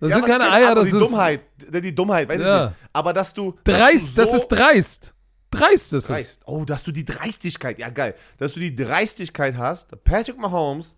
Das 0.00 0.10
Ja, 0.10 0.16
sind 0.16 0.26
keine 0.26 0.50
Eier, 0.50 0.74
das 0.74 0.90
die 0.90 0.96
ist 0.96 1.00
Dummheit, 1.00 1.40
die 1.56 1.94
Dummheit, 1.94 2.28
weiß 2.28 2.40
Ja. 2.40 2.60
ich 2.64 2.66
nicht. 2.70 2.76
Aber 2.92 3.12
dass 3.12 3.32
du 3.32 3.52
dass 3.62 3.76
dreist. 3.76 4.08
du 4.10 4.20
Das 4.20 4.30
so- 4.32 4.36
ist 4.38 4.48
dreist. 4.48 5.14
Dreist 5.58 5.92
ist 5.92 6.04
es. 6.04 6.06
Dreist. 6.06 6.42
Oh, 6.46 6.64
dass 6.64 6.82
du 6.82 6.92
die 6.92 7.04
Dreistigkeit, 7.04 7.78
ja 7.78 7.88
geil, 7.90 8.14
dass 8.38 8.52
du 8.54 8.60
die 8.60 8.74
Dreistigkeit 8.74 9.56
hast, 9.56 10.02
Patrick 10.04 10.38
Mahomes, 10.38 10.96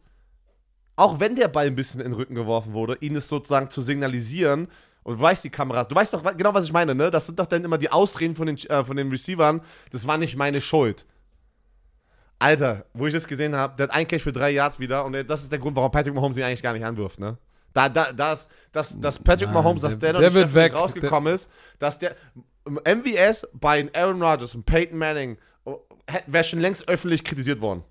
auch 0.97 1.21
wenn 1.21 1.37
der 1.37 1.49
Ball 1.49 1.67
ein 1.67 1.75
bisschen 1.77 2.01
in 2.01 2.09
den 2.11 2.15
Rücken 2.15 2.35
geworfen 2.35 2.73
wurde, 2.73 2.97
ihn 3.01 3.15
es 3.17 3.29
sozusagen 3.29 3.71
zu 3.71 3.83
signalisieren 3.83 4.69
und 5.05 5.17
du 5.19 5.21
weißt 5.23 5.45
die 5.45 5.51
Kameras, 5.51 5.89
du 5.89 5.95
weißt 5.95 6.13
doch 6.13 6.23
genau, 6.37 6.53
was 6.55 6.65
ich 6.65 6.73
meine, 6.73 6.95
ne? 6.95 7.11
Das 7.11 7.27
sind 7.27 7.39
doch 7.39 7.47
dann 7.47 7.65
immer 7.65 7.79
die 7.79 7.91
Ausreden 7.91 8.35
von 8.35 8.47
den, 8.47 8.57
äh, 8.69 8.85
von 8.85 8.97
den 8.97 9.09
Receivern, 9.11 9.61
das 9.93 10.07
war 10.07 10.19
nicht 10.19 10.37
meine 10.37 10.61
Schuld. 10.61 11.07
Alter, 12.41 12.85
wo 12.95 13.07
ich 13.07 13.13
das 13.15 13.27
gesehen 13.27 13.55
habe, 13.57 13.75
der 13.77 13.89
hat 13.89 13.95
ein 13.95 14.07
Catch 14.07 14.23
für 14.23 14.33
drei 14.33 14.51
Yards 14.51 14.79
wieder 14.79 15.05
und 15.05 15.13
das 15.29 15.43
ist 15.43 15.51
der 15.51 15.59
Grund, 15.59 15.75
warum 15.77 15.91
Patrick 15.91 16.15
Mahomes 16.15 16.37
ihn 16.39 16.45
eigentlich 16.45 16.63
gar 16.63 16.73
nicht 16.73 16.85
anwirft, 16.85 17.19
ne? 17.19 17.37
Da, 17.75 17.89
da, 17.89 18.13
das, 18.13 18.49
das, 18.73 18.99
dass 18.99 19.19
Patrick 19.19 19.49
Nein, 19.49 19.55
Mahomes, 19.55 19.83
dass 19.83 19.99
der, 19.99 20.13
der- 20.15 20.23
noch 20.23 20.33
der 20.33 20.45
nicht 20.45 20.55
weg. 20.55 20.75
rausgekommen 20.75 21.35
ist, 21.35 21.51
dass 21.79 21.99
der 21.99 22.17
MVS 22.69 23.47
bei 23.53 23.89
Aaron 23.95 24.23
Rodgers 24.23 24.55
und 24.55 24.65
Peyton 24.65 24.99
Manning 24.99 25.39
oh, 25.65 25.79
wäre 26.27 26.45
schon 26.45 26.61
längst 26.61 26.89
öffentlich 26.89 27.25
kritisiert 27.25 27.61
worden. 27.61 27.85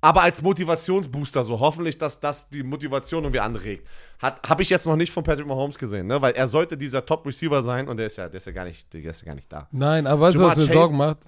Aber 0.00 0.20
als 0.20 0.42
Motivationsbooster, 0.42 1.44
so 1.44 1.58
hoffentlich, 1.58 1.96
dass 1.96 2.20
das 2.20 2.46
die 2.50 2.62
Motivation 2.62 3.24
irgendwie 3.24 3.40
anregt. 3.40 3.88
Habe 4.20 4.62
ich 4.62 4.68
jetzt 4.68 4.84
noch 4.84 4.96
nicht 4.96 5.10
von 5.10 5.24
Patrick 5.24 5.46
Mahomes 5.46 5.78
gesehen, 5.78 6.08
ne? 6.08 6.20
Weil 6.20 6.34
er 6.34 6.46
sollte 6.46 6.76
dieser 6.76 7.06
Top-Receiver 7.06 7.62
sein 7.62 7.88
und 7.88 7.96
der 7.96 8.06
ist 8.06 8.18
ja, 8.18 8.28
der 8.28 8.36
ist 8.36 8.46
ja 8.46 8.52
gar 8.52 8.66
nicht, 8.66 8.92
der 8.92 9.02
ist 9.02 9.22
ja 9.22 9.26
gar 9.28 9.34
nicht 9.34 9.50
da. 9.50 9.66
Nein, 9.72 10.06
aber 10.06 10.20
weißt 10.20 10.38
du, 10.38 10.42
was 10.42 10.56
mir 10.56 10.62
Chase- 10.64 10.72
Sorgen 10.74 10.96
macht? 10.98 11.18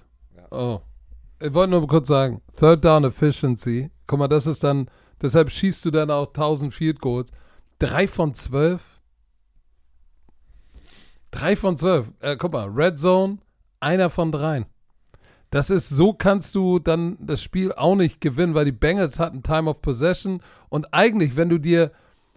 Oh. 0.51 0.79
Ich 1.39 1.51
wollte 1.55 1.71
nur 1.71 1.87
kurz 1.87 2.07
sagen, 2.07 2.41
Third 2.59 2.85
Down 2.85 3.03
Efficiency, 3.03 3.89
guck 4.05 4.19
mal, 4.19 4.27
das 4.27 4.45
ist 4.45 4.63
dann, 4.63 4.89
deshalb 5.21 5.49
schießt 5.49 5.83
du 5.85 5.89
dann 5.89 6.11
auch 6.11 6.27
1000 6.27 6.71
Field 6.71 6.99
Goals. 7.01 7.31
Drei 7.79 8.07
von 8.07 8.35
zwölf. 8.35 8.96
Drei 11.31 11.55
von 11.55 11.77
zwölf. 11.77 12.11
Äh, 12.19 12.37
guck 12.37 12.53
mal, 12.53 12.67
Red 12.69 12.97
Zone, 12.97 13.39
einer 13.79 14.09
von 14.09 14.31
dreien. 14.31 14.65
Das 15.49 15.69
ist, 15.69 15.89
so 15.89 16.13
kannst 16.13 16.55
du 16.55 16.79
dann 16.79 17.17
das 17.21 17.41
Spiel 17.41 17.71
auch 17.71 17.95
nicht 17.95 18.19
gewinnen, 18.19 18.53
weil 18.53 18.65
die 18.65 18.71
Bengals 18.73 19.19
hatten 19.19 19.43
Time 19.43 19.69
of 19.69 19.81
Possession 19.81 20.41
und 20.69 20.93
eigentlich, 20.93 21.37
wenn 21.37 21.49
du 21.49 21.57
dir, 21.57 21.91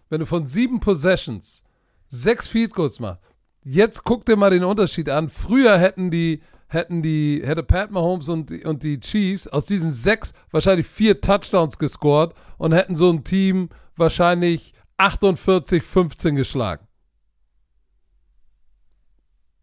wenn 0.08 0.20
du 0.20 0.26
von 0.26 0.46
sieben 0.46 0.78
Possessions 0.78 1.64
sechs 2.08 2.46
Field 2.46 2.72
Goals 2.72 3.00
machst, 3.00 3.20
jetzt 3.62 4.04
guck 4.04 4.24
dir 4.26 4.36
mal 4.36 4.50
den 4.50 4.64
Unterschied 4.64 5.08
an. 5.08 5.28
Früher 5.28 5.76
hätten 5.78 6.12
die, 6.12 6.40
hätten 6.68 7.02
die, 7.02 7.42
hätte 7.44 7.64
Pat 7.64 7.90
Mahomes 7.90 8.28
und, 8.28 8.50
die- 8.50 8.64
und 8.64 8.84
die 8.84 9.00
Chiefs 9.00 9.48
aus 9.48 9.66
diesen 9.66 9.90
sechs 9.90 10.32
wahrscheinlich 10.52 10.86
vier 10.86 11.20
Touchdowns 11.20 11.78
gescored 11.78 12.34
und 12.58 12.72
hätten 12.72 12.94
so 12.94 13.10
ein 13.10 13.24
Team 13.24 13.70
wahrscheinlich 13.96 14.72
48, 14.98 15.82
15 15.82 16.36
geschlagen. 16.36 16.86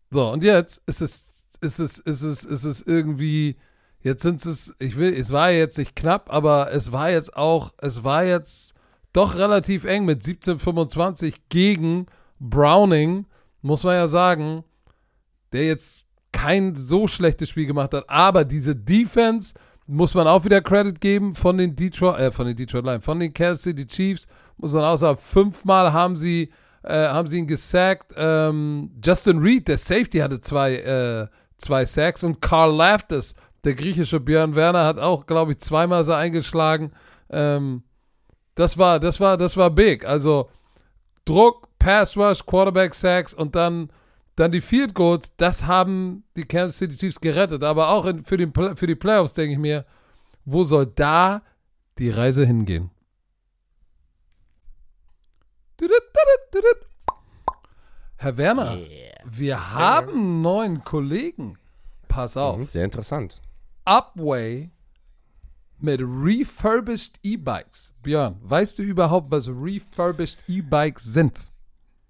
So, 0.10 0.32
und 0.32 0.44
jetzt 0.44 0.82
ist 0.86 1.02
es, 1.02 1.46
ist 1.62 1.80
es, 1.80 2.00
ist 2.00 2.22
es, 2.22 2.44
ist 2.44 2.64
es 2.64 2.82
irgendwie, 2.82 3.58
jetzt 4.02 4.24
sind 4.24 4.46
es, 4.46 4.76
ich 4.80 4.98
will, 4.98 5.14
es 5.14 5.32
war 5.32 5.52
jetzt 5.52 5.78
nicht 5.78 5.96
knapp, 5.96 6.32
aber 6.32 6.72
es 6.72 6.92
war 6.92 7.10
jetzt 7.10 7.36
auch, 7.36 7.74
es 7.78 8.04
war 8.04 8.24
jetzt 8.24 8.74
doch 9.14 9.36
relativ 9.36 9.84
eng 9.84 10.06
mit 10.06 10.22
17,25 10.22 11.36
gegen 11.50 12.06
Browning, 12.40 13.26
muss 13.62 13.84
man 13.84 13.96
ja 13.96 14.08
sagen, 14.08 14.64
der 15.52 15.66
jetzt 15.66 16.06
kein 16.32 16.76
so 16.76 17.08
schlechtes 17.08 17.50
Spiel 17.50 17.66
gemacht 17.66 17.94
hat, 17.94 18.06
aber 18.08 18.46
diese 18.46 18.76
Defense 18.76 19.56
muss 19.88 20.14
man 20.14 20.28
auch 20.28 20.46
wieder 20.46 20.62
Credit 20.62 21.00
geben 21.00 21.34
von 21.34 21.58
den 21.58 21.76
Detroit, 21.76 22.20
äh, 22.20 22.32
von 22.32 22.46
den 22.46 22.56
Detroit 22.56 22.86
Lions, 22.86 23.06
von 23.06 23.20
den 23.20 23.34
Kansas 23.34 23.64
City 23.64 23.88
Chiefs, 23.88 24.28
muss 24.58 24.74
man 24.74 24.84
auch 24.84 24.98
sagen, 24.98 25.18
fünfmal 25.18 25.94
haben 25.94 26.16
sie, 26.16 26.52
äh, 26.84 27.08
haben 27.08 27.28
sie 27.28 27.40
ihn 27.40 27.48
gesackt. 27.48 28.14
Ähm, 28.16 28.92
Justin 29.04 29.40
Reed, 29.40 29.68
der 29.68 29.78
Safety, 29.78 30.20
hatte 30.20 30.42
zwei, 30.42 30.76
äh, 30.76 31.28
zwei 31.58 31.86
Sacks 31.86 32.24
und 32.24 32.42
Carl 32.42 32.76
Laftis, 32.76 33.36
der 33.64 33.74
griechische 33.74 34.20
Björn 34.20 34.56
Werner, 34.56 34.86
hat 34.86 35.00
auch, 35.00 35.26
glaube 35.26 35.52
ich, 35.52 35.60
zweimal 35.60 36.06
so 36.06 36.14
eingeschlagen. 36.14 36.92
Ähm, 37.30 37.84
das 38.56 38.78
war, 38.78 39.00
das 39.00 39.20
war, 39.20 39.38
das 39.38 39.58
war 39.58 39.70
big. 39.70 40.06
Also 40.06 40.50
Druck, 41.26 41.68
Pass 41.80 42.18
Rush, 42.18 42.46
Quarterback 42.46 42.94
Sacks 42.94 43.34
und 43.34 43.56
dann, 43.56 43.90
dann 44.36 44.52
die 44.52 44.62
Field 44.62 44.94
Goals, 44.94 45.36
das 45.38 45.66
haben 45.66 46.24
die 46.36 46.44
Kansas 46.44 46.78
City 46.78 46.98
Chiefs 46.98 47.22
gerettet. 47.22 47.64
Aber 47.64 47.90
auch 47.90 48.06
in, 48.06 48.24
für, 48.24 48.38
den, 48.38 48.54
für 48.54 48.88
die 48.88 48.96
Playoffs 48.96 49.34
denke 49.34 49.54
ich 49.54 49.60
mir, 49.60 49.86
wo 50.46 50.64
soll 50.64 50.88
da 50.88 51.42
die 52.00 52.10
Reise 52.10 52.46
hingehen? 52.46 52.90
Herr 58.18 58.38
Werner, 58.38 58.78
wir 59.26 59.74
haben 59.74 60.10
einen 60.10 60.42
neuen 60.42 60.84
Kollegen. 60.84 61.58
Pass 62.08 62.36
auf. 62.36 62.58
Mhm, 62.58 62.68
Sehr 62.68 62.84
interessant. 62.86 63.42
Upway 63.86 64.70
mit 65.80 66.02
refurbished 66.02 67.20
E-Bikes. 67.22 67.94
Björn, 68.02 68.38
weißt 68.42 68.80
du 68.80 68.84
überhaupt, 68.84 69.30
was 69.32 69.48
refurbished 69.48 70.40
E-Bikes 70.48 71.04
sind? 71.04 71.48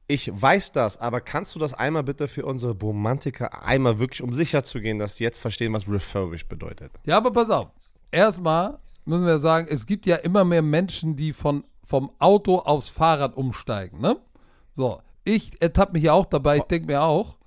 Ich 0.08 0.32
weiß 0.34 0.72
das, 0.72 0.98
aber 1.02 1.20
kannst 1.20 1.54
du 1.56 1.60
das 1.60 1.74
einmal 1.74 2.04
bitte 2.04 2.30
für 2.30 2.46
unsere 2.46 2.74
Romantiker 2.80 3.64
einmal 3.66 4.00
wirklich, 4.00 4.24
um 4.24 4.34
sicher 4.34 4.64
zu 4.64 4.80
gehen, 4.80 5.00
dass 5.00 5.18
sie 5.18 5.26
jetzt 5.26 5.40
verstehen, 5.40 5.74
was 5.74 5.90
refurbished 5.90 6.48
bedeutet? 6.48 6.92
Ja, 7.04 7.18
aber 7.18 7.32
pass 7.32 7.50
auf. 7.50 7.68
Erstmal 8.10 8.80
müssen 9.04 9.26
wir 9.26 9.38
sagen, 9.38 9.68
es 9.70 9.86
gibt 9.86 10.06
ja 10.06 10.16
immer 10.16 10.46
mehr 10.46 10.62
Menschen, 10.62 11.18
die 11.18 11.34
von, 11.34 11.66
vom 11.88 12.12
Auto 12.20 12.58
aufs 12.60 12.90
Fahrrad 12.90 13.36
umsteigen, 13.38 14.00
ne? 14.02 14.18
So, 14.74 15.02
ich 15.24 15.60
ertappe 15.62 15.94
mich 15.94 16.04
ja 16.04 16.14
auch 16.14 16.26
dabei, 16.26 16.58
ich 16.58 16.64
denke 16.64 16.88
mir 16.88 17.02
auch, 17.02 17.38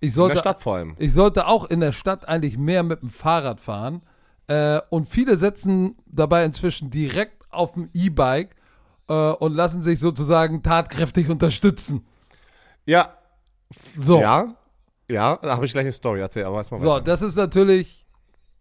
ich 0.00 0.08
In 0.10 0.14
sollte, 0.14 0.34
der 0.34 0.40
Stadt 0.40 0.60
vor 0.62 0.76
allem. 0.76 0.94
ich 0.98 1.12
sollte 1.12 1.46
auch 1.48 1.64
in 1.64 1.80
der 1.80 1.92
Stadt 1.92 2.26
eigentlich 2.28 2.56
mehr 2.56 2.84
mit 2.84 3.02
dem 3.02 3.10
Fahrrad 3.10 3.58
fahren. 3.60 4.02
Äh, 4.46 4.80
und 4.90 5.08
viele 5.08 5.36
setzen 5.36 5.96
dabei 6.06 6.44
inzwischen 6.44 6.90
direkt 6.90 7.44
auf 7.52 7.72
dem 7.72 7.90
E-Bike 7.92 8.54
äh, 9.08 9.12
und 9.32 9.54
lassen 9.54 9.82
sich 9.82 9.98
sozusagen 9.98 10.62
tatkräftig 10.62 11.28
unterstützen. 11.28 12.06
Ja, 12.86 13.12
So, 13.98 14.20
ja, 14.20 14.54
ja, 15.10 15.36
da 15.42 15.56
habe 15.56 15.66
ich 15.66 15.72
gleich 15.72 15.82
eine 15.84 15.92
Story 15.92 16.20
erzählt, 16.20 16.46
aber 16.46 16.58
erstmal 16.58 16.80
so 16.80 16.88
weiter. 16.88 17.04
das 17.04 17.22
ist 17.22 17.34
natürlich, 17.36 18.06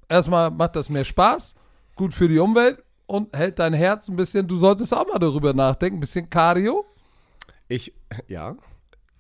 erstmal 0.10 0.50
macht 0.52 0.76
das 0.76 0.90
mehr 0.90 1.06
Spaß, 1.06 1.54
gut 1.96 2.14
für 2.14 2.28
die 2.28 2.40
Umwelt 2.40 2.84
und 3.08 3.36
hält 3.36 3.58
dein 3.58 3.74
Herz 3.74 4.08
ein 4.10 4.16
bisschen, 4.16 4.48
du 4.48 4.56
solltest 4.56 4.94
auch 4.94 5.08
mal 5.08 5.18
darüber 5.18 5.54
nachdenken, 5.54 5.98
ein 5.98 6.02
bisschen 6.02 6.30
Cardio. 6.30 6.86
Ich, 7.68 7.94
ja. 8.28 8.56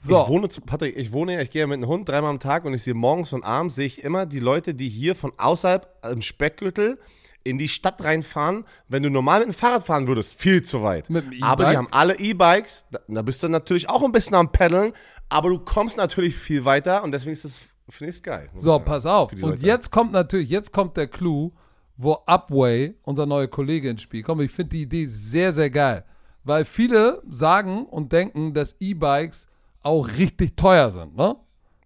So. 0.05 0.21
Ich 0.21 0.29
wohne, 0.29 0.47
Patrick, 0.65 0.95
ich 0.95 1.11
wohne 1.11 1.33
ja, 1.33 1.41
ich 1.41 1.49
gehe 1.49 1.61
ja 1.61 1.67
mit 1.67 1.77
einem 1.77 1.87
Hund 1.87 2.07
dreimal 2.07 2.29
am 2.29 2.39
Tag 2.39 2.65
und 2.65 2.73
ich 2.73 2.83
sehe 2.83 2.93
morgens 2.93 3.33
und 3.33 3.43
abends, 3.43 3.75
sehe 3.75 3.87
ich 3.87 4.03
immer 4.03 4.25
die 4.25 4.39
Leute, 4.39 4.75
die 4.75 4.89
hier 4.89 5.15
von 5.15 5.33
außerhalb 5.37 5.87
im 6.11 6.21
Speckgürtel 6.21 6.99
in 7.43 7.57
die 7.57 7.69
Stadt 7.69 8.03
reinfahren. 8.03 8.65
Wenn 8.87 9.03
du 9.03 9.09
normal 9.09 9.39
mit 9.39 9.49
dem 9.49 9.53
Fahrrad 9.53 9.85
fahren 9.85 10.07
würdest, 10.07 10.39
viel 10.39 10.61
zu 10.61 10.83
weit. 10.83 11.09
Mit 11.09 11.25
dem 11.25 11.31
E-Bike? 11.31 11.49
aber 11.49 11.69
die 11.69 11.77
haben 11.77 11.87
alle 11.91 12.19
E-Bikes, 12.19 12.85
da, 12.91 12.99
da 13.07 13.21
bist 13.21 13.41
du 13.41 13.47
natürlich 13.47 13.89
auch 13.89 14.03
ein 14.03 14.11
bisschen 14.11 14.35
am 14.35 14.51
Peddeln, 14.51 14.93
aber 15.29 15.49
du 15.49 15.59
kommst 15.59 15.97
natürlich 15.97 16.35
viel 16.35 16.63
weiter 16.65 17.03
und 17.03 17.11
deswegen 17.11 17.33
ist 17.33 17.45
das, 17.45 17.59
finde 17.89 18.09
ich 18.09 18.17
es 18.17 18.23
geil. 18.23 18.49
So, 18.55 18.77
pass 18.79 19.05
auf. 19.05 19.31
Und 19.31 19.39
Leute. 19.39 19.65
jetzt 19.65 19.91
kommt 19.91 20.11
natürlich, 20.11 20.49
jetzt 20.49 20.73
kommt 20.73 20.97
der 20.97 21.07
Clou, 21.07 21.53
wo 21.97 22.19
Upway, 22.25 22.95
unser 23.03 23.25
neuer 23.25 23.47
Kollege, 23.47 23.89
ins 23.89 24.03
Spiel 24.03 24.23
kommt. 24.23 24.41
Ich 24.43 24.51
finde 24.51 24.69
die 24.69 24.83
Idee 24.83 25.07
sehr, 25.07 25.51
sehr 25.51 25.69
geil. 25.69 26.05
Weil 26.43 26.63
viele 26.63 27.21
sagen 27.27 27.85
und 27.85 28.13
denken, 28.13 28.53
dass 28.53 28.75
E-Bikes 28.79 29.47
auch 29.81 30.07
richtig 30.07 30.55
teuer 30.55 30.91
sind, 30.91 31.17
ne? 31.17 31.35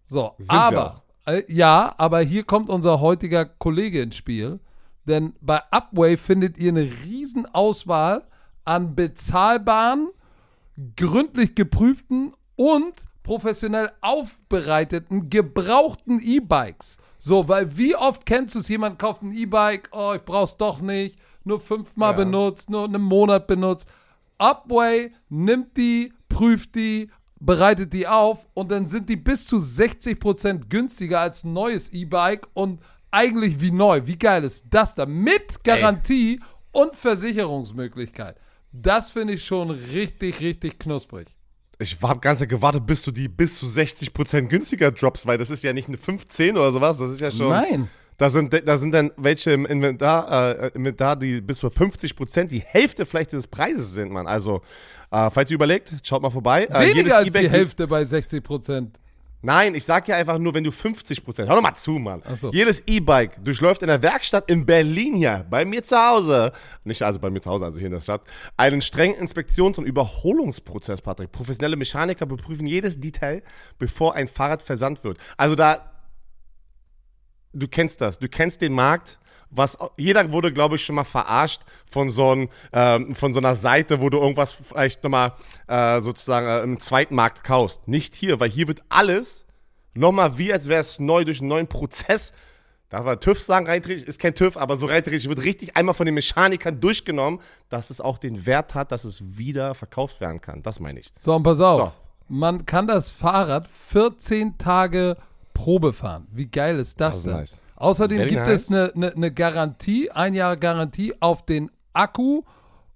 So, 0.06 0.34
Sind 0.38 0.52
aber, 0.52 1.04
äh, 1.26 1.44
ja, 1.48 1.96
aber 1.98 2.20
hier 2.20 2.44
kommt 2.44 2.70
unser 2.70 3.00
heutiger 3.00 3.46
Kollege 3.46 4.02
ins 4.02 4.18
Spiel. 4.18 4.60
Denn 5.06 5.34
bei 5.42 5.62
Upway 5.72 6.18
findet 6.18 6.58
ihr 6.58 6.70
eine 6.70 6.82
riesen 6.82 7.46
Auswahl 7.54 8.28
an 8.66 8.94
bezahlbaren, 8.96 10.10
gründlich 10.96 11.56
geprüften 11.56 12.34
und 12.56 12.94
professionell 13.24 13.92
aufbereiteten, 14.02 15.30
gebrauchten 15.30 16.20
E-Bikes. 16.20 16.98
So, 17.20 17.48
weil 17.48 17.78
wie 17.78 17.96
oft 17.96 18.26
kennst 18.26 18.56
du 18.56 18.60
es, 18.60 18.68
jemand 18.68 18.98
kauft 18.98 19.22
ein 19.22 19.32
E-Bike, 19.32 19.90
oh, 19.92 20.14
ich 20.16 20.24
brauch's 20.24 20.58
doch 20.58 20.82
nicht, 20.82 21.20
nur 21.44 21.60
fünfmal 21.60 22.12
Ja. 22.12 22.18
benutzt, 22.18 22.70
nur 22.70 22.86
einen 22.86 23.02
Monat 23.02 23.48
benutzt. 23.48 23.88
Upway 24.40 25.12
nimmt 25.30 25.78
die, 25.78 26.14
prüft 26.30 26.76
die, 26.76 27.12
bereitet 27.40 27.94
die 27.94 28.08
auf 28.08 28.48
und 28.54 28.72
dann 28.72 28.88
sind 28.88 29.08
die 29.10 29.16
bis 29.16 29.46
zu 29.46 29.58
60% 29.58 30.68
günstiger 30.70 31.20
als 31.20 31.44
ein 31.44 31.54
neues 31.54 31.90
E-Bike 31.94 32.48
und 32.54 32.82
eigentlich 33.12 33.60
wie 33.62 33.72
neu. 33.72 34.02
Wie 34.06 34.18
geil 34.18 34.44
ist 34.44 34.66
das 34.70 34.96
da? 34.96 35.06
Mit 35.06 35.64
Garantie 35.64 36.40
und 36.72 36.96
Versicherungsmöglichkeit. 36.96 38.38
Das 38.72 39.12
finde 39.12 39.34
ich 39.34 39.46
schon 39.46 39.70
richtig, 39.70 40.40
richtig 40.40 40.80
knusprig. 40.80 41.36
Ich 41.82 41.98
habe 42.02 42.20
ganz 42.20 42.46
gewartet, 42.48 42.86
bis 42.86 43.02
du 43.02 43.12
die 43.12 43.28
bis 43.28 43.58
zu 43.58 43.66
60% 43.66 44.48
günstiger 44.48 44.92
droppst, 44.92 45.26
weil 45.26 45.38
das 45.38 45.50
ist 45.50 45.64
ja 45.64 45.74
nicht 45.74 45.88
eine 45.88 45.98
15 45.98 46.56
oder 46.56 46.72
sowas, 46.72 46.98
das 46.98 47.12
ist 47.12 47.22
ja 47.22 47.32
schon. 47.32 47.50
Nein. 47.50 47.90
Da 48.18 48.30
sind, 48.30 48.54
da 48.68 48.78
sind 48.78 48.92
dann 48.92 49.10
welche 49.18 49.52
im 49.52 49.66
Inventar, 49.66 50.60
äh, 50.60 50.72
Inventar, 50.76 51.16
die 51.16 51.42
bis 51.42 51.58
zu 51.58 51.68
50% 51.68 52.44
die 52.50 52.60
Hälfte 52.60 53.08
vielleicht 53.08 53.34
des 53.34 53.48
Preises 53.48 53.94
sind, 53.94 54.12
Mann. 54.12 54.28
Also, 54.28 54.62
äh, 55.10 55.32
falls 55.32 55.50
ihr 55.50 55.56
überlegt, 55.56 55.92
schaut 56.04 56.22
mal 56.22 56.30
vorbei. 56.30 56.66
Äh, 56.66 56.94
Weniger 56.94 57.18
als 57.18 57.34
die 57.34 57.50
Hälfte 57.50 57.88
bei 57.88 58.04
60%. 58.04 58.90
Nein, 59.44 59.74
ich 59.74 59.84
sag 59.86 60.08
ja 60.08 60.18
einfach 60.18 60.38
nur, 60.38 60.54
wenn 60.54 60.64
du 60.64 60.70
50%, 60.70 61.48
hör 61.48 61.56
doch 61.56 61.62
mal 61.62 61.74
zu, 61.74 61.94
Mann. 61.94 62.22
So. 62.36 62.52
Jedes 62.52 62.84
E-Bike 62.86 63.44
durchläuft 63.44 63.82
in 63.82 63.88
der 63.88 64.02
Werkstatt 64.04 64.50
in 64.50 64.66
Berlin 64.66 65.16
hier, 65.16 65.46
bei 65.50 65.66
mir 65.66 65.84
zu 65.84 65.98
Hause, 65.98 66.52
nicht 66.84 67.02
also 67.02 67.20
bei 67.20 67.30
mir 67.32 67.42
zu 67.42 67.50
Hause, 67.50 67.66
also 67.66 67.80
hier 67.80 67.88
in 67.88 67.94
der 67.94 68.02
Stadt, 68.02 68.22
einen 68.56 68.82
strengen 68.82 69.16
Inspektions- 69.16 69.80
und 69.80 69.86
Überholungsprozess, 69.86 71.02
Patrick. 71.02 71.32
Professionelle 71.32 71.76
Mechaniker 71.76 72.28
beprüfen 72.28 72.68
jedes 72.68 73.00
Detail, 73.00 73.42
bevor 73.80 74.14
ein 74.14 74.28
Fahrrad 74.28 74.62
versandt 74.62 75.04
wird. 75.04 75.18
Also 75.38 75.56
da, 75.56 75.92
du 77.54 77.68
kennst 77.68 78.00
das, 78.00 78.20
du 78.20 78.30
kennst 78.30 78.62
den 78.62 78.74
Markt 78.74 79.18
was 79.52 79.78
jeder 79.98 80.32
wurde, 80.32 80.52
glaube 80.52 80.78
ich, 80.78 80.86
schon 80.86 80.96
mal 80.96 81.04
verarscht 81.04 81.62
von 81.90 82.10
so, 82.10 82.34
ein, 82.34 82.50
ähm, 82.74 83.14
von 83.16 83.34
so 83.34 83.40
einer 83.40 83.56
Seite, 83.56 84.02
wo 84.02 84.10
du 84.10 84.18
irgendwas 84.18 84.54
vielleicht 84.54 85.04
nochmal 85.04 85.34
äh, 85.68 86.02
sozusagen 86.02 86.48
äh, 86.48 86.62
im 86.62 86.80
Zweitmarkt 86.80 87.44
kaufst. 87.44 87.88
Nicht 87.88 88.16
hier, 88.16 88.40
weil 88.40 88.50
hier 88.50 88.68
wird 88.68 88.82
alles 88.90 89.46
nochmal 89.94 90.38
wie, 90.38 90.54
als 90.54 90.68
wäre 90.68 90.82
es 90.82 91.00
neu 91.00 91.26
durch 91.26 91.40
einen 91.40 91.50
neuen 91.50 91.68
Prozess. 91.68 92.32
Darf 92.90 93.06
man 93.06 93.20
TÜV 93.20 93.40
sagen, 93.40 93.68
rein 93.68 93.82
ist 93.84 94.20
kein 94.20 94.36
TÜV, 94.36 94.58
aber 94.58 94.76
so 94.76 94.86
rein 94.86 95.06
wird 95.06 95.44
richtig 95.44 95.78
einmal 95.78 95.96
von 95.96 96.06
den 96.06 96.16
Mechanikern 96.16 96.82
durchgenommen, 96.82 97.40
dass 97.70 97.90
es 97.90 98.02
auch 98.02 98.18
den 98.18 98.46
Wert 98.46 98.76
hat, 98.76 98.92
dass 98.92 99.06
es 99.06 99.38
wieder 99.38 99.76
verkauft 99.76 100.20
werden 100.20 100.42
kann. 100.42 100.62
Das 100.62 100.80
meine 100.82 101.00
ich. 101.00 101.14
So, 101.18 101.34
und 101.34 101.44
pass 101.44 101.62
auf. 101.62 101.94
Man 102.28 102.66
kann 102.66 102.88
das 102.88 103.10
Fahrrad 103.12 103.68
14 103.68 104.58
Tage 104.58 105.18
Probe 105.54 105.94
fahren. 105.94 106.28
Wie 106.32 106.48
geil 106.48 106.80
ist 106.80 107.00
das, 107.00 107.12
Das 107.12 107.18
ist 107.18 107.26
denn? 107.26 107.34
nice. 107.34 107.62
Außerdem 107.82 108.18
Very 108.20 108.30
gibt 108.30 108.46
nice. 108.46 108.62
es 108.62 108.72
eine, 108.72 108.94
eine, 108.94 109.16
eine 109.16 109.32
Garantie, 109.32 110.12
ein 110.12 110.36
Jahr 110.36 110.56
Garantie 110.56 111.16
auf 111.20 111.44
den 111.46 111.72
Akku, 111.94 112.44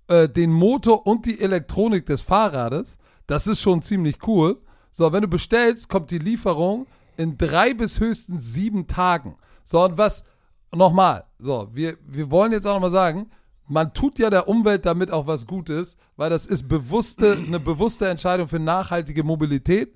äh, 0.08 0.30
den 0.30 0.52
Motor 0.52 1.08
und 1.08 1.26
die 1.26 1.42
Elektronik 1.42 2.06
des 2.06 2.22
Fahrrades. 2.22 3.00
Das 3.26 3.48
ist 3.48 3.62
schon 3.62 3.82
ziemlich 3.82 4.28
cool. 4.28 4.62
So, 4.92 5.12
wenn 5.12 5.24
du 5.24 5.28
bestellst, 5.28 5.90
kommt 5.90 6.12
die 6.12 6.20
Lieferung 6.20 6.86
in 7.18 7.36
drei 7.38 7.74
bis 7.74 8.00
höchstens 8.00 8.54
sieben 8.54 8.86
Tagen. 8.86 9.38
So, 9.64 9.84
und 9.84 9.98
was, 9.98 10.24
nochmal, 10.72 11.26
so, 11.40 11.68
wir, 11.74 11.98
wir 12.06 12.30
wollen 12.30 12.52
jetzt 12.52 12.68
auch 12.68 12.74
nochmal 12.74 12.92
sagen, 12.92 13.32
man 13.68 13.92
tut 13.92 14.20
ja 14.20 14.30
der 14.30 14.48
Umwelt 14.48 14.86
damit 14.86 15.10
auch 15.10 15.26
was 15.26 15.48
Gutes, 15.48 15.98
weil 16.16 16.30
das 16.30 16.46
ist 16.46 16.68
bewusste, 16.68 17.34
eine 17.34 17.60
bewusste 17.60 18.08
Entscheidung 18.08 18.48
für 18.48 18.60
nachhaltige 18.60 19.24
Mobilität. 19.24 19.96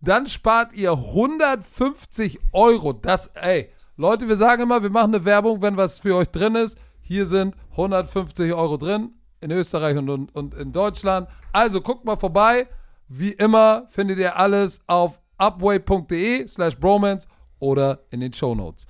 Dann 0.00 0.26
spart 0.26 0.72
ihr 0.74 0.92
150 0.92 2.38
Euro. 2.52 2.92
Das, 2.92 3.28
ey, 3.34 3.70
Leute, 3.96 4.28
wir 4.28 4.36
sagen 4.36 4.62
immer, 4.62 4.82
wir 4.82 4.90
machen 4.90 5.14
eine 5.14 5.24
Werbung, 5.24 5.62
wenn 5.62 5.76
was 5.76 6.00
für 6.00 6.16
euch 6.16 6.28
drin 6.28 6.54
ist. 6.54 6.78
Hier 7.00 7.26
sind 7.26 7.54
150 7.72 8.52
Euro 8.52 8.76
drin 8.76 9.14
in 9.40 9.50
Österreich 9.50 9.96
und, 9.96 10.08
und, 10.10 10.34
und 10.34 10.54
in 10.54 10.72
Deutschland. 10.72 11.28
Also 11.52 11.80
guckt 11.80 12.04
mal 12.04 12.16
vorbei. 12.16 12.68
Wie 13.08 13.32
immer 13.32 13.86
findet 13.88 14.18
ihr 14.18 14.36
alles 14.36 14.80
auf 14.86 15.20
upway.de 15.38 16.46
slash 16.48 16.76
bromance 16.76 17.28
oder 17.58 18.00
in 18.10 18.20
den 18.20 18.32
Shownotes. 18.32 18.86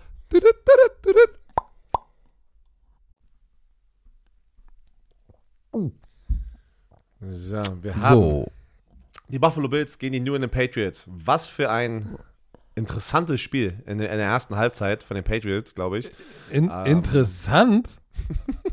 So, 7.21 7.63
wir 7.83 7.95
haben 7.95 8.01
So. 8.01 8.47
Die 9.29 9.39
Buffalo 9.39 9.69
Bills 9.69 9.99
gegen 9.99 10.13
die 10.13 10.21
New 10.21 10.35
England 10.35 10.53
Patriots. 10.53 11.07
Was 11.09 11.47
für 11.47 11.71
ein 11.71 12.19
interessantes 12.75 13.41
Spiel 13.41 13.83
in 13.87 13.99
der, 13.99 14.11
ersten 14.11 14.57
Halbzeit 14.57 15.03
von 15.03 15.15
den 15.15 15.25
Patriots, 15.25 15.75
glaube 15.75 15.99
ich. 15.99 16.11
In, 16.51 16.71
Interessant. 16.85 17.99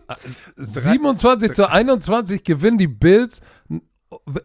27 0.58 1.54
zu 1.54 1.70
21 1.70 2.44
gewinnen 2.44 2.78
die 2.78 2.88
Bills. 2.88 3.42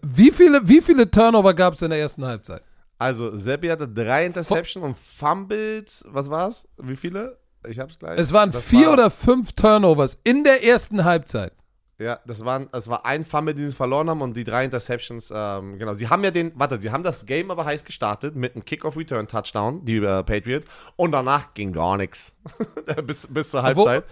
Wie 0.02 0.30
viele, 0.30 0.66
wie 0.66 0.80
viele 0.80 1.10
Turnover 1.10 1.54
gab 1.54 1.74
es 1.74 1.82
in 1.82 1.90
der 1.90 2.00
ersten 2.00 2.24
Halbzeit? 2.24 2.62
Also, 2.98 3.36
Seppi 3.36 3.68
hatte 3.68 3.88
drei 3.88 4.26
Interception 4.26 4.82
und 4.82 4.96
Fumbles. 4.96 6.04
Was 6.08 6.30
war's? 6.30 6.66
Wie 6.78 6.96
viele? 6.96 7.38
Ich 7.68 7.78
hab's 7.78 7.98
gleich. 7.98 8.18
Es 8.18 8.32
waren 8.32 8.50
Das 8.50 8.64
vier 8.64 8.86
war, 8.86 8.94
oder 8.94 9.10
fünf 9.10 9.52
Turnovers 9.52 10.18
in 10.24 10.42
der 10.42 10.64
ersten 10.64 11.04
Halbzeit. 11.04 11.52
Ja, 12.00 12.20
das 12.24 12.44
waren, 12.44 12.68
es 12.72 12.86
war 12.86 13.04
ein 13.04 13.24
Fumble, 13.24 13.54
den 13.54 13.66
sie 13.66 13.74
verloren 13.74 14.08
haben 14.08 14.22
und 14.22 14.36
die 14.36 14.44
drei 14.44 14.64
Interceptions. 14.64 15.32
Ähm, 15.34 15.78
genau. 15.78 15.94
Sie 15.94 16.08
haben 16.08 16.22
ja 16.22 16.30
den, 16.30 16.52
warte, 16.54 16.80
sie 16.80 16.92
haben 16.92 17.02
das 17.02 17.26
Game 17.26 17.50
aber 17.50 17.64
heiß 17.64 17.84
gestartet 17.84 18.36
mit 18.36 18.54
einem 18.54 18.64
Kickoff-Return-Touchdown, 18.64 19.84
die 19.84 19.96
äh, 19.96 20.22
Patriots. 20.22 20.68
Und 20.94 21.10
danach 21.10 21.54
ging 21.54 21.72
gar 21.72 21.96
nichts. 21.96 22.36
bis, 23.04 23.26
bis 23.26 23.50
zur 23.50 23.64
Halbzeit. 23.64 24.04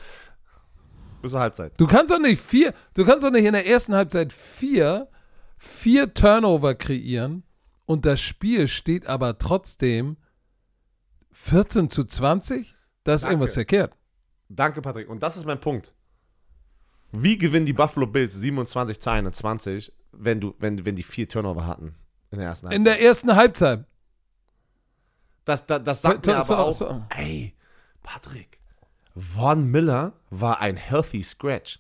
Bis 1.23 1.31
zur 1.31 1.41
Halbzeit. 1.41 1.75
Du 1.77 1.87
kannst 1.87 2.13
doch 2.13 2.19
nicht 2.19 2.43
vier, 2.43 2.75
du 2.95 3.05
kannst 3.05 3.25
doch 3.25 3.31
nicht 3.31 3.45
in 3.45 3.53
der 3.53 3.67
ersten 3.67 3.95
Halbzeit 3.95 4.33
vier, 4.33 5.09
vier 5.57 6.13
Turnover 6.13 6.75
kreieren 6.75 7.45
und 7.85 8.05
das 8.05 8.21
Spiel 8.21 8.67
steht 8.67 9.07
aber 9.07 9.39
trotzdem 9.39 10.17
14 11.31 11.89
zu 11.89 12.05
20? 12.05 12.75
Da 13.05 13.15
ist 13.15 13.23
Danke. 13.23 13.35
irgendwas 13.35 13.55
verkehrt. 13.55 13.93
Danke, 14.49 14.83
Patrick. 14.83 15.09
Und 15.09 15.23
das 15.23 15.37
ist 15.37 15.47
mein 15.47 15.61
Punkt. 15.61 15.95
Wie 17.23 17.39
gewinnen 17.39 17.67
die 17.67 17.73
Buffalo 17.73 18.07
Bills 18.07 18.35
27 18.35 19.01
zu 19.01 19.11
21, 19.11 19.93
wenn, 20.13 20.41
du, 20.41 20.55
wenn, 20.59 20.85
wenn 20.85 20.97
die 20.97 21.03
vier 21.03 21.29
Turnover 21.29 21.67
hatten 21.67 21.95
in 22.31 22.39
der 22.39 22.49
ersten 22.49 22.67
Halbzeit? 22.67 22.79
In 22.79 22.85
der 22.85 23.01
ersten 23.01 23.35
Halbzeit. 23.37 23.85
Das, 25.45 25.65
das, 25.67 25.83
das 25.85 26.03
sagt 26.03 26.27
mir 26.27 26.43
So- 26.43 26.55
aber 26.55 26.65
auch, 26.65 26.73
so- 26.73 27.05
ey, 27.11 27.55
Patrick, 28.03 28.59
Von 29.17 29.71
Miller 29.71 30.13
war 30.31 30.61
ein 30.61 30.77
healthy 30.77 31.23
scratch. 31.23 31.79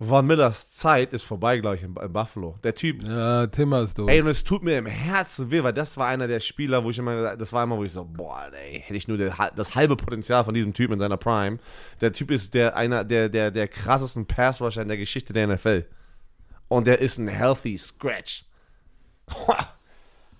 Von 0.00 0.26
Millers 0.26 0.72
Zeit 0.72 1.12
ist 1.12 1.22
vorbei, 1.22 1.58
glaube 1.58 1.76
ich, 1.76 1.82
in, 1.84 1.94
in 1.96 2.12
Buffalo. 2.12 2.58
Der 2.64 2.74
Typ, 2.74 3.06
Ja, 3.06 3.46
Thema 3.46 3.82
ist 3.82 3.96
durch. 3.96 4.10
ey, 4.10 4.20
und 4.20 4.28
es 4.28 4.42
tut 4.42 4.62
mir 4.62 4.76
im 4.76 4.86
Herzen 4.86 5.50
weh, 5.50 5.62
weil 5.62 5.72
das 5.72 5.96
war 5.96 6.08
einer 6.08 6.26
der 6.26 6.40
Spieler, 6.40 6.82
wo 6.82 6.90
ich 6.90 6.98
immer, 6.98 7.36
das 7.36 7.52
war 7.52 7.62
immer, 7.62 7.76
wo 7.76 7.84
ich 7.84 7.92
so, 7.92 8.04
boah, 8.04 8.50
ey, 8.52 8.80
hätte 8.80 8.96
ich 8.96 9.06
nur 9.06 9.16
der, 9.16 9.34
das 9.54 9.74
halbe 9.76 9.96
Potenzial 9.96 10.44
von 10.44 10.52
diesem 10.52 10.74
Typen 10.74 10.94
in 10.94 10.98
seiner 10.98 11.16
Prime. 11.16 11.58
Der 12.00 12.12
Typ 12.12 12.32
ist 12.32 12.54
der, 12.54 12.76
einer 12.76 13.04
der, 13.04 13.28
der, 13.28 13.50
der 13.52 13.68
krassesten 13.68 14.26
Passrusher 14.26 14.82
in 14.82 14.88
der 14.88 14.98
Geschichte 14.98 15.32
der 15.32 15.46
NFL. 15.46 15.86
Und 16.68 16.86
der 16.88 16.98
ist 17.00 17.18
ein 17.18 17.28
healthy 17.28 17.78
scratch. 17.78 18.46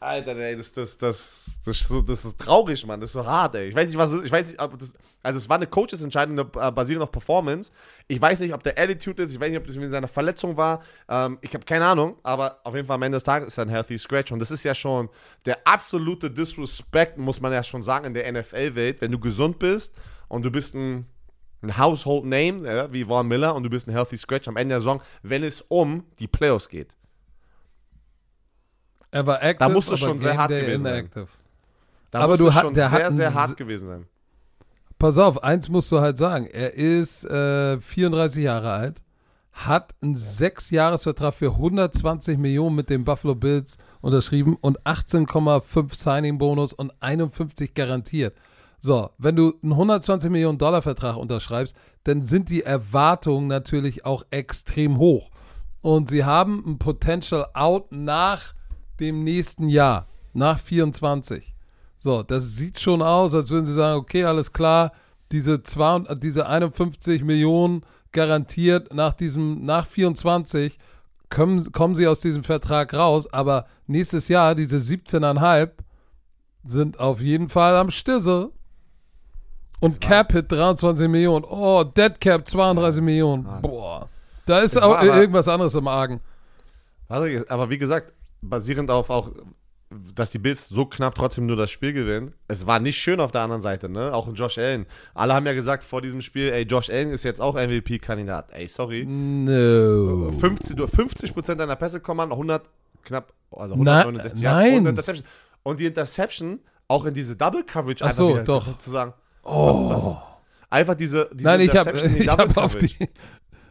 Alter, 0.04 0.36
ey, 0.36 0.56
das, 0.56 0.72
das, 0.72 0.96
das, 0.98 1.46
das, 1.64 1.80
ist 1.80 1.88
so- 1.88 2.00
das 2.02 2.24
ist 2.24 2.38
traurig, 2.38 2.86
Mann. 2.86 3.00
Das 3.00 3.10
ist 3.10 3.14
so 3.14 3.24
hart, 3.26 3.54
ey. 3.56 3.68
Ich 3.68 3.74
weiß 3.74 3.88
nicht, 3.88 3.98
was. 3.98 4.12
Ich 4.22 4.30
weiß 4.30 4.46
nicht, 4.48 4.60
ob 4.60 4.78
das. 4.78 4.92
Also, 5.22 5.38
es 5.38 5.48
war 5.48 5.56
eine 5.56 5.66
Coaches-Entscheidung 5.66 6.38
äh, 6.38 6.70
basierend 6.70 7.02
auf 7.02 7.10
Performance. 7.10 7.72
Ich 8.08 8.20
weiß 8.20 8.40
nicht, 8.40 8.52
ob 8.52 8.62
der 8.62 8.78
Attitude 8.78 9.22
ist. 9.22 9.32
Ich 9.32 9.40
weiß 9.40 9.48
nicht, 9.48 9.58
ob 9.58 9.66
das 9.66 9.74
wegen 9.76 9.90
seiner 9.90 10.06
Verletzung 10.08 10.56
war. 10.58 10.82
Ähm, 11.08 11.38
ich 11.40 11.54
habe 11.54 11.64
keine 11.64 11.86
Ahnung. 11.86 12.16
Aber 12.22 12.60
auf 12.62 12.74
jeden 12.74 12.86
Fall 12.86 12.96
am 12.96 13.02
Ende 13.02 13.16
des 13.16 13.24
Tages 13.24 13.48
ist 13.48 13.56
er 13.58 13.64
ein 13.64 13.70
Healthy 13.70 13.96
Scratch. 13.96 14.32
Und 14.32 14.38
das 14.38 14.50
ist 14.50 14.64
ja 14.64 14.74
schon 14.74 15.08
der 15.46 15.66
absolute 15.66 16.30
Disrespect, 16.30 17.16
muss 17.16 17.40
man 17.40 17.52
ja 17.52 17.62
schon 17.64 17.80
sagen, 17.80 18.04
in 18.04 18.12
der 18.14 18.30
NFL-Welt. 18.30 19.00
Wenn 19.00 19.12
du 19.12 19.18
gesund 19.18 19.58
bist 19.58 19.94
und 20.28 20.42
du 20.42 20.50
bist 20.50 20.74
ein, 20.74 21.06
ein 21.62 21.78
Household 21.78 22.24
Name, 22.26 22.66
ja, 22.66 22.92
wie 22.92 23.04
Von 23.04 23.26
Miller, 23.26 23.54
und 23.54 23.62
du 23.62 23.70
bist 23.70 23.88
ein 23.88 23.92
Healthy 23.92 24.18
Scratch 24.18 24.46
am 24.48 24.58
Ende 24.58 24.74
der 24.74 24.80
Saison, 24.80 25.00
wenn 25.22 25.42
es 25.42 25.62
um 25.68 26.04
die 26.18 26.28
Playoffs 26.28 26.68
geht. 26.68 26.94
Er 29.14 29.26
war 29.26 29.42
active, 29.42 29.58
Da 29.68 29.68
musst 29.74 29.88
du 29.88 29.92
aber 29.92 29.98
schon 29.98 30.18
sehr 30.18 30.36
hart 30.36 30.50
Day 30.50 30.60
gewesen 30.62 30.82
sein. 30.84 30.94
inactive. 30.98 31.26
Da 32.10 32.20
Aber 32.20 32.32
muss 32.32 32.38
du 32.38 32.52
hat- 32.54 32.62
schon 32.62 32.74
der 32.74 32.90
hat 32.90 33.00
sehr, 33.00 33.12
sehr 33.12 33.34
hart 33.34 33.56
gewesen 33.56 33.86
sein. 33.86 34.06
Pass 34.98 35.18
auf, 35.18 35.42
eins 35.42 35.68
musst 35.68 35.90
du 35.92 36.00
halt 36.00 36.16
sagen. 36.18 36.46
Er 36.46 36.74
ist 36.74 37.24
äh, 37.24 37.78
34 37.80 38.44
Jahre 38.44 38.70
alt, 38.72 39.02
hat 39.52 39.94
einen 40.00 40.16
Sechs-Jahres-Vertrag 40.16 41.34
für 41.34 41.50
120 41.52 42.38
Millionen 42.38 42.76
mit 42.76 42.90
den 42.90 43.04
Buffalo 43.04 43.34
Bills 43.34 43.76
unterschrieben 44.00 44.56
und 44.60 44.80
18,5 44.82 45.94
Signing-Bonus 45.94 46.72
und 46.72 46.92
51 47.00 47.74
garantiert. 47.74 48.36
So, 48.78 49.10
wenn 49.18 49.36
du 49.36 49.54
einen 49.62 49.72
120 49.72 50.30
Millionen 50.30 50.58
Dollar 50.58 50.82
Vertrag 50.82 51.16
unterschreibst, 51.16 51.76
dann 52.04 52.22
sind 52.22 52.50
die 52.50 52.62
Erwartungen 52.64 53.46
natürlich 53.46 54.04
auch 54.04 54.24
extrem 54.30 54.98
hoch. 54.98 55.30
Und 55.80 56.08
sie 56.08 56.24
haben 56.24 56.62
ein 56.66 56.78
Potential 56.78 57.46
Out 57.54 57.92
nach 57.92 58.54
dem 59.00 59.24
nächsten 59.24 59.68
Jahr, 59.68 60.06
nach 60.32 60.58
24. 60.58 61.54
So, 61.96 62.22
das 62.22 62.56
sieht 62.56 62.80
schon 62.80 63.02
aus, 63.02 63.34
als 63.34 63.50
würden 63.50 63.64
sie 63.64 63.72
sagen, 63.72 63.98
okay, 63.98 64.24
alles 64.24 64.52
klar, 64.52 64.92
diese, 65.32 65.62
zwei, 65.62 66.00
diese 66.16 66.46
51 66.46 67.24
Millionen 67.24 67.82
garantiert 68.12 68.92
nach 68.92 69.14
diesem, 69.14 69.60
nach 69.62 69.86
24 69.86 70.78
kommen, 71.30 71.72
kommen 71.72 71.94
sie 71.94 72.06
aus 72.06 72.20
diesem 72.20 72.44
Vertrag 72.44 72.94
raus, 72.94 73.32
aber 73.32 73.66
nächstes 73.86 74.28
Jahr, 74.28 74.54
diese 74.54 74.76
17,5 74.76 75.70
sind 76.64 76.98
auf 77.00 77.20
jeden 77.20 77.48
Fall 77.48 77.76
am 77.76 77.90
Stisse. 77.90 78.50
Und 79.80 80.00
Cap 80.00 80.32
Hit 80.32 80.50
23 80.50 81.08
Millionen. 81.08 81.44
Oh, 81.44 81.84
Dead 81.84 82.18
Cap 82.20 82.48
32 82.48 83.02
Millionen. 83.02 83.46
Boah. 83.60 84.08
Da 84.46 84.60
ist 84.60 84.80
auch 84.80 84.96
aber- 84.96 85.20
irgendwas 85.20 85.48
anderes 85.48 85.74
im 85.74 85.88
Argen. 85.88 86.20
Also, 87.08 87.44
aber 87.48 87.68
wie 87.68 87.78
gesagt, 87.78 88.12
basierend 88.48 88.90
auf 88.90 89.10
auch 89.10 89.32
dass 90.14 90.30
die 90.30 90.38
Bills 90.38 90.68
so 90.68 90.86
knapp 90.86 91.14
trotzdem 91.14 91.46
nur 91.46 91.56
das 91.56 91.70
Spiel 91.70 91.92
gewinnen. 91.92 92.34
Es 92.48 92.66
war 92.66 92.80
nicht 92.80 92.96
schön 92.98 93.20
auf 93.20 93.30
der 93.30 93.42
anderen 93.42 93.62
Seite, 93.62 93.88
ne? 93.88 94.12
Auch 94.12 94.28
in 94.28 94.34
Josh 94.34 94.58
Allen. 94.58 94.86
Alle 95.14 95.34
haben 95.34 95.46
ja 95.46 95.52
gesagt 95.52 95.84
vor 95.84 96.02
diesem 96.02 96.20
Spiel, 96.20 96.50
ey, 96.50 96.62
Josh 96.64 96.90
Allen 96.90 97.10
ist 97.10 97.22
jetzt 97.22 97.40
auch 97.40 97.54
MVP-Kandidat. 97.54 98.52
Ey, 98.52 98.66
sorry. 98.66 99.04
No. 99.06 100.32
50, 100.32 100.76
du 100.76 100.84
50% 100.84 101.54
deiner 101.54 101.76
Pässe 101.76 102.00
kommen 102.00 102.20
an, 102.20 102.32
100 102.32 102.68
knapp, 103.02 103.32
also 103.52 103.76
Na- 103.76 104.00
169 104.00 104.42
Yards 104.42 104.56
nein. 104.58 104.78
und 104.78 104.86
Interception. 104.86 105.26
Und 105.62 105.80
die 105.80 105.86
Interception 105.86 106.60
auch 106.88 107.04
in 107.04 107.14
diese 107.14 107.36
Double 107.36 107.64
Coverage 107.64 108.02
Ach 108.04 108.08
einfach 108.08 108.16
so, 108.16 108.28
wieder 108.30 108.44
doch. 108.44 108.66
sozusagen. 108.66 109.14
Oh. 109.42 109.90
Was, 109.90 110.04
was? 110.04 110.16
Einfach 110.70 110.94
diese, 110.94 111.30
diese 111.32 111.48
Nein, 111.48 111.60
ich 111.60 111.76
habe 111.76 111.92
die 111.92 112.18
ich 112.18 112.26
Double 112.26 112.48
hab 112.48 112.56
auf 112.56 112.76
die 112.76 112.96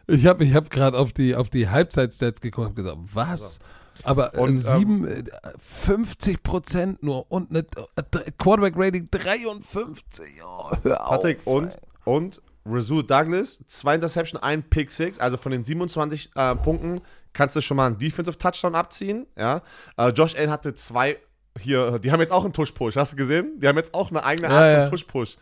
ich 0.06 0.26
habe 0.26 0.44
ich 0.44 0.54
hab 0.54 0.70
gerade 0.70 0.98
auf 0.98 1.12
die 1.12 1.34
auf 1.34 1.48
die 1.48 1.68
Halbzeitstats 1.68 2.40
geguckt 2.40 2.68
und 2.68 2.74
gesagt, 2.76 2.98
was? 3.12 3.58
Aber 4.02 4.34
Und, 4.34 4.50
äh, 4.50 4.58
sieben, 4.58 5.06
äh, 5.06 5.24
50 5.58 6.42
Prozent 6.42 7.02
nur 7.02 7.30
und 7.30 7.50
eine 7.50 7.60
äh, 7.60 8.30
Quarterback 8.38 8.74
Rating 8.76 9.08
53. 9.10 10.42
Oh, 10.44 10.70
hör 10.82 10.96
Patrick, 10.96 11.38
auf, 11.40 11.46
und, 11.46 11.74
ey. 11.74 11.80
und 12.04 12.42
Rasul 12.66 13.04
Douglas, 13.04 13.60
zwei 13.66 13.94
Interception, 13.94 14.42
ein 14.42 14.62
Pick 14.62 14.90
Six, 14.90 15.18
also 15.18 15.36
von 15.36 15.52
den 15.52 15.64
27 15.64 16.30
äh, 16.34 16.56
Punkten 16.56 17.00
kannst 17.32 17.56
du 17.56 17.60
schon 17.60 17.76
mal 17.76 17.86
einen 17.86 17.98
Defensive 17.98 18.38
Touchdown 18.38 18.74
abziehen. 18.74 19.26
Ja? 19.36 19.62
Äh, 19.96 20.08
Josh 20.10 20.34
Allen 20.36 20.50
hatte 20.50 20.74
zwei 20.74 21.18
hier, 21.58 21.98
die 21.98 22.10
haben 22.10 22.20
jetzt 22.20 22.32
auch 22.32 22.44
einen 22.44 22.52
Tush-Push, 22.52 22.96
hast 22.96 23.12
du 23.12 23.16
gesehen? 23.16 23.60
Die 23.60 23.68
haben 23.68 23.76
jetzt 23.76 23.94
auch 23.94 24.10
eine 24.10 24.24
eigene 24.24 24.48
Ja, 24.48 24.54
Art 24.54 24.72
ja. 24.72 24.80
von 24.82 24.90
Tush-Push. 24.90 25.36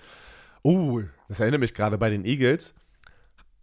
Uh, 0.65 1.03
das 1.29 1.41
erinnert 1.41 1.61
mich 1.61 1.74
gerade 1.74 1.97
bei 1.99 2.11
den 2.11 2.24
Eagles. 2.24 2.74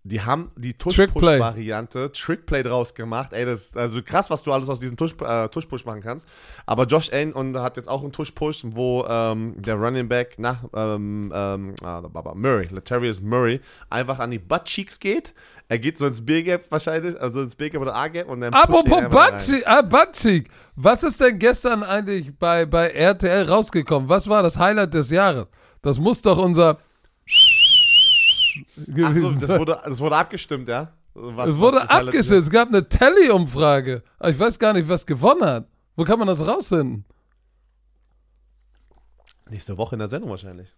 Die 0.03 0.21
haben 0.21 0.49
die. 0.55 0.73
Tush-Push-Variante, 0.73 2.11
Trick-Play 2.11 2.63
draus 2.63 2.93
gemacht. 2.93 3.33
Ey, 3.33 3.45
das 3.45 3.65
ist 3.65 3.77
also 3.77 4.01
krass, 4.01 4.29
was 4.29 4.43
du 4.43 4.53
alles 4.53 4.69
aus 4.69 4.79
diesem 4.79 4.95
äh, 4.95 5.49
Tush-Push 5.49 5.85
machen 5.85 6.01
kannst. 6.01 6.27
Aber 6.65 6.85
Josh 6.85 7.11
Allen 7.11 7.33
und 7.33 7.57
hat 7.57 7.75
jetzt 7.75 7.89
auch 7.89 8.01
einen 8.01 8.13
Tush-Push, 8.13 8.61
wo 8.67 9.05
ähm, 9.09 9.55
der 9.57 9.75
Running 9.75 10.07
Back 10.07 10.39
nach 10.39 10.63
ähm, 10.73 11.31
ähm, 11.35 11.75
ah, 11.83 12.01
Murray, 12.33 12.67
Latavius 12.71 13.21
Murray, 13.21 13.59
einfach 13.89 14.19
an 14.19 14.31
die 14.31 14.39
Butt-Cheeks 14.39 14.99
geht. 14.99 15.33
Er 15.67 15.77
geht 15.77 15.97
so 15.97 16.07
ins 16.07 16.25
B-Gap 16.25 16.65
wahrscheinlich, 16.69 17.19
also 17.19 17.41
ins 17.41 17.55
B-Gap 17.55 17.81
oder 17.81 17.95
A-Gap 17.95 18.29
und 18.29 18.41
dann 18.41 18.53
Apropos. 18.53 19.03
Buttcheek, 19.09 19.67
ah, 19.67 19.81
Buttcheek, 19.81 20.49
was 20.75 21.03
ist 21.03 21.19
denn 21.19 21.37
gestern 21.37 21.83
eigentlich 21.83 22.35
bei, 22.39 22.65
bei 22.65 22.89
RTL 22.89 23.49
rausgekommen? 23.49 24.07
Was 24.07 24.27
war 24.29 24.41
das 24.43 24.57
Highlight 24.57 24.93
des 24.93 25.11
Jahres? 25.11 25.47
Das 25.81 25.99
muss 25.99 26.21
doch 26.21 26.37
unser 26.37 26.79
Ach 28.77 28.85
so, 28.85 28.93
gewesen 28.93 29.39
das 29.39 29.49
wurde, 29.59 29.81
das 29.85 29.99
wurde 29.99 30.15
abgestimmt, 30.15 30.67
ja? 30.67 30.93
Was, 31.13 31.49
Es 31.49 31.57
wurde 31.57 31.89
abgeschätzt. 31.89 32.31
Es 32.31 32.49
gab 32.49 32.69
eine 32.69 32.87
Tally-Umfrage. 32.87 34.03
Aber 34.19 34.29
ich 34.29 34.39
weiß 34.39 34.57
gar 34.59 34.73
nicht, 34.73 34.87
was 34.87 35.05
gewonnen 35.05 35.43
hat. 35.43 35.67
Wo 35.95 36.03
kann 36.03 36.19
man 36.19 36.27
das 36.27 36.45
rausfinden? 36.45 37.03
Nächste 39.49 39.77
Woche 39.77 39.95
in 39.95 39.99
der 39.99 40.07
Sendung 40.07 40.29
wahrscheinlich. 40.29 40.69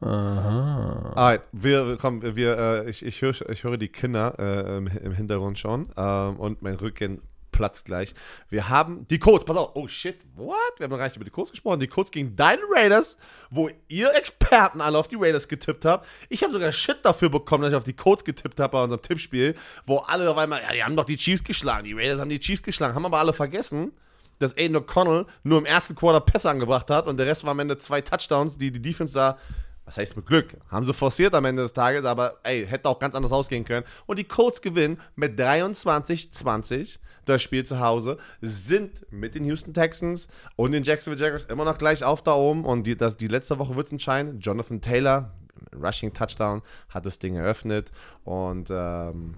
Aha. 0.00 1.12
Alright, 1.14 1.42
wir, 1.52 1.96
komm, 2.00 2.22
wir, 2.22 2.58
äh, 2.58 2.90
ich, 2.90 3.04
ich, 3.04 3.22
höre, 3.22 3.48
ich 3.48 3.64
höre 3.64 3.78
die 3.78 3.88
Kinder 3.88 4.34
äh, 4.38 4.76
im, 4.76 4.86
im 4.86 5.12
Hintergrund 5.12 5.58
schon 5.58 5.88
ähm, 5.96 6.36
und 6.36 6.62
mein 6.62 6.74
Rücken 6.74 7.22
platzt 7.54 7.84
gleich. 7.84 8.14
Wir 8.48 8.68
haben 8.68 9.06
die 9.08 9.20
Codes, 9.20 9.44
pass 9.44 9.56
auf, 9.56 9.70
oh 9.74 9.86
shit, 9.86 10.18
what? 10.34 10.56
Wir 10.76 10.84
haben 10.84 10.90
noch 10.90 10.98
gar 10.98 11.04
nicht 11.04 11.14
über 11.14 11.24
die 11.24 11.30
Codes 11.30 11.52
gesprochen. 11.52 11.78
Die 11.78 11.86
Codes 11.86 12.10
gegen 12.10 12.34
deine 12.34 12.62
Raiders, 12.68 13.16
wo 13.48 13.70
ihr 13.88 14.12
Experten 14.14 14.80
alle 14.80 14.98
auf 14.98 15.06
die 15.06 15.14
Raiders 15.14 15.46
getippt 15.46 15.84
habt. 15.84 16.06
Ich 16.28 16.42
habe 16.42 16.52
sogar 16.52 16.72
Shit 16.72 16.98
dafür 17.02 17.30
bekommen, 17.30 17.62
dass 17.62 17.72
ich 17.72 17.76
auf 17.76 17.84
die 17.84 17.92
Codes 17.92 18.24
getippt 18.24 18.58
habe 18.58 18.72
bei 18.72 18.82
unserem 18.82 19.02
Tippspiel, 19.02 19.54
wo 19.86 19.98
alle 19.98 20.28
auf 20.28 20.36
einmal, 20.36 20.62
ja, 20.62 20.72
die 20.72 20.82
haben 20.82 20.96
doch 20.96 21.04
die 21.04 21.16
Chiefs 21.16 21.44
geschlagen, 21.44 21.84
die 21.84 21.92
Raiders 21.92 22.20
haben 22.20 22.28
die 22.28 22.40
Chiefs 22.40 22.62
geschlagen, 22.62 22.94
haben 22.94 23.06
aber 23.06 23.18
alle 23.18 23.32
vergessen. 23.32 23.92
Dass 24.40 24.56
Aiden 24.56 24.76
O'Connell 24.76 25.26
nur 25.44 25.58
im 25.58 25.64
ersten 25.64 25.94
Quarter 25.94 26.20
Pässe 26.20 26.50
angebracht 26.50 26.90
hat 26.90 27.06
und 27.06 27.18
der 27.18 27.26
Rest 27.26 27.44
war 27.44 27.52
am 27.52 27.60
Ende 27.60 27.78
zwei 27.78 28.00
Touchdowns, 28.00 28.58
die 28.58 28.72
die 28.72 28.82
Defense 28.82 29.14
da 29.14 29.38
was 29.84 29.98
heißt 29.98 30.16
mit 30.16 30.26
Glück? 30.26 30.56
Haben 30.70 30.86
sie 30.86 30.94
forciert 30.94 31.34
am 31.34 31.44
Ende 31.44 31.62
des 31.62 31.72
Tages, 31.72 32.04
aber 32.04 32.38
ey, 32.42 32.66
hätte 32.66 32.88
auch 32.88 32.98
ganz 32.98 33.14
anders 33.14 33.32
ausgehen 33.32 33.64
können. 33.64 33.84
Und 34.06 34.18
die 34.18 34.24
Colts 34.24 34.62
gewinnen 34.62 35.00
mit 35.14 35.38
23-20 35.38 36.98
das 37.24 37.42
Spiel 37.42 37.64
zu 37.64 37.80
Hause, 37.80 38.18
sind 38.40 39.06
mit 39.10 39.34
den 39.34 39.44
Houston 39.44 39.72
Texans 39.72 40.28
und 40.56 40.72
den 40.72 40.82
Jacksonville 40.82 41.22
Jaguars 41.22 41.44
immer 41.44 41.64
noch 41.64 41.78
gleich 41.78 42.04
auf 42.04 42.22
da 42.22 42.34
oben. 42.34 42.64
Und 42.64 42.86
die, 42.86 42.96
das, 42.96 43.16
die 43.16 43.28
letzte 43.28 43.58
Woche 43.58 43.76
wird 43.76 43.86
es 43.86 43.92
entscheiden. 43.92 44.40
Jonathan 44.40 44.80
Taylor, 44.80 45.32
Rushing 45.74 46.12
Touchdown, 46.12 46.62
hat 46.88 47.06
das 47.06 47.18
Ding 47.18 47.36
eröffnet. 47.36 47.90
Und 48.24 48.70
ähm, 48.70 49.36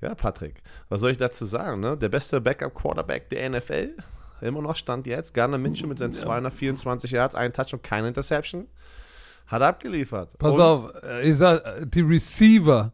ja, 0.00 0.14
Patrick, 0.14 0.62
was 0.88 1.00
soll 1.00 1.10
ich 1.10 1.18
dazu 1.18 1.44
sagen? 1.44 1.80
Ne? 1.80 1.96
Der 1.96 2.08
beste 2.08 2.40
Backup-Quarterback 2.40 3.28
der 3.30 3.50
NFL, 3.50 3.96
immer 4.40 4.62
noch 4.62 4.76
Stand 4.76 5.06
jetzt. 5.06 5.34
Garner 5.34 5.58
Minshew 5.58 5.86
mit 5.86 5.98
seinen 5.98 6.12
224 6.12 7.10
Yards, 7.10 7.34
ein 7.34 7.52
Touch 7.52 7.72
und 7.72 7.82
keine 7.82 8.08
Interception. 8.08 8.68
Hat 9.48 9.62
abgeliefert. 9.62 10.38
Pass 10.38 10.54
Und 10.54 10.60
auf, 10.60 10.90
äh, 11.02 11.28
ich 11.28 11.36
sag, 11.36 11.64
äh, 11.64 11.86
die 11.86 12.02
Receiver 12.02 12.92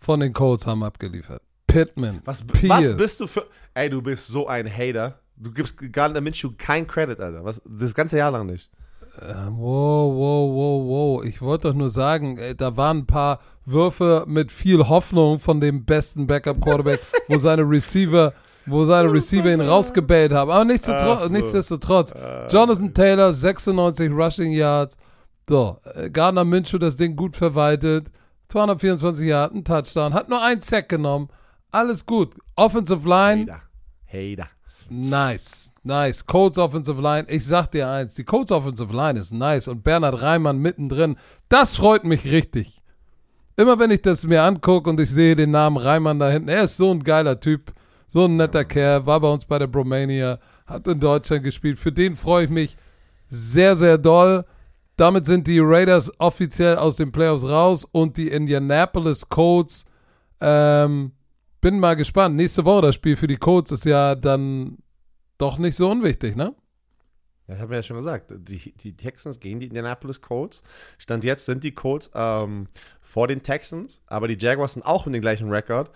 von 0.00 0.20
den 0.20 0.32
Colts 0.32 0.66
haben 0.66 0.82
abgeliefert. 0.82 1.42
Pittman, 1.66 2.20
Was, 2.24 2.42
Pierce. 2.42 2.88
was 2.90 2.96
bist 2.96 3.20
du 3.20 3.26
für. 3.26 3.46
Ey, 3.74 3.88
du 3.88 4.02
bist 4.02 4.26
so 4.26 4.46
ein 4.46 4.66
Hater. 4.70 5.18
Du 5.36 5.50
gibst 5.52 5.76
Gardner 5.92 6.20
Minshew 6.20 6.50
kein 6.56 6.86
Credit, 6.86 7.18
Alter. 7.20 7.44
Was, 7.44 7.62
das 7.64 7.94
ganze 7.94 8.18
Jahr 8.18 8.30
lang 8.30 8.46
nicht. 8.46 8.70
Äh, 9.18 9.34
Wow, 9.50 10.14
wow, 10.14 10.50
wow, 10.54 10.88
wow. 10.88 11.24
Ich 11.24 11.40
wollte 11.42 11.68
doch 11.68 11.74
nur 11.74 11.90
sagen, 11.90 12.38
ey, 12.38 12.54
da 12.54 12.76
waren 12.76 12.98
ein 12.98 13.06
paar 13.06 13.40
Würfe 13.64 14.24
mit 14.26 14.50
viel 14.50 14.88
Hoffnung 14.88 15.38
von 15.38 15.60
dem 15.60 15.84
besten 15.84 16.26
Backup-Quarterback, 16.26 17.00
wo 17.28 17.38
seine 17.38 17.62
Receiver, 17.62 18.32
wo 18.66 18.84
seine 18.84 19.12
Receiver 19.12 19.52
ihn 19.52 19.60
rausgebellt 19.60 20.32
haben. 20.32 20.50
Aber 20.50 20.64
nichtsdestotrotz, 20.64 21.22
so. 21.22 21.28
nichtsdestotrotz 21.28 22.14
Jonathan 22.50 22.94
Taylor, 22.94 23.32
96 23.32 24.10
Rushing 24.10 24.52
Yards. 24.52 24.96
So, 25.48 25.78
äh, 25.94 26.10
Gardner 26.10 26.44
Minshew 26.44 26.78
das 26.78 26.96
Ding 26.96 27.16
gut 27.16 27.36
verwaltet. 27.36 28.10
224 28.48 29.26
Yards, 29.26 29.54
ein 29.54 29.64
Touchdown. 29.64 30.14
Hat 30.14 30.28
nur 30.28 30.42
einen 30.42 30.60
Sack 30.60 30.88
genommen. 30.88 31.28
Alles 31.70 32.04
gut. 32.04 32.34
Offensive 32.54 33.08
Line, 33.08 33.50
Hater. 33.50 33.62
Hater. 34.06 34.48
Nice, 34.90 35.72
nice. 35.84 36.26
Colts 36.26 36.58
Offensive 36.58 37.00
Line. 37.00 37.26
Ich 37.30 37.46
sag 37.46 37.68
dir 37.68 37.88
eins, 37.88 38.14
die 38.14 38.24
Colts 38.24 38.52
Offensive 38.52 38.94
Line 38.94 39.18
ist 39.18 39.32
nice 39.32 39.68
und 39.68 39.82
Bernhard 39.82 40.20
Reimann 40.20 40.58
mittendrin. 40.58 41.16
Das 41.48 41.76
freut 41.76 42.04
mich 42.04 42.26
richtig. 42.26 42.82
Immer 43.56 43.78
wenn 43.78 43.90
ich 43.90 44.02
das 44.02 44.26
mir 44.26 44.42
angucke 44.42 44.90
und 44.90 45.00
ich 45.00 45.10
sehe 45.10 45.34
den 45.34 45.50
Namen 45.50 45.76
Reimann 45.76 46.18
da 46.18 46.30
hinten, 46.30 46.48
er 46.48 46.64
ist 46.64 46.76
so 46.76 46.90
ein 46.90 47.02
geiler 47.02 47.40
Typ, 47.40 47.72
so 48.08 48.24
ein 48.24 48.36
netter 48.36 48.64
Kerl, 48.64 49.06
war 49.06 49.20
bei 49.20 49.30
uns 49.30 49.44
bei 49.44 49.58
der 49.58 49.66
Bromania, 49.66 50.38
hat 50.66 50.86
in 50.88 51.00
Deutschland 51.00 51.44
gespielt. 51.44 51.78
Für 51.78 51.92
den 51.92 52.16
freue 52.16 52.44
ich 52.44 52.50
mich 52.50 52.76
sehr, 53.28 53.76
sehr 53.76 53.98
doll. 53.98 54.44
Damit 54.96 55.26
sind 55.26 55.46
die 55.46 55.58
Raiders 55.60 56.12
offiziell 56.18 56.76
aus 56.76 56.96
den 56.96 57.12
Playoffs 57.12 57.44
raus 57.44 57.84
und 57.84 58.16
die 58.16 58.28
Indianapolis 58.28 59.28
Colts 59.28 59.84
ähm, 60.40 61.12
bin 61.60 61.80
mal 61.80 61.96
gespannt. 61.96 62.36
Nächste 62.36 62.64
Woche 62.64 62.82
das 62.82 62.94
Spiel 62.96 63.16
für 63.16 63.26
die 63.26 63.36
Colts 63.36 63.72
ist 63.72 63.86
ja 63.86 64.14
dann 64.14 64.78
doch 65.38 65.58
nicht 65.58 65.76
so 65.76 65.90
unwichtig, 65.90 66.36
ne? 66.36 66.54
Das 67.46 67.58
haben 67.58 67.70
wir 67.70 67.78
ja 67.78 67.82
schon 67.82 67.96
gesagt. 67.96 68.32
Die, 68.34 68.72
die 68.72 68.96
Texans 68.96 69.40
gegen 69.40 69.60
die 69.60 69.66
Indianapolis 69.66 70.20
Colts. 70.20 70.62
Stand 70.98 71.24
jetzt 71.24 71.44
sind 71.44 71.64
die 71.64 71.72
Colts 71.72 72.10
ähm, 72.14 72.68
vor 73.00 73.28
den 73.28 73.42
Texans, 73.42 74.02
aber 74.06 74.28
die 74.28 74.38
Jaguars 74.38 74.74
sind 74.74 74.84
auch 74.84 75.06
mit 75.06 75.14
dem 75.14 75.20
gleichen 75.20 75.50
Rekord. 75.50 75.90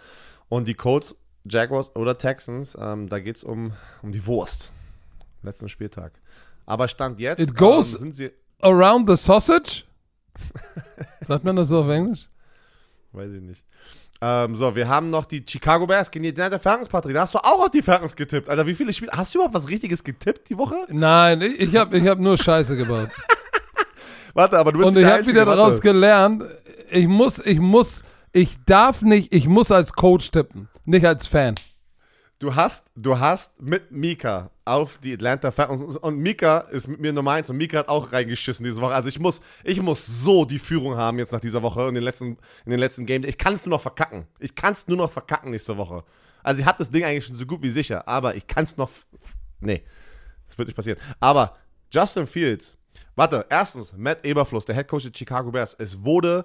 Und 0.48 0.68
die 0.68 0.74
Colts, 0.74 1.16
Jaguars 1.44 1.94
oder 1.96 2.18
Texans, 2.18 2.76
ähm, 2.80 3.08
da 3.08 3.20
geht 3.20 3.36
es 3.36 3.44
um, 3.44 3.72
um 4.02 4.12
die 4.12 4.26
Wurst. 4.26 4.72
Letzten 5.42 5.68
Spieltag. 5.68 6.20
Aber 6.66 6.88
Stand 6.88 7.20
jetzt 7.20 7.40
ähm, 7.60 7.82
sind 7.82 8.14
sie. 8.14 8.32
Around 8.62 9.08
the 9.08 9.16
Sausage? 9.16 9.84
Sagt 11.20 11.44
man 11.44 11.56
das 11.56 11.68
so 11.68 11.80
auf 11.80 11.88
Englisch? 11.88 12.28
Weiß 13.12 13.30
ich 13.32 13.42
nicht. 13.42 13.64
Ähm, 14.20 14.56
so, 14.56 14.74
wir 14.74 14.88
haben 14.88 15.10
noch 15.10 15.26
die 15.26 15.44
Chicago 15.46 15.86
Bears 15.86 16.10
gegen 16.10 16.22
die 16.22 16.30
Atlanta 16.30 16.58
Falcons, 16.58 16.88
Patrick. 16.88 17.14
Da 17.14 17.22
hast 17.22 17.34
du 17.34 17.38
auch 17.38 17.64
auf 17.64 17.70
die 17.70 17.82
Falcons 17.82 18.16
getippt. 18.16 18.48
Alter, 18.48 18.66
wie 18.66 18.74
viele 18.74 18.92
Spiele? 18.92 19.12
Hast 19.12 19.34
du 19.34 19.38
überhaupt 19.38 19.54
was 19.54 19.68
Richtiges 19.68 20.02
getippt 20.02 20.48
die 20.48 20.56
Woche? 20.56 20.86
Nein, 20.88 21.42
ich, 21.42 21.60
ich 21.60 21.76
habe 21.76 21.96
ich 21.96 22.06
hab 22.06 22.18
nur 22.18 22.38
Scheiße 22.38 22.76
gebaut. 22.76 23.10
Warte, 24.34 24.58
aber 24.58 24.72
du 24.72 24.78
bist 24.78 24.90
Und 24.90 24.98
ich 24.98 25.06
habe 25.06 25.26
wieder 25.26 25.46
warte. 25.46 25.58
daraus 25.58 25.80
gelernt, 25.80 26.44
ich 26.90 27.08
muss, 27.08 27.38
ich 27.38 27.58
muss, 27.58 28.04
ich 28.32 28.56
darf 28.66 29.02
nicht, 29.02 29.34
ich 29.34 29.48
muss 29.48 29.72
als 29.72 29.92
Coach 29.94 30.30
tippen, 30.30 30.68
nicht 30.84 31.06
als 31.06 31.26
Fan. 31.26 31.54
Du 32.38 32.54
hast, 32.54 32.84
du 32.94 33.18
hast 33.18 33.58
mit 33.62 33.90
Mika 33.90 34.50
auf 34.66 34.98
die 34.98 35.14
Atlanta 35.14 35.50
Falcons 35.50 35.96
und 35.96 36.18
Mika 36.18 36.58
ist 36.58 36.86
mit 36.86 37.00
mir 37.00 37.10
Nummer 37.10 37.32
eins 37.32 37.48
und 37.48 37.56
Mika 37.56 37.78
hat 37.78 37.88
auch 37.88 38.12
reingeschissen 38.12 38.62
diese 38.62 38.78
Woche. 38.82 38.92
Also 38.92 39.08
ich 39.08 39.18
muss, 39.18 39.40
ich 39.64 39.80
muss 39.80 40.04
so 40.04 40.44
die 40.44 40.58
Führung 40.58 40.98
haben 40.98 41.18
jetzt 41.18 41.32
nach 41.32 41.40
dieser 41.40 41.62
Woche 41.62 41.88
in 41.88 41.94
den 41.94 42.04
letzten, 42.04 42.36
in 42.66 42.70
den 42.72 42.78
letzten 42.78 43.06
Games. 43.06 43.26
Ich 43.26 43.38
kann 43.38 43.54
es 43.54 43.64
nur 43.64 43.70
noch 43.70 43.80
verkacken. 43.80 44.26
Ich 44.38 44.54
kann 44.54 44.74
es 44.74 44.86
nur 44.86 44.98
noch 44.98 45.10
verkacken 45.10 45.50
nächste 45.50 45.78
Woche. 45.78 46.04
Also 46.42 46.60
ich 46.60 46.66
habe 46.66 46.76
das 46.76 46.90
Ding 46.90 47.04
eigentlich 47.04 47.24
schon 47.24 47.36
so 47.36 47.46
gut 47.46 47.62
wie 47.62 47.70
sicher, 47.70 48.06
aber 48.06 48.34
ich 48.34 48.46
kann 48.46 48.64
es 48.64 48.76
noch. 48.76 48.90
Nee, 49.60 49.82
das 50.46 50.58
wird 50.58 50.68
nicht 50.68 50.76
passieren. 50.76 51.00
Aber 51.18 51.56
Justin 51.90 52.26
Fields, 52.26 52.76
warte, 53.14 53.46
erstens, 53.48 53.94
Matt 53.96 54.26
Eberfluss, 54.26 54.66
der 54.66 54.74
Head 54.74 54.88
Coach 54.88 55.04
der 55.04 55.12
Chicago 55.16 55.50
Bears, 55.50 55.74
es 55.78 56.04
wurde 56.04 56.44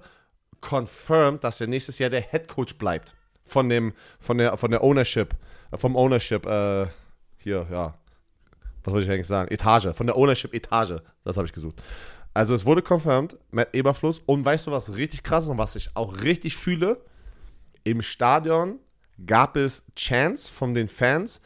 confirmed, 0.62 1.44
dass 1.44 1.60
er 1.60 1.68
nächstes 1.68 2.00
Jahr 2.00 2.10
der 2.10 2.22
Head 2.22 2.48
Coach 2.48 2.78
bleibt 2.78 3.14
von 3.44 3.68
dem, 3.68 3.94
von 4.20 4.38
der, 4.38 4.56
von 4.56 4.72
der 4.72 4.84
Ownership, 4.84 5.36
vom 5.76 5.96
Ownership, 5.96 6.46
äh, 6.46 6.88
hier, 7.38 7.68
ja, 7.72 7.96
Was 8.84 8.94
wollte 8.94 9.06
ich 9.06 9.12
eigentlich 9.12 9.28
sagen? 9.28 9.52
Etage, 9.52 9.96
von 9.96 10.08
der 10.08 10.18
Ownership-Etage. 10.18 11.02
Das 11.24 11.38
habe 11.38 11.46
ich 11.46 11.54
gesucht. 11.54 11.82
Also 12.34 12.56
es 12.56 12.66
wurde 12.66 12.82
confirmed, 12.82 13.38
Matt 13.52 13.74
Eberfluss. 13.76 14.22
Und 14.26 14.46
weißt 14.46 14.68
du, 14.68 14.72
was 14.72 14.96
richtig 14.96 15.24
krass 15.24 15.44
ist 15.44 15.50
und 15.50 15.58
was 15.58 15.76
ich 15.76 15.96
auch 15.96 16.22
richtig 16.22 16.56
fühle? 16.56 17.02
Im 17.84 18.02
Stadion 18.02 18.80
gab 19.26 19.56
es 19.56 19.84
Chants 19.96 20.48
von 20.48 20.74
den 20.74 20.88
Fans, 20.88 21.42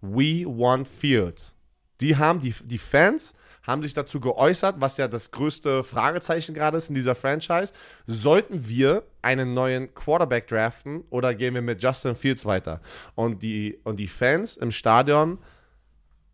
We 0.00 0.44
want 0.46 0.86
Fields. 0.86 1.54
Die 2.00 2.16
haben, 2.16 2.40
die, 2.40 2.54
die 2.64 2.78
Fans 2.78 3.32
haben 3.66 3.82
sich 3.82 3.94
dazu 3.94 4.20
geäußert, 4.20 4.76
was 4.78 4.96
ja 4.96 5.08
das 5.08 5.30
größte 5.30 5.82
Fragezeichen 5.82 6.54
gerade 6.54 6.76
ist 6.76 6.88
in 6.88 6.94
dieser 6.94 7.14
Franchise. 7.14 7.72
Sollten 8.06 8.68
wir 8.68 9.02
einen 9.22 9.54
neuen 9.54 9.92
Quarterback 9.94 10.46
draften 10.46 11.04
oder 11.10 11.34
gehen 11.34 11.54
wir 11.54 11.62
mit 11.62 11.82
Justin 11.82 12.14
Fields 12.14 12.44
weiter? 12.44 12.80
Und 13.14 13.42
die, 13.42 13.78
und 13.84 13.98
die 13.98 14.08
Fans 14.08 14.56
im 14.56 14.70
Stadion 14.70 15.38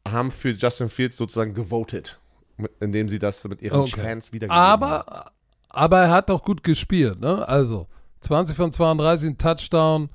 haben 0.06 0.30
für 0.30 0.50
Justin 0.50 0.88
Fields 0.90 1.16
sozusagen 1.16 1.54
gewotet, 1.54 2.18
indem 2.80 3.08
sie 3.08 3.18
das 3.18 3.42
mit 3.44 3.62
ihren 3.62 3.80
Okay. 3.80 4.02
Chants 4.02 4.32
wiedergegeben 4.32 4.62
haben. 4.62 4.82
Aber, 4.82 5.32
aber 5.70 5.98
er 6.00 6.10
hat 6.10 6.28
doch 6.28 6.42
gut 6.42 6.62
gespielt, 6.62 7.20
ne? 7.20 7.46
Also 7.48 7.86
20 8.20 8.56
von 8.56 8.70
32, 8.72 9.30
ein 9.30 9.38
Touchdown 9.38 10.10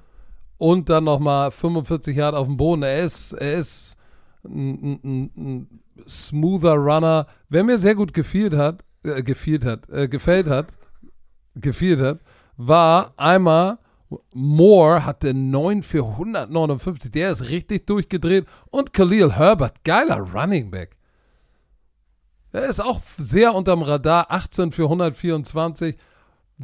und 0.57 0.89
dann 0.89 1.05
nochmal 1.05 1.51
45 1.51 2.15
Yard 2.15 2.35
auf 2.35 2.47
dem 2.47 2.57
Boden. 2.57 2.83
Er 2.83 3.03
ist, 3.03 3.33
er 3.33 3.55
ist 3.55 3.97
ein, 4.43 4.99
ein, 5.03 5.31
ein 5.35 5.81
smoother 6.07 6.75
Runner. 6.75 7.27
Wer 7.49 7.63
mir 7.63 7.77
sehr 7.77 7.95
gut 7.95 8.13
gefielt 8.13 8.53
hat, 8.55 8.83
äh, 9.03 9.23
gefielt 9.23 9.65
hat, 9.65 9.89
äh, 9.89 10.07
gefällt 10.07 10.47
hat, 10.47 10.77
gefielt 11.55 11.99
hat, 11.99 12.19
war 12.57 13.13
einmal 13.17 13.79
Moore 14.33 15.05
hatte 15.05 15.33
9 15.33 15.83
für 15.83 16.05
159. 16.05 17.11
Der 17.11 17.31
ist 17.31 17.49
richtig 17.49 17.87
durchgedreht. 17.87 18.45
Und 18.69 18.93
Khalil 18.93 19.33
Herbert, 19.33 19.83
geiler 19.83 20.19
Running 20.19 20.71
Back. 20.71 20.95
Er 22.51 22.65
ist 22.65 22.79
auch 22.79 23.01
sehr 23.17 23.53
unterm 23.53 23.81
Radar, 23.81 24.31
18 24.31 24.71
für 24.71 24.83
124. 24.83 25.97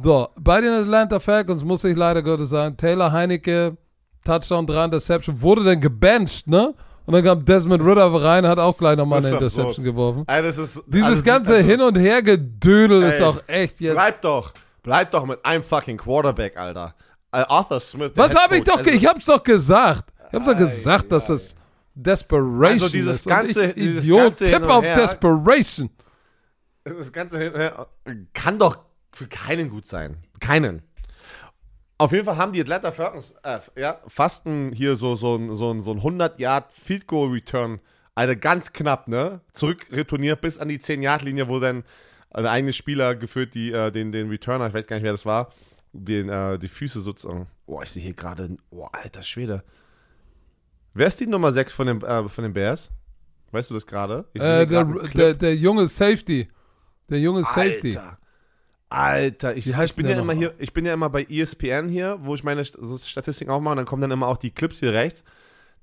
So, 0.02 0.28
bei 0.40 0.60
den 0.60 0.72
Atlanta 0.72 1.20
Falcons 1.20 1.62
muss 1.62 1.84
ich 1.84 1.96
leider 1.96 2.22
Gottes 2.22 2.48
sagen, 2.48 2.76
Taylor 2.76 3.12
Heinecke, 3.12 3.76
Touchdown, 4.24 4.66
3 4.66 4.86
Interception, 4.86 5.40
wurde 5.40 5.62
dann 5.64 5.80
gebencht, 5.80 6.48
ne? 6.48 6.74
Und 7.06 7.12
dann 7.12 7.22
kam 7.22 7.44
Desmond 7.44 7.84
Ritter 7.84 8.06
rein, 8.22 8.46
hat 8.46 8.58
auch 8.58 8.76
gleich 8.76 8.96
nochmal 8.96 9.18
eine 9.18 9.28
ist 9.28 9.34
Interception 9.34 9.84
geworfen. 9.84 10.24
Ey, 10.26 10.42
ist, 10.48 10.82
Dieses 10.86 11.08
also, 11.08 11.22
ganze 11.22 11.54
also, 11.56 11.68
Hin- 11.68 11.80
und 11.82 11.96
Her-Gedödel 11.98 13.02
ist 13.02 13.20
Ey, 13.20 13.22
auch 13.26 13.40
echt 13.46 13.80
jetzt. 13.80 13.94
Bleib 13.94 14.22
doch, 14.22 14.52
bleib 14.82 15.10
doch 15.10 15.26
mit 15.26 15.44
einem 15.44 15.62
fucking 15.62 15.98
Quarterback, 15.98 16.56
Alter. 16.58 16.94
Äh, 17.32 17.44
Arthur 17.48 17.80
Smith. 17.80 18.12
Was 18.14 18.34
habe 18.34 18.56
ich 18.56 18.64
doch, 18.64 18.78
also- 18.78 18.90
ich 18.90 19.06
hab's 19.06 19.26
doch 19.26 19.42
gesagt. 19.42 20.12
Ich 20.28 20.34
hab's 20.34 20.46
doch 20.46 20.56
gesagt, 20.56 21.12
dass 21.12 21.28
ei. 21.28 21.34
das 21.34 21.54
Desperation 21.94 22.72
Also 22.82 22.88
dieses 22.88 23.16
ist. 23.18 23.28
ganze- 23.28 23.60
und 23.62 23.68
ich, 23.68 23.74
dieses 23.74 24.04
Idiot, 24.04 24.20
ganze 24.22 24.44
Hin 24.46 24.54
Tipp 24.54 24.62
und 24.64 24.70
auf 24.70 24.84
Her- 24.84 24.96
Desperation. 24.96 25.90
Das 26.84 27.12
Ganze 27.12 27.38
hin- 27.38 27.52
her- 27.54 27.86
kann 28.32 28.58
doch 28.58 28.78
für 29.12 29.26
keinen 29.26 29.70
gut 29.70 29.86
sein. 29.86 30.16
Keinen. 30.40 30.82
Auf 31.96 32.12
jeden 32.12 32.24
Fall 32.24 32.36
haben 32.36 32.52
die 32.52 32.60
Atlanta 32.60 32.90
Falcons 32.90 33.34
äh, 33.44 33.60
ja, 33.76 34.00
fast 34.08 34.46
ein, 34.46 34.72
hier 34.72 34.96
so, 34.96 35.14
so 35.14 35.36
ein, 35.36 35.54
so 35.54 35.72
ein, 35.72 35.82
so 35.82 35.92
ein 35.92 36.00
100-Yard-Field-Goal-Return. 36.00 37.80
Alter, 38.16 38.36
ganz 38.36 38.72
knapp, 38.72 39.08
ne? 39.08 39.40
Zurück 39.52 39.86
retourniert 39.90 40.40
bis 40.40 40.58
an 40.58 40.68
die 40.68 40.78
10-Yard-Linie, 40.78 41.48
wo 41.48 41.60
dann 41.60 41.84
ein 42.30 42.46
eigener 42.46 42.72
Spieler 42.72 43.14
geführt, 43.14 43.54
die, 43.54 43.72
äh, 43.72 43.90
den, 43.92 44.10
den 44.12 44.28
Returner, 44.28 44.66
ich 44.66 44.74
weiß 44.74 44.86
gar 44.86 44.96
nicht, 44.96 45.04
wer 45.04 45.12
das 45.12 45.24
war, 45.24 45.52
den, 45.92 46.28
äh, 46.28 46.58
die 46.58 46.68
Füße 46.68 47.00
sozusagen. 47.00 47.46
Boah, 47.66 47.82
ich 47.84 47.90
sehe 47.90 48.02
hier 48.02 48.14
gerade, 48.14 48.56
oh, 48.70 48.86
alter 48.92 49.22
Schwede. 49.22 49.62
Wer 50.94 51.06
ist 51.06 51.20
die 51.20 51.26
Nummer 51.26 51.52
6 51.52 51.72
von 51.72 51.86
den, 51.86 52.02
äh, 52.02 52.28
von 52.28 52.42
den 52.42 52.52
Bears? 52.52 52.90
Weißt 53.52 53.70
du 53.70 53.74
das 53.74 53.86
gerade? 53.86 54.24
Äh, 54.34 54.66
der, 54.66 54.84
der, 54.84 55.34
der 55.34 55.56
junge 55.56 55.86
Safety. 55.86 56.48
Der 57.08 57.20
junge 57.20 57.44
Safety. 57.44 57.96
Alter. 58.94 59.56
Ich, 59.56 59.66
ich, 59.66 59.96
bin 59.96 60.06
ja 60.08 60.18
immer 60.18 60.32
hier, 60.32 60.54
ich 60.58 60.72
bin 60.72 60.86
ja 60.86 60.94
immer 60.94 61.10
bei 61.10 61.24
ESPN 61.24 61.88
hier, 61.88 62.18
wo 62.20 62.34
ich 62.34 62.44
meine 62.44 62.64
Statistiken 62.64 63.50
aufmache 63.50 63.72
und 63.72 63.76
dann 63.78 63.86
kommen 63.86 64.02
dann 64.02 64.10
immer 64.10 64.26
auch 64.28 64.36
die 64.36 64.50
Clips 64.50 64.80
hier 64.80 64.92
rechts. 64.92 65.22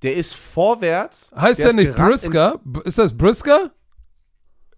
Der 0.02 0.16
ist 0.16 0.36
vorwärts. 0.36 1.32
Heißt 1.36 1.60
der 1.60 1.74
der 1.74 1.86
nicht 1.86 1.96
Brisker? 1.96 2.60
Ist 2.86 2.98
das 2.98 3.16
Brisker? 3.16 3.72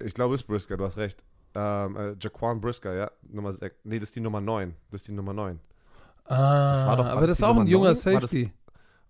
Ich 0.04 0.14
glaube, 0.14 0.36
es 0.36 0.42
ist 0.42 0.48
Brisker, 0.48 0.76
du 0.76 0.86
hast 0.86 0.98
recht. 0.98 1.24
Ähm, 1.56 1.96
äh, 1.96 2.16
Jaquan 2.20 2.60
Brisker, 2.60 2.94
ja. 2.94 3.12
Nummer 3.30 3.54
6. 3.54 3.76
Nee, 3.84 4.00
das 4.00 4.10
ist 4.10 4.16
die 4.16 4.22
Nummer 4.22 4.42
9. 4.42 4.76
Das 4.92 5.02
ist 5.02 5.08
die 5.08 5.12
Nummer 5.14 5.34
9. 5.34 5.60
Ah, 6.26 6.86
war 6.88 6.98
doch- 6.98 7.06
war 7.06 7.12
aber 7.12 7.22
das 7.22 7.30
das 7.32 7.40
ist 7.40 7.44
auch 7.44 7.50
ein 7.52 7.56
Nummer 7.58 7.70
junger 7.70 7.94
neun? 7.94 8.06
War 8.14 8.22
das- 8.22 8.30
Safety. 8.32 8.52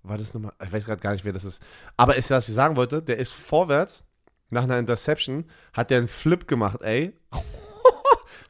War 0.03 0.17
das 0.17 0.33
Nummer. 0.33 0.53
Ich 0.61 0.71
weiß 0.71 0.85
gerade 0.85 1.01
gar 1.01 1.13
nicht, 1.13 1.23
wer 1.23 1.31
das 1.33 1.45
ist. 1.45 1.61
Aber 1.95 2.15
ist 2.17 2.29
was 2.29 2.49
ich 2.49 2.53
sagen 2.53 2.75
wollte, 2.75 3.01
der 3.01 3.17
ist 3.17 3.31
vorwärts. 3.31 4.03
Nach 4.49 4.63
einer 4.63 4.77
Interception 4.77 5.45
hat 5.71 5.89
der 5.89 5.99
einen 5.99 6.07
Flip 6.07 6.47
gemacht, 6.47 6.81
ey. 6.81 7.13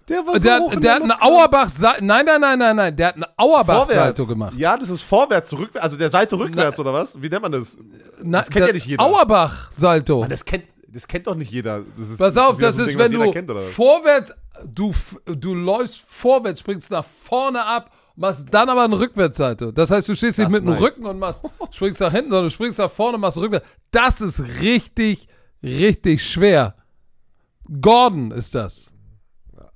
Der 0.09 0.25
war 0.25 0.33
so 0.33 0.39
Der, 0.39 0.59
hoch 0.59 0.75
der 0.75 0.95
hat 0.95 1.01
eine 1.03 1.21
Auerbach 1.21 1.69
Nein, 2.01 2.25
nein, 2.25 2.41
nein, 2.41 2.59
nein, 2.59 2.75
nein. 2.75 2.95
Der 2.95 3.07
hat 3.07 3.15
eine 3.15 3.27
Auerbach-Salto 3.37 4.25
gemacht. 4.25 4.57
Ja, 4.57 4.77
das 4.77 4.89
ist 4.89 5.03
vorwärts, 5.03 5.53
rückwärts. 5.53 5.83
Also 5.83 5.97
der 5.97 6.09
Seite 6.09 6.37
rückwärts, 6.37 6.79
oder 6.79 6.93
was? 6.93 7.21
Wie 7.21 7.29
nennt 7.29 7.41
man 7.41 7.51
das? 7.51 7.77
Na, 8.21 8.39
das 8.39 8.49
kennt 8.49 8.67
ja 8.67 8.73
nicht 8.73 8.85
jeder. 8.85 9.03
Auerbach-Salto. 9.03 10.21
Mann, 10.21 10.29
das 10.29 10.43
kennt, 10.45 10.65
das 10.87 11.07
kennt 11.07 11.27
doch 11.27 11.35
nicht 11.35 11.51
jeder. 11.51 11.83
Das 11.97 12.09
ist, 12.09 12.17
Pass 12.17 12.37
auf, 12.37 12.57
das 12.57 12.75
so 12.75 12.81
ein 12.83 12.87
ist, 12.87 12.91
Ding, 12.93 12.99
wenn 12.99 13.11
du 13.11 13.31
kennt, 13.31 13.51
vorwärts, 13.51 14.33
du, 14.65 14.93
du 15.25 15.55
läufst 15.55 16.01
vorwärts, 16.01 16.59
springst 16.59 16.91
nach 16.91 17.05
vorne 17.05 17.65
ab, 17.65 17.91
machst 18.15 18.47
dann 18.51 18.69
aber 18.69 18.83
einen 18.83 18.93
Rückwärtssalto. 18.93 19.71
Das 19.71 19.89
heißt, 19.89 20.07
du 20.09 20.15
stehst 20.15 20.37
nicht 20.37 20.47
Das 20.47 20.51
mit 20.51 20.63
dem 20.63 20.73
ist 20.73 20.79
nice. 20.79 20.91
Rücken 20.91 21.05
und 21.05 21.19
machst, 21.19 21.43
springst 21.71 22.01
nach 22.01 22.11
hinten, 22.11 22.29
sondern 22.29 22.45
du 22.45 22.51
springst 22.51 22.79
nach 22.79 22.91
vorne 22.91 23.15
und 23.15 23.21
machst 23.21 23.37
rückwärts. 23.39 23.65
Das 23.91 24.21
ist 24.21 24.43
richtig, 24.61 25.27
richtig 25.63 26.23
schwer. 26.23 26.75
Gordon 27.81 28.31
ist 28.31 28.53
das. 28.53 28.92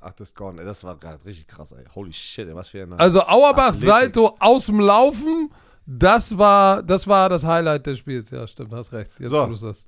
Ach, 0.08 0.14
das 0.14 0.30
ist 0.30 0.36
Gordon. 0.36 0.60
ey, 0.60 0.66
Das 0.66 0.84
war 0.84 0.96
gerade 0.98 1.24
richtig 1.26 1.48
krass, 1.48 1.72
ey. 1.74 1.84
Holy 1.94 2.14
shit, 2.14 2.48
ey, 2.48 2.56
was 2.56 2.70
für 2.70 2.84
eine. 2.84 3.00
Also 3.00 3.22
Auerbach 3.22 3.70
Athletik. 3.70 3.90
Salto 3.90 4.36
aus 4.40 4.68
dem 4.68 4.80
Laufen, 4.80 5.52
das 5.86 6.38
war, 6.38 6.82
das 6.84 7.08
war 7.08 7.30
das 7.30 7.46
Highlight 7.46 7.86
des 7.88 7.98
Spiels. 8.00 8.30
Ja, 8.30 8.48
stimmt, 8.48 8.74
hast 8.74 8.92
recht. 8.94 9.12
Jetzt 9.20 9.32
So. 9.32 9.46
du 9.46 9.56
sagst. 9.56 9.88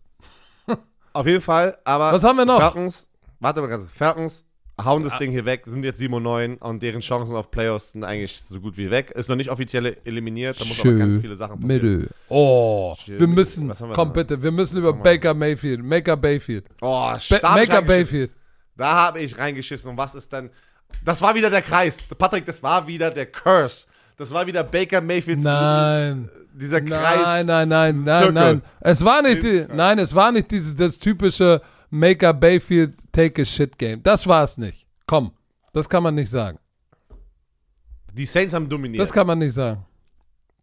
Auf 1.14 1.26
jeden 1.26 1.41
Fall, 1.41 1.78
aber. 1.84 2.12
Was 2.14 2.24
haben 2.24 2.38
wir 2.38 2.46
noch? 2.46 2.60
Falcons, 2.60 3.08
warte 3.40 3.62
mal 3.62 3.68
ganz. 3.68 3.86
Falcons 3.94 4.46
hauen 4.84 5.04
das 5.04 5.18
Ding 5.18 5.32
hier 5.32 5.44
weg, 5.44 5.64
sind 5.66 5.84
jetzt 5.84 5.98
7 5.98 6.14
und 6.14 6.24
9 6.24 6.56
und 6.58 6.82
deren 6.82 7.02
Chancen 7.02 7.36
auf 7.36 7.52
Playoffs 7.52 7.91
sind 7.91 8.06
eigentlich 8.06 8.40
so 8.48 8.62
gut 8.62 8.78
wie 8.78 8.90
weg. 8.90 9.12
Ist 9.12 9.28
noch 9.28 9.36
nicht 9.36 9.50
offiziell 9.52 9.98
eliminiert, 10.06 10.58
da 10.60 10.64
muss 10.66 10.80
aber 10.80 10.94
ganz 10.94 11.18
viele 11.18 11.36
Sachen 11.36 11.60
passieren. 11.60 11.84
Mittel. 12.00 12.10
Oh, 12.30 12.96
Schön. 12.98 13.20
wir 13.20 13.28
müssen, 13.28 13.68
wir 13.68 13.76
komm 13.94 14.08
noch? 14.10 14.14
bitte, 14.14 14.41
wir 14.41 14.52
müssen 14.52 14.78
über 14.78 14.94
Baker 14.94 15.34
Mayfield, 15.34 15.84
Maker 15.84 16.16
Bayfield. 16.16 16.66
Oh, 16.82 16.91
Ba 17.12 17.20
stark 17.20 17.44
Maker 17.44 17.56
reingeschissen. 17.56 17.88
Bayfield. 17.88 18.32
Da 18.80 18.94
habe 18.94 19.20
ich 19.20 19.38
reingeschissen. 19.38 19.92
Und 19.92 19.98
was 19.98 20.16
ist 20.16 20.32
dann? 20.32 20.50
Das 21.04 21.22
war 21.22 21.36
wieder 21.36 21.50
der 21.50 21.62
Kreis. 21.62 21.98
Patrick, 22.18 22.46
das 22.46 22.64
war 22.64 22.88
wieder 22.88 23.12
der 23.12 23.26
Curse. 23.26 23.86
Das 24.16 24.34
war 24.34 24.48
wieder 24.48 24.64
Baker 24.64 25.02
Mayfields. 25.02 25.44
Nein. 25.44 26.30
Dieser 26.54 26.82
Kreis. 26.82 27.22
Nein, 27.22 27.46
nein, 27.46 27.68
nein, 27.68 28.04
nein, 28.04 28.24
Zirkel. 28.24 28.34
nein. 28.34 28.62
Es 28.80 29.04
war 29.04 29.22
nicht, 29.22 29.44
die, 29.44 29.66
nein, 29.74 30.00
es 30.00 30.16
war 30.16 30.32
nicht 30.32 30.50
dieses, 30.50 30.76
das 30.76 30.98
typische 30.98 31.62
Maker 31.90 32.34
Bayfield 32.34 32.94
Take 33.12 33.42
a 33.42 33.46
Shit 33.46 33.78
Game. 33.78 34.02
Das 34.02 34.26
war 34.26 34.46
es 34.46 34.58
nicht. 34.58 34.86
Komm, 35.06 35.34
das 35.74 35.90
kann 35.90 36.02
man 36.02 36.16
nicht 36.16 36.30
sagen. 36.30 36.58
Die 38.14 38.26
Saints 38.26 38.54
haben 38.54 38.70
dominiert. 38.70 39.02
Das 39.02 39.12
kann 39.12 39.28
man 39.28 39.40
nicht 39.40 39.54
sagen. 39.54 39.86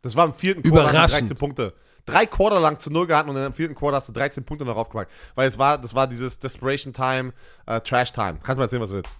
Das 0.00 0.16
war 0.16 0.24
im 0.24 0.32
vierten 0.34 0.62
Quarter 0.62 0.90
Überraschend. 0.90 1.20
13 1.28 1.36
Punkte. 1.36 1.74
Drei 2.06 2.24
Quarter 2.24 2.60
lang 2.60 2.78
zu 2.78 2.90
null 2.90 3.06
gehabt 3.06 3.28
und 3.28 3.34
dann 3.34 3.46
im 3.46 3.52
vierten 3.52 3.74
Quarter 3.74 3.96
hast 3.98 4.08
du 4.08 4.12
13 4.12 4.44
Punkte 4.44 4.64
noch 4.64 4.76
aufgemacht. 4.76 5.08
Weil 5.34 5.48
es 5.48 5.58
war, 5.58 5.76
das 5.78 5.94
war 5.94 6.06
dieses 6.06 6.38
Desperation 6.38 6.92
Time, 6.92 7.32
äh, 7.66 7.80
Trash 7.80 8.12
Time. 8.12 8.38
Kannst 8.42 8.56
du 8.56 8.56
mal 8.56 8.64
erzählen, 8.64 8.82
was 8.82 8.90
du 8.90 8.96
willst. 8.96 9.16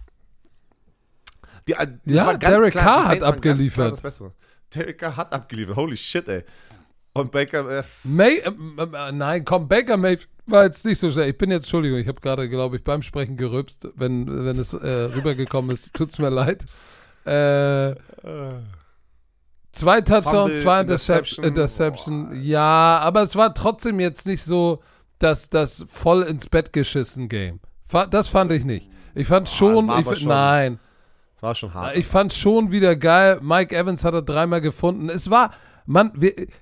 Die, 1.68 1.72
äh, 1.72 1.86
Ja, 2.04 2.32
Derek 2.34 2.72
klar, 2.72 2.84
Carr 2.84 3.08
hat 3.08 3.22
abgeliefert. 3.22 4.00
Derek 4.74 4.98
Carr 4.98 5.16
hat 5.16 5.32
abgeliefert. 5.32 5.76
Holy 5.76 5.96
shit, 5.96 6.28
ey. 6.28 6.44
Und 7.12 7.32
Baker, 7.32 7.78
äh, 7.78 7.82
May, 8.04 8.36
äh, 8.38 8.50
äh, 8.50 9.12
nein, 9.12 9.44
komm, 9.44 9.68
Baker 9.68 9.96
Mayfield 9.96 10.28
war 10.44 10.64
jetzt 10.64 10.84
nicht 10.84 10.98
so 10.98 11.10
schnell. 11.10 11.30
Ich 11.30 11.38
bin 11.38 11.50
jetzt, 11.50 11.64
Entschuldigung, 11.64 11.98
ich 11.98 12.08
habe 12.08 12.20
gerade, 12.20 12.48
glaube 12.48 12.76
ich, 12.76 12.84
beim 12.84 13.02
Sprechen 13.02 13.36
gerülpst, 13.36 13.88
wenn, 13.94 14.44
wenn 14.44 14.58
es 14.58 14.74
äh, 14.74 14.86
rübergekommen 14.86 15.70
ist. 15.70 15.94
Tut's 15.94 16.18
mir 16.18 16.28
leid. 16.30 16.66
Äh, 17.24 17.92
zwei 19.76 20.00
Touchdowns, 20.00 20.60
zwei 20.60 20.80
Interception. 20.80 21.44
Interception. 21.44 22.42
Ja, 22.42 22.98
aber 22.98 23.22
es 23.22 23.36
war 23.36 23.54
trotzdem 23.54 24.00
jetzt 24.00 24.26
nicht 24.26 24.42
so 24.44 24.80
das, 25.18 25.48
das 25.48 25.86
voll 25.90 26.22
ins 26.22 26.48
Bett 26.48 26.72
geschissen 26.72 27.28
Game. 27.28 27.60
Das 28.10 28.28
fand 28.28 28.52
ich 28.52 28.64
nicht. 28.64 28.90
Ich 29.14 29.28
fand 29.28 29.48
schon, 29.48 29.88
war 29.88 30.00
ich, 30.00 30.18
schon 30.18 30.28
nein. 30.28 30.78
war 31.40 31.54
schon 31.54 31.72
hart. 31.72 31.96
Ich 31.96 32.06
fand 32.06 32.32
schon 32.32 32.72
wieder 32.72 32.96
geil. 32.96 33.38
Mike 33.40 33.74
Evans 33.74 34.04
hat 34.04 34.14
er 34.14 34.22
dreimal 34.22 34.60
gefunden. 34.60 35.08
Es 35.08 35.30
war, 35.30 35.52
man, 35.86 36.12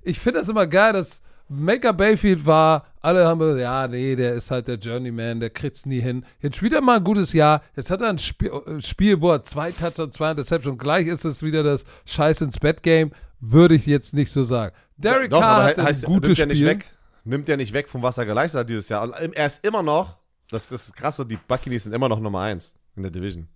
ich 0.02 0.20
finde 0.20 0.40
das 0.40 0.48
immer 0.48 0.66
geil, 0.66 0.92
dass 0.92 1.22
Maker 1.48 1.92
Bayfield 1.92 2.46
war, 2.46 2.86
alle 3.04 3.26
haben 3.26 3.38
gesagt, 3.38 3.60
ja, 3.60 3.86
nee, 3.86 4.16
der 4.16 4.34
ist 4.34 4.50
halt 4.50 4.66
der 4.66 4.76
Journeyman, 4.76 5.40
der 5.40 5.50
kriegt's 5.50 5.84
nie 5.84 6.00
hin. 6.00 6.24
Jetzt 6.40 6.56
spielt 6.56 6.72
er 6.72 6.80
mal 6.80 6.96
ein 6.96 7.04
gutes 7.04 7.32
Jahr. 7.32 7.62
Jetzt 7.76 7.90
hat 7.90 8.00
er 8.00 8.08
ein 8.08 8.18
Spiel, 8.18 8.50
äh, 8.50 8.80
Spiel 8.80 9.20
wo 9.20 9.30
er 9.30 9.42
zwei 9.44 9.72
Touchdowns, 9.72 10.16
zwei 10.16 10.30
Interceptions. 10.30 10.78
Gleich 10.78 11.06
ist 11.06 11.24
es 11.24 11.42
wieder 11.42 11.62
das 11.62 11.84
Scheiß 12.06 12.40
ins 12.40 12.58
Bett 12.58 12.82
Game. 12.82 13.12
Würde 13.40 13.74
ich 13.74 13.84
jetzt 13.86 14.14
nicht 14.14 14.32
so 14.32 14.42
sagen. 14.42 14.74
Derek 14.96 15.30
Doch, 15.30 15.40
Carr 15.40 15.64
hat 15.64 15.78
ein 15.78 15.84
heißt, 15.84 16.04
gutes 16.04 16.28
nimmt 16.28 16.38
ja 16.38 16.44
Spiel. 16.46 16.66
nicht 16.66 16.66
weg. 16.66 16.86
nimmt 17.24 17.48
ja 17.48 17.56
nicht 17.56 17.72
weg 17.74 17.88
von 17.88 18.02
was 18.02 18.16
er 18.16 18.24
geleistet 18.26 18.60
hat 18.60 18.70
dieses 18.70 18.88
Jahr. 18.88 19.02
Und 19.02 19.12
er 19.12 19.46
ist 19.46 19.64
immer 19.64 19.82
noch, 19.82 20.16
das, 20.50 20.68
das 20.68 20.84
ist 20.86 20.96
krass, 20.96 21.22
die 21.28 21.38
Buccaneers 21.48 21.82
sind 21.84 21.92
immer 21.92 22.08
noch 22.08 22.20
Nummer 22.20 22.40
1 22.40 22.74
in 22.96 23.02
der 23.02 23.12
Division. 23.12 23.48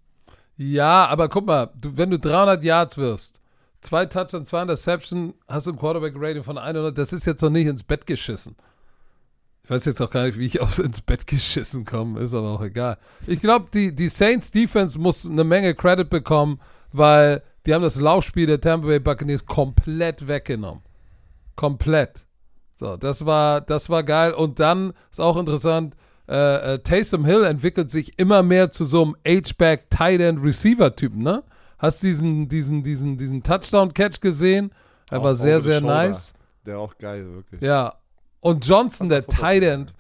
Ja, 0.57 1.07
aber 1.07 1.29
guck 1.29 1.47
mal, 1.47 1.71
du, 1.81 1.97
wenn 1.97 2.11
du 2.11 2.19
300 2.19 2.63
Yards 2.65 2.99
wirst, 2.99 3.41
zwei 3.81 4.05
Touchdowns, 4.07 4.49
zwei 4.49 4.63
Interception, 4.63 5.35
hast 5.47 5.69
du 5.69 5.73
ein 5.73 5.79
Quarterback-Rating 5.79 6.43
von 6.43 6.59
100, 6.59 6.99
das 6.99 7.13
ist 7.13 7.25
jetzt 7.27 7.43
noch 7.43 7.51
nicht 7.51 7.67
ins 7.67 7.85
Bett 7.85 8.07
geschissen. 8.07 8.57
Ich 9.69 9.71
weiß 9.71 9.85
jetzt 9.85 10.01
auch 10.01 10.09
gar 10.09 10.25
nicht, 10.25 10.39
wie 10.39 10.47
ich 10.47 10.61
aufs 10.63 10.79
ins 10.79 11.03
Bett 11.03 11.27
geschissen 11.27 11.85
komme, 11.85 12.21
ist 12.21 12.33
aber 12.33 12.53
auch 12.53 12.63
egal. 12.63 12.97
Ich 13.27 13.43
glaube, 13.43 13.67
die, 13.71 13.95
die 13.95 14.09
Saints 14.09 14.51
Defense 14.51 14.99
muss 14.99 15.29
eine 15.29 15.45
Menge 15.45 15.75
Credit 15.75 16.09
bekommen, 16.09 16.59
weil 16.91 17.43
die 17.67 17.75
haben 17.75 17.83
das 17.83 18.01
Laufspiel 18.01 18.47
der 18.47 18.63
Tampa 18.63 18.87
Bay 18.87 18.99
Buccaneers 18.99 19.45
komplett 19.45 20.27
weggenommen. 20.27 20.83
Komplett. 21.55 22.25
So, 22.73 22.97
das 22.97 23.27
war, 23.27 23.61
das 23.61 23.91
war 23.91 24.05
geil. 24.05 24.33
Und 24.33 24.59
dann 24.59 24.95
ist 25.11 25.21
auch 25.21 25.37
interessant, 25.37 25.95
äh, 26.27 26.75
äh, 26.75 26.79
Taysom 26.79 27.27
Hill 27.27 27.45
entwickelt 27.45 27.91
sich 27.91 28.19
immer 28.19 28.43
mehr 28.43 28.71
zu 28.73 28.87
so 28.87 29.03
einem 29.03 29.17
H-Back 29.27 29.91
Tight 29.91 30.23
End 30.23 30.43
Receiver 30.43 30.97
Typen, 30.97 31.23
ne? 31.23 31.45
Hast 31.77 32.03
diesen, 32.03 32.49
diesen, 32.49 32.83
diesen, 32.83 33.19
diesen 33.19 33.43
Touchdown-Catch 33.43 34.23
gesehen? 34.23 34.73
Er 35.11 35.23
war 35.23 35.35
sehr, 35.35 35.61
sehr 35.61 35.81
shoulder. 35.81 35.95
nice. 35.95 36.33
Der 36.65 36.79
auch 36.79 36.97
geil, 36.97 37.27
wirklich. 37.35 37.61
Ja. 37.61 37.99
Und 38.41 38.67
Johnson, 38.67 39.09
der 39.09 39.27
Tight 39.27 39.63
End, 39.63 39.93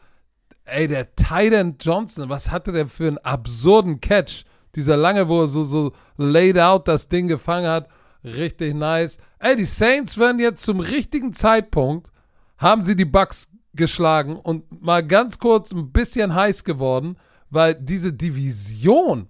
ey, 0.64 0.86
der 0.86 1.14
Tight 1.16 1.52
End 1.52 1.84
Johnson, 1.84 2.28
was 2.28 2.50
hatte 2.50 2.72
der 2.72 2.86
für 2.88 3.08
einen 3.08 3.18
absurden 3.18 4.00
Catch? 4.00 4.44
Dieser 4.74 4.96
lange, 4.96 5.28
wo 5.28 5.40
er 5.42 5.48
so, 5.48 5.64
so 5.64 5.92
laid 6.16 6.58
out 6.58 6.86
das 6.88 7.08
Ding 7.08 7.26
gefangen 7.26 7.68
hat. 7.68 7.88
Richtig 8.22 8.74
nice. 8.74 9.16
Ey, 9.38 9.56
die 9.56 9.64
Saints 9.64 10.18
werden 10.18 10.38
jetzt 10.40 10.62
zum 10.62 10.80
richtigen 10.80 11.32
Zeitpunkt, 11.32 12.12
haben 12.58 12.84
sie 12.84 12.96
die 12.96 13.04
Bucks 13.04 13.48
geschlagen 13.74 14.36
und 14.36 14.82
mal 14.82 15.06
ganz 15.06 15.38
kurz 15.38 15.72
ein 15.72 15.90
bisschen 15.92 16.34
heiß 16.34 16.64
geworden, 16.64 17.16
weil 17.50 17.74
diese 17.74 18.12
Division, 18.12 19.28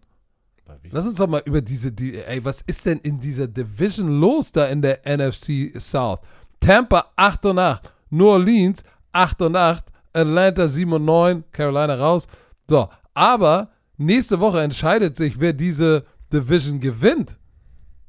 lass 0.90 1.06
uns 1.06 1.18
doch 1.18 1.28
mal 1.28 1.43
über 1.44 1.60
diese, 1.60 1.93
Di- 1.93 2.16
ey, 2.16 2.44
was 2.44 2.62
ist 2.62 2.86
denn 2.86 2.98
in 2.98 3.20
dieser 3.20 3.47
Division 3.47 4.20
los 4.20 4.51
da 4.52 4.66
in 4.66 4.82
der 4.82 5.01
NFC 5.06 5.72
South? 5.78 6.20
Tampa 6.60 7.12
8 7.16 7.47
und 7.47 7.59
8, 7.59 7.90
New 8.10 8.26
Orleans 8.26 8.82
8 9.19 9.43
und 9.43 9.57
8, 9.57 9.85
Atlanta 10.12 10.69
7 10.69 10.93
und 10.93 11.05
9, 11.05 11.45
Carolina 11.53 11.95
raus. 11.95 12.27
So, 12.69 12.89
aber 13.15 13.70
nächste 13.97 14.39
Woche 14.40 14.61
entscheidet 14.62 15.16
sich, 15.16 15.40
wer 15.40 15.53
diese 15.53 16.05
Division 16.32 16.78
gewinnt. 16.81 17.39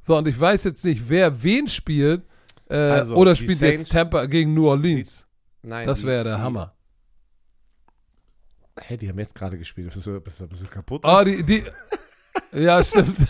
So, 0.01 0.17
und 0.17 0.27
ich 0.27 0.39
weiß 0.39 0.63
jetzt 0.65 0.83
nicht, 0.85 1.03
wer 1.09 1.41
wen 1.43 1.67
spielt. 1.67 2.25
Äh, 2.69 2.75
Also, 2.77 3.15
oder 3.15 3.33
die 3.33 3.43
spielt 3.43 3.57
Saints- 3.57 3.81
jetzt 3.83 3.91
Tampa 3.91 4.25
gegen 4.25 4.53
New 4.53 4.67
Orleans. 4.67 5.25
Nein, 5.63 5.85
Das 5.87 5.99
die- 6.01 6.05
wäre 6.07 6.23
der 6.23 6.35
die- 6.37 6.41
Hammer. 6.41 6.73
Hä, 8.81 8.95
die 8.97 9.09
haben 9.09 9.19
jetzt 9.19 9.35
gerade 9.35 9.57
gespielt. 9.57 9.93
Bist 9.93 10.07
du, 10.07 10.21
bist 10.21 10.39
du, 10.39 10.47
bist 10.47 10.63
du 10.63 10.67
kaputt? 10.67 11.01
Oh, 11.03 11.21
die, 11.25 11.43
die. 11.43 11.63
ja, 12.53 12.81
stimmt. 12.83 13.17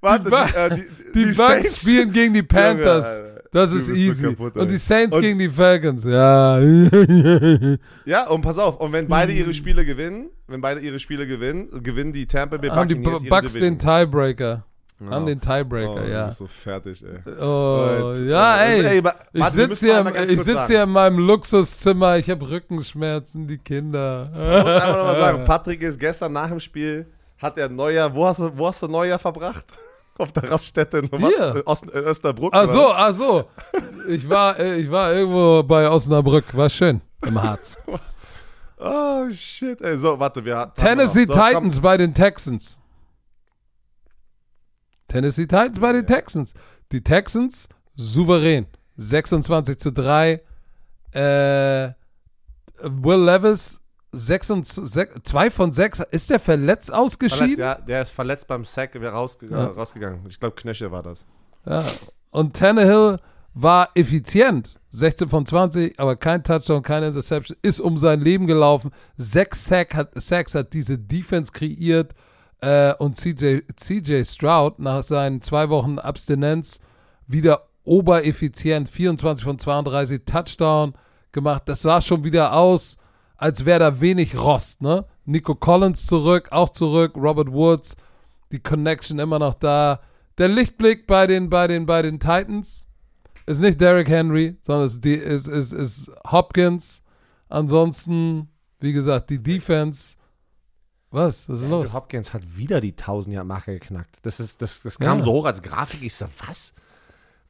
Warte, 0.00 0.24
die 0.24 0.30
Ba- 0.30 0.46
die, 0.46 0.80
äh, 0.80 0.86
die, 1.14 1.24
Die, 1.26 1.32
Bucks 1.32 1.80
spielen 1.80 2.12
gegen 2.12 2.34
die 2.34 2.42
Panthers. 2.42 3.18
Junge. 3.18 3.31
Das 3.52 3.70
ist 3.72 3.86
so 3.86 3.92
easy. 3.92 4.24
kaputt, 4.24 4.56
und 4.56 4.62
ey. 4.62 4.66
die 4.68 4.76
Saints 4.78 5.14
Und- 5.14 5.22
gegen 5.22 5.38
die 5.38 5.48
Falcons. 5.48 6.04
Ja. 6.04 6.58
Ja, 8.04 8.28
und 8.28 8.42
pass 8.42 8.58
auf, 8.58 8.80
und 8.80 8.92
wenn 8.92 9.06
beide 9.06 9.32
ihre 9.32 9.54
Spiele 9.54 9.84
gewinnen, 9.84 10.30
wenn 10.48 10.60
beide 10.60 10.80
ihre 10.80 10.98
Spiele 10.98 11.26
gewinnen, 11.26 11.68
gewinnen 11.82 12.12
die 12.12 12.26
Tampa 12.26 12.56
Bay 12.56 12.70
haben 12.70 12.88
die 12.88 12.94
Bucks 13.28 13.52
den 13.54 13.78
Tiebreaker. 13.78 14.64
Ja. 15.00 15.10
Haben 15.10 15.26
den 15.26 15.40
Tiebreaker, 15.40 15.94
oh, 16.02 16.06
Du 16.06 16.10
ja. 16.10 16.26
bist 16.26 16.38
so 16.38 16.46
fertig, 16.46 17.02
ey. 17.04 17.32
Oh, 17.40 18.12
Und, 18.14 18.28
ja, 18.28 18.56
äh, 18.62 18.80
ey. 18.80 18.98
Ich 18.98 19.04
warte, 19.04 19.26
wir 19.32 19.50
sitze 19.50 19.86
hier, 19.86 20.30
ich 20.30 20.40
sitz 20.42 20.66
hier 20.68 20.82
in 20.84 20.90
meinem 20.90 21.18
Luxuszimmer. 21.18 22.18
Ich 22.18 22.30
habe 22.30 22.48
Rückenschmerzen, 22.48 23.46
die 23.48 23.58
Kinder. 23.58 24.30
Ich 24.32 24.64
muss 24.64 24.72
einfach 24.74 24.96
nochmal 24.96 25.16
sagen, 25.16 25.44
Patrick 25.46 25.82
ist 25.82 25.98
gestern 25.98 26.32
nach 26.32 26.48
dem 26.48 26.60
Spiel, 26.60 27.06
hat 27.38 27.58
er 27.58 27.68
Neujahr, 27.68 28.14
wo 28.14 28.26
hast 28.26 28.38
du, 28.38 28.50
wo 28.56 28.68
hast 28.68 28.80
du 28.82 28.86
Neujahr 28.88 29.18
verbracht? 29.18 29.64
Auf 30.18 30.32
der 30.32 30.50
Raststätte 30.50 30.98
in, 30.98 31.08
Hier. 31.18 31.56
in 31.56 31.62
Ost, 31.62 31.84
in 31.84 31.90
Österbruck. 31.90 32.52
Ach 32.54 32.66
so, 32.66 32.92
ach 32.92 33.14
so. 33.14 33.44
Ich 34.08 34.28
war, 34.28 34.58
äh, 34.58 34.76
ich 34.76 34.90
war 34.90 35.12
irgendwo 35.12 35.62
bei 35.62 35.88
Osnabrück. 35.88 36.54
War 36.56 36.68
schön. 36.68 37.00
Im 37.26 37.42
Harz. 37.42 37.78
Oh, 38.84 39.30
shit, 39.30 39.80
ey. 39.80 39.96
So, 39.96 40.18
warte, 40.18 40.44
wir 40.44 40.56
hatten. 40.56 40.74
Tennessee 40.74 41.24
so, 41.24 41.34
komm. 41.34 41.46
Titans 41.46 41.80
bei 41.80 41.96
den 41.96 42.12
Texans. 42.14 42.80
Tennessee 45.06 45.46
Titans 45.46 45.78
bei 45.78 45.92
den 45.92 46.04
Texans. 46.04 46.52
Die 46.90 47.00
Texans 47.00 47.68
souverän. 47.94 48.66
26 48.96 49.78
zu 49.78 49.92
3. 49.92 50.40
Äh, 51.12 51.92
Will 52.82 53.24
Levis 53.24 53.80
2 54.14 55.50
von 55.50 55.72
6. 55.72 56.00
Ist 56.10 56.30
der 56.30 56.38
verletzt 56.38 56.86
Verletzt, 56.88 56.92
ausgeschieden? 56.92 57.58
ja, 57.58 57.74
der 57.76 58.02
ist 58.02 58.10
verletzt 58.10 58.46
beim 58.46 58.64
Sack 58.64 58.94
wieder 58.94 59.10
rausge 59.10 59.46
Ja. 59.46 59.66
rausgegangen. 59.66 60.20
Ich 60.28 60.38
glaube, 60.38 60.54
Knöchel 60.56 60.90
war 60.92 61.02
das. 61.02 61.26
Ja. 61.66 61.84
Und 62.30 62.56
Tannehill 62.56 63.18
war 63.54 63.90
effizient. 63.94 64.78
16 64.90 65.28
von 65.28 65.46
20, 65.46 65.98
aber 65.98 66.16
kein 66.16 66.44
Touchdown, 66.44 66.82
keine 66.82 67.06
Interception. 67.08 67.56
Ist 67.62 67.80
um 67.80 67.96
sein 67.96 68.20
Leben 68.20 68.46
gelaufen. 68.46 68.90
Sechs 69.16 69.64
Sack 69.64 69.94
hat, 69.94 70.10
Sacks 70.16 70.54
hat 70.54 70.72
diese 70.74 70.98
Defense 70.98 71.50
kreiert. 71.52 72.14
Äh, 72.60 72.94
und 72.94 73.16
CJ, 73.16 73.60
CJ 73.76 74.24
Stroud 74.24 74.78
nach 74.78 75.02
seinen 75.02 75.40
zwei 75.40 75.68
Wochen 75.70 75.98
Abstinenz 75.98 76.80
wieder 77.26 77.68
obereffizient. 77.84 78.88
24 78.88 79.44
von 79.44 79.58
32 79.58 80.22
Touchdown 80.26 80.94
gemacht. 81.32 81.62
Das 81.66 81.82
sah 81.82 82.00
schon 82.00 82.24
wieder 82.24 82.52
aus, 82.52 82.98
als 83.42 83.64
wäre 83.64 83.80
da 83.80 84.00
wenig 84.00 84.38
Rost. 84.38 84.82
Ne? 84.82 85.04
Nico 85.24 85.56
Collins 85.56 86.06
zurück, 86.06 86.48
auch 86.52 86.68
zurück. 86.68 87.14
Robert 87.16 87.50
Woods, 87.52 87.96
die 88.52 88.60
Connection 88.60 89.18
immer 89.18 89.40
noch 89.40 89.54
da. 89.54 90.00
Der 90.38 90.46
Lichtblick 90.46 91.08
bei 91.08 91.26
den, 91.26 91.50
bei 91.50 91.66
den, 91.66 91.84
bei 91.84 92.02
den 92.02 92.20
Titans 92.20 92.86
ist 93.46 93.58
nicht 93.60 93.80
Derrick 93.80 94.08
Henry, 94.08 94.56
sondern 94.62 94.86
ist, 94.86 95.04
die, 95.04 95.14
ist, 95.14 95.48
ist, 95.48 95.72
ist 95.72 96.10
Hopkins. 96.30 97.02
Ansonsten, 97.48 98.48
wie 98.78 98.92
gesagt, 98.92 99.30
die 99.30 99.42
Defense. 99.42 100.16
Was? 101.10 101.48
Was 101.48 101.60
ist 101.60 101.64
Andrew 101.66 101.80
los? 101.80 101.94
Hopkins 101.94 102.32
hat 102.32 102.42
wieder 102.56 102.80
die 102.80 102.92
1000-Jahr-Marke 102.92 103.74
geknackt. 103.74 104.18
Das, 104.22 104.38
ist, 104.38 104.62
das, 104.62 104.82
das 104.82 104.98
kam 105.00 105.18
Ja. 105.18 105.24
so 105.24 105.32
hoch 105.32 105.46
als 105.46 105.60
Grafik. 105.62 106.02
Ich 106.02 106.14
so, 106.14 106.26
was? 106.46 106.72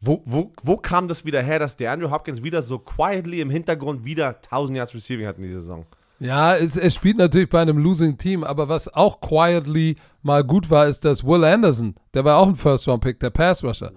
Wo, 0.05 0.21
wo, 0.27 0.53
wo 0.65 0.77
kam 0.77 1.07
das 1.07 1.25
wieder 1.25 1.41
her, 1.43 1.61
dass 1.61 1.77
der 1.77 1.93
Andrew 1.93 2.11
Hopkins 2.11 2.43
wieder 2.43 2.61
so 2.61 2.81
quietly 2.81 3.41
im 3.41 3.51
Hintergrund 3.51 4.05
wieder 4.05 4.31
1000 4.31 4.77
Yards 4.77 4.95
Receiving 4.97 5.27
hat 5.27 5.39
in 5.39 5.45
dieser 5.45 5.61
Saison? 5.61 5.87
Ja, 6.19 6.57
es, 6.57 6.77
er 6.77 6.91
spielt 6.91 7.19
natürlich 7.19 7.49
bei 7.49 7.63
einem 7.63 7.79
Losing 7.79 8.19
Team, 8.19 8.43
aber 8.43 8.69
was 8.69 8.93
auch 8.93 9.21
quietly 9.21 9.95
mal 10.23 10.43
gut 10.43 10.71
war, 10.71 10.89
ist, 10.89 11.05
dass 11.05 11.25
Will 11.25 11.45
Anderson, 11.45 11.95
der 12.15 12.25
war 12.25 12.39
auch 12.39 12.49
ein 12.49 12.57
First-Round-Pick, 12.57 13.21
der 13.21 13.31
Pass-Rusher, 13.31 13.93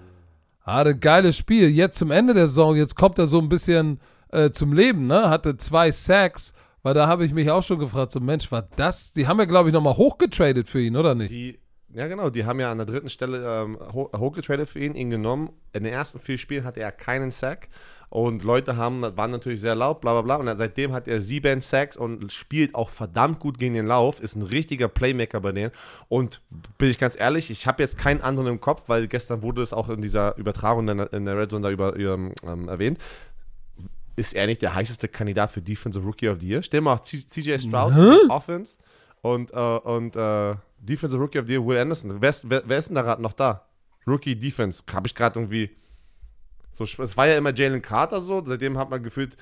hatte 0.61 0.91
ein 0.91 0.99
geiles 0.99 1.37
Spiel. 1.37 1.69
Jetzt 1.69 1.97
zum 1.97 2.11
Ende 2.11 2.35
der 2.35 2.47
Saison, 2.47 2.75
jetzt 2.75 2.95
kommt 2.95 3.17
er 3.17 3.25
so 3.25 3.39
ein 3.39 3.49
bisschen 3.49 3.99
äh, 4.31 4.51
zum 4.51 4.73
Leben, 4.73 5.07
ne? 5.07 5.29
Hatte 5.29 5.57
zwei 5.57 5.91
Sacks, 5.91 6.53
weil 6.83 6.93
da 6.93 7.07
habe 7.07 7.25
ich 7.25 7.33
mich 7.33 7.49
auch 7.49 7.63
schon 7.63 7.79
gefragt, 7.79 8.11
so 8.11 8.19
Mensch, 8.19 8.51
war 8.51 8.67
das? 8.75 9.11
Die 9.11 9.27
haben 9.27 9.39
ja, 9.39 9.45
glaube 9.45 9.69
ich, 9.69 9.73
nochmal 9.73 9.97
hochgetradet 9.97 10.69
für 10.69 10.81
ihn, 10.81 10.97
oder 10.97 11.15
nicht? 11.15 11.31
Die, 11.31 11.59
ja, 11.95 12.07
genau, 12.07 12.29
die 12.29 12.45
haben 12.45 12.59
ja 12.59 12.71
an 12.71 12.77
der 12.77 12.85
dritten 12.85 13.09
Stelle 13.09 13.45
ähm, 13.63 13.77
ho- 13.93 14.11
hochgetradet 14.15 14.67
für 14.67 14.79
ihn, 14.79 14.95
ihn 14.95 15.09
genommen. 15.09 15.49
In 15.73 15.83
den 15.83 15.93
ersten 15.93 16.19
vier 16.19 16.37
Spielen 16.37 16.63
hatte 16.63 16.79
er 16.81 16.91
keinen 16.91 17.31
Sack. 17.31 17.69
Und 18.11 18.43
Leute 18.43 18.77
haben, 18.77 19.01
waren 19.01 19.31
natürlich 19.31 19.59
sehr 19.61 19.75
laut, 19.75 19.99
bla 19.99 20.13
bla 20.13 20.21
bla. 20.21 20.35
Und 20.51 20.57
seitdem 20.57 20.93
hat 20.93 21.07
er 21.07 21.19
sieben 21.19 21.59
Sacks 21.61 21.97
und 21.97 22.31
spielt 22.31 22.75
auch 22.75 22.89
verdammt 22.89 23.39
gut 23.39 23.57
gegen 23.57 23.73
den 23.73 23.87
Lauf. 23.87 24.21
Ist 24.21 24.35
ein 24.35 24.43
richtiger 24.43 24.87
Playmaker 24.87 25.41
bei 25.41 25.51
denen. 25.51 25.71
Und 26.07 26.41
bin 26.77 26.89
ich 26.89 26.99
ganz 26.99 27.19
ehrlich, 27.19 27.49
ich 27.49 27.65
habe 27.65 27.81
jetzt 27.81 27.97
keinen 27.97 28.21
anderen 28.21 28.47
im 28.47 28.61
Kopf, 28.61 28.83
weil 28.87 29.07
gestern 29.07 29.41
wurde 29.41 29.61
es 29.63 29.73
auch 29.73 29.89
in 29.89 30.01
dieser 30.01 30.37
Übertragung 30.37 30.87
in 30.87 30.97
der, 30.97 31.13
in 31.13 31.25
der 31.25 31.37
Red 31.37 31.49
Zone 31.49 31.63
da 31.63 31.71
über, 31.71 31.93
über 31.95 32.31
ähm, 32.45 32.69
erwähnt. 32.69 32.99
Ist 34.15 34.33
er 34.33 34.45
nicht 34.47 34.61
der 34.61 34.75
heißeste 34.75 35.07
Kandidat 35.09 35.51
für 35.51 35.61
Defensive 35.61 36.05
Rookie 36.05 36.29
of 36.29 36.39
the 36.39 36.47
Year? 36.47 36.63
Stell 36.63 36.81
mal 36.81 36.93
auf 36.93 37.01
CJ 37.01 37.57
Stroud, 37.57 37.93
Offense 38.29 38.77
und, 39.21 39.51
äh, 39.51 39.55
und 39.55 40.15
äh, 40.15 40.55
Defensive 40.85 41.19
Rookie 41.19 41.39
of 41.39 41.47
the 41.47 41.53
Year, 41.53 41.65
Will 41.65 41.77
Anderson. 41.77 42.21
Wer 42.21 42.29
ist, 42.29 42.49
wer, 42.49 42.63
wer 42.65 42.77
ist 42.77 42.87
denn 42.89 42.95
da 42.95 43.01
gerade 43.01 43.21
noch 43.21 43.33
da? 43.33 43.67
Rookie 44.07 44.35
Defense. 44.37 44.83
Habe 44.91 45.07
ich 45.07 45.15
gerade 45.15 45.39
irgendwie. 45.39 45.75
So, 46.71 46.83
es 46.83 47.17
war 47.17 47.27
ja 47.27 47.37
immer 47.37 47.53
Jalen 47.55 47.81
Carter 47.81 48.21
so. 48.21 48.43
Seitdem 48.45 48.77
hat 48.77 48.89
man 48.89 49.01
gefühlt 49.01 49.37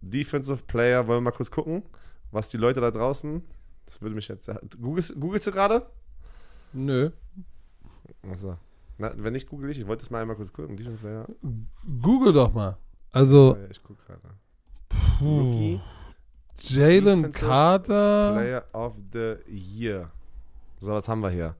Defensive 0.00 0.62
Player. 0.66 1.06
Wollen 1.06 1.18
wir 1.18 1.30
mal 1.30 1.36
kurz 1.36 1.50
gucken, 1.50 1.82
was 2.30 2.48
die 2.48 2.56
Leute 2.56 2.80
da 2.80 2.90
draußen. 2.90 3.42
Das 3.86 4.02
würde 4.02 4.14
mich 4.14 4.28
jetzt. 4.28 4.50
Googelst, 4.80 5.14
googelst 5.18 5.46
du 5.46 5.52
gerade? 5.52 5.86
Nö. 6.72 7.10
Achso. 8.30 8.56
Na, 8.98 9.12
wenn 9.16 9.32
nicht, 9.32 9.48
google 9.48 9.70
ich. 9.70 9.78
Ich 9.78 9.86
wollte 9.86 10.02
es 10.04 10.10
mal 10.10 10.20
einmal 10.22 10.36
kurz 10.36 10.52
gucken. 10.52 10.76
Defensive 10.76 11.06
Player. 11.06 11.26
Google 12.02 12.32
doch 12.32 12.52
mal. 12.52 12.76
Also, 13.12 13.56
Ja, 13.56 13.70
ich 13.70 13.82
gucke 13.82 14.02
gerade. 14.04 14.34
Rookie 15.20 15.80
Jalen 16.58 17.30
Carter, 17.32 18.32
Player 18.34 18.64
of 18.72 18.96
the 19.12 19.36
Year. 19.48 20.10
So, 20.78 20.92
was 20.92 21.08
haben 21.08 21.20
wir 21.20 21.30
hier? 21.30 21.54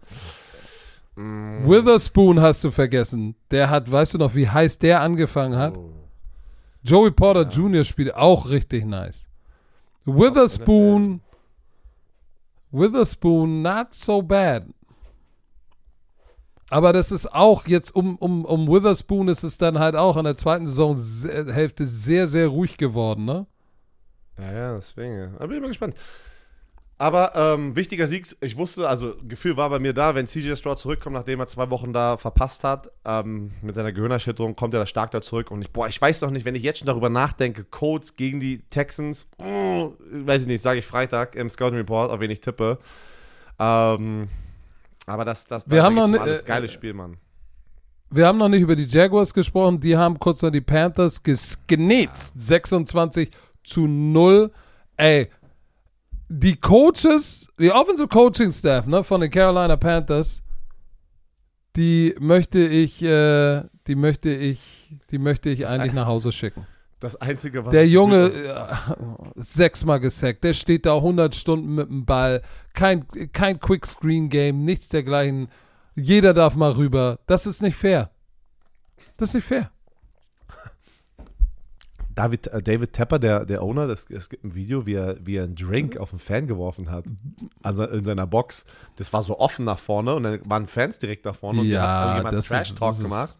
Mm, 1.17 1.69
Witherspoon 1.69 2.41
hast 2.41 2.63
du 2.65 2.71
vergessen. 2.71 3.35
Der 3.51 3.71
hat, 3.71 3.91
weißt 3.91 4.15
du 4.15 4.19
noch, 4.19 4.35
wie 4.35 4.49
heiß 4.49 4.79
der 4.79 5.01
angefangen 5.01 5.57
hat? 5.57 5.77
oh. 5.77 5.93
Joey 6.83 7.11
Porter 7.11 7.49
Jr. 7.49 7.83
spielt 7.83 8.15
auch 8.15 8.49
richtig 8.49 8.85
nice. 8.85 9.27
Witherspoon, 10.05 11.21
Witherspoon, 12.71 13.63
not 13.63 13.89
so 13.93 14.23
bad. 14.23 14.67
Aber 16.71 16.93
das 16.93 17.11
ist 17.11 17.33
auch 17.33 17.67
jetzt 17.67 17.95
um, 17.95 18.17
um, 18.17 18.45
um 18.45 18.69
Witherspoon 18.69 19.29
ist 19.29 19.43
es 19.43 19.59
dann 19.59 19.79
halt 19.79 19.97
auch 19.97 20.17
in 20.17 20.25
der 20.25 20.37
zweiten 20.37 20.67
Saisonhälfte 20.67 21.87
sehr, 21.87 22.29
sehr 22.29 22.49
ruhig 22.49 22.77
geworden, 22.77 23.25
ne? 23.25 23.47
Ja, 24.39 24.53
ja, 24.53 24.77
deswegen. 24.77 25.35
Aber 25.37 25.49
bin 25.49 25.57
ich 25.57 25.63
mal 25.63 25.69
gespannt. 25.69 25.95
Aber 26.99 27.33
ähm, 27.35 27.77
wichtiger 27.77 28.07
Sieg, 28.07 28.27
ich 28.41 28.57
wusste, 28.57 28.89
also 28.89 29.17
Gefühl 29.29 29.59
war 29.59 29.69
bei 29.69 29.79
mir 29.79 29.93
da, 29.93 30.15
wenn 30.15 30.27
CJ 30.27 30.55
Stroud 30.57 30.79
zurückkommt, 30.79 31.15
nachdem 31.15 31.41
er 31.41 31.47
zwei 31.47 31.69
Wochen 31.69 31.93
da 31.93 32.17
verpasst 32.17 32.65
hat, 32.65 32.91
ähm, 33.05 33.51
mit 33.61 33.75
seiner 33.75 33.93
Gehirnerschütterung, 33.93 34.57
kommt 34.57 34.73
er 34.73 34.81
da 34.81 34.87
stark 34.87 35.11
da 35.11 35.21
zurück. 35.21 35.51
Und 35.51 35.61
ich, 35.61 35.71
boah, 35.71 35.89
ich 35.89 36.01
weiß 36.01 36.21
doch 36.21 36.31
nicht, 36.31 36.47
wenn 36.47 36.55
ich 36.55 36.63
jetzt 36.63 36.79
schon 36.79 36.87
darüber 36.87 37.11
nachdenke, 37.11 37.65
Codes 37.65 38.17
gegen 38.17 38.41
die 38.41 38.63
Texans, 38.71 39.27
oh, 39.37 39.93
weiß 40.11 40.43
ich 40.43 40.49
nicht, 40.49 40.63
sage 40.63 40.79
ich 40.79 40.87
Freitag 40.87 41.35
im 41.35 41.51
Scouting 41.51 41.77
Report, 41.77 42.11
auf 42.11 42.21
wen 42.21 42.31
ich 42.31 42.41
tippe. 42.41 42.79
Ähm, 43.59 44.29
aber 45.07 45.27
das, 45.27 45.45
das, 45.45 45.69
Wir 45.71 45.83
haben 45.83 45.95
noch 45.95 46.05
alles 46.05 46.41
ne- 46.41 46.45
äh, 46.45 46.49
geiles 46.49 46.73
Spiel, 46.73 46.95
Mann. 46.95 47.19
Wir 48.09 48.27
haben 48.27 48.39
noch 48.39 48.49
nicht 48.49 48.63
über 48.63 48.77
die 48.77 48.85
Jaguars 48.85 49.35
gesprochen. 49.35 49.81
Die 49.81 49.97
haben 49.97 50.19
kurz 50.19 50.41
noch 50.41 50.51
die 50.51 50.61
Panthers 50.61 51.23
gesnitzt. 51.23 52.33
26 52.39 53.31
zu 53.65 53.87
0. 53.87 54.51
Ey, 54.97 55.29
die 56.29 56.57
Coaches, 56.57 57.49
die 57.59 57.71
Offensive 57.71 58.09
Coaching 58.09 58.51
Staff 58.51 58.87
ne, 58.87 59.05
von 59.05 59.21
den 59.21 59.31
Carolina 59.31 59.77
Panthers, 59.77 60.43
die 61.77 62.15
möchte 62.19 62.59
ich, 62.61 63.03
äh, 63.03 63.65
die 63.87 63.95
möchte 63.95 64.31
ich, 64.31 64.95
die 65.11 65.19
möchte 65.19 65.51
ich 65.51 65.67
eigentlich 65.69 65.93
nach 65.93 66.07
Hause 66.07 66.33
schicken. 66.33 66.67
Das 66.99 67.15
Einzige, 67.17 67.65
was 67.65 67.73
Der 67.73 67.87
Junge, 67.87 68.29
äh, 68.29 68.75
sechsmal 69.37 70.01
gesackt, 70.01 70.43
der 70.45 70.55
steht 70.55 70.87
da 70.87 70.97
100 70.97 71.35
Stunden 71.35 71.75
mit 71.75 71.89
dem 71.89 72.07
Ball, 72.07 72.41
kein, 72.73 73.07
kein 73.33 73.61
Quick-Screen-Game, 73.61 74.65
nichts 74.65 74.89
dergleichen. 74.89 75.49
Jeder 75.95 76.33
darf 76.33 76.57
mal 76.57 76.73
rüber. 76.73 77.19
Das 77.27 77.47
ist 77.47 77.61
nicht 77.61 77.77
fair. 77.77 78.11
Das 79.19 79.31
ist 79.31 79.35
nicht 79.35 79.45
fair. 79.45 79.71
David, 82.17 82.47
äh, 82.49 82.63
David 82.63 82.93
Tepper, 82.95 83.19
der, 83.21 83.45
der 83.45 83.63
Owner, 83.63 83.87
das, 83.87 84.07
es 84.09 84.29
gibt 84.29 84.43
ein 84.43 84.55
Video, 84.55 84.87
wie 84.87 84.95
er, 84.95 85.17
wie 85.25 85.37
er 85.37 85.45
einen 85.45 85.55
Drink 85.55 85.99
auf 85.99 86.11
einen 86.13 86.19
Fan 86.19 86.47
geworfen 86.47 86.91
hat. 86.91 87.05
Also 87.63 87.85
in 87.85 88.05
seiner 88.05 88.27
Box. 88.27 88.65
Das 88.97 89.13
war 89.13 89.23
so 89.23 89.39
offen 89.39 89.65
nach 89.67 89.79
vorne 89.79 90.15
und 90.15 90.23
dann 90.25 90.41
waren 90.49 90.67
Fans 90.67 90.99
direkt 90.99 91.27
da 91.27 91.33
vorne 91.35 91.61
und 91.61 91.69
der 91.69 91.83
hat 91.83 92.05
irgendjemand 92.07 92.35
das 92.39 92.49
Trash 92.49 92.71
ist- 92.71 92.79
Talk 92.79 92.89
das 92.91 92.99
ist- 92.99 93.05
gemacht 93.05 93.39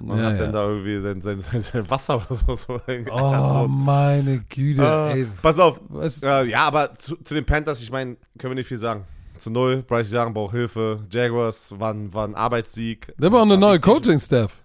und 0.00 0.18
ja, 0.18 0.24
hat 0.24 0.32
ja. 0.34 0.38
dann 0.42 0.52
da 0.52 0.68
irgendwie 0.68 1.00
sein, 1.00 1.22
sein, 1.22 1.40
sein, 1.40 1.60
sein 1.62 1.88
Wasser 1.90 2.16
oder 2.16 2.34
so. 2.34 2.56
so 2.56 2.80
Oh, 3.12 3.66
meine 3.68 4.40
Güte, 4.48 4.82
ey. 5.14 5.26
pass 5.40 5.58
auf. 5.58 5.80
Was, 5.88 6.22
Äh, 6.22 6.44
ja, 6.46 6.62
aber 6.66 6.94
zu, 6.96 7.16
zu 7.16 7.34
den 7.34 7.44
Panthers, 7.46 7.80
ich 7.80 7.90
meine, 7.92 8.16
können 8.36 8.50
wir 8.50 8.56
nicht 8.56 8.68
viel 8.68 8.78
sagen. 8.78 9.04
Zu 9.36 9.50
null, 9.50 9.84
Bryce 9.86 10.12
Young 10.14 10.34
braucht 10.34 10.52
Hilfe. 10.56 11.00
Jaguars 11.12 11.72
war, 11.78 11.94
ein- 11.94 12.12
war 12.12 12.26
ein 12.26 12.34
Arbeitssieg. 12.34 13.14
der 13.16 13.30
war 13.30 13.38
auch 13.38 13.44
eine 13.44 13.56
neue. 13.56 13.78
Coaching-Staff. 13.78 14.60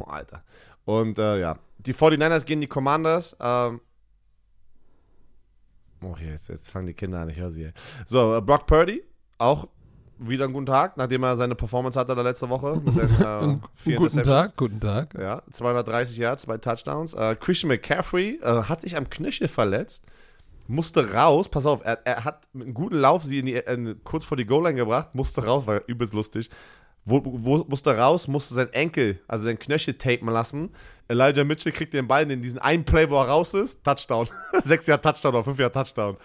Oh, 0.00 0.04
Alter. 0.04 0.42
Und 0.86 1.18
äh, 1.18 1.38
ja, 1.40 1.56
die 1.86 1.94
49ers 1.94 2.44
gegen 2.44 2.60
die 2.60 2.66
Commanders. 2.66 3.36
Ähm, 3.40 3.80
oh, 6.02 6.16
hier, 6.16 6.30
jetzt, 6.30 6.48
jetzt 6.48 6.70
fangen 6.70 6.86
die 6.86 6.94
Kinder 6.94 7.20
an, 7.20 7.28
ich 7.28 7.38
höre 7.38 7.50
sie. 7.50 7.60
hier. 7.60 7.72
So, 8.06 8.36
äh, 8.36 8.40
Brock 8.40 8.66
Purdy, 8.66 9.02
auch 9.38 9.68
wieder 10.18 10.44
einen 10.44 10.54
guten 10.54 10.66
Tag, 10.66 10.96
nachdem 10.96 11.24
er 11.24 11.36
seine 11.36 11.54
Performance 11.54 11.98
hatte 11.98 12.14
da 12.14 12.22
letzte 12.22 12.48
Woche. 12.48 12.80
Mit 12.84 12.94
seinen, 12.94 13.62
äh, 13.86 13.94
guten. 13.94 14.22
Tag, 14.22 14.56
guten 14.56 14.80
Tag. 14.80 15.14
Ja, 15.18 15.42
230 15.50 16.16
Yards, 16.18 16.42
zwei 16.42 16.58
Touchdowns. 16.58 17.14
Äh, 17.14 17.36
Christian 17.36 17.68
McCaffrey 17.68 18.38
äh, 18.42 18.62
hat 18.64 18.80
sich 18.80 18.96
am 18.96 19.10
Knöchel 19.10 19.48
verletzt, 19.48 20.04
musste 20.68 21.12
raus. 21.12 21.48
Pass 21.48 21.66
auf, 21.66 21.84
er, 21.84 22.06
er 22.06 22.24
hat 22.24 22.46
mit 22.52 22.66
einem 22.66 22.74
guten 22.74 22.96
Lauf 22.96 23.24
sie 23.24 23.40
in 23.40 23.46
die, 23.46 23.54
in, 23.54 24.02
kurz 24.04 24.24
vor 24.24 24.36
die 24.36 24.46
Goal-Line 24.46 24.76
gebracht, 24.76 25.14
musste 25.14 25.44
raus, 25.44 25.66
war 25.66 25.82
übelst 25.86 26.14
lustig. 26.14 26.50
Wo, 27.04 27.20
wo, 27.24 27.64
musste 27.68 27.96
raus, 27.96 28.28
musste 28.28 28.54
sein 28.54 28.72
Enkel, 28.72 29.18
also 29.26 29.44
sein 29.44 29.58
Knöchel 29.58 29.94
tapen 29.94 30.28
lassen. 30.28 30.70
Elijah 31.08 31.42
Mitchell 31.42 31.72
kriegt 31.72 31.94
den 31.94 32.06
Ball 32.06 32.30
in 32.30 32.40
diesen 32.40 32.60
einen 32.60 32.84
Play, 32.84 33.10
wo 33.10 33.16
er 33.16 33.28
raus 33.28 33.54
ist, 33.54 33.82
Touchdown. 33.82 34.28
Sechs 34.62 34.86
Jahre 34.86 35.00
Touchdown 35.00 35.34
oder 35.34 35.44
fünf 35.44 35.58
Jahre 35.58 35.72
Touchdown. 35.72 36.16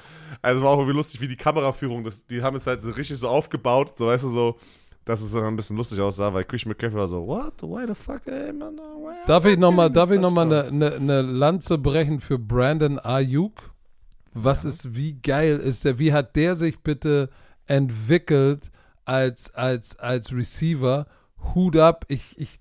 Also 0.41 0.63
war 0.63 0.71
auch 0.71 0.77
irgendwie 0.77 0.95
lustig, 0.95 1.19
wie 1.19 1.27
die 1.27 1.35
Kameraführung, 1.35 2.03
das, 2.03 2.25
die 2.27 2.41
haben 2.43 2.55
es 2.57 2.67
halt 2.67 2.83
so 2.83 2.91
richtig 2.91 3.17
so 3.17 3.27
aufgebaut, 3.27 3.97
so 3.97 4.05
weißt 4.05 4.25
du, 4.25 4.29
so, 4.29 4.59
dass 5.03 5.19
es 5.19 5.31
so 5.31 5.41
ein 5.41 5.55
bisschen 5.55 5.77
lustig 5.77 5.99
aussah, 5.99 6.31
weil 6.31 6.43
Christian 6.43 6.69
McCaffrey 6.69 6.99
war 6.99 7.07
so, 7.07 7.25
what, 7.25 7.61
why 7.63 7.85
the 7.87 7.95
fuck, 7.95 8.27
ey, 8.27 8.53
man, 8.53 8.79
Darf 9.25 9.45
ich 9.45 9.57
nochmal 9.57 9.89
noch 9.89 10.31
mal 10.31 10.49
touchdown?" 10.49 10.71
eine 10.71 10.71
ne, 10.71 10.99
ne 10.99 11.21
Lanze 11.21 11.79
brechen 11.79 12.19
für 12.19 12.37
Brandon 12.37 12.99
Ayuk? 12.99 13.71
Was 14.33 14.63
ist, 14.63 14.95
wie 14.95 15.13
geil 15.13 15.57
ist 15.57 15.83
der, 15.85 15.97
wie 15.97 16.13
hat 16.13 16.35
der 16.35 16.55
sich 16.55 16.79
bitte 16.81 17.29
entwickelt 17.65 18.69
als, 19.07 19.53
als, 19.55 19.97
als 19.99 20.33
Receiver? 20.33 21.07
Hut 21.55 21.77
ab, 21.77 22.05
ich, 22.09 22.37
ich, 22.37 22.57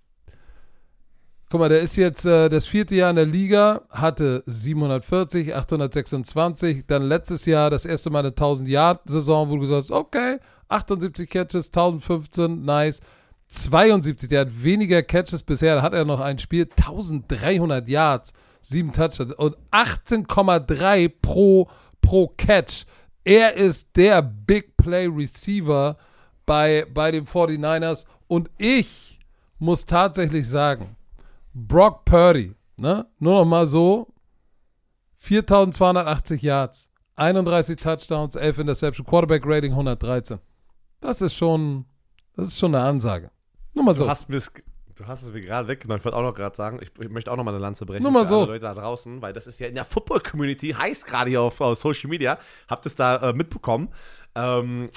guck 1.51 1.61
mal, 1.61 1.69
der 1.69 1.81
ist 1.81 1.97
jetzt 1.97 2.25
äh, 2.25 2.49
das 2.49 2.67
vierte 2.67 2.95
Jahr 2.95 3.11
in 3.11 3.17
der 3.17 3.27
Liga, 3.27 3.83
hatte 3.91 4.45
740, 4.47 5.55
826, 5.55 6.85
dann 6.87 7.03
letztes 7.03 7.47
Jahr 7.47 7.71
das 7.71 7.85
erste 7.85 8.11
Mal 8.11 8.21
eine 8.21 8.31
1000-Yard-Saison, 8.31 9.49
wo 9.49 9.55
du 9.55 9.61
gesagt 9.61 9.83
hast, 9.83 9.91
okay, 9.91 10.39
78 10.69 11.29
Catches, 11.29 11.67
1015, 11.69 12.65
nice. 12.65 13.01
72, 13.49 14.29
der 14.29 14.43
hat 14.43 14.63
weniger 14.63 15.03
Catches 15.03 15.43
bisher, 15.43 15.77
da 15.77 15.83
hat 15.83 15.95
er 15.95 16.05
noch 16.05 16.21
ein 16.21 16.39
Spiel, 16.39 16.69
1300 16.77 17.89
Yards, 17.89 18.33
7 18.61 18.93
Touchdowns 18.93 19.35
und 19.35 19.57
18,3 19.73 21.13
pro, 21.23 21.69
pro 22.01 22.29
Catch. 22.37 22.85
Er 23.25 23.55
ist 23.55 23.97
der 23.97 24.23
Big 24.23 24.77
Play 24.77 25.07
Receiver 25.07 25.97
bei, 26.47 26.87
bei 26.93 27.11
den 27.11 27.27
49ers 27.27 28.05
und 28.29 28.51
ich 28.59 29.19
muss 29.59 29.85
tatsächlich 29.85 30.49
sagen, 30.49 30.97
Brock 31.55 32.05
Purdy, 32.05 32.55
ne, 32.77 33.07
nur 33.19 33.41
noch 33.41 33.45
mal 33.45 33.67
so, 33.67 34.09
4280 35.19 36.43
Yards, 36.43 36.91
31 37.17 37.79
Touchdowns, 37.81 38.37
11 38.37 38.59
Interception, 38.59 39.07
Quarterback 39.07 39.43
Rating 39.47 39.73
113. 39.73 40.39
Das 41.01 41.23
ist 41.23 41.35
schon, 41.35 41.87
das 42.37 42.49
ist 42.49 42.59
schon 42.59 42.75
eine 42.75 42.85
Ansage. 42.85 43.31
Nur 43.75 43.85
mal 43.85 43.93
Du 43.93 43.99
so. 43.99 44.09
hast, 44.09 44.29
du 44.29 45.07
hast 45.07 45.23
es 45.23 45.33
mir 45.33 45.41
gerade 45.41 45.69
weggenommen. 45.69 45.99
Ich 45.99 46.05
wollte 46.05 46.17
auch 46.17 46.23
noch 46.23 46.35
gerade 46.35 46.55
sagen, 46.57 46.79
ich, 46.83 46.91
ich 47.01 47.09
möchte 47.11 47.31
auch 47.33 47.37
noch 47.37 47.45
mal 47.45 47.51
eine 47.53 47.61
Lanze 47.61 47.87
brechen 47.87 48.03
Nur 48.03 48.13
mal 48.13 48.25
so. 48.25 48.45
Leute 48.45 48.61
da 48.61 48.75
draußen, 48.75 49.21
weil 49.23 49.33
das 49.33 49.47
ist 49.47 49.59
ja 49.59 49.67
in 49.67 49.75
der 49.75 49.85
Football-Community, 49.85 50.71
heißt 50.73 51.07
gerade 51.07 51.31
hier 51.31 51.43
auf, 51.43 51.61
auf 51.61 51.79
Social 51.79 52.09
Media, 52.11 52.39
habt 52.69 52.87
es 52.87 52.95
da 52.95 53.31
äh, 53.31 53.33
mitbekommen. 53.33 53.89
Ähm, 54.35 54.91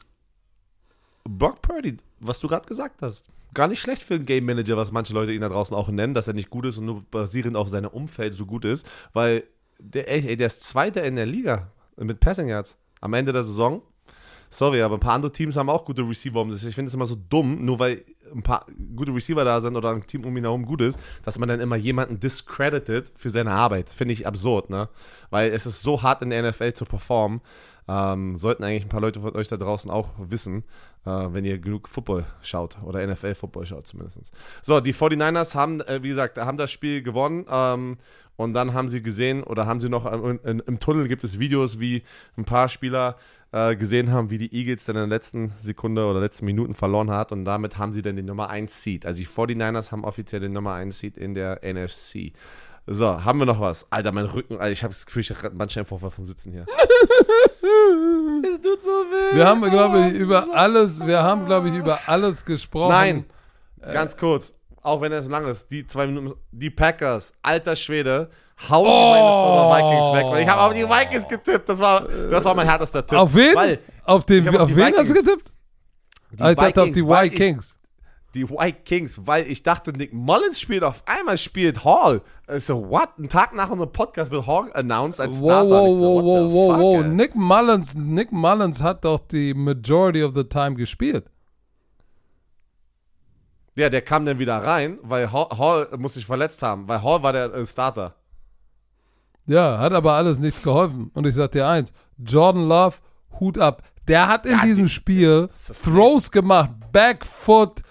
Brock 1.23 1.61
Purdy, 1.61 1.97
was 2.19 2.39
du 2.39 2.47
gerade 2.47 2.67
gesagt 2.67 3.01
hast, 3.01 3.25
gar 3.53 3.67
nicht 3.67 3.79
schlecht 3.79 4.03
für 4.03 4.15
einen 4.15 4.25
Game 4.25 4.45
Manager, 4.45 4.77
was 4.77 4.91
manche 4.91 5.13
Leute 5.13 5.33
ihn 5.33 5.41
da 5.41 5.49
draußen 5.49 5.75
auch 5.75 5.89
nennen, 5.89 6.13
dass 6.13 6.27
er 6.27 6.33
nicht 6.33 6.49
gut 6.49 6.65
ist 6.65 6.77
und 6.77 6.85
nur 6.85 7.03
basierend 7.09 7.57
auf 7.57 7.69
seinem 7.69 7.89
Umfeld 7.89 8.33
so 8.33 8.45
gut 8.45 8.65
ist, 8.65 8.85
weil 9.13 9.43
der, 9.79 10.11
ey, 10.11 10.35
der 10.35 10.47
ist 10.47 10.63
Zweiter 10.63 11.03
in 11.03 11.15
der 11.15 11.25
Liga 11.25 11.71
mit 11.97 12.19
Passing 12.19 12.49
Yards 12.49 12.77
am 13.01 13.13
Ende 13.13 13.31
der 13.31 13.43
Saison. 13.43 13.81
Sorry, 14.51 14.81
aber 14.81 14.97
ein 14.97 14.99
paar 14.99 15.13
andere 15.13 15.31
Teams 15.31 15.55
haben 15.57 15.69
auch 15.69 15.85
gute 15.85 16.01
Receiver. 16.01 16.45
Ich 16.47 16.73
finde 16.73 16.87
es 16.89 16.95
immer 16.95 17.05
so 17.05 17.15
dumm, 17.15 17.63
nur 17.63 17.77
weil 17.77 18.03
ein 18.33 18.41
paar 18.41 18.65
gute 18.95 19.13
Receiver 19.13 19.43
da 19.45 19.61
sind 19.61 19.75
oder 19.75 19.91
ein 19.91 20.05
Team 20.05 20.25
um 20.25 20.35
ihn 20.35 20.43
herum 20.43 20.65
gut 20.65 20.81
ist, 20.81 20.99
dass 21.23 21.37
man 21.37 21.49
dann 21.49 21.59
immer 21.59 21.75
jemanden 21.75 22.19
discredited 22.19 23.11
für 23.15 23.29
seine 23.29 23.51
Arbeit. 23.51 23.89
Finde 23.89 24.13
ich 24.13 24.25
absurd, 24.25 24.71
ne? 24.71 24.89
Weil 25.29 25.51
es 25.51 25.67
ist 25.67 25.83
so 25.83 26.01
hart 26.01 26.23
in 26.23 26.31
der 26.31 26.49
NFL 26.49 26.73
zu 26.73 26.85
performen. 26.85 27.41
Ähm, 27.91 28.35
sollten 28.35 28.63
eigentlich 28.63 28.85
ein 28.85 28.89
paar 28.89 29.01
Leute 29.01 29.19
von 29.19 29.35
euch 29.35 29.47
da 29.47 29.57
draußen 29.57 29.89
auch 29.89 30.09
wissen, 30.19 30.63
äh, 31.05 31.09
wenn 31.09 31.43
ihr 31.43 31.57
genug 31.57 31.87
Football 31.87 32.23
schaut 32.43 32.77
oder 32.83 33.05
NFL-Football 33.05 33.65
schaut 33.65 33.87
zumindest. 33.87 34.31
So, 34.61 34.79
die 34.79 34.93
49ers 34.93 35.55
haben, 35.55 35.81
äh, 35.81 36.03
wie 36.03 36.09
gesagt, 36.09 36.37
haben 36.37 36.57
das 36.57 36.71
Spiel 36.71 37.01
gewonnen 37.01 37.47
ähm, 37.49 37.97
und 38.35 38.53
dann 38.53 38.75
haben 38.75 38.89
sie 38.89 39.01
gesehen 39.01 39.41
oder 39.41 39.65
haben 39.65 39.79
sie 39.79 39.89
noch 39.89 40.05
ähm, 40.05 40.39
in, 40.43 40.59
im 40.59 40.79
Tunnel 40.79 41.07
gibt 41.07 41.23
es 41.23 41.39
Videos, 41.39 41.79
wie 41.79 42.03
ein 42.37 42.45
paar 42.45 42.69
Spieler 42.69 43.15
äh, 43.51 43.75
gesehen 43.75 44.11
haben, 44.11 44.29
wie 44.29 44.37
die 44.37 44.53
Eagles 44.53 44.85
dann 44.85 44.95
in 44.95 45.09
der 45.09 45.17
letzten 45.17 45.53
Sekunde 45.57 46.05
oder 46.05 46.19
letzten 46.19 46.45
Minuten 46.45 46.75
verloren 46.75 47.09
hat 47.09 47.31
und 47.31 47.43
damit 47.43 47.79
haben 47.79 47.91
sie 47.91 48.03
dann 48.03 48.17
den 48.17 48.27
Nummer 48.27 48.51
1 48.51 48.83
Seed. 48.83 49.07
Also 49.07 49.17
die 49.17 49.25
49ers 49.25 49.91
haben 49.91 50.03
offiziell 50.03 50.41
den 50.41 50.53
Nummer 50.53 50.75
1 50.75 50.99
Seed 50.99 51.17
in 51.17 51.33
der 51.33 51.61
NFC. 51.63 52.33
So, 52.91 53.23
haben 53.23 53.37
wir 53.39 53.45
noch 53.45 53.59
was? 53.59 53.85
Alter, 53.91 54.11
mein 54.11 54.25
Rücken, 54.25 54.55
Alter, 54.55 54.71
ich 54.71 54.83
habe 54.83 54.95
das 54.95 55.05
Gefühl, 55.05 55.21
ich 55.21 55.29
habe 55.29 55.39
gerade 55.39 55.51
einen 55.51 55.59
Bandscheibenvorfall 55.59 56.09
vom 56.09 56.25
Sitzen 56.25 56.51
hier. 56.51 56.65
es 58.43 58.61
tut 58.61 58.81
so 58.81 58.89
weh. 58.89 59.35
Wir 59.35 59.45
haben, 59.45 59.61
glaube 59.69 60.07
ich, 60.07 60.13
Oh, 60.15 60.17
über 60.17 60.47
alles, 60.55 61.05
wir 61.05 61.21
haben, 61.21 61.45
glaube 61.45 61.69
ich, 61.69 61.75
über 61.75 61.99
alles 62.07 62.43
gesprochen. 62.43 62.89
Nein, 62.89 63.25
ganz 63.93 64.17
kurz, 64.17 64.55
auch 64.81 65.01
wenn 65.01 65.11
es 65.11 65.27
lang 65.27 65.45
ist, 65.45 65.71
die 65.71 65.85
zwei 65.85 66.07
Minuten, 66.07 66.33
die 66.51 66.71
Packers, 66.71 67.31
alter 67.43 67.75
Schwede, 67.75 68.31
hauen 68.67 68.85
die 68.85 68.91
Oh. 68.91 69.13
Minnesota 69.13 69.77
Vikings 69.77 70.17
weg. 70.17 70.25
Und 70.33 70.37
ich 70.39 70.47
habe 70.47 70.61
auf 70.61 70.73
die 70.73 70.83
Vikings 70.89 71.27
getippt, 71.27 71.69
das 71.69 71.77
war, 71.79 72.07
das 72.07 72.43
war 72.43 72.55
mein 72.55 72.67
härtester 72.67 73.05
Tipp. 73.05 73.19
Auf 73.19 73.35
wen? 73.35 73.55
Weil 73.55 73.79
auf 74.03 74.25
den, 74.25 74.49
auf 74.49 74.55
auf 74.55 74.75
wen 74.75 74.95
hast 74.97 75.09
du 75.11 75.13
Vikings. 75.13 75.27
getippt? 75.27 75.51
die 76.31 76.43
ich 76.49 76.55
dachte 76.55 76.81
auf 76.81 76.91
die 76.91 77.05
Vikings. 77.05 77.75
Die 78.35 78.47
White 78.47 78.79
Kings, 78.85 79.21
weil 79.25 79.47
ich 79.49 79.63
dachte, 79.63 79.91
Nick 79.91 80.13
Mullins 80.13 80.59
spielt, 80.59 80.83
auf 80.83 81.01
einmal 81.07 81.37
spielt 81.39 81.83
Hall. 81.83 82.21
Also, 82.45 82.87
what? 82.89 83.17
Ein 83.17 83.27
Tag 83.27 83.55
nach 83.55 83.69
unserem 83.71 83.91
Podcast 83.91 84.29
wird 84.31 84.45
Hall 84.45 84.69
announced 84.73 85.19
als 85.19 85.39
Wow, 85.41 85.47
Starter. 85.49 85.69
wow, 85.69 85.89
so, 85.89 86.01
wow, 86.01 86.23
wow, 86.23 86.53
wow, 86.53 86.71
fuck, 86.73 86.81
wow. 86.81 87.03
ey? 87.05 87.09
Nick 87.09 87.35
Mullins, 87.35 87.95
Nick 87.95 88.31
Mullins 88.31 88.83
hat 88.83 89.03
doch 89.05 89.19
die 89.19 89.53
majority 89.55 90.23
of 90.23 90.33
the 90.35 90.43
time 90.43 90.75
gespielt. 90.75 91.25
Ja, 93.75 93.89
der 93.89 94.01
kam 94.01 94.25
dann 94.25 94.39
wieder 94.39 94.57
rein, 94.57 94.99
weil 95.03 95.31
Hall, 95.31 95.47
Hall 95.57 95.87
muss 95.97 96.15
sich 96.15 96.25
verletzt 96.25 96.61
haben, 96.61 96.87
weil 96.87 97.01
Hall 97.01 97.23
war 97.23 97.31
der 97.33 97.53
äh, 97.53 97.65
Starter. 97.65 98.15
Ja, 99.45 99.79
hat 99.79 99.93
aber 99.93 100.13
alles 100.13 100.39
nichts 100.39 100.61
geholfen. 100.61 101.09
Und 101.13 101.25
ich 101.25 101.33
sag 101.33 101.51
dir 101.51 101.67
eins, 101.67 101.93
Jordan 102.17 102.67
Love, 102.67 102.97
Hut 103.39 103.57
ab. 103.57 103.83
Der 104.07 104.27
hat 104.27 104.45
in 104.45 104.51
Ja, 104.57 104.63
diesem 104.63 104.83
die- 104.85 104.89
Spiel 104.89 105.49
Throws 105.83 106.29
gemacht, 106.29 106.71
Backfoot, 106.91 107.81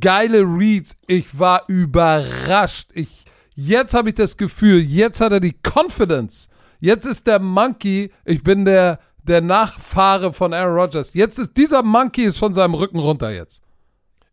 geile 0.00 0.40
Reads. 0.42 0.96
Ich 1.06 1.38
war 1.38 1.62
überrascht. 1.68 2.90
Ich, 2.94 3.24
jetzt 3.54 3.94
habe 3.94 4.08
ich 4.10 4.14
das 4.14 4.36
Gefühl, 4.36 4.80
jetzt 4.80 5.20
hat 5.20 5.32
er 5.32 5.40
die 5.40 5.56
Confidence. 5.62 6.48
Jetzt 6.80 7.06
ist 7.06 7.26
der 7.26 7.40
Monkey, 7.40 8.12
ich 8.24 8.42
bin 8.44 8.64
der, 8.64 9.00
der 9.22 9.40
Nachfahre 9.40 10.32
von 10.32 10.52
Aaron 10.54 10.78
Rodgers. 10.78 11.14
Jetzt 11.14 11.38
ist 11.38 11.56
dieser 11.56 11.82
Monkey 11.82 12.22
ist 12.24 12.38
von 12.38 12.54
seinem 12.54 12.74
Rücken 12.74 12.98
runter 13.00 13.30
jetzt. 13.30 13.62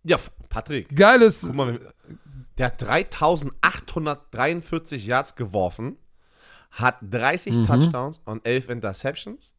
Ja, 0.04 0.18
Patrick, 0.50 0.96
Geiles, 0.96 1.42
guck 1.42 1.56
mal, 1.56 1.80
der 2.60 2.68
hat 2.68 2.80
3843 2.82 5.06
Yards 5.06 5.36
geworfen, 5.36 5.98
hat 6.72 6.98
30 7.02 7.56
Mhm. 7.56 7.66
Touchdowns 7.66 8.22
und 8.26 8.46
11 8.46 8.70
Interceptions. 8.70 9.55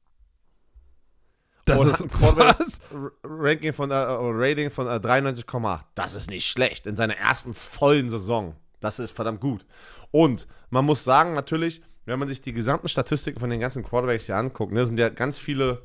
Das 1.67 1.81
und 1.81 1.89
ist 1.91 2.09
Quarterback- 2.09 2.59
was? 2.59 2.81
Ranking 3.23 3.73
von, 3.73 3.91
äh, 3.91 3.95
Rating 3.95 4.71
von 4.71 4.87
äh, 4.87 4.99
93,8. 4.99 5.81
Das 5.95 6.15
ist 6.15 6.31
nicht 6.31 6.49
schlecht 6.49 6.87
in 6.87 6.97
seiner 6.97 7.17
ersten 7.17 7.53
vollen 7.55 8.09
Saison. 8.09 8.57
Das 8.81 8.99
ist 8.99 9.11
verdammt 9.11 9.41
gut. 9.41 9.67
Und 10.11 10.47
man 10.71 10.85
muss 10.85 11.05
sagen, 11.05 11.35
natürlich, 11.35 11.83
wenn 12.05 12.19
man 12.19 12.29
sich 12.29 12.41
die 12.41 12.53
gesamten 12.53 12.89
Statistiken 12.89 13.41
von 13.41 13.51
den 13.51 13.61
ganzen 13.61 13.83
Quarterbacks 13.85 14.27
hier 14.27 14.37
anguckt, 14.37 14.73
ne, 14.73 14.87
sind 14.87 14.99
ja 14.99 15.09
ganz 15.11 15.39
viele. 15.39 15.83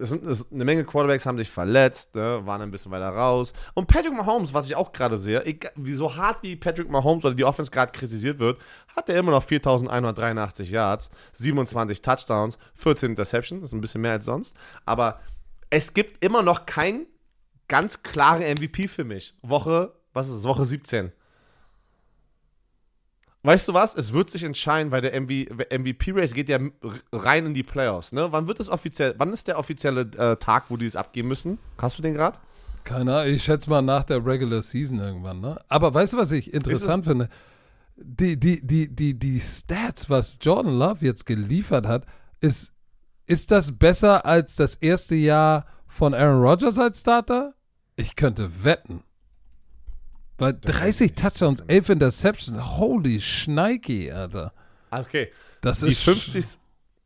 Es 0.00 0.08
sind, 0.08 0.26
es, 0.26 0.50
eine 0.50 0.64
Menge 0.64 0.84
Quarterbacks 0.84 1.26
haben 1.26 1.38
sich 1.38 1.50
verletzt, 1.50 2.14
ne, 2.14 2.40
waren 2.44 2.62
ein 2.62 2.70
bisschen 2.70 2.90
weiter 2.90 3.10
raus. 3.10 3.52
Und 3.74 3.86
Patrick 3.86 4.12
Mahomes, 4.12 4.54
was 4.54 4.66
ich 4.66 4.76
auch 4.76 4.92
gerade 4.92 5.18
sehe, 5.18 5.44
egal, 5.44 5.72
so 5.92 6.16
hart 6.16 6.42
wie 6.42 6.56
Patrick 6.56 6.90
Mahomes 6.90 7.24
oder 7.24 7.34
die 7.34 7.44
Offense 7.44 7.70
gerade 7.70 7.92
kritisiert 7.92 8.38
wird, 8.38 8.58
hat 8.96 9.08
er 9.08 9.18
immer 9.18 9.32
noch 9.32 9.44
4.183 9.44 10.64
Yards, 10.70 11.10
27 11.34 12.02
Touchdowns, 12.02 12.58
14 12.74 13.10
Interceptions, 13.10 13.60
das 13.60 13.70
ist 13.70 13.74
ein 13.74 13.80
bisschen 13.80 14.00
mehr 14.00 14.12
als 14.12 14.24
sonst. 14.24 14.56
Aber 14.84 15.20
es 15.70 15.94
gibt 15.94 16.24
immer 16.24 16.42
noch 16.42 16.66
kein 16.66 17.06
ganz 17.68 18.02
klare 18.02 18.42
MVP 18.42 18.88
für 18.88 19.04
mich. 19.04 19.34
Woche, 19.42 19.92
was 20.12 20.28
ist 20.28 20.34
es, 20.34 20.44
Woche 20.44 20.64
17. 20.64 21.12
Weißt 23.42 23.68
du 23.68 23.74
was? 23.74 23.96
Es 23.96 24.12
wird 24.12 24.30
sich 24.30 24.44
entscheiden, 24.44 24.92
weil 24.92 25.00
der 25.00 25.18
MVP-Race 25.18 26.34
geht 26.34 26.50
ja 26.50 26.58
rein 27.12 27.46
in 27.46 27.54
die 27.54 27.62
Playoffs. 27.62 28.12
Ne? 28.12 28.30
Wann 28.30 28.46
wird 28.46 28.60
es 28.60 28.68
offiziell? 28.68 29.14
Wann 29.16 29.32
ist 29.32 29.48
der 29.48 29.58
offizielle 29.58 30.02
äh, 30.18 30.36
Tag, 30.36 30.64
wo 30.68 30.76
die 30.76 30.86
es 30.86 30.94
abgeben 30.94 31.28
müssen? 31.28 31.58
Hast 31.78 31.98
du 31.98 32.02
den 32.02 32.14
gerade? 32.14 32.38
Keine 32.84 33.14
Ahnung, 33.14 33.32
ich 33.34 33.42
schätze 33.42 33.70
mal 33.70 33.82
nach 33.82 34.04
der 34.04 34.24
Regular 34.24 34.62
Season 34.62 34.98
irgendwann, 34.98 35.40
ne? 35.40 35.58
Aber 35.68 35.92
weißt 35.92 36.14
du, 36.14 36.16
was 36.18 36.32
ich 36.32 36.52
interessant 36.52 37.04
finde? 37.04 37.28
Die, 37.96 38.38
die, 38.38 38.66
die, 38.66 38.94
die, 38.94 39.18
die 39.18 39.40
Stats, 39.40 40.08
was 40.08 40.38
Jordan 40.40 40.78
Love 40.78 41.04
jetzt 41.04 41.26
geliefert 41.26 41.86
hat, 41.86 42.06
ist, 42.40 42.72
ist 43.26 43.50
das 43.50 43.78
besser 43.78 44.24
als 44.24 44.56
das 44.56 44.74
erste 44.74 45.14
Jahr 45.14 45.66
von 45.86 46.14
Aaron 46.14 46.42
Rodgers 46.42 46.78
als 46.78 47.00
Starter? 47.00 47.54
Ich 47.96 48.16
könnte 48.16 48.64
wetten. 48.64 49.02
Weil 50.40 50.54
30 50.58 51.14
Touchdowns, 51.14 51.60
11 51.66 51.90
Interceptions, 51.90 52.78
holy 52.78 53.20
Schneiki, 53.20 54.10
Alter. 54.10 54.52
Okay. 54.90 55.28
Das 55.60 55.80
Die 55.80 55.88
ist 55.88 56.02
50, 56.02 56.58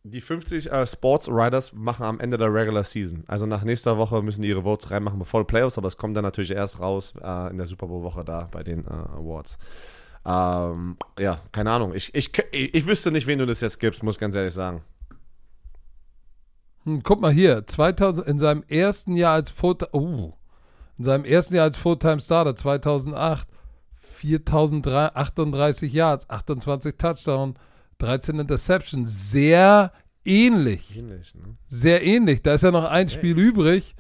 die 0.05 0.21
50 0.21 0.71
äh, 0.71 0.87
Sports 0.87 1.29
Riders 1.29 1.73
machen 1.73 2.05
am 2.05 2.21
Ende 2.21 2.37
der 2.37 2.55
Regular 2.55 2.85
Season. 2.85 3.25
Also 3.27 3.47
nach 3.47 3.65
nächster 3.65 3.99
Woche 3.99 4.23
müssen 4.23 4.43
die 4.43 4.49
ihre 4.49 4.63
Votes 4.63 4.91
reinmachen 4.91 5.19
bevor 5.19 5.41
die 5.41 5.47
Playoffs, 5.47 5.77
aber 5.79 5.89
es 5.89 5.97
kommt 5.97 6.17
dann 6.17 6.23
natürlich 6.23 6.53
erst 6.53 6.79
raus 6.79 7.15
äh, 7.21 7.51
in 7.51 7.57
der 7.57 7.67
Super 7.67 7.89
Bowl 7.89 8.05
Woche 8.05 8.25
da 8.25 8.49
bei 8.53 8.63
den 8.63 8.85
äh, 8.85 8.91
Awards. 8.91 9.59
Ähm, 10.25 10.97
ja, 11.19 11.41
keine 11.51 11.73
Ahnung. 11.73 11.93
Ich, 11.95 12.15
ich, 12.15 12.31
ich, 12.53 12.75
ich 12.75 12.87
wüsste 12.87 13.11
nicht, 13.11 13.27
wen 13.27 13.41
du 13.41 13.47
das 13.47 13.61
jetzt 13.61 13.81
gibst, 13.81 14.03
muss 14.03 14.15
ich 14.15 14.21
ganz 14.21 14.37
ehrlich 14.37 14.55
sagen. 14.55 14.83
Hm, 16.85 17.03
guck 17.03 17.21
mal 17.21 17.33
hier, 17.33 17.67
2000, 17.67 18.29
in 18.29 18.39
seinem 18.39 18.63
ersten 18.69 19.17
Jahr 19.17 19.35
als 19.35 19.51
Full, 19.51 19.79
uh, 19.93 20.33
in 20.99 21.05
seinem 21.05 21.25
ersten 21.25 21.55
Jahr 21.55 21.65
als 21.65 21.77
Fulltime 21.77 22.21
Starter 22.21 22.57
2008 22.57 23.49
4038 23.93 25.93
Yards, 25.93 26.31
28 26.31 26.97
Touchdown, 26.97 27.55
13 27.99 28.39
Interceptions, 28.39 29.31
sehr 29.31 29.93
ähnlich, 30.25 30.99
Ähnlich, 30.99 31.35
ne? 31.35 31.57
sehr 31.69 32.03
ähnlich. 32.03 32.43
Da 32.43 32.55
ist 32.55 32.63
ja 32.63 32.71
noch 32.71 32.85
ein 32.85 33.09
Sehr 33.09 33.19
Spiel 33.19 33.39
übrig. 33.39 33.95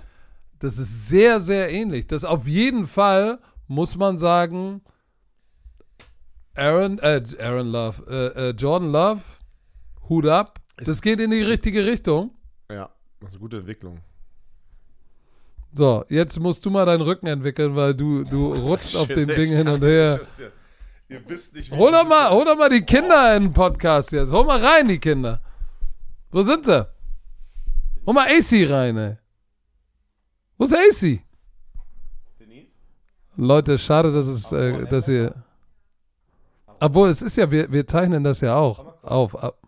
Das 0.58 0.78
ist 0.78 1.08
sehr 1.08 1.40
sehr 1.40 1.70
ähnlich. 1.70 2.06
Das 2.06 2.24
auf 2.24 2.46
jeden 2.46 2.86
Fall 2.86 3.38
muss 3.66 3.96
man 3.96 4.18
sagen 4.18 4.82
Aaron 6.54 6.98
äh, 7.00 7.22
Aaron 7.38 7.68
Love, 7.68 8.04
äh, 8.08 8.48
äh, 8.48 8.50
Jordan 8.52 8.92
Love, 8.92 9.20
Hut 10.08 10.26
ab. 10.26 10.60
Das 10.76 11.02
geht 11.02 11.20
in 11.20 11.30
die 11.30 11.42
richtige 11.42 11.84
Richtung. 11.84 12.30
Ja, 12.70 12.90
das 13.20 13.30
ist 13.30 13.34
eine 13.34 13.40
gute 13.40 13.58
Entwicklung. 13.58 14.00
So, 15.76 16.04
jetzt 16.08 16.38
musst 16.38 16.64
du 16.64 16.70
mal 16.70 16.86
deinen 16.86 17.00
Rücken 17.00 17.26
entwickeln, 17.26 17.74
weil 17.74 17.94
du, 17.94 18.22
du 18.24 18.54
rutscht 18.54 18.94
auf 18.94 19.08
dem 19.08 19.26
Ding 19.28 19.48
hin 19.56 19.68
und 19.68 19.82
her. 19.82 20.20
ihr- 21.08 21.20
wisst 21.26 21.54
nicht, 21.54 21.72
Hol 21.72 21.90
doch 21.90 22.06
mal, 22.06 22.30
hol 22.30 22.44
doch 22.44 22.56
mal 22.56 22.68
die 22.70 22.82
Kinder 22.82 23.36
in 23.36 23.44
den 23.44 23.52
Podcast 23.52 24.12
jetzt. 24.12 24.30
Hol 24.30 24.44
mal 24.44 24.60
rein, 24.64 24.86
die 24.88 24.98
Kinder. 24.98 25.40
Wo 26.30 26.42
sind 26.42 26.64
sie? 26.64 26.86
Hol 28.06 28.14
mal 28.14 28.28
AC 28.28 28.70
rein, 28.70 28.96
ey. 28.96 29.16
Wo 30.58 30.64
ist 30.64 30.74
AC? 30.74 31.20
Denise? 32.38 32.68
Leute, 33.36 33.76
schade, 33.78 34.12
dass 34.12 34.26
es, 34.28 34.52
äh, 34.52 34.86
dass 34.86 35.08
ihr. 35.08 35.34
Obwohl, 36.78 37.08
es 37.08 37.22
ist 37.22 37.36
ja, 37.36 37.50
wir, 37.50 37.70
wir 37.72 37.86
zeichnen 37.86 38.22
das 38.22 38.40
ja 38.40 38.54
auch 38.56 39.02
auf. 39.02 39.42
ab- 39.42 39.58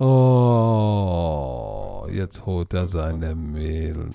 Oh, 0.00 2.06
jetzt 2.10 2.44
holt 2.46 2.72
er 2.74 2.86
seine 2.86 3.34
Mail. 3.34 4.10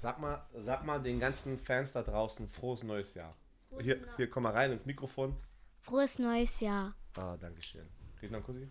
Sag 0.00 0.20
mal, 0.20 0.40
sag 0.60 0.86
mal 0.86 1.00
den 1.02 1.18
ganzen 1.18 1.58
Fans 1.58 1.92
da 1.92 2.02
draußen 2.02 2.48
frohes 2.48 2.84
neues 2.84 3.14
Jahr. 3.14 3.34
Hier, 3.80 3.98
hier, 4.16 4.30
komm 4.30 4.44
mal 4.44 4.52
rein 4.52 4.70
ins 4.70 4.86
Mikrofon. 4.86 5.34
Frohes 5.80 6.20
neues 6.20 6.60
Jahr. 6.60 6.94
Ah, 7.16 7.36
danke 7.36 7.60
schön. 7.64 7.82
Krieg 8.14 8.26
ich 8.26 8.30
noch 8.30 8.36
einen 8.36 8.44
Kussi? 8.46 8.68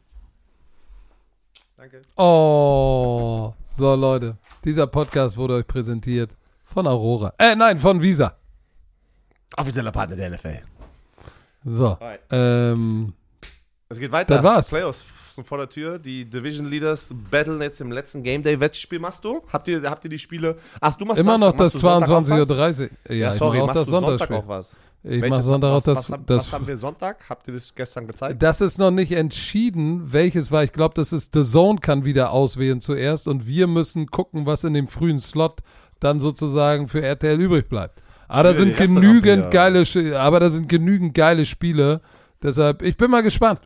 Danke. 1.76 2.02
Oh, 2.16 3.54
so 3.74 3.94
Leute, 3.96 4.38
dieser 4.64 4.88
Podcast 4.88 5.36
wurde 5.36 5.56
euch 5.56 5.68
präsentiert 5.68 6.38
von 6.64 6.88
Aurora. 6.88 7.34
Äh, 7.38 7.58
nein, 7.58 7.78
von 7.78 8.02
Visa. 8.02 8.38
Offizieller 9.58 9.92
Partner 9.92 10.16
der 10.16 10.30
NFL. 10.30 10.62
So, 11.66 11.88
Alright. 11.88 12.22
ähm, 12.32 13.14
Es 13.90 14.00
geht 14.00 14.14
weiter. 14.14 14.36
Das 14.36 14.44
war's. 14.46 14.70
Playoffs 14.70 15.04
sind 15.38 15.48
vor 15.48 15.58
der 15.58 15.70
Tür. 15.70 15.98
Die 16.00 16.26
Division 16.26 16.70
Leaders 16.70 17.10
battlen 17.32 17.62
jetzt 17.62 17.80
im 17.80 17.92
letzten 17.92 18.22
Game 18.24 18.44
Day. 18.44 18.60
Welches 18.60 18.82
Spiel 18.82 19.00
machst 19.00 19.24
du? 19.24 19.42
Habt 19.52 19.68
ihr, 19.70 19.82
habt 19.90 20.04
ihr 20.04 20.10
die 20.10 20.20
Spiele? 20.20 20.58
Ach, 20.82 20.94
du 20.96 21.06
machst 21.06 21.22
immer 21.22 21.38
noch 21.38 21.54
das 21.54 21.74
Machst 21.74 21.76
du 21.76 21.80
Sonntag 21.80 22.10
auch 22.10 22.58
was? 22.58 22.80
22.30 22.80 22.82
Uhr. 22.84 22.90
Ja, 23.10 23.16
Ja, 23.16 23.32
ich 23.32 23.38
sorry, 23.38 23.58
mach 23.58 23.64
auch 23.64 23.68
machst 23.68 23.80
das 23.80 23.86
du 23.88 23.92
Sonntag 23.92 24.32
auch 24.32 24.48
was? 24.48 24.78
Ich 25.04 25.12
Welches- 25.22 25.30
mach 25.30 25.42
Sonntag 25.44 25.68
auch 25.70 25.76
was, 25.78 25.84
das, 25.86 26.12
was, 26.12 26.20
das 26.26 26.46
was 26.48 26.54
haben 26.54 26.68
wir 26.68 26.76
Sonntag? 26.78 27.30
Habt 27.30 27.48
ihr 27.48 27.54
das 27.54 27.74
gestern 27.74 28.08
gezeigt? 28.08 28.42
Das 28.44 28.60
ist 28.62 28.78
noch 28.78 28.92
nicht 28.92 29.12
entschieden, 29.14 30.12
welches 30.12 30.52
war. 30.52 30.64
Ich 30.64 30.72
glaube, 30.74 30.96
das 30.96 31.14
ist 31.14 31.34
The 31.34 31.44
Zone 31.44 31.80
kann 31.80 32.04
wieder 32.04 32.32
auswählen 32.32 32.82
zuerst 32.82 33.28
und 33.28 33.48
wir 33.48 33.68
müssen 33.68 34.08
gucken, 34.08 34.46
was 34.46 34.64
in 34.66 34.74
dem 34.74 34.88
frühen 34.88 35.20
Slot 35.20 35.60
dann 36.00 36.20
sozusagen 36.20 36.88
für 36.88 37.02
RTL 37.02 37.40
übrig 37.40 37.70
bleibt. 37.70 38.02
Aber 38.28 38.44
da 38.44 38.54
sind 38.54 38.76
genügend 38.76 39.52
geile, 39.52 39.84
aber 40.20 40.40
da 40.42 40.50
sind 40.50 40.68
genügend 40.68 41.14
geile 41.14 41.46
Spiele. 41.46 42.02
Deshalb, 42.44 42.82
ich 42.82 42.98
bin 42.98 43.10
mal 43.10 43.24
gespannt. 43.24 43.62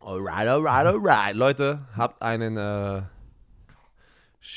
Alright, 0.00 0.48
alright, 0.48 0.86
alright. 0.86 1.36
Leute, 1.36 1.86
habt 1.96 2.22
einen. 2.22 2.56
Äh, 2.56 3.02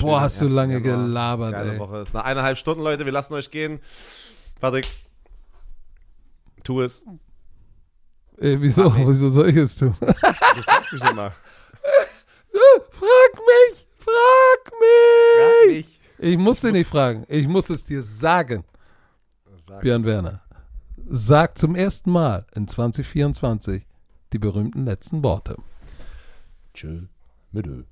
Boah, 0.00 0.22
hast 0.22 0.40
du 0.40 0.46
1. 0.46 0.52
lange 0.54 0.74
Januar. 0.78 0.96
gelabert, 0.96 1.52
Geile 1.52 1.72
ey. 1.74 1.78
Woche. 1.78 1.96
Es 1.98 2.08
ist 2.08 2.14
nach 2.14 2.24
eineinhalb 2.24 2.56
Stunden, 2.56 2.82
Leute. 2.82 3.04
Wir 3.04 3.12
lassen 3.12 3.34
euch 3.34 3.50
gehen. 3.50 3.80
Patrick, 4.60 4.86
tu 6.62 6.80
es. 6.80 7.04
Äh, 8.38 8.56
wieso, 8.60 8.86
ich. 8.86 9.06
wieso 9.06 9.28
soll 9.28 9.50
ich 9.50 9.56
es 9.56 9.76
tun? 9.76 9.94
Du 10.00 10.62
fragst 10.62 10.92
mich 10.92 11.02
immer. 11.04 11.32
frag 12.90 13.34
mich, 13.34 13.86
frag 13.98 14.72
Frag 14.72 14.72
mich. 15.68 16.00
Ich 16.18 16.38
muss 16.38 16.60
dich 16.60 16.72
nicht 16.72 16.88
fragen, 16.88 17.24
ich 17.28 17.46
muss 17.46 17.68
es 17.68 17.84
dir 17.84 18.02
sagen, 18.02 18.64
Sag 19.66 19.80
Björn. 19.80 20.04
Werner. 20.04 20.40
Sag 21.06 21.58
zum 21.58 21.74
ersten 21.74 22.10
Mal 22.10 22.46
in 22.54 22.66
2024 22.66 23.86
die 24.34 24.38
berühmten 24.40 24.84
letzten 24.84 25.22
Worte. 25.22 25.56
Tschö. 26.74 27.02
Mit 27.52 27.68
Ö. 27.68 27.84